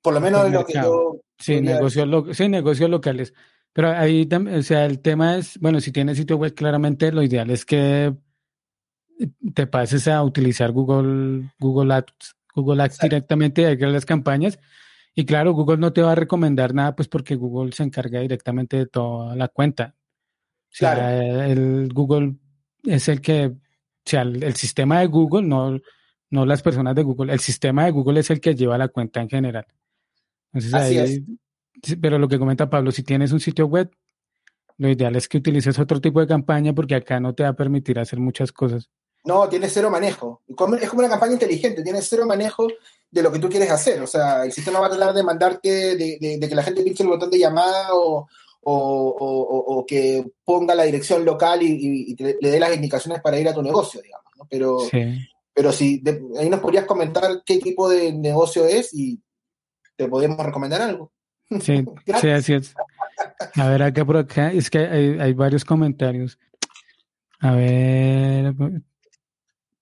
Por 0.00 0.14
lo 0.14 0.20
menos 0.20 0.50
lo 0.50 0.64
que 0.64 0.74
yo... 0.74 1.20
Sí, 1.38 1.60
negocios, 1.60 2.36
sí, 2.36 2.48
negocios 2.48 2.90
locales. 2.90 3.34
Pero 3.72 3.90
ahí, 3.90 4.28
o 4.30 4.62
sea, 4.62 4.86
el 4.86 5.00
tema 5.00 5.36
es, 5.36 5.58
bueno, 5.58 5.80
si 5.80 5.92
tienes 5.92 6.16
sitio 6.16 6.36
web, 6.36 6.54
claramente 6.54 7.12
lo 7.12 7.22
ideal 7.22 7.50
es 7.50 7.64
que 7.64 8.14
te 9.54 9.66
pases 9.66 10.08
a 10.08 10.22
utilizar 10.22 10.72
Google, 10.72 11.50
Google 11.58 11.94
Ads, 11.94 12.36
Google 12.54 12.82
Ads 12.82 12.98
directamente 12.98 13.76
de 13.76 13.86
las 13.86 14.06
campañas. 14.06 14.58
Y 15.14 15.24
claro, 15.24 15.52
Google 15.52 15.78
no 15.78 15.92
te 15.92 16.02
va 16.02 16.12
a 16.12 16.16
recomendar 16.16 16.74
nada, 16.74 16.96
pues 16.96 17.08
porque 17.08 17.34
Google 17.34 17.72
se 17.72 17.82
encarga 17.82 18.20
directamente 18.20 18.76
de 18.76 18.86
toda 18.86 19.36
la 19.36 19.48
cuenta. 19.48 19.94
O 19.96 20.72
sea, 20.72 21.46
el 21.46 21.92
Google 21.92 22.36
es 22.84 23.08
el 23.08 23.20
que, 23.20 23.46
o 23.46 23.58
sea, 24.04 24.22
el, 24.22 24.54
sistema 24.54 25.00
de 25.00 25.06
Google, 25.06 25.46
no, 25.46 25.78
no 26.30 26.46
las 26.46 26.62
personas 26.62 26.94
de 26.94 27.02
Google, 27.02 27.32
el 27.32 27.40
sistema 27.40 27.84
de 27.84 27.90
Google 27.90 28.20
es 28.20 28.30
el 28.30 28.40
que 28.40 28.54
lleva 28.54 28.78
la 28.78 28.88
cuenta 28.88 29.20
en 29.20 29.28
general. 29.28 29.66
Entonces 30.52 30.74
ahí, 30.74 31.24
pero 32.00 32.18
lo 32.18 32.28
que 32.28 32.38
comenta 32.38 32.70
Pablo, 32.70 32.92
si 32.92 33.02
tienes 33.02 33.32
un 33.32 33.40
sitio 33.40 33.66
web, 33.66 33.90
lo 34.78 34.88
ideal 34.88 35.14
es 35.16 35.28
que 35.28 35.38
utilices 35.38 35.78
otro 35.78 36.00
tipo 36.00 36.20
de 36.20 36.26
campaña 36.26 36.72
porque 36.72 36.94
acá 36.94 37.20
no 37.20 37.34
te 37.34 37.42
va 37.42 37.50
a 37.50 37.54
permitir 37.54 37.98
hacer 37.98 38.18
muchas 38.18 38.50
cosas. 38.52 38.88
No, 39.24 39.48
tienes 39.48 39.72
cero 39.74 39.90
manejo. 39.90 40.42
Es 40.48 40.56
como 40.56 40.74
una 40.74 41.08
campaña 41.08 41.34
inteligente, 41.34 41.82
tienes 41.82 42.08
cero 42.08 42.24
manejo 42.26 42.66
de 43.10 43.22
lo 43.22 43.30
que 43.30 43.38
tú 43.38 43.48
quieres 43.48 43.70
hacer. 43.70 44.00
O 44.00 44.06
sea, 44.06 44.44
el 44.44 44.52
sistema 44.52 44.80
va 44.80 44.86
a 44.86 44.90
tratar 44.90 45.14
de 45.14 45.22
mandarte, 45.22 45.96
de, 45.96 46.38
que 46.40 46.54
la 46.54 46.62
gente 46.62 46.82
pinche 46.82 47.02
el 47.02 47.10
botón 47.10 47.30
de 47.30 47.38
llamada 47.38 47.88
o, 47.92 48.26
que 49.86 50.24
ponga 50.44 50.74
la 50.74 50.84
dirección 50.84 51.24
local 51.24 51.62
y, 51.62 52.16
le 52.16 52.50
dé 52.50 52.58
las 52.58 52.74
indicaciones 52.74 53.20
para 53.20 53.38
ir 53.38 53.48
a 53.48 53.54
tu 53.54 53.62
negocio, 53.62 54.00
digamos. 54.00 54.24
Pero, 54.48 54.78
Pero 55.52 55.72
si 55.72 56.02
ahí 56.38 56.48
nos 56.48 56.60
podrías 56.60 56.86
comentar 56.86 57.42
qué 57.44 57.58
tipo 57.58 57.88
de 57.88 58.12
negocio 58.12 58.64
es 58.64 58.94
y 58.94 59.20
te 59.96 60.08
podemos 60.08 60.38
recomendar 60.38 60.80
algo. 60.80 61.12
Sí, 61.58 61.84
sí, 62.20 62.28
así 62.28 62.54
es. 62.54 62.74
A 63.56 63.68
ver, 63.68 63.82
acá 63.82 64.04
por 64.04 64.16
acá, 64.16 64.52
es 64.52 64.70
que 64.70 64.78
hay, 64.78 65.32
varios 65.32 65.64
comentarios. 65.64 66.38
A 67.40 67.52
ver, 67.52 68.54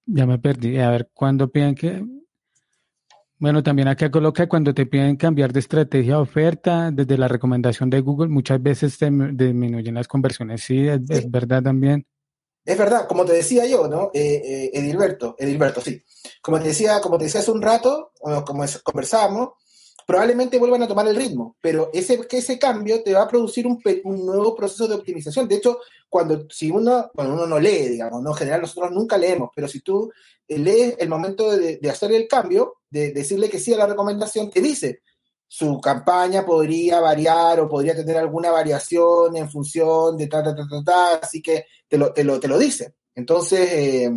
ya 0.07 0.27
me 0.27 0.39
perdí. 0.39 0.79
A 0.79 0.91
ver, 0.91 1.11
¿cuándo 1.13 1.51
piden 1.51 1.75
que...? 1.75 2.05
Bueno, 3.41 3.63
también 3.63 3.87
acá 3.87 4.11
coloca 4.11 4.49
cuando 4.49 4.75
te 4.75 4.87
piden 4.87 5.17
cambiar 5.17 5.53
de 5.53 5.61
estrategia 5.61 6.19
o 6.19 6.23
oferta, 6.23 6.91
desde 6.91 7.17
la 7.17 7.29
recomendación 7.29 7.89
de 7.89 8.01
Google, 8.01 8.29
muchas 8.29 8.61
veces 8.61 8.99
te 8.99 9.11
disminuyen 9.11 9.95
las 9.95 10.09
conversiones. 10.09 10.63
Sí, 10.63 10.89
es, 10.89 11.31
verdad 11.31 11.63
también. 11.63 12.05
Es 12.65 12.77
verdad, 12.77 13.07
como 13.07 13.25
te 13.25 13.35
decía 13.35 13.65
yo, 13.67 13.87
¿no? 13.87 14.11
Eh, 14.13 14.43
eh, 14.45 14.71
Edilberto, 14.75 15.37
Edilberto, 15.39 15.81
sí. 15.81 16.03
Como 16.43 16.59
te 16.59 16.69
decía, 16.69 17.01
como 17.01 17.17
te 17.17 17.25
decía 17.25 17.41
hace 17.41 17.53
un 17.53 17.63
rato, 17.63 18.11
como 18.45 18.65
conversábamos, 18.83 19.51
probablemente 20.09 20.59
vuelvan 20.59 20.83
a 20.83 20.89
tomar 20.89 21.07
el 21.07 21.17
ritmo, 21.17 21.59
pero 21.61 21.91
ese, 21.93 22.19
ese 22.31 22.59
cambio 22.59 23.03
te 23.03 23.13
va 23.13 23.25
a 23.25 23.29
producir 23.29 23.67
un, 23.67 23.79
nuevo 24.25 24.57
proceso 24.57 24.89
de 24.89 24.95
optimización. 24.95 25.47
De 25.47 25.57
hecho, 25.57 25.81
cuando 26.09 26.47
si 26.49 26.71
uno, 26.71 27.11
bueno, 27.13 27.35
uno 27.35 27.47
no 27.47 27.61
lee, 27.61 27.89
digamos, 27.91 28.23
¿no? 28.23 28.31
en 28.31 28.37
general 28.37 28.63
nosotros 28.63 28.91
nunca 28.91 29.19
leemos, 29.19 29.51
pero 29.55 29.69
si 29.69 29.81
tú 29.81 30.11
eh, 30.49 30.57
lees 30.57 30.97
el 30.99 31.11
momento 31.11 31.55
de, 31.55 31.79
hacer 31.91 32.11
el 32.13 32.27
cambio, 32.27 32.77
de 32.89 33.13
decirle 33.13 33.51
que 33.51 33.59
sí 33.59 33.75
a 33.75 33.77
la 33.77 33.87
recomendación, 33.87 34.49
te 34.49 34.63
dice, 34.63 35.03
su 35.47 35.79
campaña 35.79 36.47
podría 36.47 37.01
variar 37.01 37.61
o 37.61 37.69
podría 37.69 37.95
tener 37.95 38.17
alguna 38.17 38.51
variación 38.51 39.37
en 39.37 39.51
función 39.51 40.17
de 40.17 40.27
ta, 40.27 40.43
ta, 40.43 40.57
ta, 40.57 40.67
ta, 40.67 40.83
ta 40.83 41.15
así 41.17 41.43
que 41.43 41.67
te 41.87 41.99
lo, 41.99 42.15
te 42.15 42.25
lo, 42.25 42.41
te 42.41 42.49
lo 42.49 42.57
dice. 42.57 42.95
Entonces, 43.15 43.61
eh, 43.61 44.11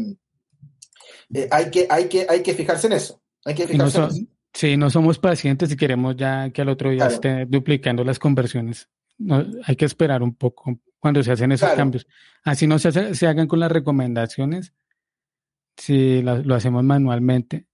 eh, 1.33 1.49
hay, 1.51 1.69
que, 1.69 1.85
hay, 1.89 2.05
que, 2.05 2.25
hay 2.29 2.41
que 2.41 2.53
fijarse 2.53 2.87
en 2.87 2.93
eso. 2.93 3.21
Hay 3.43 3.55
que 3.55 3.67
fijarse 3.67 3.97
en 3.97 4.03
eso. 4.05 4.40
Sí, 4.53 4.77
no 4.77 4.89
somos 4.89 5.17
pacientes 5.17 5.71
y 5.71 5.77
queremos 5.77 6.15
ya 6.15 6.49
que 6.51 6.61
al 6.61 6.69
otro 6.69 6.89
día 6.89 7.07
esté 7.07 7.45
duplicando 7.45 8.03
las 8.03 8.19
conversiones. 8.19 8.89
No, 9.17 9.45
hay 9.63 9.75
que 9.75 9.85
esperar 9.85 10.23
un 10.23 10.35
poco 10.35 10.79
cuando 10.99 11.23
se 11.23 11.31
hacen 11.31 11.51
esos 11.51 11.71
cambios. 11.71 12.07
Así 12.43 12.67
no 12.67 12.77
se, 12.79 13.15
se, 13.15 13.27
hagan 13.27 13.47
con 13.47 13.59
las 13.59 13.71
recomendaciones, 13.71 14.73
si 15.77 16.21
lo 16.21 16.55
hacemos 16.55 16.83
manualmente. 16.83 17.65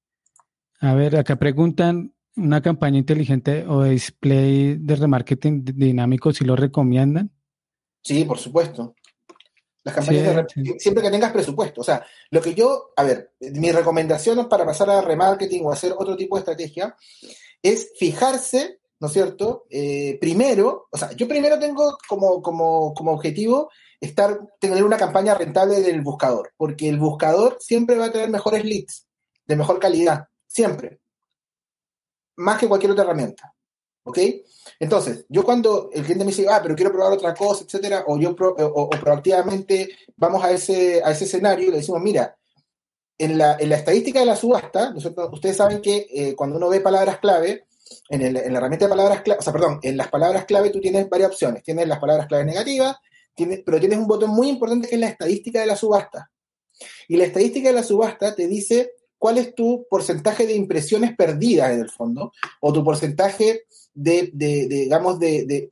A 0.79 0.93
ver, 0.93 1.17
acá 1.17 1.37
preguntan, 1.37 2.13
¿una 2.35 2.61
campaña 2.61 2.97
inteligente 2.97 3.65
o 3.67 3.83
display 3.83 4.77
de 4.77 4.95
remarketing 4.95 5.65
dinámico 5.65 6.31
si 6.31 6.45
lo 6.45 6.55
recomiendan? 6.55 7.31
Sí, 8.03 8.23
por 8.23 8.37
supuesto. 8.37 8.95
Las 9.87 9.95
campañas 9.95 10.45
siempre 10.79 11.01
que 11.01 11.09
tengas 11.09 11.31
presupuesto. 11.31 11.79
O 11.79 11.83
sea, 11.83 12.05
lo 12.29 12.41
que 12.41 12.53
yo, 12.53 12.91
a 12.97 13.03
ver, 13.03 13.31
mi 13.39 13.71
recomendación 13.71 14.49
para 14.49 14.65
pasar 14.65 14.89
a 14.89 14.99
remarketing 14.99 15.65
o 15.65 15.71
hacer 15.71 15.93
otro 15.97 16.17
tipo 16.17 16.35
de 16.35 16.41
estrategia 16.41 16.93
es 17.63 17.93
fijarse, 17.97 18.81
¿no 18.99 19.07
es 19.07 19.13
cierto? 19.13 19.63
Eh, 19.69 20.17
primero, 20.19 20.89
o 20.91 20.97
sea, 20.97 21.13
yo 21.13 21.25
primero 21.25 21.57
tengo 21.57 21.97
como, 22.05 22.41
como, 22.41 22.93
como 22.93 23.13
objetivo 23.13 23.69
estar, 24.01 24.37
tener 24.59 24.83
una 24.83 24.97
campaña 24.97 25.35
rentable 25.35 25.79
del 25.79 26.01
buscador, 26.01 26.51
porque 26.57 26.89
el 26.89 26.99
buscador 26.99 27.55
siempre 27.61 27.97
va 27.97 28.07
a 28.07 28.11
tener 28.11 28.29
mejores 28.29 28.65
leads, 28.65 29.07
de 29.45 29.55
mejor 29.55 29.79
calidad, 29.79 30.27
siempre. 30.47 30.99
Más 32.35 32.59
que 32.59 32.67
cualquier 32.67 32.91
otra 32.91 33.05
herramienta. 33.05 33.53
¿Ok? 34.07 34.19
Entonces, 34.79 35.25
yo 35.27 35.43
cuando 35.43 35.89
el 35.91 36.03
cliente 36.03 36.23
me 36.23 36.31
dice, 36.31 36.47
ah, 36.49 36.61
pero 36.63 36.75
quiero 36.75 36.93
probar 36.93 37.11
otra 37.11 37.33
cosa, 37.33 37.65
etcétera, 37.65 38.05
o 38.07 38.17
yo 38.17 38.35
o, 38.39 38.89
proactivamente 38.89 39.89
vamos 40.15 40.43
a 40.43 40.51
ese, 40.51 41.01
a 41.03 41.11
ese 41.11 41.25
escenario 41.25 41.67
y 41.67 41.71
le 41.71 41.77
decimos, 41.77 42.01
mira, 42.01 42.37
en 43.17 43.37
la, 43.37 43.57
en 43.59 43.69
la 43.69 43.75
estadística 43.75 44.19
de 44.19 44.25
la 44.27 44.35
subasta, 44.35 44.93
ustedes 45.31 45.57
saben 45.57 45.81
que 45.81 46.07
eh, 46.09 46.35
cuando 46.35 46.55
uno 46.55 46.69
ve 46.69 46.79
palabras 46.79 47.17
clave, 47.19 47.65
en, 48.09 48.21
el, 48.21 48.37
en, 48.37 48.53
la 48.53 48.59
herramienta 48.59 48.85
de 48.85 48.89
palabras 48.89 49.21
clave, 49.23 49.39
o 49.39 49.43
sea, 49.43 49.53
perdón, 49.53 49.79
en 49.81 49.97
las 49.97 50.07
palabras 50.07 50.45
clave 50.45 50.69
tú 50.69 50.79
tienes 50.79 51.09
varias 51.09 51.31
opciones. 51.31 51.63
Tienes 51.63 51.87
las 51.87 51.99
palabras 51.99 52.27
clave 52.27 52.45
negativas, 52.45 52.95
tienes, 53.35 53.61
pero 53.65 53.79
tienes 53.79 53.97
un 53.97 54.07
botón 54.07 54.29
muy 54.29 54.47
importante 54.47 54.87
que 54.87 54.95
es 54.95 55.01
la 55.01 55.09
estadística 55.09 55.59
de 55.59 55.65
la 55.65 55.75
subasta. 55.75 56.31
Y 57.07 57.17
la 57.17 57.25
estadística 57.25 57.69
de 57.69 57.75
la 57.75 57.83
subasta 57.83 58.35
te 58.35 58.47
dice 58.47 58.91
cuál 59.17 59.37
es 59.37 59.55
tu 59.55 59.85
porcentaje 59.89 60.45
de 60.45 60.53
impresiones 60.53 61.15
perdidas 61.15 61.71
en 61.71 61.81
el 61.81 61.89
fondo, 61.89 62.31
o 62.61 62.73
tu 62.73 62.83
porcentaje 62.83 63.63
de, 63.97 64.31
digamos, 64.33 65.19
de, 65.19 65.69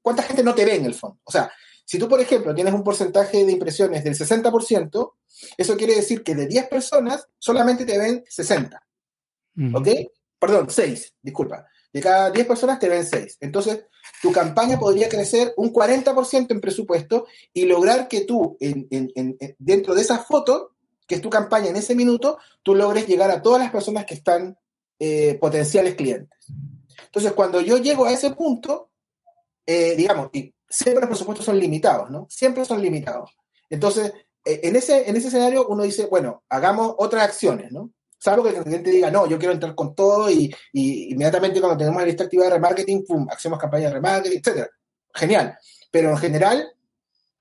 cuánta 0.00 0.22
gente 0.22 0.42
no 0.42 0.54
te 0.54 0.64
ve 0.64 0.76
en 0.76 0.84
el 0.84 0.94
fondo. 0.94 1.18
O 1.24 1.30
sea, 1.30 1.50
si 1.84 1.98
tú, 1.98 2.08
por 2.08 2.20
ejemplo, 2.20 2.54
tienes 2.54 2.72
un 2.72 2.84
porcentaje 2.84 3.44
de 3.44 3.52
impresiones 3.52 4.04
del 4.04 4.14
60%, 4.14 5.12
eso 5.56 5.76
quiere 5.76 5.94
decir 5.94 6.22
que 6.22 6.34
de 6.34 6.46
10 6.46 6.68
personas 6.68 7.26
solamente 7.38 7.84
te 7.84 7.98
ven 7.98 8.24
60. 8.28 8.82
¿Ok? 9.74 9.88
Perdón, 10.38 10.68
6, 10.70 11.14
disculpa. 11.22 11.66
De 11.92 12.00
cada 12.00 12.30
10 12.30 12.46
personas 12.46 12.78
te 12.78 12.88
ven 12.88 13.06
6. 13.06 13.38
Entonces, 13.40 13.86
tu 14.22 14.32
campaña 14.32 14.78
podría 14.78 15.08
crecer 15.08 15.52
un 15.56 15.72
40% 15.72 16.50
en 16.50 16.60
presupuesto 16.60 17.26
y 17.52 17.64
lograr 17.64 18.08
que 18.08 18.22
tú, 18.22 18.56
dentro 19.58 19.94
de 19.94 20.02
esa 20.02 20.18
foto, 20.18 20.72
que 21.06 21.16
es 21.16 21.20
tu 21.20 21.30
campaña 21.30 21.68
en 21.68 21.76
ese 21.76 21.94
minuto, 21.94 22.38
tú 22.62 22.74
logres 22.74 23.06
llegar 23.06 23.30
a 23.30 23.42
todas 23.42 23.60
las 23.60 23.70
personas 23.70 24.04
que 24.04 24.14
están 24.14 24.56
eh, 24.98 25.36
potenciales 25.40 25.94
clientes. 25.94 26.38
Entonces, 27.16 27.32
cuando 27.32 27.62
yo 27.62 27.78
llego 27.78 28.04
a 28.04 28.12
ese 28.12 28.32
punto, 28.32 28.90
eh, 29.64 29.94
digamos, 29.96 30.28
y 30.34 30.54
siempre 30.68 31.00
los 31.00 31.08
presupuestos 31.08 31.46
son 31.46 31.58
limitados, 31.58 32.10
¿no? 32.10 32.26
Siempre 32.28 32.62
son 32.66 32.82
limitados. 32.82 33.30
Entonces, 33.70 34.12
eh, 34.44 34.60
en, 34.64 34.76
ese, 34.76 35.08
en 35.08 35.16
ese 35.16 35.28
escenario 35.28 35.66
uno 35.66 35.84
dice, 35.84 36.08
bueno, 36.10 36.44
hagamos 36.50 36.94
otras 36.98 37.22
acciones, 37.22 37.72
¿no? 37.72 37.90
Salvo 38.18 38.42
que 38.42 38.50
el 38.50 38.62
cliente 38.62 38.90
diga, 38.90 39.10
no, 39.10 39.26
yo 39.26 39.38
quiero 39.38 39.54
entrar 39.54 39.74
con 39.74 39.94
todo 39.94 40.30
y, 40.30 40.54
inmediatamente 40.74 41.58
cuando 41.58 41.78
tenemos 41.78 42.02
la 42.02 42.06
lista 42.06 42.24
activa 42.24 42.44
de 42.44 42.50
remarketing, 42.50 43.06
pum, 43.06 43.26
hacemos 43.30 43.58
campaña 43.58 43.88
de 43.88 43.94
remarketing, 43.94 44.38
etc. 44.38 44.68
Genial. 45.14 45.56
Pero 45.90 46.10
en 46.10 46.18
general, 46.18 46.70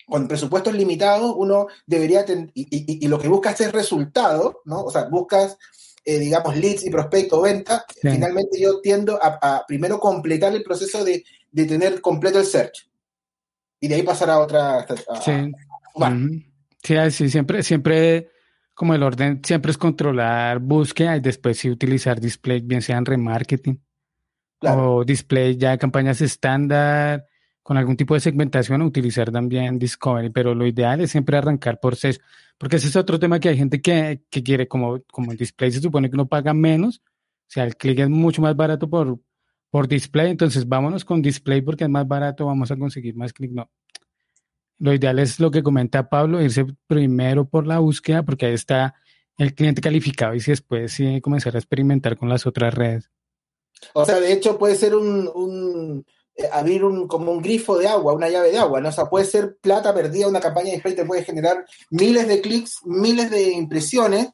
con 0.07 0.25
presupuestos 0.25 0.73
limitados, 0.73 1.33
uno 1.35 1.67
debería, 1.85 2.23
y, 2.53 3.05
y, 3.05 3.07
lo 3.09 3.19
que 3.19 3.27
buscas 3.27 3.59
es 3.59 3.73
resultado, 3.73 4.61
¿no? 4.63 4.85
O 4.85 4.89
sea, 4.89 5.09
buscas 5.09 5.57
eh, 6.05 6.19
digamos, 6.19 6.55
leads 6.55 6.85
y 6.85 6.91
prospecto 6.91 7.41
venta, 7.41 7.83
finalmente 7.99 8.59
yo 8.59 8.79
tiendo 8.79 9.19
a, 9.21 9.65
primero 9.67 9.99
completar 9.99 10.53
el 10.53 10.63
proceso 10.63 11.03
de, 11.03 11.23
tener 11.51 11.99
completo 11.99 12.39
el 12.39 12.45
search. 12.45 12.87
Y 13.79 13.87
de 13.87 13.95
ahí 13.95 14.03
pasar 14.03 14.29
a 14.29 14.39
otra... 14.39 14.85
sí. 15.23 17.11
sí, 17.11 17.29
siempre, 17.29 17.63
siempre, 17.63 18.29
como 18.73 18.93
el 18.93 19.03
orden, 19.03 19.41
siempre 19.43 19.71
es 19.71 19.77
controlar 19.77 20.59
búsqueda 20.59 21.17
y 21.17 21.21
después 21.21 21.57
sí 21.57 21.69
utilizar 21.69 22.21
display, 22.21 22.61
bien 22.61 22.81
sea 22.81 22.97
en 22.97 23.05
remarketing 23.05 23.81
o 24.61 25.03
display 25.03 25.57
ya 25.57 25.71
de 25.71 25.77
campañas 25.77 26.21
estándar 26.21 27.25
con 27.63 27.77
algún 27.77 27.97
tipo 27.97 28.13
de 28.13 28.19
segmentación, 28.19 28.83
utilizar 28.83 29.31
también 29.31 29.79
Discovery, 29.79 30.29
pero 30.29 30.53
lo 30.53 30.67
ideal 30.67 31.01
es 31.01 31.09
siempre 31.09 31.35
arrancar 31.35 31.79
por 31.79 31.95
SES, 31.95 32.21
porque 32.57 32.77
ese 32.77 32.87
es 32.87 32.95
otro 32.95 33.19
tema 33.19 33.39
que 33.39 33.49
hay 33.49 33.57
gente 33.57 33.81
que, 33.81 34.21
quiere, 34.29 34.67
como, 34.67 35.01
como 35.11 35.31
el 35.31 35.37
display 35.37 35.71
se 35.71 35.81
supone 35.81 36.09
que 36.09 36.15
uno 36.15 36.27
paga 36.27 36.53
menos, 36.53 37.01
o 37.05 37.47
sea, 37.47 37.63
el 37.63 37.75
clic 37.75 37.99
es 37.99 38.09
mucho 38.09 38.41
más 38.41 38.55
barato 38.55 38.89
por, 38.89 39.19
por 39.69 39.87
display, 39.87 40.31
entonces 40.31 40.67
vámonos 40.67 41.05
con 41.05 41.21
display 41.21 41.61
porque 41.61 41.83
es 41.83 41.89
más 41.89 42.07
barato, 42.07 42.45
vamos 42.45 42.71
a 42.71 42.77
conseguir 42.77 43.15
más 43.15 43.33
clic, 43.33 43.51
no. 43.51 43.69
Lo 44.77 44.93
ideal 44.93 45.19
es 45.19 45.39
lo 45.39 45.51
que 45.51 45.63
comenta 45.63 46.09
Pablo, 46.09 46.41
irse 46.41 46.65
primero 46.87 47.47
por 47.47 47.65
la 47.65 47.79
búsqueda, 47.79 48.23
porque 48.23 48.47
ahí 48.47 48.53
está 48.53 48.95
el 49.37 49.53
cliente 49.53 49.81
calificado 49.81 50.33
y 50.33 50.39
si 50.39 50.51
después 50.51 50.91
sí 50.91 51.21
comenzar 51.21 51.55
a 51.55 51.59
experimentar 51.59 52.17
con 52.17 52.29
las 52.29 52.45
otras 52.45 52.73
redes. 52.73 53.09
O 53.93 54.05
sea, 54.05 54.19
de 54.19 54.33
hecho 54.33 54.57
puede 54.57 54.75
ser 54.75 54.95
un 54.95 56.05
abrir 56.51 56.83
un, 56.83 57.07
como 57.07 57.31
un 57.31 57.41
grifo 57.41 57.77
de 57.77 57.87
agua, 57.87 58.13
una 58.13 58.29
llave 58.29 58.51
de 58.51 58.57
agua, 58.57 58.81
¿no? 58.81 58.89
O 58.89 58.91
sea, 58.91 59.05
puede 59.05 59.25
ser 59.25 59.57
plata 59.61 59.93
perdida, 59.93 60.27
una 60.27 60.41
campaña 60.41 60.71
de 60.71 60.91
te 60.91 61.05
puede 61.05 61.23
generar 61.23 61.65
miles 61.89 62.27
de 62.27 62.41
clics, 62.41 62.79
miles 62.83 63.31
de 63.31 63.51
impresiones 63.51 64.29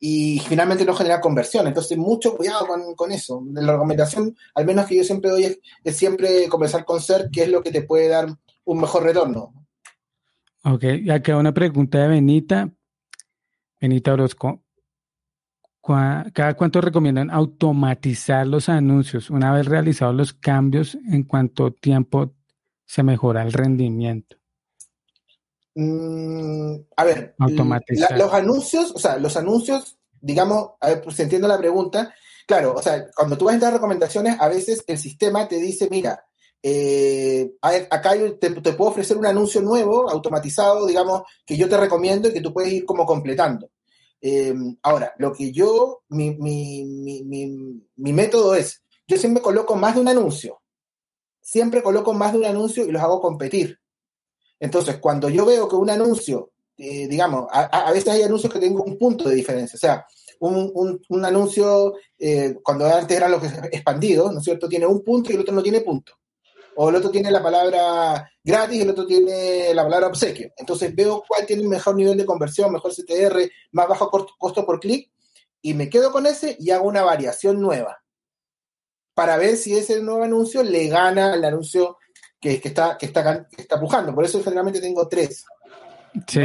y 0.00 0.40
finalmente 0.40 0.84
no 0.84 0.94
genera 0.94 1.20
conversión. 1.20 1.66
Entonces, 1.66 1.96
mucho 1.96 2.36
cuidado 2.36 2.66
con, 2.96 3.12
eso. 3.12 3.42
La 3.52 3.72
recomendación, 3.72 4.36
al 4.54 4.66
menos 4.66 4.86
que 4.86 4.96
yo 4.96 5.04
siempre 5.04 5.30
doy, 5.30 5.58
es, 5.84 5.96
siempre 5.96 6.48
comenzar 6.48 6.84
con 6.84 7.00
ser, 7.00 7.30
que 7.32 7.44
es 7.44 7.48
lo 7.48 7.62
que 7.62 7.70
te 7.70 7.82
puede 7.82 8.08
dar 8.08 8.28
un 8.64 8.80
mejor 8.80 9.04
retorno. 9.04 9.54
Ok, 10.64 10.80
queda 11.22 11.36
una 11.36 11.54
pregunta 11.54 11.98
de 11.98 12.08
Benita. 12.08 12.70
Benita 13.80 14.12
Orozco. 14.12 14.63
¿Cada 15.86 16.54
cuánto 16.54 16.80
recomiendan 16.80 17.30
automatizar 17.30 18.46
los 18.46 18.70
anuncios? 18.70 19.28
Una 19.28 19.52
vez 19.52 19.66
realizados 19.66 20.14
los 20.14 20.32
cambios, 20.32 20.94
¿en 20.94 21.24
cuánto 21.24 21.72
tiempo 21.72 22.32
se 22.86 23.02
mejora 23.02 23.42
el 23.42 23.52
rendimiento? 23.52 24.36
Mm, 25.74 26.76
a 26.96 27.04
ver, 27.04 27.34
los 27.38 28.32
anuncios, 28.32 28.92
o 28.94 28.98
sea, 28.98 29.18
los 29.18 29.36
anuncios, 29.36 29.98
digamos, 30.20 30.70
a 30.80 30.88
ver, 30.88 31.02
pues 31.02 31.20
entiendo 31.20 31.48
la 31.48 31.58
pregunta. 31.58 32.14
Claro, 32.46 32.74
o 32.74 32.82
sea, 32.82 33.10
cuando 33.14 33.36
tú 33.36 33.46
vas 33.46 33.52
a 33.52 33.56
entrar 33.56 33.72
recomendaciones, 33.74 34.36
a 34.40 34.48
veces 34.48 34.84
el 34.86 34.96
sistema 34.96 35.48
te 35.48 35.56
dice, 35.56 35.88
mira, 35.90 36.24
eh, 36.62 37.56
acá 37.60 38.14
te, 38.40 38.50
te, 38.50 38.72
puedo 38.72 38.90
ofrecer 38.90 39.18
un 39.18 39.26
anuncio 39.26 39.60
nuevo, 39.60 40.08
automatizado, 40.08 40.86
digamos, 40.86 41.24
que 41.44 41.58
yo 41.58 41.68
te 41.68 41.76
recomiendo 41.76 42.28
y 42.28 42.32
que 42.32 42.40
tú 42.40 42.54
puedes 42.54 42.72
ir 42.72 42.86
como 42.86 43.04
completando. 43.04 43.68
Em, 44.26 44.78
ahora, 44.82 45.12
lo 45.18 45.34
que 45.34 45.52
yo, 45.52 46.02
mi, 46.08 46.34
mi, 46.36 46.82
mi, 46.82 47.22
mi, 47.94 48.12
método 48.14 48.54
es, 48.54 48.82
yo 49.06 49.18
siempre 49.18 49.42
coloco 49.42 49.76
más 49.76 49.96
de 49.96 50.00
un 50.00 50.08
anuncio, 50.08 50.62
siempre 51.42 51.82
coloco 51.82 52.14
más 52.14 52.32
de 52.32 52.38
un 52.38 52.46
anuncio 52.46 52.86
y 52.86 52.90
los 52.90 53.02
hago 53.02 53.20
competir. 53.20 53.78
Entonces, 54.58 54.96
cuando 54.96 55.28
yo 55.28 55.44
veo 55.44 55.68
que 55.68 55.76
un 55.76 55.90
anuncio, 55.90 56.52
eh, 56.78 57.06
digamos, 57.06 57.48
a, 57.52 57.92
veces 57.92 58.14
hay 58.14 58.22
anuncios 58.22 58.50
que 58.50 58.60
tengo 58.60 58.82
un 58.82 58.96
punto 58.96 59.28
de 59.28 59.34
diferencia, 59.34 59.76
o 59.76 59.78
sea, 59.78 60.06
un, 60.40 60.72
un, 60.74 61.02
un 61.06 61.24
anuncio, 61.26 61.92
eh, 62.18 62.56
cuando 62.62 62.86
antes 62.86 63.14
eran 63.14 63.30
los 63.30 63.42
expandidos, 63.72 64.32
¿no 64.32 64.38
es 64.38 64.44
cierto?, 64.44 64.70
tiene 64.70 64.86
un 64.86 65.04
punto 65.04 65.30
y 65.32 65.34
el 65.34 65.42
otro 65.42 65.54
no 65.54 65.62
tiene 65.62 65.82
punto 65.82 66.14
o 66.76 66.88
el 66.88 66.96
otro 66.96 67.10
tiene 67.10 67.30
la 67.30 67.42
palabra 67.42 68.30
gratis 68.42 68.78
y 68.78 68.82
el 68.82 68.90
otro 68.90 69.06
tiene 69.06 69.72
la 69.74 69.84
palabra 69.84 70.08
obsequio. 70.08 70.50
Entonces 70.56 70.94
veo 70.94 71.22
cuál 71.26 71.46
tiene 71.46 71.62
un 71.62 71.68
mejor 71.68 71.94
nivel 71.94 72.16
de 72.16 72.26
conversión, 72.26 72.72
mejor 72.72 72.92
CTR, 72.92 73.50
más 73.72 73.88
bajo 73.88 74.10
costo 74.38 74.66
por 74.66 74.80
clic, 74.80 75.10
y 75.62 75.74
me 75.74 75.88
quedo 75.88 76.12
con 76.12 76.26
ese 76.26 76.56
y 76.60 76.70
hago 76.70 76.86
una 76.86 77.02
variación 77.02 77.60
nueva 77.60 78.02
para 79.14 79.36
ver 79.36 79.56
si 79.56 79.74
ese 79.74 80.02
nuevo 80.02 80.24
anuncio 80.24 80.62
le 80.62 80.88
gana 80.88 81.32
al 81.32 81.44
anuncio 81.44 81.98
que, 82.40 82.60
está, 82.62 82.98
que, 82.98 83.06
está, 83.06 83.48
que 83.48 83.62
está 83.62 83.80
pujando. 83.80 84.14
Por 84.14 84.24
eso 84.24 84.42
generalmente 84.42 84.80
tengo 84.80 85.08
tres. 85.08 85.44
Sí. 86.26 86.40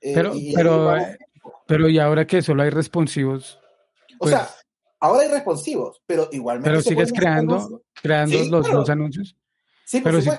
Eh, 0.00 0.12
pero, 0.14 0.34
y, 0.34 0.52
pero, 0.54 0.96
eh, 0.96 1.18
pero, 1.66 1.88
¿y 1.88 1.98
ahora 1.98 2.26
que 2.26 2.42
solo 2.42 2.62
hay 2.62 2.70
responsivos? 2.70 3.58
O 4.20 4.28
sea, 4.28 4.40
pues 4.40 4.66
ahora 5.00 5.22
hay 5.22 5.30
responsivos, 5.30 6.02
pero 6.06 6.28
igualmente. 6.30 6.70
Pero 6.70 6.82
sigues 6.82 7.12
creando, 7.12 7.82
creando 7.94 8.44
los, 8.44 8.68
los 8.68 8.88
anuncios. 8.90 9.36
Pero 9.92 10.20
si, 10.20 10.30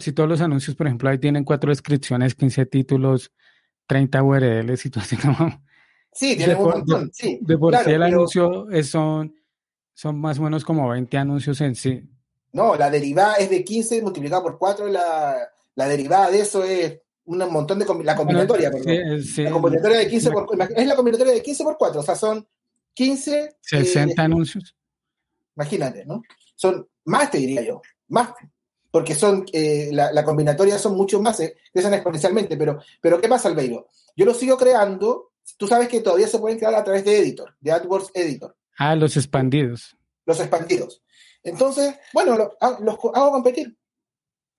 si 0.00 0.12
todos 0.12 0.28
los 0.28 0.40
anuncios, 0.40 0.76
por 0.76 0.86
ejemplo, 0.86 1.08
ahí 1.08 1.18
tienen 1.18 1.44
cuatro 1.44 1.70
descripciones, 1.70 2.34
15 2.34 2.66
títulos, 2.66 3.32
30 3.86 4.22
URLs 4.22 4.86
y 4.86 4.90
todo 4.90 5.02
así 5.02 5.16
como... 5.16 5.62
Sí, 6.12 6.36
tienen 6.36 6.56
un 6.56 6.64
montón, 6.64 7.10
sí. 7.12 7.38
De 7.40 7.56
por 7.56 7.76
sí 7.76 7.90
el 7.90 8.02
anuncio 8.02 8.68
es, 8.70 8.90
son, 8.90 9.34
son 9.94 10.20
más 10.20 10.40
o 10.40 10.42
menos 10.42 10.64
como 10.64 10.88
20 10.88 11.16
anuncios 11.18 11.60
en 11.60 11.76
sí. 11.76 12.02
No, 12.52 12.74
la 12.74 12.90
derivada 12.90 13.36
es 13.36 13.48
de 13.48 13.62
15 13.62 14.02
multiplicado 14.02 14.42
por 14.42 14.58
4, 14.58 14.88
la, 14.88 15.36
la 15.76 15.88
derivada 15.88 16.30
de 16.30 16.40
eso 16.40 16.64
es 16.64 17.00
un 17.26 17.38
montón 17.52 17.78
de... 17.78 17.86
La 18.02 18.16
combinatoria, 18.16 18.72
perdón. 18.72 19.22
Sí, 19.22 19.44
la 19.44 19.52
combinatoria 19.52 19.98
de 19.98 20.08
15 20.08 20.30
por... 20.32 20.48
Es 20.76 20.86
la 20.86 20.96
combinatoria 20.96 21.32
de 21.32 21.42
15 21.42 21.62
por 21.64 21.78
4, 21.78 22.00
o 22.00 22.02
sea, 22.02 22.16
son 22.16 22.46
15... 22.94 23.56
60 23.60 24.20
eh, 24.20 24.24
anuncios. 24.24 24.74
Imagínate, 25.54 26.04
¿no? 26.04 26.22
Son 26.56 26.88
más, 27.04 27.30
te 27.30 27.38
diría 27.38 27.62
yo, 27.62 27.80
más 28.08 28.30
porque 28.90 29.14
son, 29.14 29.44
eh, 29.52 29.90
la, 29.92 30.24
combinatoria 30.24 30.78
son 30.78 30.96
mucho 30.96 31.20
más, 31.20 31.40
eh, 31.40 31.56
crecen 31.72 31.94
exponencialmente, 31.94 32.56
pero, 32.56 32.80
pero 33.00 33.20
¿qué 33.20 33.28
pasa, 33.28 33.48
Albeiro? 33.48 33.88
Yo 34.16 34.24
lo 34.24 34.34
sigo 34.34 34.56
creando, 34.56 35.32
tú 35.56 35.68
sabes 35.68 35.88
que 35.88 36.00
todavía 36.00 36.26
se 36.26 36.38
pueden 36.38 36.58
crear 36.58 36.74
a 36.74 36.84
través 36.84 37.04
de 37.04 37.18
Editor, 37.18 37.54
de 37.60 37.72
AdWords 37.72 38.10
Editor. 38.14 38.56
Ah, 38.78 38.96
los 38.96 39.16
expandidos. 39.16 39.96
Los 40.26 40.40
expandidos. 40.40 41.02
Entonces, 41.42 41.94
bueno, 42.12 42.50
ah, 42.60 42.78
los 42.80 42.96
hago 43.14 43.30
competir. 43.30 43.76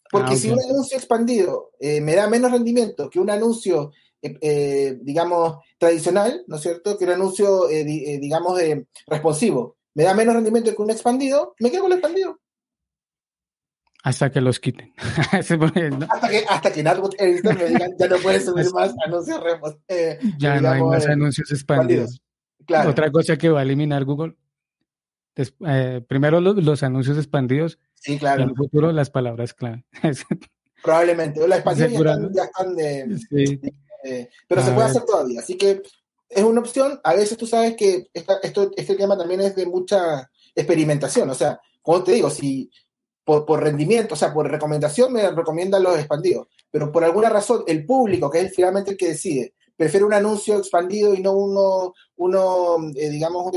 Porque 0.09 0.33
ah, 0.33 0.37
si 0.37 0.49
un 0.49 0.59
anuncio 0.59 0.97
expandido 0.97 1.71
eh, 1.79 2.01
me 2.01 2.15
da 2.15 2.27
menos 2.27 2.51
rendimiento 2.51 3.09
que 3.09 3.19
un 3.19 3.29
anuncio, 3.29 3.91
digamos, 4.21 5.57
tradicional, 5.77 6.43
¿no 6.47 6.57
es 6.57 6.61
cierto? 6.61 6.97
Que 6.97 7.05
un 7.05 7.11
anuncio, 7.11 7.67
digamos, 7.67 8.59
responsivo, 9.07 9.77
me 9.93 10.03
da 10.03 10.13
menos 10.13 10.35
rendimiento 10.35 10.75
que 10.75 10.81
un 10.81 10.91
expandido, 10.91 11.55
me 11.59 11.71
quedo 11.71 11.83
con 11.83 11.91
el 11.91 11.97
expandido. 11.97 12.40
Hasta 14.03 14.31
que 14.31 14.41
los 14.41 14.59
quiten. 14.59 14.93
hasta 15.31 16.29
que, 16.29 16.45
hasta 16.49 16.73
que 16.73 16.79
en 16.79 16.87
Editor 16.87 17.57
me 17.57 17.65
digan, 17.65 17.91
ya 17.99 18.07
no 18.07 18.17
puedes 18.17 18.45
subir 18.45 18.71
más 18.73 18.93
anuncios 19.05 19.41
eh, 19.87 20.19
Ya 20.37 20.59
no 20.59 20.69
hay 20.71 20.81
más 20.81 21.05
anuncios 21.07 21.51
expandidos. 21.51 22.21
Claro. 22.65 22.89
Otra 22.89 23.11
cosa 23.11 23.37
que 23.37 23.49
va 23.49 23.59
a 23.59 23.63
eliminar 23.63 24.03
Google. 24.05 24.35
Eh, 25.35 26.01
primero 26.07 26.41
los, 26.41 26.83
anuncios 26.83 27.17
expandidos. 27.17 27.79
Sí, 27.95 28.17
claro. 28.17 28.43
en 28.43 28.49
el 28.49 28.55
futuro 28.55 28.91
las 28.91 29.09
palabras 29.09 29.53
clave. 29.53 29.85
Probablemente. 30.83 31.47
La 31.47 31.57
expansión 31.57 32.31
ya 32.33 32.43
están, 32.43 32.75
de, 32.75 33.17
sí. 33.29 33.61
pero 34.47 34.63
se 34.63 34.71
puede 34.71 34.87
hacer 34.87 35.03
todavía. 35.03 35.41
Así 35.41 35.57
que 35.57 35.83
es 36.27 36.43
una 36.43 36.61
opción. 36.61 36.99
A 37.03 37.13
veces 37.13 37.37
tú 37.37 37.45
sabes 37.45 37.75
que 37.75 38.09
esta, 38.13 38.39
esto, 38.41 38.71
este 38.75 38.95
tema 38.95 39.15
también 39.15 39.41
es 39.41 39.55
de 39.55 39.67
mucha 39.67 40.29
experimentación. 40.55 41.29
O 41.29 41.35
sea, 41.35 41.59
como 41.83 42.03
te 42.03 42.13
digo, 42.13 42.31
si 42.31 42.71
por, 43.45 43.63
rendimiento, 43.63 44.15
o 44.15 44.17
sea, 44.17 44.33
por 44.33 44.49
recomendación 44.49 45.13
me 45.13 45.31
recomiendan 45.31 45.83
los 45.83 45.97
expandidos, 45.97 46.47
pero 46.69 46.91
por 46.91 47.03
alguna 47.03 47.29
razón 47.29 47.63
el 47.67 47.85
público, 47.85 48.29
que 48.29 48.41
es 48.41 48.55
finalmente 48.55 48.91
el 48.91 48.97
que 48.97 49.09
decide, 49.09 49.53
prefiere 49.75 50.05
un 50.05 50.13
anuncio 50.13 50.57
expandido 50.57 51.13
y 51.13 51.21
no 51.21 51.33
uno, 51.33 51.93
uno 52.17 52.77
eh, 52.95 53.09
digamos, 53.09 53.45
un 53.45 53.51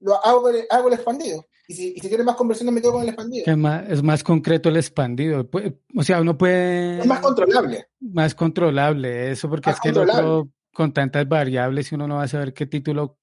lo 0.00 0.24
hago, 0.24 0.50
hago 0.70 0.88
el 0.88 0.94
expandido. 0.94 1.44
Y 1.68 1.74
si, 1.74 1.94
y 1.96 2.00
si 2.00 2.08
tiene 2.08 2.22
más 2.22 2.36
conversiones, 2.36 2.72
me 2.72 2.80
quedo 2.80 2.92
con 2.92 3.02
el 3.02 3.08
expandido. 3.08 3.44
Es 3.46 3.56
más, 3.56 3.84
es 3.88 4.02
más 4.02 4.22
concreto 4.22 4.68
el 4.68 4.76
expandido. 4.76 5.48
O 5.96 6.02
sea, 6.04 6.20
uno 6.20 6.38
puede. 6.38 7.00
Es 7.00 7.06
más 7.06 7.20
controlable. 7.20 7.86
Más 7.98 8.34
controlable, 8.34 9.32
eso, 9.32 9.48
porque 9.50 9.70
es 9.70 9.80
que 9.80 9.88
el 9.88 9.98
otro, 9.98 10.48
con 10.72 10.92
tantas 10.92 11.28
variables, 11.28 11.90
uno 11.90 12.06
no 12.06 12.16
va 12.16 12.24
a 12.24 12.28
saber 12.28 12.54
qué 12.54 12.66
título 12.66 13.18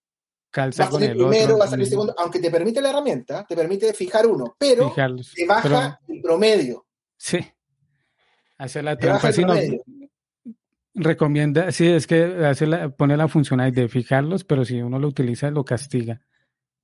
calza 0.54 0.88
con 0.88 1.02
el 1.02 1.18
primero, 1.18 1.58
va 1.58 1.66
a 1.66 1.68
salir 1.68 1.88
segundo, 1.88 2.14
aunque 2.16 2.40
te 2.40 2.52
permite 2.52 2.80
la 2.80 2.92
herramienta, 2.92 3.44
te 3.44 3.56
permite 3.56 3.92
fijar 3.92 4.28
uno, 4.28 4.56
pero 4.58 4.94
te 5.36 5.46
baja 5.48 6.00
el 6.08 6.22
promedio. 6.22 6.86
Sí. 7.18 7.40
Hacer 8.60 8.84
la 8.84 8.96
trampa. 8.96 9.32
no, 9.32 9.56
recomienda, 10.94 11.72
sí, 11.72 11.88
es 11.88 12.06
que 12.06 12.24
hace 12.46 12.68
la, 12.68 12.90
pone 12.90 13.18
la 13.18 13.28
función 13.28 13.60
ahí 13.60 13.72
de 13.72 13.90
fijarlos, 13.90 14.44
pero 14.44 14.64
si 14.64 14.80
uno 14.80 15.00
lo 15.00 15.08
utiliza, 15.08 15.50
lo 15.50 15.66
castiga. 15.66 16.22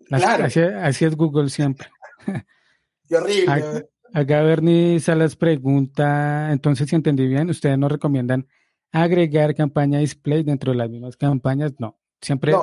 claro. 0.07 0.45
así, 0.45 1.05
es 1.05 1.15
Google 1.15 1.49
siempre. 1.49 1.89
Qué 3.07 3.17
horrible. 3.17 3.87
Acá, 4.11 4.41
Bernie 4.41 4.99
Salas 4.99 5.35
pregunta, 5.35 6.51
entonces 6.51 6.89
si 6.89 6.95
entendí 6.95 7.27
bien, 7.27 7.51
¿ustedes 7.51 7.77
no 7.77 7.87
recomiendan 7.87 8.47
agregar 8.91 9.53
campaña 9.53 9.99
display 9.99 10.41
dentro 10.41 10.71
de 10.71 10.79
las 10.79 10.89
mismas 10.89 11.15
campañas? 11.15 11.73
No, 11.77 11.99
siempre 12.19 12.53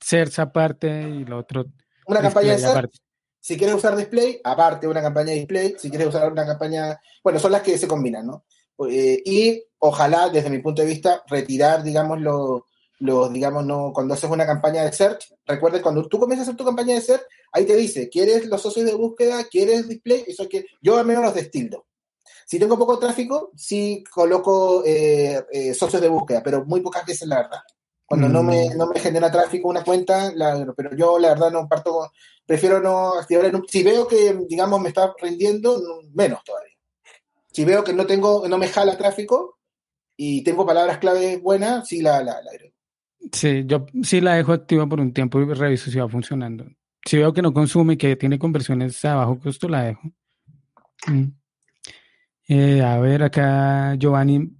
Search 0.00 0.38
aparte 0.38 0.88
y 1.02 1.24
lo 1.24 1.38
otro. 1.38 1.66
Una 2.06 2.20
campaña 2.20 2.52
de 2.52 2.58
search. 2.58 2.98
Si 3.40 3.56
quieres 3.56 3.76
usar 3.76 3.96
display, 3.96 4.40
aparte 4.42 4.88
una 4.88 5.00
campaña 5.00 5.30
de 5.30 5.36
display. 5.36 5.76
Si 5.78 5.88
quieres 5.88 6.08
usar 6.08 6.30
una 6.30 6.44
campaña. 6.44 7.00
Bueno, 7.22 7.38
son 7.38 7.52
las 7.52 7.62
que 7.62 7.78
se 7.78 7.86
combinan, 7.88 8.26
¿no? 8.26 8.44
Eh, 8.88 9.22
y 9.24 9.62
ojalá, 9.78 10.28
desde 10.28 10.50
mi 10.50 10.58
punto 10.58 10.82
de 10.82 10.88
vista, 10.88 11.22
retirar, 11.28 11.82
digamos, 11.82 12.20
los, 12.20 13.32
digamos, 13.32 13.64
no, 13.64 13.92
cuando 13.92 14.14
haces 14.14 14.28
una 14.28 14.44
campaña 14.44 14.82
de 14.82 14.92
search, 14.92 15.32
recuerden, 15.46 15.82
cuando 15.82 16.06
tú 16.08 16.18
comienzas 16.18 16.46
a 16.46 16.50
hacer 16.50 16.58
tu 16.58 16.64
campaña 16.64 16.94
de 16.94 17.00
search, 17.00 17.22
ahí 17.52 17.64
te 17.64 17.76
dice, 17.76 18.08
¿quieres 18.08 18.46
los 18.46 18.60
socios 18.60 18.86
de 18.86 18.94
búsqueda? 18.94 19.44
¿Quieres 19.44 19.88
display? 19.88 20.24
Eso 20.26 20.48
que 20.48 20.66
yo 20.82 20.98
al 20.98 21.06
menos 21.06 21.24
los 21.24 21.34
destildo. 21.34 21.86
Si 22.46 22.58
tengo 22.58 22.78
poco 22.78 22.98
tráfico, 22.98 23.50
sí 23.56 24.04
coloco 24.12 24.84
eh, 24.84 25.44
eh, 25.50 25.74
socios 25.74 26.02
de 26.02 26.08
búsqueda, 26.08 26.42
pero 26.42 26.64
muy 26.64 26.80
pocas 26.80 27.04
veces, 27.04 27.26
la 27.26 27.42
verdad. 27.42 27.60
Cuando 28.06 28.28
no, 28.28 28.42
me, 28.42 28.70
mm. 28.70 28.78
no 28.78 28.86
me 28.86 29.00
genera 29.00 29.32
tráfico 29.32 29.68
una 29.68 29.82
cuenta, 29.82 30.32
pero 30.76 30.94
yo 30.96 31.18
la 31.18 31.30
verdad 31.30 31.50
no 31.50 31.68
parto, 31.68 32.12
prefiero 32.46 32.80
no 32.80 33.14
activar. 33.14 33.50
Si 33.68 33.82
veo 33.82 34.06
que, 34.06 34.38
digamos, 34.48 34.80
me 34.80 34.88
está 34.88 35.12
rindiendo, 35.20 35.82
menos 36.14 36.42
todavía. 36.44 36.74
Si 37.50 37.64
veo 37.64 37.82
que 37.82 37.92
no 37.92 38.06
tengo, 38.06 38.46
no 38.48 38.58
me 38.58 38.68
jala 38.68 38.96
tráfico 38.96 39.58
y 40.16 40.44
tengo 40.44 40.64
palabras 40.64 40.98
clave 40.98 41.38
buenas, 41.38 41.88
sí 41.88 42.00
la, 42.00 42.22
la, 42.22 42.38
Sí, 43.32 43.64
yo 43.66 43.86
sí 44.02 44.20
la 44.20 44.34
dejo 44.34 44.52
activa 44.52 44.86
por 44.86 45.00
un 45.00 45.12
tiempo 45.12 45.40
y 45.40 45.52
reviso 45.52 45.90
si 45.90 45.98
va 45.98 46.08
funcionando. 46.08 46.64
Si 47.04 47.16
veo 47.16 47.32
que 47.32 47.42
no 47.42 47.52
consume 47.52 47.94
y 47.94 47.96
que 47.96 48.14
tiene 48.14 48.38
conversiones 48.38 49.04
a 49.04 49.16
bajo 49.16 49.38
costo, 49.40 49.68
la 49.68 49.82
dejo. 49.82 50.12
Mm. 51.08 51.24
Eh, 52.48 52.82
a 52.82 52.98
ver, 52.98 53.24
acá 53.24 53.96
Giovanni 53.96 54.52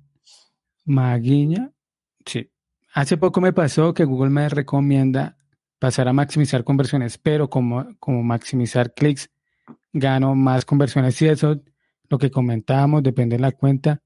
Maguiña. 0.84 1.72
Hace 2.96 3.18
poco 3.18 3.42
me 3.42 3.52
pasó 3.52 3.92
que 3.92 4.06
Google 4.06 4.30
me 4.30 4.48
recomienda 4.48 5.36
pasar 5.78 6.08
a 6.08 6.14
maximizar 6.14 6.64
conversiones, 6.64 7.18
pero 7.18 7.50
como, 7.50 7.86
como 8.00 8.22
maximizar 8.22 8.94
clics, 8.94 9.28
gano 9.92 10.34
más 10.34 10.64
conversiones 10.64 11.20
y 11.20 11.28
eso, 11.28 11.60
lo 12.08 12.16
que 12.16 12.30
comentábamos, 12.30 13.02
depende 13.02 13.36
de 13.36 13.42
la 13.42 13.52
cuenta. 13.52 14.00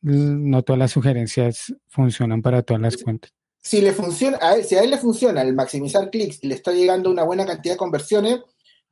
No 0.00 0.62
todas 0.62 0.78
las 0.78 0.92
sugerencias 0.92 1.74
funcionan 1.88 2.40
para 2.40 2.62
todas 2.62 2.80
las 2.80 2.96
cuentas. 3.02 3.32
Si 3.60 3.80
le 3.80 3.90
funciona, 3.90 4.38
a 4.40 4.54
él, 4.54 4.62
si 4.62 4.76
a 4.76 4.84
él 4.84 4.90
le 4.90 4.98
funciona 4.98 5.42
el 5.42 5.52
maximizar 5.52 6.08
clics 6.08 6.38
y 6.44 6.46
le 6.46 6.54
está 6.54 6.70
llegando 6.70 7.10
una 7.10 7.24
buena 7.24 7.44
cantidad 7.44 7.74
de 7.74 7.78
conversiones, 7.78 8.42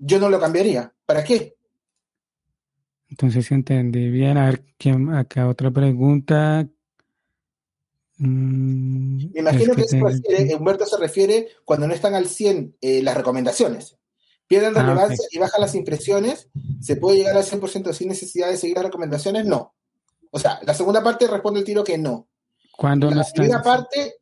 yo 0.01 0.19
no 0.19 0.29
lo 0.29 0.41
cambiaría. 0.41 0.93
¿Para 1.07 1.23
qué? 1.23 1.55
Entonces, 3.09 3.47
si 3.47 3.55
entendí 3.55 4.11
bien, 4.11 4.37
a 4.37 4.47
ver, 4.47 4.65
¿quién, 4.77 5.15
acá 5.15 5.47
otra 5.47 5.71
pregunta. 5.71 6.69
Mm, 8.23 9.33
Me 9.33 9.41
imagino 9.41 9.75
que, 9.75 10.55
Humberto 10.55 10.85
se 10.85 10.99
refiere 10.99 11.49
cuando 11.65 11.89
no 11.89 11.95
están 11.95 12.15
al 12.15 12.27
100 12.27 12.77
eh, 12.83 13.03
las 13.03 13.17
recomendaciones. 13.17 13.97
Pierden 14.47 14.77
ah, 14.77 14.83
relevancia 14.83 15.27
y 15.31 15.39
bajan 15.39 15.63
las 15.63 15.75
impresiones. 15.75 16.49
¿Se 16.81 16.97
puede 16.97 17.17
llegar 17.17 17.37
al 17.37 17.45
100% 17.45 17.95
sin 17.95 18.09
necesidad 18.09 18.49
de 18.51 18.59
seguir 18.59 18.77
las 18.77 18.85
recomendaciones? 18.85 19.47
No. 19.47 19.75
O 20.31 20.39
sea, 20.39 20.61
la 20.65 20.75
segunda 20.75 21.03
parte 21.03 21.27
responde 21.27 21.61
el 21.61 21.67
tiro 21.67 21.83
que 21.83 21.97
no. 21.97 22.29
Cuando 22.77 23.11
la 23.11 23.27
primera 23.35 23.63
parte, 23.63 24.17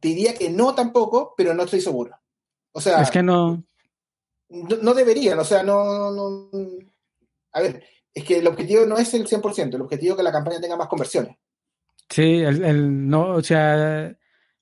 te 0.00 0.08
diría 0.08 0.34
que 0.34 0.50
no 0.50 0.74
tampoco, 0.74 1.34
pero 1.36 1.54
no 1.54 1.62
estoy 1.62 1.80
seguro. 1.80 2.16
O 2.72 2.80
sea, 2.80 3.02
es 3.02 3.10
que 3.10 3.22
no. 3.22 3.62
No, 4.48 4.94
deberían, 4.94 5.38
o 5.38 5.44
sea, 5.44 5.62
no, 5.62 6.10
no, 6.10 6.50
A 7.52 7.60
ver, 7.60 7.84
es 8.12 8.24
que 8.24 8.38
el 8.38 8.46
objetivo 8.46 8.84
no 8.84 8.98
es 8.98 9.12
el 9.14 9.26
100%, 9.26 9.74
el 9.74 9.80
objetivo 9.80 10.12
es 10.12 10.16
que 10.18 10.22
la 10.22 10.32
campaña 10.32 10.60
tenga 10.60 10.76
más 10.76 10.88
conversiones. 10.88 11.36
Sí, 12.08 12.40
el, 12.40 13.08
no, 13.08 13.34
o 13.34 13.42
sea, 13.42 14.14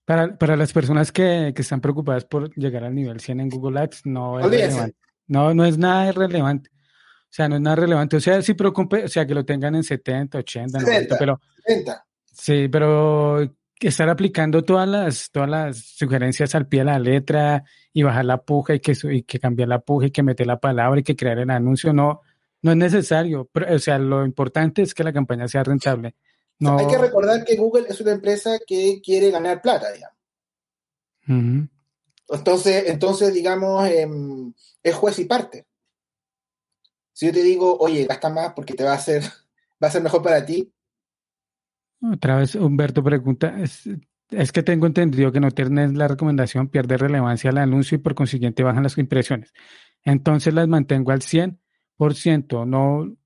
para, 0.04 0.36
para 0.38 0.56
las 0.56 0.72
personas 0.72 1.12
que, 1.12 1.52
que, 1.54 1.62
están 1.62 1.80
preocupadas 1.80 2.24
por 2.24 2.54
llegar 2.54 2.84
al 2.84 2.94
nivel 2.94 3.20
100 3.20 3.40
en 3.40 3.48
Google 3.48 3.80
Ads, 3.80 4.06
no 4.06 4.40
es 4.40 4.46
relevante. 4.46 4.96
No, 5.26 5.54
no 5.54 5.64
es 5.64 5.78
nada 5.78 6.12
relevante. 6.12 6.70
O 6.72 7.34
sea, 7.34 7.48
no 7.48 7.56
es 7.56 7.62
nada 7.62 7.76
relevante. 7.76 8.16
O 8.16 8.20
sea, 8.20 8.42
sí 8.42 8.54
preocupe, 8.54 9.04
o 9.04 9.08
sea, 9.08 9.26
que 9.26 9.34
lo 9.34 9.44
tengan 9.44 9.74
en 9.74 9.84
70, 9.84 10.38
80, 10.38 10.78
90, 10.80 11.18
pero... 11.18 11.40
70. 11.64 12.04
Sí, 12.32 12.68
pero 12.68 13.42
estar 13.88 14.08
aplicando 14.08 14.62
todas 14.62 14.88
las, 14.88 15.30
todas 15.30 15.48
las 15.48 15.78
sugerencias 15.78 16.54
al 16.54 16.66
pie 16.66 16.80
de 16.80 16.86
la 16.86 16.98
letra 16.98 17.64
y 17.92 18.02
bajar 18.02 18.24
la 18.24 18.42
puja 18.42 18.74
y 18.74 18.80
que, 18.80 18.94
y 19.10 19.22
que 19.22 19.38
cambiar 19.38 19.68
la 19.68 19.80
puja 19.80 20.06
y 20.06 20.10
que 20.10 20.22
meter 20.22 20.46
la 20.46 20.60
palabra 20.60 21.00
y 21.00 21.02
que 21.02 21.16
crear 21.16 21.38
el 21.38 21.50
anuncio, 21.50 21.92
no, 21.92 22.20
no 22.62 22.70
es 22.70 22.76
necesario. 22.76 23.50
o 23.52 23.78
sea, 23.78 23.98
lo 23.98 24.24
importante 24.24 24.82
es 24.82 24.94
que 24.94 25.04
la 25.04 25.12
campaña 25.12 25.48
sea 25.48 25.64
rentable. 25.64 26.14
No... 26.58 26.78
Hay 26.78 26.86
que 26.86 26.98
recordar 26.98 27.44
que 27.44 27.56
Google 27.56 27.86
es 27.88 28.00
una 28.00 28.12
empresa 28.12 28.58
que 28.66 29.00
quiere 29.02 29.30
ganar 29.30 29.60
plata, 29.60 29.90
digamos. 29.92 30.18
Entonces, 32.28 32.84
entonces, 32.88 33.32
digamos, 33.32 33.88
em, 33.88 34.52
es 34.82 34.94
juez 34.94 35.18
y 35.18 35.24
parte. 35.24 35.66
Si 37.12 37.26
yo 37.26 37.32
te 37.32 37.42
digo, 37.42 37.76
oye, 37.78 38.04
gasta 38.06 38.28
más 38.28 38.52
porque 38.54 38.74
te 38.74 38.84
va 38.84 38.92
a 38.92 38.96
hacer, 38.96 39.22
va 39.82 39.88
a 39.88 39.90
ser 39.90 40.02
mejor 40.02 40.22
para 40.22 40.44
ti, 40.44 40.72
otra 42.10 42.36
vez 42.36 42.56
Humberto 42.56 43.04
pregunta, 43.04 43.54
es, 43.60 44.52
que 44.52 44.62
tengo 44.62 44.86
entendido 44.86 45.30
que 45.30 45.38
no 45.38 45.50
tener 45.52 45.96
la 45.96 46.08
recomendación 46.08 46.68
pierde 46.68 46.96
relevancia 46.96 47.50
al 47.50 47.58
anuncio 47.58 47.96
y 47.96 48.00
por 48.00 48.14
consiguiente 48.14 48.64
bajan 48.64 48.82
las 48.82 48.98
impresiones. 48.98 49.52
Entonces 50.02 50.52
las 50.52 50.66
mantengo 50.66 51.12
al 51.12 51.20
100%, 51.20 52.66
no, 52.66 53.16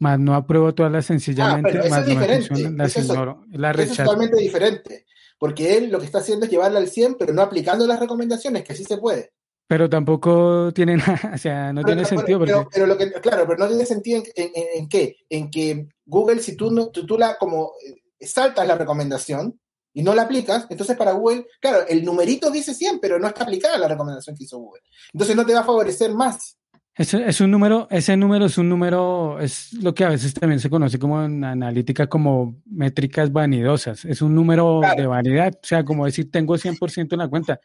más 0.00 0.18
no 0.18 0.34
apruebo 0.34 0.74
todas 0.74 0.90
las 0.90 1.06
sencillamente, 1.06 1.78
ah, 1.78 1.88
más 1.88 2.08
no 2.08 2.14
me 2.16 2.76
las 2.76 2.96
ignoro. 2.96 3.44
La 3.52 3.70
es 3.70 3.96
totalmente 3.96 4.36
diferente, 4.38 5.06
porque 5.38 5.76
él 5.76 5.90
lo 5.90 6.00
que 6.00 6.06
está 6.06 6.18
haciendo 6.18 6.46
es 6.46 6.50
llevarla 6.50 6.80
al 6.80 6.88
100, 6.88 7.16
pero 7.18 7.32
no 7.32 7.42
aplicando 7.42 7.86
las 7.86 8.00
recomendaciones, 8.00 8.64
que 8.64 8.74
sí 8.74 8.82
se 8.84 8.96
puede. 8.96 9.32
Pero 9.68 9.88
tampoco 9.88 10.72
tiene 10.72 10.96
nada, 10.96 11.32
o 11.34 11.38
sea, 11.38 11.72
no 11.72 11.84
tiene 11.84 12.04
sentido. 12.04 12.40
Pero, 12.40 12.86
lo 12.86 12.96
que, 12.96 13.12
claro, 13.12 13.44
pero 13.46 13.58
no 13.58 13.68
tiene 13.68 13.86
sentido 13.86 14.22
en, 14.34 14.50
en, 14.54 14.88
qué? 14.88 15.18
En 15.28 15.50
que 15.50 15.86
Google, 16.06 16.40
si 16.40 16.56
tú, 16.56 16.70
no, 16.70 16.88
tú 16.88 17.16
la 17.16 17.36
como 17.38 17.72
saltas 18.18 18.66
la 18.66 18.76
recomendación 18.76 19.60
y 19.92 20.02
no 20.02 20.14
la 20.14 20.22
aplicas, 20.22 20.66
entonces 20.70 20.96
para 20.96 21.12
Google, 21.12 21.46
claro, 21.60 21.86
el 21.86 22.04
numerito 22.04 22.50
dice 22.50 22.74
100, 22.74 23.00
pero 23.00 23.18
no 23.18 23.28
está 23.28 23.44
aplicada 23.44 23.78
la 23.78 23.88
recomendación 23.88 24.34
que 24.34 24.44
hizo 24.44 24.58
Google. 24.58 24.82
Entonces 25.12 25.36
no 25.36 25.44
te 25.44 25.52
va 25.52 25.60
a 25.60 25.64
favorecer 25.64 26.12
más. 26.14 26.56
Es, 27.00 27.14
es 27.14 27.40
un 27.40 27.50
número, 27.50 27.88
ese 27.90 28.14
número 28.14 28.44
es 28.44 28.58
un 28.58 28.68
número, 28.68 29.40
es 29.40 29.72
lo 29.72 29.94
que 29.94 30.04
a 30.04 30.10
veces 30.10 30.34
también 30.34 30.60
se 30.60 30.68
conoce 30.68 30.98
como 30.98 31.24
en 31.24 31.42
analítica 31.42 32.06
como 32.08 32.60
métricas 32.66 33.32
vanidosas. 33.32 34.04
Es 34.04 34.20
un 34.20 34.34
número 34.34 34.82
de 34.94 35.06
vanidad, 35.06 35.54
o 35.54 35.66
sea, 35.66 35.82
como 35.82 36.04
decir, 36.04 36.30
tengo 36.30 36.58
100% 36.58 37.14
en 37.14 37.18
la 37.18 37.28
cuenta. 37.28 37.58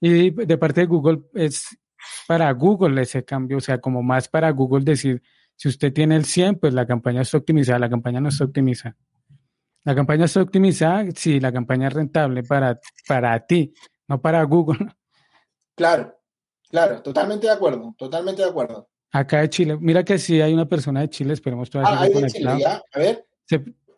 Y 0.00 0.30
de 0.30 0.56
parte 0.56 0.80
de 0.80 0.86
Google 0.86 1.20
es 1.34 1.76
para 2.26 2.50
Google 2.52 3.02
ese 3.02 3.26
cambio, 3.26 3.58
o 3.58 3.60
sea, 3.60 3.78
como 3.78 4.02
más 4.02 4.26
para 4.26 4.50
Google 4.52 4.86
decir, 4.86 5.22
si 5.54 5.68
usted 5.68 5.92
tiene 5.92 6.16
el 6.16 6.24
100, 6.24 6.58
pues 6.58 6.72
la 6.72 6.86
campaña 6.86 7.20
está 7.20 7.36
optimizada, 7.36 7.78
la 7.78 7.90
campaña 7.90 8.22
no 8.22 8.30
está 8.30 8.44
optimizada. 8.44 8.96
La 9.84 9.94
campaña 9.94 10.24
está 10.24 10.40
optimizada 10.40 11.04
si 11.14 11.40
la 11.40 11.52
campaña 11.52 11.88
es 11.88 11.92
rentable 11.92 12.42
para, 12.42 12.80
para 13.06 13.38
ti, 13.46 13.74
no 14.08 14.18
para 14.18 14.42
Google. 14.44 14.78
Claro, 15.76 16.17
claro, 16.70 17.02
totalmente 17.02 17.46
de 17.46 17.52
acuerdo, 17.52 17.94
totalmente 17.98 18.42
de 18.42 18.48
acuerdo. 18.48 18.88
Acá 19.10 19.40
de 19.40 19.50
Chile, 19.50 19.78
mira 19.80 20.04
que 20.04 20.18
si 20.18 20.40
hay 20.40 20.52
una 20.52 20.68
persona 20.68 21.00
de 21.00 21.10
Chile, 21.10 21.32
esperemos 21.32 21.70
que 21.70 21.78
ah, 21.78 22.00
hay 22.00 22.12
de 22.12 22.26
Chile, 22.26 22.58
ya, 22.60 22.82
a 22.92 22.98
ver. 22.98 23.26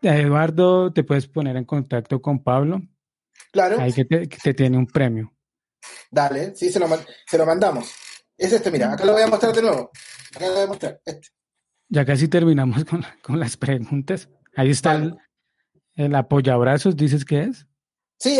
Eduardo, 0.02 0.92
te 0.92 1.04
puedes 1.04 1.26
poner 1.26 1.56
en 1.56 1.64
contacto 1.64 2.22
con 2.22 2.42
Pablo. 2.42 2.80
Claro. 3.52 3.80
Ahí 3.80 3.92
que 3.92 4.04
te, 4.04 4.54
tiene 4.54 4.78
un 4.78 4.86
premio. 4.86 5.34
Dale, 6.10 6.54
sí, 6.54 6.70
se 6.70 6.78
lo, 6.78 6.86
se 7.26 7.38
lo 7.38 7.44
mandamos. 7.44 7.92
Es 8.36 8.52
este, 8.52 8.70
mira, 8.70 8.92
acá 8.92 9.04
lo 9.04 9.12
voy 9.12 9.22
a 9.22 9.26
mostrar 9.26 9.52
de 9.52 9.62
nuevo. 9.62 9.90
Acá 10.34 10.46
lo 10.46 10.54
voy 10.54 10.62
a 10.62 10.66
mostrar, 10.66 11.00
este. 11.04 11.28
Ya 11.88 12.04
casi 12.04 12.28
terminamos 12.28 12.84
con, 12.84 13.04
con 13.20 13.40
las 13.40 13.56
preguntas. 13.56 14.28
Ahí 14.56 14.70
está 14.70 14.94
el, 14.94 15.16
¿El 16.00 16.14
apoyabrazos 16.14 16.96
dices 16.96 17.24
que 17.24 17.42
es? 17.42 17.66
Sí, 18.20 18.38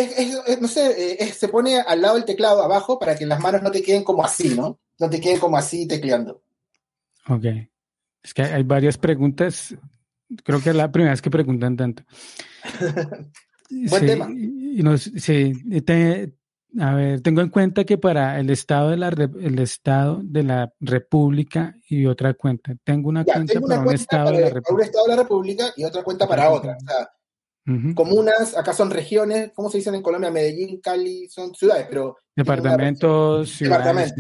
no 0.61 0.69
sé, 0.69 1.15
eh, 1.23 1.33
se 1.33 1.49
pone 1.49 1.81
al 1.81 2.03
lado 2.03 2.17
del 2.17 2.27
teclado 2.27 2.63
abajo 2.63 2.99
para 2.99 3.17
que 3.17 3.25
las 3.25 3.41
manos 3.41 3.63
no 3.63 3.71
te 3.71 3.83
queden 3.83 4.05
como 4.05 4.23
así, 4.23 4.51
¿no? 4.55 4.79
No 4.99 5.09
te 5.09 5.19
queden 5.19 5.41
como 5.41 5.57
así 5.57 5.89
tecleando. 5.89 6.43
Ok. 7.27 7.47
Es 8.23 8.35
que 8.35 8.43
hay 8.43 8.63
varias 8.63 8.99
preguntas. 8.99 9.75
Creo 10.45 10.63
que 10.63 10.71
es 10.71 10.77
la 10.77 10.93
primera 10.93 11.13
vez 11.13 11.23
que 11.23 11.31
preguntan 11.31 11.79
tanto. 11.79 12.03
Buen 13.71 14.07
tema. 14.07 14.29
Y 14.31 14.83
sí, 14.99 15.55
a 16.79 16.95
ver, 16.95 17.23
tengo 17.23 17.41
en 17.41 17.49
cuenta 17.49 17.85
que 17.85 17.97
para 17.97 18.39
el 18.39 18.51
estado 18.51 18.91
de 18.91 18.97
la 18.99 19.09
el 19.09 19.59
estado 19.59 20.21
de 20.23 20.43
la 20.43 20.73
República 20.79 21.75
y 21.89 22.05
otra 22.07 22.35
cuenta. 22.35 22.75
Tengo 22.85 23.09
una 23.09 23.25
cuenta 23.25 23.61
para 23.61 23.81
un 23.81 23.95
estado 23.95 24.33
de 24.33 24.41
la 24.41 24.51
República. 24.51 24.75
un 24.75 24.81
estado 24.83 25.05
de 25.07 25.17
la 25.17 25.23
República 25.23 25.65
y 25.77 25.85
otra 25.85 26.03
cuenta 26.05 26.29
para 26.29 26.51
otra. 26.51 26.77
O 26.77 26.87
sea, 26.87 27.11
Comunas, 27.95 28.57
acá 28.57 28.73
son 28.73 28.91
regiones, 28.91 29.53
¿cómo 29.55 29.71
se 29.71 29.79
dicen 29.79 29.95
en 29.95 30.03
Colombia? 30.03 30.31
Medellín, 30.31 30.81
Cali, 30.81 31.29
son 31.29 31.55
ciudades, 31.55 31.87
pero... 31.89 32.17
Departamentos, 32.35 33.51
ciudades. 33.51 34.15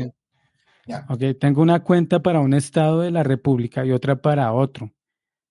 Ok, 1.09 1.23
tengo 1.39 1.63
una 1.63 1.83
cuenta 1.83 2.21
para 2.21 2.41
un 2.41 2.55
estado 2.55 3.01
de 3.01 3.11
la 3.11 3.23
República 3.23 3.85
y 3.85 3.93
otra 3.93 4.21
para 4.21 4.53
otro. 4.53 4.93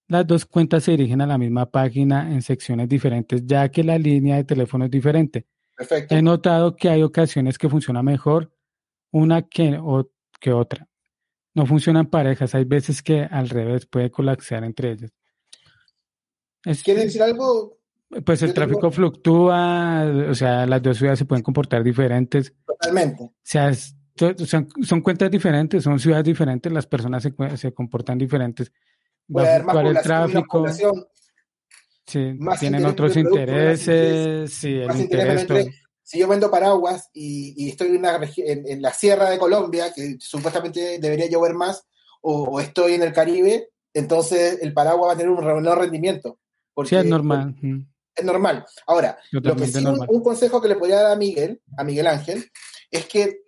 Las 0.07 0.25
dos 0.25 0.45
cuentas 0.45 0.83
se 0.83 0.91
dirigen 0.91 1.21
a 1.21 1.27
la 1.27 1.37
misma 1.37 1.69
página 1.69 2.31
en 2.33 2.41
secciones 2.41 2.89
diferentes, 2.89 3.45
ya 3.45 3.69
que 3.69 3.83
la 3.83 3.97
línea 3.97 4.37
de 4.37 4.43
teléfono 4.43 4.85
es 4.85 4.91
diferente. 4.91 5.45
Perfecto. 5.75 6.15
He 6.15 6.21
notado 6.21 6.75
que 6.75 6.89
hay 6.89 7.03
ocasiones 7.03 7.57
que 7.57 7.69
funciona 7.69 8.01
mejor 8.01 8.51
una 9.11 9.43
que, 9.43 9.77
o, 9.81 10.09
que 10.39 10.51
otra. 10.51 10.87
No 11.53 11.65
funcionan 11.65 12.07
parejas, 12.07 12.55
hay 12.55 12.65
veces 12.65 13.01
que 13.01 13.21
al 13.21 13.49
revés 13.49 13.85
puede 13.85 14.11
colapsar 14.11 14.63
entre 14.63 14.91
ellas. 14.91 15.11
¿Quieres 16.83 17.05
decir 17.05 17.23
algo? 17.23 17.78
Pues 18.25 18.41
el 18.41 18.53
tráfico 18.55 18.89
fluctúa, 18.89 20.03
o 20.29 20.33
sea, 20.33 20.65
las 20.65 20.81
dos 20.81 20.97
ciudades 20.97 21.19
se 21.19 21.25
pueden 21.25 21.43
comportar 21.43 21.83
diferentes. 21.83 22.53
Totalmente. 22.65 23.23
O 23.23 23.33
sea, 23.43 23.71
son, 24.83 25.01
cuentas 25.01 25.29
diferentes, 25.29 25.83
son 25.83 25.99
ciudades 25.99 26.25
diferentes, 26.25 26.71
las 26.71 26.87
personas 26.87 27.21
se, 27.21 27.33
se 27.57 27.71
comportan 27.71 28.17
diferentes. 28.17 28.71
Puede 29.27 29.47
haber 29.47 29.63
más 29.63 29.85
el 29.85 30.01
tráfico. 30.01 30.65
Sí, 32.07 32.39
tienen 32.59 32.85
otros 32.85 33.15
intereses, 33.15 34.51
sí, 34.51 34.73
el 34.73 34.99
interés. 34.99 35.45
si 36.01 36.17
yo 36.17 36.27
vendo 36.27 36.49
paraguas 36.49 37.11
y, 37.13 37.69
estoy 37.69 37.89
en, 37.89 37.97
una 37.97 38.19
en, 38.37 38.81
la 38.81 38.91
sierra 38.91 39.29
de 39.29 39.37
Colombia, 39.37 39.93
que 39.93 40.17
supuestamente 40.19 40.97
debería 40.99 41.29
llover 41.29 41.53
más, 41.53 41.85
o, 42.21 42.59
estoy 42.59 42.93
en 42.93 43.03
el 43.03 43.13
Caribe, 43.13 43.69
entonces 43.93 44.57
el 44.63 44.73
paraguas 44.73 45.09
va 45.09 45.13
a 45.13 45.17
tener 45.17 45.31
un 45.31 45.45
menor 45.45 45.77
rendimiento. 45.77 46.39
sí, 46.85 46.95
es 46.95 47.05
normal 47.05 47.55
normal. 48.23 48.65
Ahora, 48.87 49.17
lo 49.31 49.55
que 49.55 49.67
sí, 49.67 49.83
Un, 49.85 50.21
consejo 50.21 50.61
que 50.61 50.67
le 50.67 50.75
podría 50.75 51.01
dar 51.01 51.11
a 51.11 51.15
Miguel, 51.15 51.61
a 51.77 51.83
Miguel 51.83 52.07
Ángel, 52.07 52.49
es 52.91 53.05
que 53.05 53.43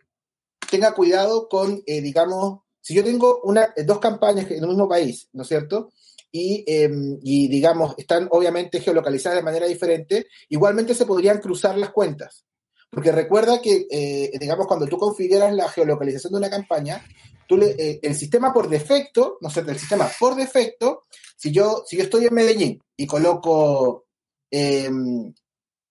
tenga 0.70 0.94
cuidado 0.94 1.48
con, 1.50 1.82
eh, 1.86 2.02
digamos, 2.02 2.62
si 2.80 2.94
yo 2.94 3.04
tengo 3.04 3.42
una, 3.44 3.74
dos 3.86 4.00
campañas 4.00 4.50
en 4.50 4.64
el 4.64 4.70
mismo 4.70 4.90
país, 4.90 5.30
¿no 5.34 5.44
es 5.44 5.48
cierto? 5.48 5.92
Y, 6.32 6.64
em, 6.66 7.20
y, 7.22 7.48
digamos, 7.48 7.94
están 7.98 8.28
obviamente 8.32 8.80
geolocalizadas 8.80 9.38
de 9.38 9.44
manera 9.44 9.68
diferente, 9.68 10.28
igualmente 10.50 10.96
se 10.96 11.06
podrían 11.06 11.40
cruzar 11.40 11.78
las 11.78 11.92
cuentas. 11.92 12.46
Porque 12.90 13.12
recuerda 13.12 13.62
que, 13.62 13.88
eh, 13.90 14.32
digamos, 14.40 14.68
cuando 14.68 14.88
tú 14.88 14.98
configuras 14.98 15.54
la 15.54 15.70
geolocalización 15.70 16.34
de 16.34 16.40
una 16.40 16.50
campaña, 16.50 17.02
tú 17.48 17.58
le, 17.58 17.76
eh, 17.78 18.00
el 18.02 18.16
sistema 18.16 18.54
por 18.54 18.70
defecto, 18.70 19.38
¿no 19.42 19.50
cierto? 19.50 19.72
El 19.72 19.80
sistema 19.80 20.10
por 20.20 20.36
defecto, 20.36 21.04
si 21.38 21.52
yo, 21.52 21.84
si 21.86 21.98
yo 21.98 22.04
estoy 22.04 22.26
en 22.26 22.34
Medellín 22.34 22.82
y 22.96 23.08
coloco 23.08 24.06
Em, 24.52 25.34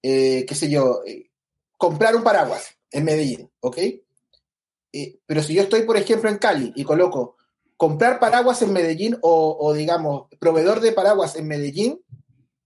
eh, 0.02 0.44
qué 0.46 0.54
sé 0.54 0.70
yo, 0.70 1.00
eh, 1.06 1.30
comprar 1.78 2.14
un 2.14 2.22
paraguas 2.22 2.76
en 2.90 3.04
Medellín, 3.04 3.50
¿ok? 3.60 3.78
Eh, 4.92 5.18
pero 5.24 5.42
si 5.42 5.54
yo 5.54 5.62
estoy, 5.62 5.82
por 5.82 5.96
ejemplo, 5.96 6.28
en 6.28 6.38
Cali 6.38 6.72
y 6.76 6.84
coloco 6.84 7.36
comprar 7.76 8.20
paraguas 8.20 8.60
en 8.60 8.74
Medellín 8.74 9.16
o, 9.22 9.72
digamos, 9.72 10.26
proveedor 10.38 10.80
de 10.80 10.92
paraguas 10.92 11.36
en 11.36 11.48
Medellín, 11.48 11.98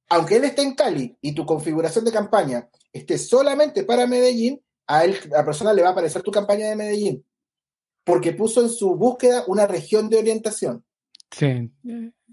aunque 0.08 0.36
él 0.36 0.44
esté 0.44 0.62
en 0.62 0.74
Cali 0.74 1.16
y 1.20 1.32
tu 1.32 1.46
configuración 1.46 2.04
de 2.04 2.10
campaña 2.10 2.68
esté 2.92 3.18
solamente 3.18 3.84
para 3.84 4.08
Medellín, 4.08 4.60
a 4.88 5.04
él, 5.04 5.16
a 5.32 5.38
la 5.38 5.44
persona 5.44 5.72
le 5.72 5.82
va 5.82 5.90
a 5.90 5.92
aparecer 5.92 6.22
tu 6.22 6.32
campaña 6.32 6.68
de 6.68 6.76
Medellín, 6.76 7.24
porque 8.02 8.32
puso 8.32 8.60
en 8.60 8.68
su 8.68 8.96
búsqueda 8.96 9.44
una 9.46 9.68
región 9.68 10.08
de 10.08 10.18
orientación. 10.18 10.84
Sí, 11.30 11.70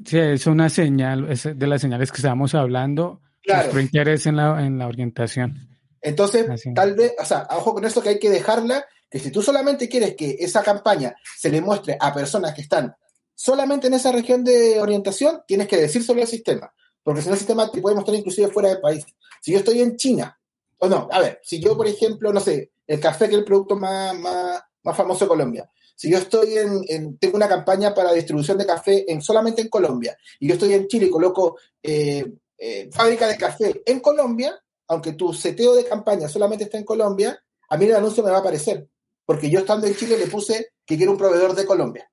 sí 0.04 0.18
es 0.18 0.48
una 0.48 0.70
señal, 0.70 1.30
es 1.30 1.44
de 1.44 1.68
las 1.68 1.82
señales 1.82 2.12
que 2.12 2.18
estábamos 2.18 2.56
hablando 2.56 3.22
Claro. 3.44 3.64
Nuestro 3.64 3.82
interés 3.82 4.26
en 4.28 4.36
la, 4.36 4.66
en 4.66 4.78
la 4.78 4.88
orientación. 4.88 5.68
Entonces, 6.02 6.48
tal 6.74 6.96
vez, 6.96 7.14
o 7.20 7.26
sea, 7.26 7.48
ojo 7.52 7.74
con 7.74 7.86
eso 7.86 8.02
que 8.02 8.10
hay 8.10 8.20
que 8.20 8.30
dejarla, 8.30 8.86
que 9.10 9.20
si 9.20 9.30
tú 9.30 9.42
solamente 9.42 9.88
quieres 9.88 10.16
que 10.16 10.38
esa 10.40 10.64
campaña 10.64 11.16
se 11.38 11.50
le 11.50 11.62
muestre 11.62 11.98
a 12.00 12.14
personas 12.14 12.54
que 12.54 12.62
están 12.62 12.96
solamente 13.36 13.88
en 13.88 13.94
esa 13.94 14.12
región 14.12 14.44
de 14.44 14.80
orientación, 14.80 15.42
tienes 15.48 15.68
que 15.68 15.78
decírselo 15.78 16.22
al 16.22 16.28
sistema, 16.28 16.74
porque 17.04 17.22
si 17.22 17.28
no 17.28 17.34
el 17.34 17.40
sistema 17.40 17.70
te 17.70 17.82
puede 17.82 17.96
mostrar 17.96 18.18
inclusive 18.18 18.48
fuera 18.48 18.70
del 18.70 18.80
país. 18.80 19.06
Si 19.42 19.52
yo 19.52 19.60
estoy 19.60 19.82
en 19.82 19.96
China, 19.98 20.40
o 20.78 20.88
no, 20.88 21.08
a 21.12 21.20
ver, 21.20 21.40
si 21.44 21.60
yo, 21.60 21.76
por 21.76 21.88
ejemplo, 21.88 22.32
no 22.32 22.40
sé, 22.40 22.72
el 22.88 23.00
café, 23.00 23.28
que 23.28 23.36
es 23.36 23.40
el 23.40 23.46
producto 23.46 23.76
más, 23.76 24.18
más, 24.18 24.62
más 24.84 24.98
famoso 24.98 25.26
de 25.26 25.30
Colombia, 25.30 25.70
si 25.96 26.10
yo 26.10 26.18
estoy 26.18 26.58
en, 26.58 27.18
tengo 27.18 27.36
una 27.36 27.48
campaña 27.48 27.94
para 27.94 28.14
distribución 28.14 28.58
de 28.58 28.66
café 28.66 29.12
en, 29.12 29.22
solamente 29.22 29.62
en 29.62 29.70
Colombia, 29.70 30.18
y 30.40 30.48
yo 30.48 30.54
estoy 30.54 30.74
en 30.74 30.88
Chile 30.88 31.08
y 31.08 31.12
coloco 31.12 31.58
eh, 31.84 32.26
eh, 32.64 32.92
fábrica 32.92 33.28
de 33.28 33.38
café 33.38 33.82
en 33.88 34.00
Colombia, 34.00 34.56
aunque 34.88 35.14
tu 35.14 35.34
seteo 35.34 35.74
de 35.74 35.84
campaña 35.84 36.30
solamente 36.30 36.66
está 36.66 36.78
en 36.78 36.86
Colombia, 36.86 37.44
a 37.68 37.76
mí 37.76 37.86
el 37.86 37.96
anuncio 37.96 38.24
me 38.24 38.30
va 38.30 38.38
a 38.38 38.42
aparecer, 38.42 38.88
porque 39.26 39.50
yo 39.50 39.62
estando 39.62 39.88
en 39.88 39.96
Chile 39.96 40.16
le 40.16 40.28
puse 40.28 40.74
que 40.86 40.96
quiero 40.96 41.12
un 41.12 41.18
proveedor 41.18 41.56
de 41.56 41.66
Colombia. 41.66 42.08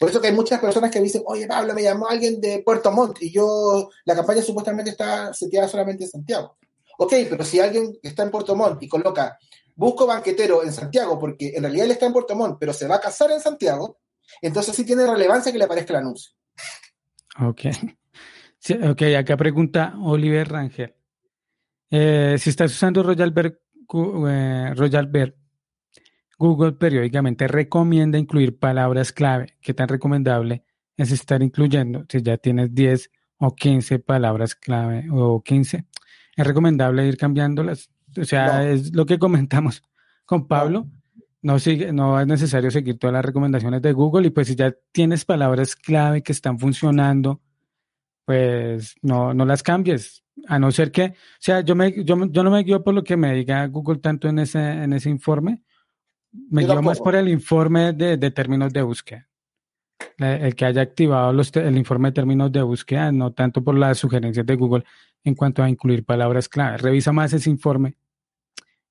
Por 0.00 0.10
eso 0.10 0.20
que 0.20 0.26
hay 0.26 0.34
muchas 0.34 0.58
personas 0.58 0.90
que 0.90 0.98
me 0.98 1.04
dicen, 1.04 1.22
oye 1.26 1.46
Pablo, 1.46 1.74
me 1.74 1.82
llamó 1.84 2.08
alguien 2.08 2.40
de 2.40 2.60
Puerto 2.64 2.90
Montt 2.90 3.22
y 3.22 3.30
yo, 3.30 3.88
la 4.04 4.16
campaña 4.16 4.42
supuestamente 4.42 4.90
está 4.90 5.32
seteada 5.32 5.68
solamente 5.68 6.02
en 6.02 6.10
Santiago. 6.10 6.58
Ok, 6.98 7.12
pero 7.30 7.44
si 7.44 7.60
alguien 7.60 7.96
está 8.02 8.24
en 8.24 8.32
Puerto 8.32 8.56
Montt 8.56 8.82
y 8.82 8.88
coloca 8.88 9.38
busco 9.76 10.06
banquetero 10.06 10.64
en 10.64 10.72
Santiago 10.72 11.20
porque 11.20 11.52
en 11.54 11.62
realidad 11.62 11.84
él 11.84 11.92
está 11.92 12.06
en 12.06 12.12
Puerto 12.12 12.34
Montt, 12.34 12.56
pero 12.58 12.72
se 12.72 12.88
va 12.88 12.96
a 12.96 13.00
casar 13.00 13.30
en 13.30 13.40
Santiago, 13.40 13.98
entonces 14.42 14.74
sí 14.74 14.84
tiene 14.84 15.06
relevancia 15.06 15.52
que 15.52 15.58
le 15.58 15.64
aparezca 15.64 15.92
el 15.92 16.00
anuncio. 16.00 16.32
Ok. 17.40 17.66
Ok, 18.74 19.02
acá 19.18 19.36
pregunta 19.36 19.94
Oliver 19.98 20.48
Rangel. 20.48 20.94
Eh, 21.90 22.36
si 22.38 22.50
estás 22.50 22.72
usando 22.72 23.02
Royalberg, 23.02 23.58
eh, 24.28 24.72
Royalberg, 24.76 25.34
Google 26.38 26.72
periódicamente 26.72 27.48
recomienda 27.48 28.18
incluir 28.18 28.58
palabras 28.58 29.12
clave. 29.12 29.56
¿Qué 29.60 29.74
tan 29.74 29.88
recomendable 29.88 30.64
es 30.96 31.10
estar 31.10 31.42
incluyendo? 31.42 32.04
Si 32.08 32.22
ya 32.22 32.36
tienes 32.36 32.72
10 32.74 33.10
o 33.38 33.54
15 33.54 33.98
palabras 33.98 34.54
clave 34.54 35.08
o 35.10 35.42
15, 35.42 35.84
es 36.36 36.46
recomendable 36.46 37.06
ir 37.06 37.16
cambiándolas. 37.16 37.90
O 38.16 38.24
sea, 38.24 38.68
es 38.68 38.94
lo 38.94 39.04
que 39.04 39.18
comentamos 39.18 39.82
con 40.24 40.46
Pablo. 40.46 40.88
No. 41.42 41.58
sigue, 41.58 41.92
no 41.92 42.20
es 42.20 42.26
necesario 42.26 42.70
seguir 42.70 42.98
todas 42.98 43.14
las 43.14 43.24
recomendaciones 43.24 43.82
de 43.82 43.92
Google 43.92 44.28
y 44.28 44.30
pues 44.30 44.48
si 44.48 44.54
ya 44.54 44.74
tienes 44.92 45.24
palabras 45.24 45.74
clave 45.74 46.22
que 46.22 46.32
están 46.32 46.58
funcionando, 46.58 47.40
pues 48.28 48.94
no, 49.00 49.32
no 49.32 49.46
las 49.46 49.62
cambies. 49.62 50.22
A 50.48 50.58
no 50.58 50.70
ser 50.70 50.92
que, 50.92 51.04
o 51.04 51.40
sea, 51.40 51.62
yo, 51.62 51.74
me, 51.74 52.04
yo, 52.04 52.14
yo 52.26 52.42
no 52.44 52.50
me 52.50 52.62
guío 52.62 52.84
por 52.84 52.92
lo 52.92 53.02
que 53.02 53.16
me 53.16 53.32
diga 53.32 53.66
Google 53.68 54.00
tanto 54.00 54.28
en 54.28 54.38
ese, 54.38 54.60
en 54.60 54.92
ese 54.92 55.08
informe, 55.08 55.62
me 56.50 56.62
guío 56.62 56.82
más 56.82 56.98
por 56.98 57.14
el 57.14 57.30
informe 57.30 57.94
de, 57.94 58.18
de 58.18 58.30
términos 58.30 58.70
de 58.70 58.82
búsqueda 58.82 59.26
el 60.18 60.54
que 60.54 60.66
haya 60.66 60.82
activado 60.82 61.32
los, 61.32 61.54
el 61.56 61.76
informe 61.78 62.10
de 62.10 62.12
términos 62.12 62.52
de 62.52 62.60
búsqueda, 62.60 63.10
no 63.10 63.32
tanto 63.32 63.64
por 63.64 63.76
las 63.76 63.98
sugerencias 63.98 64.44
de 64.44 64.56
Google 64.56 64.84
en 65.24 65.34
cuanto 65.34 65.62
a 65.62 65.70
incluir 65.70 66.04
palabras 66.04 66.50
clave. 66.50 66.76
Revisa 66.76 67.12
más 67.12 67.32
ese 67.32 67.48
informe 67.48 67.96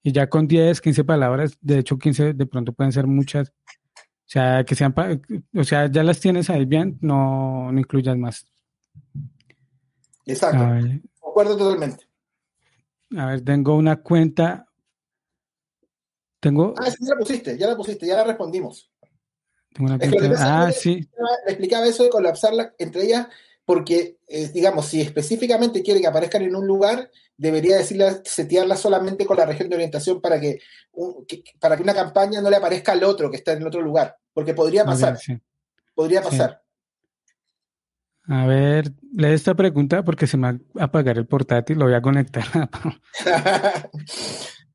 y 0.02 0.12
ya 0.12 0.28
con 0.28 0.48
10, 0.48 0.82
15 0.82 1.04
palabras, 1.04 1.58
de 1.62 1.78
hecho 1.78 2.00
15 2.00 2.34
de 2.34 2.46
pronto 2.48 2.74
pueden 2.74 2.92
ser 2.92 3.06
muchas, 3.08 3.50
o 3.50 4.30
sea, 4.30 4.64
que 4.66 4.74
sean, 4.74 4.96
o 5.54 5.64
sea, 5.64 5.92
ya 5.92 6.04
las 6.04 6.20
tienes 6.20 6.50
ahí 6.50 6.66
bien, 6.66 6.98
no, 7.02 7.72
no 7.72 7.80
incluyas 7.80 8.18
más. 8.18 8.48
Exacto, 10.26 10.64
acuerdo 11.22 11.58
totalmente. 11.58 12.06
A 13.16 13.28
ver, 13.28 13.42
tengo 13.42 13.76
una 13.76 14.02
cuenta. 14.02 14.68
Tengo. 16.40 16.74
Ah, 16.78 16.92
sí, 16.92 16.98
ya 17.02 17.14
la 17.14 17.20
pusiste, 17.20 17.58
ya 17.58 17.68
la 17.68 17.78
pusiste, 17.78 18.06
ya 18.08 18.16
la 18.16 18.24
respondimos. 18.24 18.92
Tengo 19.74 19.94
una 19.94 20.00
cuenta. 20.00 20.66
ah, 20.66 20.72
sí. 20.72 20.96
Le 21.46 21.52
explicaba 21.52 21.88
eso 21.88 22.04
de 22.04 22.10
colapsarla 22.10 22.74
entre 22.78 23.04
ellas 23.04 23.28
porque, 23.68 24.20
eh, 24.28 24.50
digamos, 24.54 24.86
si 24.86 25.02
específicamente 25.02 25.84
quiere 25.84 26.00
que 26.00 26.08
aparezcan 26.08 26.42
en 26.42 26.56
un 26.56 26.66
lugar, 26.66 27.12
debería 27.36 27.76
decirle, 27.76 28.22
setearla 28.24 28.78
solamente 28.78 29.26
con 29.26 29.36
la 29.36 29.46
región 29.46 29.68
de 29.68 29.76
orientación 29.76 30.22
para 30.22 30.40
que, 30.40 30.60
para 31.60 31.76
que 31.76 31.84
una 31.84 31.94
campaña 31.94 32.40
no 32.40 32.50
le 32.50 32.56
aparezca 32.56 32.94
al 32.94 33.04
otro 33.04 33.30
que 33.30 33.36
está 33.36 33.52
en 33.52 33.68
otro 33.68 33.82
lugar, 33.82 34.16
porque 34.34 34.54
podría 34.54 34.86
pasar. 34.86 35.20
Podría 35.94 36.22
pasar. 36.22 36.64
A 38.28 38.46
ver, 38.46 38.92
lee 39.14 39.34
esta 39.34 39.56
pregunta 39.56 40.04
porque 40.04 40.28
se 40.28 40.38
me 40.38 40.52
va 40.52 40.60
a 40.80 40.84
apagar 40.86 41.18
el 41.18 41.28
portátil, 41.28 41.80
lo 41.80 41.86
voy 41.86 41.94
a 41.94 42.02
conectar. 42.02 42.44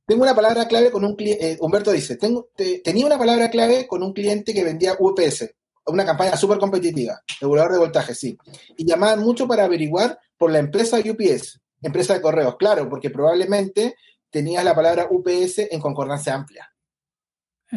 tengo 0.07 0.23
una 0.23 0.35
palabra 0.35 0.67
clave 0.67 0.91
con 0.91 1.05
un 1.05 1.15
cliente, 1.17 1.53
eh, 1.53 1.59
Humberto 1.61 1.93
dice, 1.93 2.17
tengo, 2.17 2.49
tenía 2.83 3.07
una 3.07 3.19
palabra 3.19 3.51
clave 3.51 3.87
con 3.87 4.03
un 4.03 4.13
cliente 4.13 4.55
que 4.55 4.65
vendía 4.65 4.97
UPS 4.99 5.55
una 5.87 6.05
campaña 6.05 6.37
súper 6.37 6.59
competitiva, 6.59 7.21
regulador 7.41 7.73
de 7.73 7.79
voltaje, 7.79 8.15
sí. 8.15 8.39
Y 8.77 8.87
llamaban 8.87 9.21
mucho 9.21 9.49
para 9.49 9.65
averiguar 9.65 10.19
por 10.37 10.51
la 10.53 10.59
empresa 10.59 10.99
UPS, 10.99 11.61
empresa 11.81 12.15
de 12.15 12.21
correos, 12.21 12.57
claro, 12.57 12.89
porque 12.89 13.11
probablemente 13.11 13.97
tenías 14.31 14.65
la 14.65 14.75
palabra 14.75 15.09
UPS 15.11 15.59
en 15.71 15.81
concordancia 15.81 16.35
amplia. 16.35 16.71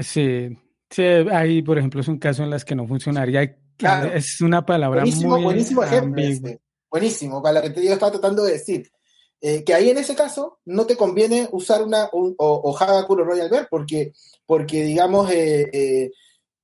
Sí, 0.02 0.50
sí, 0.90 1.04
ahí, 1.04 1.62
por 1.62 1.78
ejemplo, 1.78 2.02
es 2.02 2.08
un 2.08 2.20
caso 2.20 2.44
en 2.44 2.50
las 2.50 2.66
que 2.66 2.76
no 2.76 2.88
funcionaría. 2.88 3.58
Es 4.14 4.42
una 4.42 4.66
palabra 4.66 5.02
buenísimo, 5.02 5.36
muy 5.36 5.44
buenísimo 5.44 5.84
ejemplo. 5.84 6.24
Buenísimo, 6.90 7.42
para 7.42 7.68
lo 7.68 7.74
que 7.74 7.84
yo 7.84 7.94
estaba 7.94 8.12
tratando 8.12 8.44
de 8.44 8.54
decir. 8.54 8.90
Eh, 9.42 9.64
que 9.64 9.74
ahí 9.74 9.90
en 9.90 9.98
ese 9.98 10.16
caso 10.16 10.60
no 10.66 10.86
te 10.86 10.96
conviene 10.96 11.50
usar 11.52 11.84
una 11.84 12.06
o, 12.14 12.34
o 12.38 12.78
Hagakure 12.78 13.24
Royal 13.24 13.50
Bear 13.50 13.68
porque, 13.70 14.14
porque 14.46 14.84
digamos, 14.84 15.30
eh, 15.30 15.70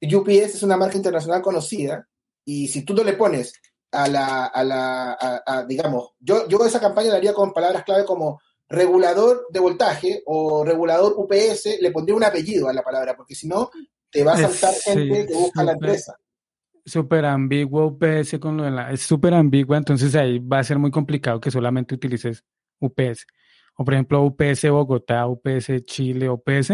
eh, 0.02 0.16
UPS 0.16 0.56
es 0.56 0.64
una 0.64 0.78
marca 0.78 0.96
internacional 0.98 1.42
conocida 1.42 2.08
y 2.46 2.70
si 2.70 2.84
tú 2.84 2.94
no 2.94 3.04
le 3.04 3.14
pones 3.14 3.54
a 3.92 4.08
la, 4.08 4.46
a 4.46 4.64
la 4.64 5.66
digamos, 5.68 6.12
yo, 6.20 6.48
yo 6.48 6.66
esa 6.66 6.80
campaña 6.80 7.12
la 7.12 7.18
haría 7.18 7.34
con 7.34 7.54
palabras 7.54 7.84
clave 7.84 8.06
como 8.06 8.40
regulador 8.72 9.48
de 9.50 9.60
voltaje 9.60 10.24
o 10.26 10.64
regulador 10.64 11.14
UPS, 11.18 11.78
le 11.82 11.92
pondría 11.92 12.16
un 12.16 12.24
apellido 12.24 12.70
a 12.70 12.74
la 12.74 12.82
palabra, 12.82 13.16
porque 13.18 13.36
si 13.36 13.48
no, 13.48 13.70
te 14.10 14.24
va 14.24 14.34
a 14.34 14.38
saltar 14.38 14.74
gente 14.74 15.28
que 15.28 15.34
busca 15.34 15.64
la 15.64 15.74
empresa. 15.74 16.18
Súper 16.86 17.26
ambiguo 17.26 17.88
UPS 17.88 18.40
con 18.40 18.58
lo 18.58 18.64
de 18.64 18.72
la, 18.72 18.92
es 18.92 19.02
súper 19.02 19.34
ambigua, 19.34 19.78
entonces 19.78 20.16
ahí 20.16 20.40
va 20.40 20.60
a 20.60 20.64
ser 20.64 20.80
muy 20.80 20.92
complicado 20.92 21.40
que 21.40 21.52
solamente 21.52 21.96
utilices 21.96 22.44
UPS. 22.80 23.28
O 23.76 23.86
por 23.86 23.94
ejemplo, 23.94 24.24
UPS 24.24 24.70
Bogotá, 24.70 25.28
UPS 25.28 25.86
Chile, 25.86 26.30
UPS, 26.30 26.74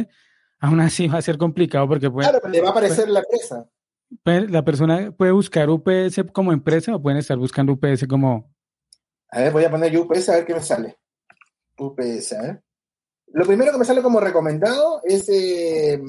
aún 0.59 0.79
así 0.79 1.07
va 1.07 1.17
a 1.17 1.21
ser 1.21 1.37
complicado 1.37 1.87
porque 1.87 2.09
puede... 2.09 2.29
Claro, 2.29 2.47
le 2.47 2.61
va 2.61 2.69
a 2.69 2.71
aparecer 2.71 3.09
la 3.09 3.19
empresa. 3.19 3.69
la 4.51 4.63
persona 4.63 5.11
puede 5.11 5.31
buscar 5.31 5.69
UPS 5.69 6.23
como 6.31 6.51
empresa 6.51 6.95
o 6.95 7.01
pueden 7.01 7.19
estar 7.19 7.37
buscando 7.37 7.73
UPS 7.73 8.07
como... 8.07 8.53
A 9.29 9.41
ver, 9.41 9.51
voy 9.51 9.65
a 9.65 9.71
poner 9.71 9.97
UPS 9.97 10.29
a 10.29 10.35
ver 10.35 10.45
qué 10.45 10.53
me 10.53 10.61
sale. 10.61 10.97
UPS, 11.77 12.31
¿eh? 12.31 12.61
Lo 13.33 13.45
primero 13.45 13.71
que 13.73 13.77
me 13.77 13.85
sale 13.85 14.01
como 14.01 14.21
recomendado 14.21 15.01
es 15.03 15.27
eh, 15.29 16.01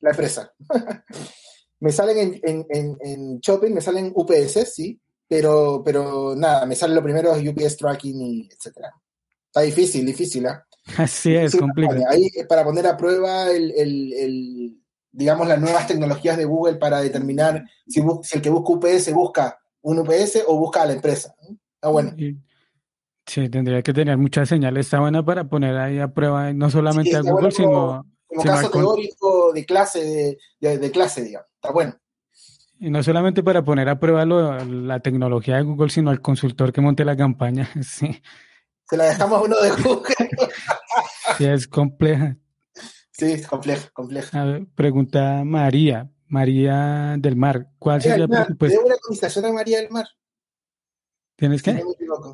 la 0.00 0.10
empresa. 0.10 0.52
me 1.82 1.90
salen 1.90 2.40
en, 2.44 2.66
en, 2.70 2.96
en, 3.00 3.40
shopping, 3.40 3.72
me 3.72 3.80
salen 3.80 4.12
UPS, 4.14 4.72
sí, 4.72 5.00
pero, 5.26 5.82
pero 5.84 6.36
nada, 6.36 6.64
me 6.64 6.76
sale 6.76 6.94
lo 6.94 7.02
primero 7.02 7.34
es 7.34 7.46
UPS 7.46 7.76
tracking 7.76 8.22
y 8.22 8.48
etcétera. 8.48 8.94
Está 9.46 9.62
difícil, 9.62 10.06
difícil, 10.06 10.46
¿eh? 10.46 10.60
Así 10.96 11.34
es, 11.34 11.56
complicado. 11.56 12.04
Ahí 12.08 12.30
para 12.48 12.62
poner 12.62 12.86
a 12.86 12.96
prueba 12.96 13.50
el, 13.50 14.78
digamos, 15.10 15.48
las 15.48 15.60
nuevas 15.60 15.88
tecnologías 15.88 16.36
de 16.36 16.44
Google 16.44 16.76
para 16.76 17.00
determinar 17.00 17.64
si, 17.88 18.00
el 18.00 18.42
que 18.42 18.50
busca 18.50 18.72
UPS 18.74 19.12
busca 19.12 19.58
un 19.80 19.98
UPS 19.98 20.44
o 20.46 20.56
busca 20.58 20.82
a 20.82 20.86
la 20.86 20.92
empresa. 20.92 21.34
Está 21.74 21.88
bueno. 21.88 22.14
Sí, 23.26 23.48
tendría 23.48 23.82
que 23.82 23.92
tener 23.92 24.16
muchas 24.18 24.48
señales. 24.48 24.86
Está 24.86 25.00
buena 25.00 25.24
para 25.24 25.48
poner 25.48 25.76
ahí 25.76 25.98
a 25.98 26.06
prueba 26.06 26.52
no 26.52 26.70
solamente 26.70 27.16
a 27.16 27.22
Google, 27.22 27.50
sino. 27.50 28.06
Como 28.28 28.42
caso 28.44 28.70
teórico 28.70 29.52
de 29.52 29.66
clase, 29.66 30.38
de, 30.60 30.90
clase, 30.92 31.24
digamos. 31.24 31.51
Está 31.62 31.72
bueno. 31.72 31.94
Y 32.80 32.90
no 32.90 33.00
solamente 33.04 33.44
para 33.44 33.64
poner 33.64 33.88
a 33.88 34.00
prueba 34.00 34.24
la 34.26 34.98
tecnología 34.98 35.54
de 35.56 35.62
Google, 35.62 35.90
sino 35.90 36.10
al 36.10 36.20
consultor 36.20 36.72
que 36.72 36.80
monte 36.80 37.04
la 37.04 37.16
campaña. 37.16 37.70
Sí. 37.82 38.20
Se 38.88 38.96
la 38.96 39.04
dejamos 39.04 39.38
a 39.38 39.42
uno 39.44 39.60
de 39.60 39.70
Google. 39.70 40.14
sí, 41.38 41.44
es 41.44 41.68
compleja. 41.68 42.36
Sí, 43.12 43.26
es 43.32 43.46
compleja, 43.46 43.88
compleja. 43.92 44.42
A 44.42 44.44
ver, 44.44 44.66
pregunta 44.74 45.44
María, 45.44 46.10
María 46.26 47.14
del 47.16 47.36
Mar. 47.36 47.68
¿Cuál 47.78 48.02
sería 48.02 48.24
el 48.24 48.28
presupuesto? 48.28 48.80
¿De 48.80 48.84
una 48.84 48.96
cotización 49.00 49.44
a 49.44 49.52
María 49.52 49.78
del 49.80 49.90
Mar? 49.90 50.06
¿Tienes 51.36 51.62
qué? 51.62 51.80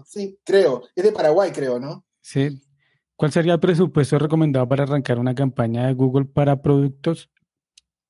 sí, 0.06 0.40
creo. 0.42 0.84
Es 0.96 1.04
de 1.04 1.12
Paraguay, 1.12 1.52
creo, 1.52 1.78
¿no? 1.78 2.06
Sí. 2.22 2.60
¿Cuál 3.14 3.30
sería 3.30 3.52
el 3.52 3.60
presupuesto 3.60 4.18
recomendado 4.18 4.66
para 4.66 4.84
arrancar 4.84 5.18
una 5.18 5.34
campaña 5.34 5.86
de 5.86 5.92
Google 5.92 6.24
para 6.24 6.62
productos? 6.62 7.30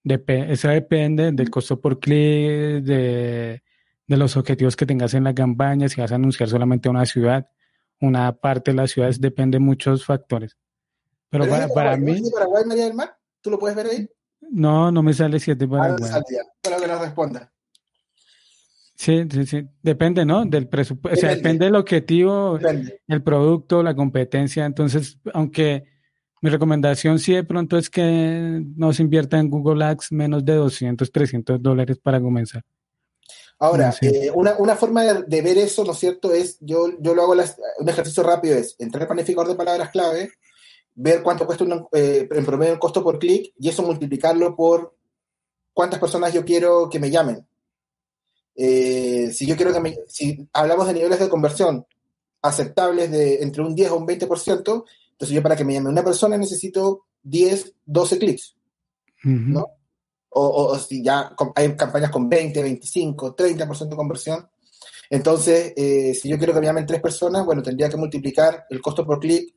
Dep 0.05 0.31
eso 0.31 0.69
depende 0.69 1.33
del 1.33 1.51
costo 1.51 1.81
por 1.81 1.99
clic, 1.99 2.83
de, 2.85 3.63
de, 4.07 4.17
los 4.17 4.37
objetivos 4.37 4.77
que 4.77 4.87
tengas 4.87 5.15
en 5.15 5.25
la 5.25 5.35
campaña, 5.35 5.89
si 5.89 6.01
vas 6.01 6.13
a 6.13 6.15
anunciar 6.15 6.49
solamente 6.49 6.89
una 6.89 7.05
ciudad 7.05 7.49
una 8.01 8.33
parte 8.33 8.71
de 8.71 8.77
las 8.77 8.91
ciudades, 8.91 9.21
depende 9.21 9.57
de 9.57 9.65
muchos 9.65 10.05
factores. 10.05 10.57
Pero, 11.31 11.49
para, 11.49 11.69
para 11.69 11.97
mí... 11.97 12.21
Paraguay, 12.33 12.65
María 12.65 12.85
del 12.85 12.95
Mar? 12.95 13.17
¿Tú 13.41 13.51
lo 13.51 13.59
puedes 13.59 13.77
ver 13.77 13.87
ahí? 13.87 14.09
No, 14.51 14.91
no 14.91 15.03
me 15.03 15.13
sale 15.13 15.39
si 15.41 15.51
es 15.51 15.59
de 15.59 15.69
Paraguay. 15.69 16.11
Ah, 16.13 16.23
Pero 16.63 16.81
que 16.81 16.87
nos 16.87 17.01
responda. 17.01 17.53
Sí, 18.95 19.25
sí, 19.31 19.47
sí. 19.47 19.69
Depende, 19.83 20.25
¿no? 20.25 20.45
Del 20.45 20.69
presupuesto. 20.69 21.19
O 21.19 21.21
sea, 21.21 21.35
depende 21.35 21.67
del 21.67 21.77
objetivo, 21.77 22.59
el 22.59 23.23
producto, 23.23 23.83
la 23.83 23.95
competencia. 23.95 24.65
Entonces, 24.65 25.19
aunque 25.35 25.85
mi 26.41 26.51
recomendación 26.51 27.19
sí 27.19 27.35
de 27.35 27.45
pronto 27.45 27.77
es 27.77 27.91
que 27.91 28.63
no 28.77 28.93
se 28.93 29.03
invierta 29.03 29.39
en 29.39 29.51
Google 29.51 29.85
Ads 29.85 30.13
menos 30.13 30.45
de 30.45 30.55
200, 30.55 31.11
300 31.11 31.63
dólares 31.63 31.99
para 32.03 32.21
comenzar. 32.21 32.65
Ahora, 33.61 33.93
eh, 34.03 34.31
una, 34.33 34.55
una, 34.59 34.77
forma 34.77 35.03
de, 35.03 35.43
ver 35.43 35.59
eso, 35.59 35.85
¿no 35.85 35.91
es 35.91 35.99
cierto? 35.99 36.33
Es, 36.33 36.59
yo, 36.61 36.91
yo 37.01 37.13
lo 37.13 37.23
hago, 37.23 37.33
un 37.33 37.89
ejercicio 37.89 38.23
rápido 38.23 38.57
es 38.57 38.77
entrar 38.79 39.03
al 39.03 39.09
planificador 39.09 39.49
de 39.49 39.57
palabras 39.57 39.91
clave, 39.91 40.31
ver 40.95 41.25
cuánto 41.25 41.45
cuesta 41.45 41.65
eh, 41.93 42.29
en 42.31 42.45
promedio 42.45 42.75
el 42.75 42.79
costo 42.79 43.03
por 43.03 43.19
clic 43.19 43.53
y 43.59 43.69
eso 43.69 43.83
multiplicarlo 43.83 44.55
por 44.55 44.95
cuántas 45.73 45.99
personas 45.99 46.33
yo 46.33 46.45
quiero 46.45 46.89
que 46.89 47.01
me 47.01 47.11
llamen. 47.11 47.45
Eh, 48.55 49.31
si 49.33 49.45
yo 49.45 49.57
quiero 49.57 49.73
que 49.73 49.81
me, 49.81 49.97
si 50.07 50.49
hablamos 50.53 50.87
de 50.87 50.95
niveles 50.95 51.19
de 51.19 51.29
conversión 51.29 51.85
aceptables 52.43 53.11
de 53.11 53.43
entre 53.43 53.63
un 53.63 53.75
10 53.75 53.91
o 53.91 53.97
un 53.97 54.07
20%, 54.07 54.85
entonces 55.19 55.35
yo 55.35 55.43
para 55.43 55.57
que 55.57 55.65
me 55.65 55.75
llame 55.75 55.89
una 55.89 56.05
persona 56.05 56.39
necesito 56.39 57.07
10, 57.25 57.75
12 57.87 58.19
clics, 58.21 58.57
¿no? 59.25 59.67
O, 60.31 60.79
si 60.79 61.03
ya 61.03 61.35
hay 61.57 61.75
campañas 61.75 62.13
con 62.13 62.29
20, 62.29 62.63
25, 62.63 63.35
30% 63.35 63.89
de 63.89 63.97
conversión. 63.97 64.49
Entonces, 65.11 65.73
eh, 65.77 66.15
si 66.15 66.29
yo 66.29 66.39
quiero 66.39 66.55
que 66.55 66.61
me 66.61 66.67
llamen 66.67 66.87
tres 66.87 67.01
personas, 67.01 67.45
bueno, 67.45 67.65
tendría 67.65 67.89
que 67.89 67.97
multiplicar 67.97 68.67
el 68.71 68.81
costo 68.81 69.05
por 69.05 69.19
clic 69.19 69.53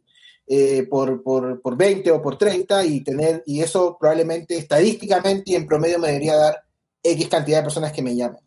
eh, 0.47 0.87
por, 0.89 1.21
por, 1.21 1.61
por, 1.61 1.77
20 1.77 2.09
o 2.09 2.21
por 2.23 2.39
30 2.39 2.83
y 2.85 3.03
tener, 3.03 3.43
y 3.45 3.59
eso 3.59 3.97
probablemente 3.99 4.57
estadísticamente 4.57 5.51
y 5.51 5.55
en 5.55 5.67
promedio 5.67 5.99
me 5.99 6.07
debería 6.07 6.37
dar 6.37 6.55
X 7.03 7.27
cantidad 7.27 7.59
de 7.59 7.63
personas 7.63 7.91
que 7.91 8.01
me 8.01 8.15
llamen. 8.15 8.39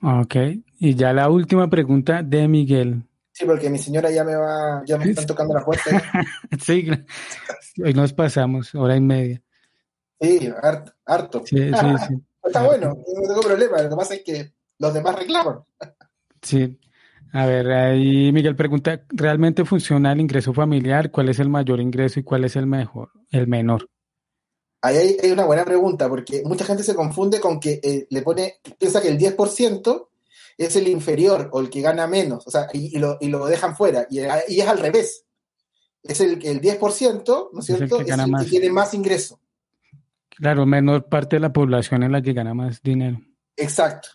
Ok, 0.00 0.36
y 0.78 0.94
ya 0.94 1.12
la 1.12 1.28
última 1.28 1.68
pregunta 1.68 2.22
de 2.22 2.46
Miguel. 2.46 3.02
Sí, 3.34 3.44
porque 3.44 3.68
mi 3.68 3.78
señora 3.78 4.12
ya 4.12 4.22
me 4.22 4.36
va, 4.36 4.84
ya 4.86 4.96
me 4.96 5.10
están 5.10 5.26
tocando 5.26 5.54
la 5.54 5.64
puerta. 5.64 5.90
sí, 6.64 6.88
hoy 7.84 7.92
nos 7.92 8.12
pasamos, 8.12 8.72
hora 8.76 8.94
y 8.94 9.00
media. 9.00 9.42
Sí, 10.20 10.48
harto. 11.04 11.42
Sí, 11.44 11.56
sí, 11.56 11.86
sí. 12.06 12.14
Está 12.44 12.62
bueno, 12.62 12.90
no 12.90 13.28
tengo 13.28 13.40
problema, 13.40 13.82
lo 13.82 13.90
que 13.90 13.96
pasa 13.96 14.14
es 14.14 14.22
que 14.22 14.52
los 14.78 14.94
demás 14.94 15.16
reclaman. 15.16 15.64
sí. 16.42 16.78
A 17.32 17.46
ver, 17.46 17.68
ahí 17.72 18.30
Miguel 18.30 18.54
pregunta, 18.54 19.04
¿realmente 19.08 19.64
funciona 19.64 20.12
el 20.12 20.20
ingreso 20.20 20.54
familiar? 20.54 21.10
¿Cuál 21.10 21.30
es 21.30 21.40
el 21.40 21.48
mayor 21.48 21.80
ingreso 21.80 22.20
y 22.20 22.22
cuál 22.22 22.44
es 22.44 22.54
el 22.54 22.68
mejor, 22.68 23.10
el 23.32 23.48
menor? 23.48 23.90
Ahí 24.80 25.16
hay, 25.20 25.32
una 25.32 25.44
buena 25.44 25.64
pregunta, 25.64 26.08
porque 26.08 26.44
mucha 26.44 26.64
gente 26.64 26.84
se 26.84 26.94
confunde 26.94 27.40
con 27.40 27.58
que 27.58 27.80
eh, 27.82 28.06
le 28.08 28.22
pone, 28.22 28.60
piensa 28.78 29.02
que 29.02 29.08
el 29.08 29.18
10% 29.18 30.06
es 30.56 30.76
el 30.76 30.88
inferior 30.88 31.48
o 31.52 31.60
el 31.60 31.70
que 31.70 31.80
gana 31.80 32.06
menos, 32.06 32.46
o 32.46 32.50
sea, 32.50 32.68
y, 32.72 32.98
lo, 32.98 33.46
dejan 33.46 33.76
fuera, 33.76 34.06
y, 34.10 34.20
es 34.20 34.66
al 34.66 34.78
revés. 34.78 35.24
Es 36.02 36.20
el, 36.20 36.44
el 36.44 36.60
10%, 36.60 37.48
¿no 37.52 37.60
es 37.60 37.66
cierto? 37.66 38.00
Es 38.00 38.08
el 38.08 38.36
que, 38.36 38.44
tiene 38.44 38.70
más 38.70 38.92
ingreso. 38.94 39.40
Claro, 40.28 40.66
menor 40.66 41.08
parte 41.08 41.36
de 41.36 41.40
la 41.40 41.52
población 41.52 42.02
es 42.02 42.10
la 42.10 42.20
que 42.20 42.32
gana 42.32 42.54
más 42.54 42.82
dinero. 42.82 43.20
Exacto, 43.56 44.08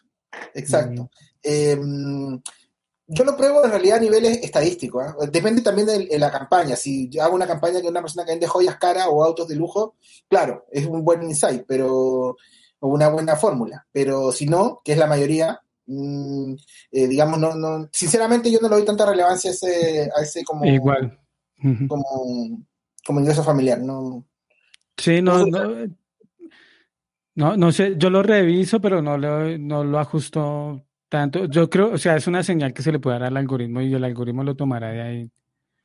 exacto. 0.54 1.10
Em, 1.42 2.40
yo 3.08 3.24
lo 3.24 3.36
pruebo 3.36 3.64
en 3.64 3.72
realidad 3.72 3.98
a 3.98 4.02
niveles 4.02 4.40
estadísticos. 4.44 5.04
¿ah? 5.04 5.16
Depende 5.32 5.62
también 5.62 5.88
de, 5.88 6.20
la 6.20 6.32
campaña. 6.32 6.76
Si 6.76 7.10
yo 7.10 7.24
hago 7.24 7.36
una 7.36 7.48
campaña 7.48 7.82
con 7.82 7.90
una 7.90 8.02
persona 8.02 8.26
que 8.26 8.34
vende 8.34 8.48
joyas 8.48 8.76
caras 8.76 9.08
o 9.10 9.24
autos 9.24 9.48
de 9.48 9.56
lujo, 9.56 9.96
claro, 10.28 10.66
es 10.72 10.86
un 10.86 11.04
buen 11.04 11.24
insight, 11.24 11.64
pero 11.68 12.38
o 12.82 12.88
una 12.88 13.10
buena 13.10 13.36
fórmula. 13.36 13.88
Pero 13.92 14.32
si 14.32 14.46
no, 14.46 14.82
que 14.84 14.92
es 14.92 14.98
la 14.98 15.08
mayoría, 15.08 15.62
Mm, 15.92 16.54
eh, 16.92 17.08
digamos, 17.08 17.40
no, 17.40 17.56
no, 17.56 17.90
sinceramente 17.92 18.52
yo 18.52 18.60
no 18.62 18.70
le 18.70 18.76
doy 18.76 18.86
tanta 18.86 19.08
relevancia 19.08 19.50
a 19.50 19.54
ese, 19.54 20.08
a 20.16 20.22
ese 20.22 20.44
como, 20.44 20.64
Igual. 20.64 21.20
como, 21.88 22.64
como 23.04 23.20
ingreso 23.20 23.44
familiar, 23.44 23.82
no. 23.82 24.24
Sí, 24.98 25.20
no, 25.20 25.48
no, 27.34 27.58
no, 27.58 27.72
sé, 27.72 27.96
yo 27.98 28.12
lo 28.12 28.22
reviso, 28.22 28.80
pero 28.80 29.02
no 29.02 29.18
lo, 29.18 29.58
no 29.58 29.84
lo 29.84 29.98
ajusto 29.98 30.86
tanto. 31.10 31.46
Yo 31.46 31.72
creo, 31.72 31.94
o 31.94 31.98
sea, 31.98 32.16
es 32.16 32.28
una 32.28 32.44
señal 32.44 32.72
que 32.72 32.84
se 32.84 32.92
le 32.92 33.00
puede 33.00 33.18
dar 33.18 33.30
al 33.30 33.38
algoritmo 33.38 33.82
y 33.82 33.92
el 33.92 34.04
algoritmo 34.04 34.44
lo 34.44 34.56
tomará 34.56 34.92
de 34.92 35.02
ahí. 35.02 35.32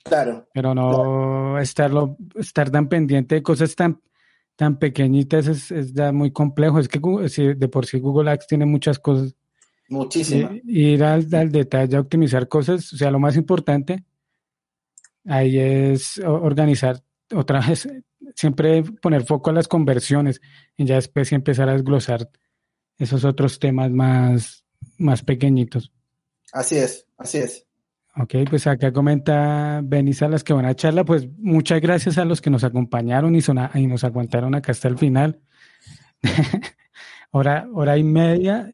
Claro. 0.02 0.48
Pero 0.52 0.74
no 0.74 1.58
estarlo, 1.58 2.18
estar 2.34 2.70
tan 2.70 2.90
pendiente 2.90 3.36
de 3.36 3.42
cosas 3.42 3.74
tan, 3.74 4.02
tan 4.54 4.78
pequeñitas 4.78 5.46
es, 5.46 5.70
es 5.70 5.94
ya 5.94 6.12
muy 6.12 6.30
complejo. 6.30 6.78
Es 6.78 6.88
que 6.88 7.00
de 7.54 7.68
por 7.68 7.86
sí 7.86 8.00
Google 8.00 8.32
Ads 8.32 8.48
tiene 8.48 8.66
muchas 8.66 8.98
cosas 8.98 9.34
Muchísimo. 9.88 10.50
Ir 10.64 11.04
al, 11.04 11.28
detalle, 11.28 11.96
a 11.96 12.00
optimizar 12.00 12.48
cosas, 12.48 12.92
o 12.92 12.96
sea, 12.96 13.10
lo 13.10 13.18
más 13.18 13.36
importante 13.36 14.04
ahí 15.26 15.58
es 15.58 16.18
organizar 16.18 17.02
otra 17.32 17.60
vez, 17.66 17.88
siempre 18.34 18.82
poner 18.82 19.24
foco 19.24 19.50
a 19.50 19.54
las 19.54 19.68
conversiones 19.68 20.40
y 20.76 20.84
ya 20.84 20.96
después 20.96 21.32
empezar 21.32 21.68
a 21.68 21.72
desglosar 21.72 22.30
esos 22.98 23.24
otros 23.24 23.58
temas 23.58 23.90
más, 23.90 24.64
más 24.98 25.22
pequeñitos. 25.22 25.92
Así 26.52 26.76
es, 26.76 27.06
así 27.16 27.38
es. 27.38 27.66
Ok, 28.16 28.34
pues 28.48 28.66
acá 28.68 28.92
comenta 28.92 29.80
Benis 29.82 30.22
a 30.22 30.28
las 30.28 30.44
que 30.44 30.52
van 30.52 30.66
a 30.66 30.76
charla, 30.76 31.04
pues 31.04 31.28
muchas 31.38 31.80
gracias 31.80 32.16
a 32.16 32.24
los 32.24 32.40
que 32.40 32.50
nos 32.50 32.62
acompañaron 32.62 33.34
y, 33.34 33.40
y 33.74 33.86
nos 33.88 34.04
aguantaron 34.04 34.54
acá 34.54 34.70
hasta 34.70 34.86
el 34.86 34.98
final. 34.98 35.40
hora, 37.32 37.66
hora 37.72 37.98
y 37.98 38.04
media. 38.04 38.72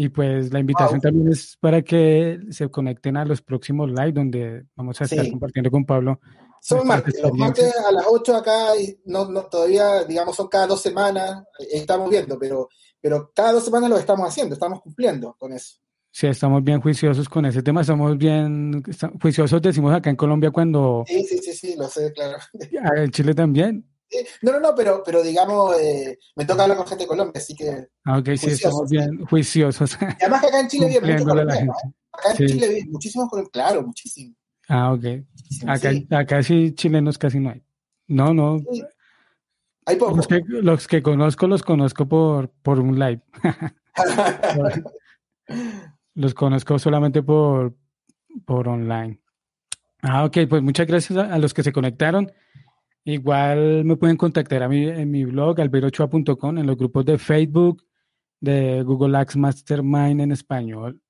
Y 0.00 0.10
pues 0.10 0.52
la 0.52 0.60
invitación 0.60 1.00
también 1.00 1.26
es 1.26 1.56
para 1.58 1.82
que 1.82 2.38
se 2.50 2.70
conecten 2.70 3.16
a 3.16 3.24
los 3.24 3.42
próximos 3.42 3.90
live 3.90 4.12
donde 4.12 4.64
vamos 4.76 5.00
a 5.00 5.04
estar 5.04 5.28
compartiendo 5.28 5.72
con 5.72 5.84
Pablo. 5.84 6.20
Son 6.60 6.86
martes, 6.86 7.20
los 7.20 7.32
martes 7.34 7.74
a 7.84 7.90
las 7.90 8.04
8 8.08 8.36
acá, 8.36 8.76
y 8.80 8.96
no, 9.06 9.28
no, 9.28 9.46
todavía, 9.46 10.04
digamos, 10.04 10.36
son 10.36 10.46
cada 10.46 10.68
dos 10.68 10.80
semanas, 10.80 11.42
estamos 11.72 12.08
viendo, 12.10 12.38
pero, 12.38 12.68
pero 13.00 13.32
cada 13.34 13.50
dos 13.54 13.64
semanas 13.64 13.90
lo 13.90 13.98
estamos 13.98 14.28
haciendo, 14.28 14.54
estamos 14.54 14.80
cumpliendo 14.82 15.34
con 15.36 15.52
eso. 15.52 15.80
Sí, 16.12 16.28
estamos 16.28 16.62
bien 16.62 16.80
juiciosos 16.80 17.28
con 17.28 17.46
ese 17.46 17.64
tema, 17.64 17.80
estamos 17.80 18.16
bien 18.16 18.80
juiciosos, 19.20 19.60
decimos 19.60 19.92
acá 19.92 20.10
en 20.10 20.16
Colombia 20.16 20.52
cuando... 20.52 21.02
Sí, 21.08 21.24
sí, 21.24 21.38
sí, 21.38 21.52
sí, 21.52 21.74
lo 21.76 21.88
sé, 21.88 22.12
claro. 22.12 22.38
En 23.02 23.10
Chile 23.10 23.34
también. 23.34 23.84
No, 24.42 24.52
no, 24.52 24.60
no, 24.60 24.74
pero, 24.74 25.02
pero 25.04 25.22
digamos, 25.22 25.76
eh, 25.80 26.18
me 26.36 26.44
toca 26.44 26.62
hablar 26.62 26.76
con 26.78 26.86
gente 26.86 27.04
de 27.04 27.08
Colombia, 27.08 27.34
así 27.36 27.54
que. 27.54 27.88
Ah, 28.04 28.18
ok, 28.18 28.30
sí, 28.36 28.50
estamos 28.50 28.90
bien 28.90 29.24
juiciosos. 29.26 29.98
Y 30.00 30.22
además 30.22 30.40
que 30.40 30.46
acá 30.46 30.60
en 30.60 30.68
Chile 30.68 30.86
vive 30.88 31.00
mucho 31.00 31.38
¿eh? 31.38 31.68
Acá 32.12 32.30
en 32.30 32.36
Chile 32.48 32.68
vive 32.68 32.86
muchísimos 32.88 33.28
claro, 33.52 33.82
muchísimo. 33.82 34.34
Ah, 34.68 34.92
ok. 34.92 35.04
Acá 35.66 35.90
sí. 35.92 36.06
acá 36.10 36.42
sí 36.42 36.74
chilenos 36.74 37.18
casi 37.18 37.40
no 37.40 37.50
hay. 37.50 37.62
No, 38.06 38.32
no. 38.34 38.62
Hay 39.86 39.96
pocos. 39.96 40.16
Los 40.16 40.26
que, 40.26 40.42
los 40.46 40.86
que 40.86 41.02
conozco, 41.02 41.46
los 41.46 41.62
conozco 41.62 42.06
por, 42.06 42.50
por 42.62 42.78
un 42.78 42.98
live. 42.98 43.20
los 46.14 46.34
conozco 46.34 46.78
solamente 46.78 47.22
por, 47.22 47.74
por 48.44 48.68
online. 48.68 49.20
Ah, 50.02 50.24
ok, 50.24 50.38
pues 50.48 50.62
muchas 50.62 50.86
gracias 50.86 51.18
a 51.18 51.38
los 51.38 51.54
que 51.54 51.62
se 51.62 51.72
conectaron. 51.72 52.30
Igual 53.08 53.86
me 53.86 53.96
pueden 53.96 54.18
contactar 54.18 54.62
a 54.62 54.68
mí 54.68 54.86
en 54.86 55.10
mi 55.10 55.24
blog, 55.24 55.58
alberochoa.com, 55.58 56.58
en 56.58 56.66
los 56.66 56.76
grupos 56.76 57.06
de 57.06 57.16
Facebook, 57.16 57.82
de 58.38 58.82
Google 58.82 59.16
Ads 59.16 59.34
Mastermind 59.34 60.20
en 60.20 60.32
español 60.32 61.00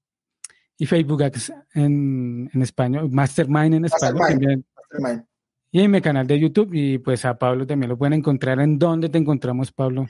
y 0.77 0.87
Facebook 0.87 1.25
Ads 1.25 1.53
en, 1.75 2.49
español, 2.55 3.11
Mastermind 3.11 3.75
en 3.75 3.85
español 3.87 4.23
también. 4.29 5.27
Y 5.73 5.81
en 5.81 5.91
mi 5.91 6.01
canal 6.01 6.25
de 6.25 6.39
YouTube 6.39 6.73
y 6.73 6.99
pues 6.99 7.25
a 7.25 7.37
Pablo 7.37 7.66
también 7.66 7.91
lo 7.91 7.99
pueden 7.99 8.12
encontrar. 8.12 8.61
¿En 8.61 8.79
dónde 8.79 9.09
te 9.09 9.19
encontramos, 9.19 9.73
Pablo? 9.73 10.07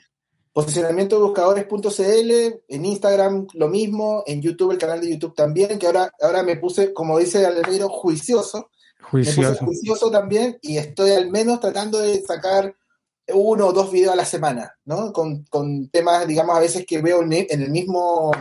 Posicionamiento 0.53 1.15
de 1.15 1.23
buscadores.cl, 1.23 2.61
en 2.67 2.85
Instagram 2.85 3.47
lo 3.55 3.67
mismo, 3.67 4.23
en 4.27 4.43
YouTube 4.43 4.73
el 4.73 4.77
canal 4.77 5.01
de 5.01 5.09
YouTube 5.09 5.33
también, 5.33 5.79
que 5.79 5.87
ahora, 5.87 6.11
ahora 6.21 6.43
me 6.43 6.55
puse, 6.55 6.93
como 6.93 7.17
dice 7.17 7.47
Albeiro, 7.47 7.89
juicioso 7.89 8.69
Juicioso. 9.09 9.65
juicioso 9.65 10.11
también 10.11 10.57
y 10.61 10.77
estoy 10.77 11.11
al 11.11 11.29
menos 11.31 11.59
tratando 11.59 11.99
de 11.99 12.21
sacar 12.21 12.75
uno 13.33 13.67
o 13.67 13.73
dos 13.73 13.91
videos 13.91 14.13
a 14.13 14.17
la 14.17 14.25
semana, 14.25 14.75
¿no? 14.85 15.13
Con, 15.13 15.45
temas, 15.91 16.27
digamos, 16.27 16.55
a 16.55 16.59
veces 16.59 16.85
que 16.85 17.01
veo 17.01 17.21
en 17.21 17.33
el 17.33 17.69
mismo, 17.69 18.31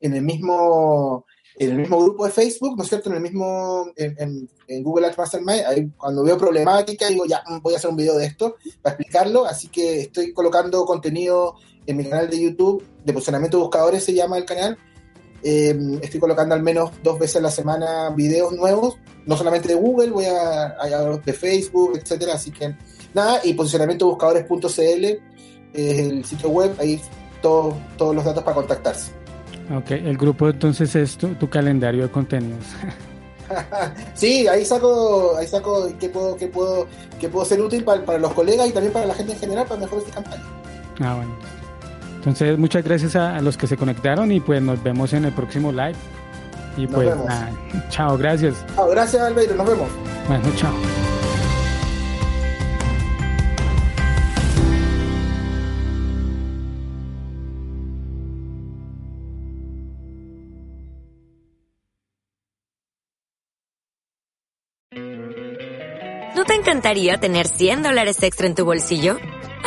en 0.00 0.14
el 0.14 0.22
mismo, 0.22 1.26
en 1.56 1.70
el 1.70 1.78
mismo 1.78 2.00
grupo 2.00 2.24
de 2.24 2.32
Facebook, 2.32 2.76
¿no 2.76 2.82
es 2.82 2.88
cierto? 2.88 3.10
En 3.10 3.16
el 3.16 3.22
mismo, 3.22 3.90
en, 3.96 4.48
Google 4.82 5.06
Ads 5.06 5.18
Mastermind, 5.18 5.96
cuando 5.96 6.22
veo 6.22 6.36
problemática, 6.36 7.08
digo, 7.08 7.24
ya, 7.24 7.42
voy 7.62 7.74
a 7.74 7.78
hacer 7.78 7.90
un 7.90 7.96
video 7.96 8.16
de 8.16 8.26
esto 8.26 8.56
para 8.82 8.94
explicarlo, 8.94 9.46
así 9.46 9.68
que 9.68 10.00
estoy 10.00 10.32
colocando 10.32 10.84
contenido 10.84 11.56
en 11.86 11.96
mi 11.96 12.04
canal 12.04 12.28
de 12.28 12.40
YouTube, 12.40 12.84
de 13.02 13.12
posicionamiento 13.14 13.56
de 13.56 13.62
buscadores 13.62 14.04
se 14.04 14.12
llama 14.12 14.36
el 14.36 14.44
canal, 14.44 14.76
Eh, 15.42 15.98
estoy 16.02 16.20
colocando 16.20 16.54
al 16.54 16.62
menos 16.62 16.90
dos 17.02 17.18
veces 17.18 17.36
a 17.36 17.40
la 17.40 17.50
semana 17.50 18.10
videos 18.10 18.52
nuevos, 18.52 18.98
no 19.26 19.36
solamente 19.36 19.68
de 19.68 19.74
Google, 19.74 20.10
voy 20.10 20.24
a, 20.24 20.76
a 20.80 21.18
de 21.18 21.32
Facebook, 21.32 21.96
etcétera. 21.96 22.34
Así 22.34 22.50
que 22.50 22.74
nada, 23.14 23.40
y 23.44 23.54
posicionamientobuscadores.cl 23.54 25.04
es 25.74 25.98
el 25.98 26.24
sitio 26.24 26.48
web, 26.48 26.74
ahí 26.78 27.00
todo, 27.40 27.76
todos 27.96 28.14
los 28.14 28.24
datos 28.24 28.42
para 28.42 28.56
contactarse. 28.56 29.12
Ok, 29.76 29.90
el 29.90 30.16
grupo 30.16 30.48
entonces 30.48 30.94
es 30.96 31.16
tu, 31.16 31.34
tu 31.34 31.48
calendario 31.48 32.02
de 32.02 32.10
contenidos. 32.10 32.64
sí, 34.14 34.48
ahí 34.48 34.64
saco, 34.64 35.36
ahí 35.36 35.46
saco 35.46 35.88
qué 35.98 36.08
puedo, 36.08 36.36
qué 36.36 36.48
puedo, 36.48 36.86
qué 37.20 37.28
puedo 37.28 37.44
ser 37.44 37.60
útil 37.60 37.84
para, 37.84 38.04
para, 38.04 38.18
los 38.18 38.32
colegas 38.32 38.68
y 38.68 38.72
también 38.72 38.92
para 38.92 39.06
la 39.06 39.14
gente 39.14 39.32
en 39.32 39.38
general 39.38 39.66
para 39.66 39.80
mejorar 39.80 40.04
esta 40.04 40.22
campaña. 40.22 40.42
Ah, 41.00 41.14
bueno. 41.16 41.57
Entonces, 42.18 42.58
muchas 42.58 42.84
gracias 42.84 43.16
a, 43.16 43.36
a, 43.36 43.40
los 43.40 43.56
que 43.56 43.66
se 43.66 43.76
conectaron 43.76 44.32
y 44.32 44.40
pues 44.40 44.60
nos 44.60 44.82
vemos 44.82 45.12
en 45.12 45.24
el 45.24 45.32
próximo 45.32 45.70
live. 45.70 45.94
Y 46.76 46.82
nos 46.82 46.94
pues, 46.94 47.08
vemos. 47.08 47.26
nada, 47.26 47.50
chao, 47.90 48.18
gracias. 48.18 48.64
Chao, 48.74 48.88
gracias 48.90 49.22
Albeiro, 49.22 49.54
nos 49.54 49.66
vemos. 49.66 49.88
Bueno, 50.28 50.44
chao. 50.56 50.74
¿No 66.36 66.44
te 66.44 66.54
encantaría 66.54 67.18
tener 67.18 67.48
100 67.48 67.82
dólares 67.82 68.22
extra 68.22 68.46
en 68.46 68.54
tu 68.54 68.64
bolsillo? 68.64 69.16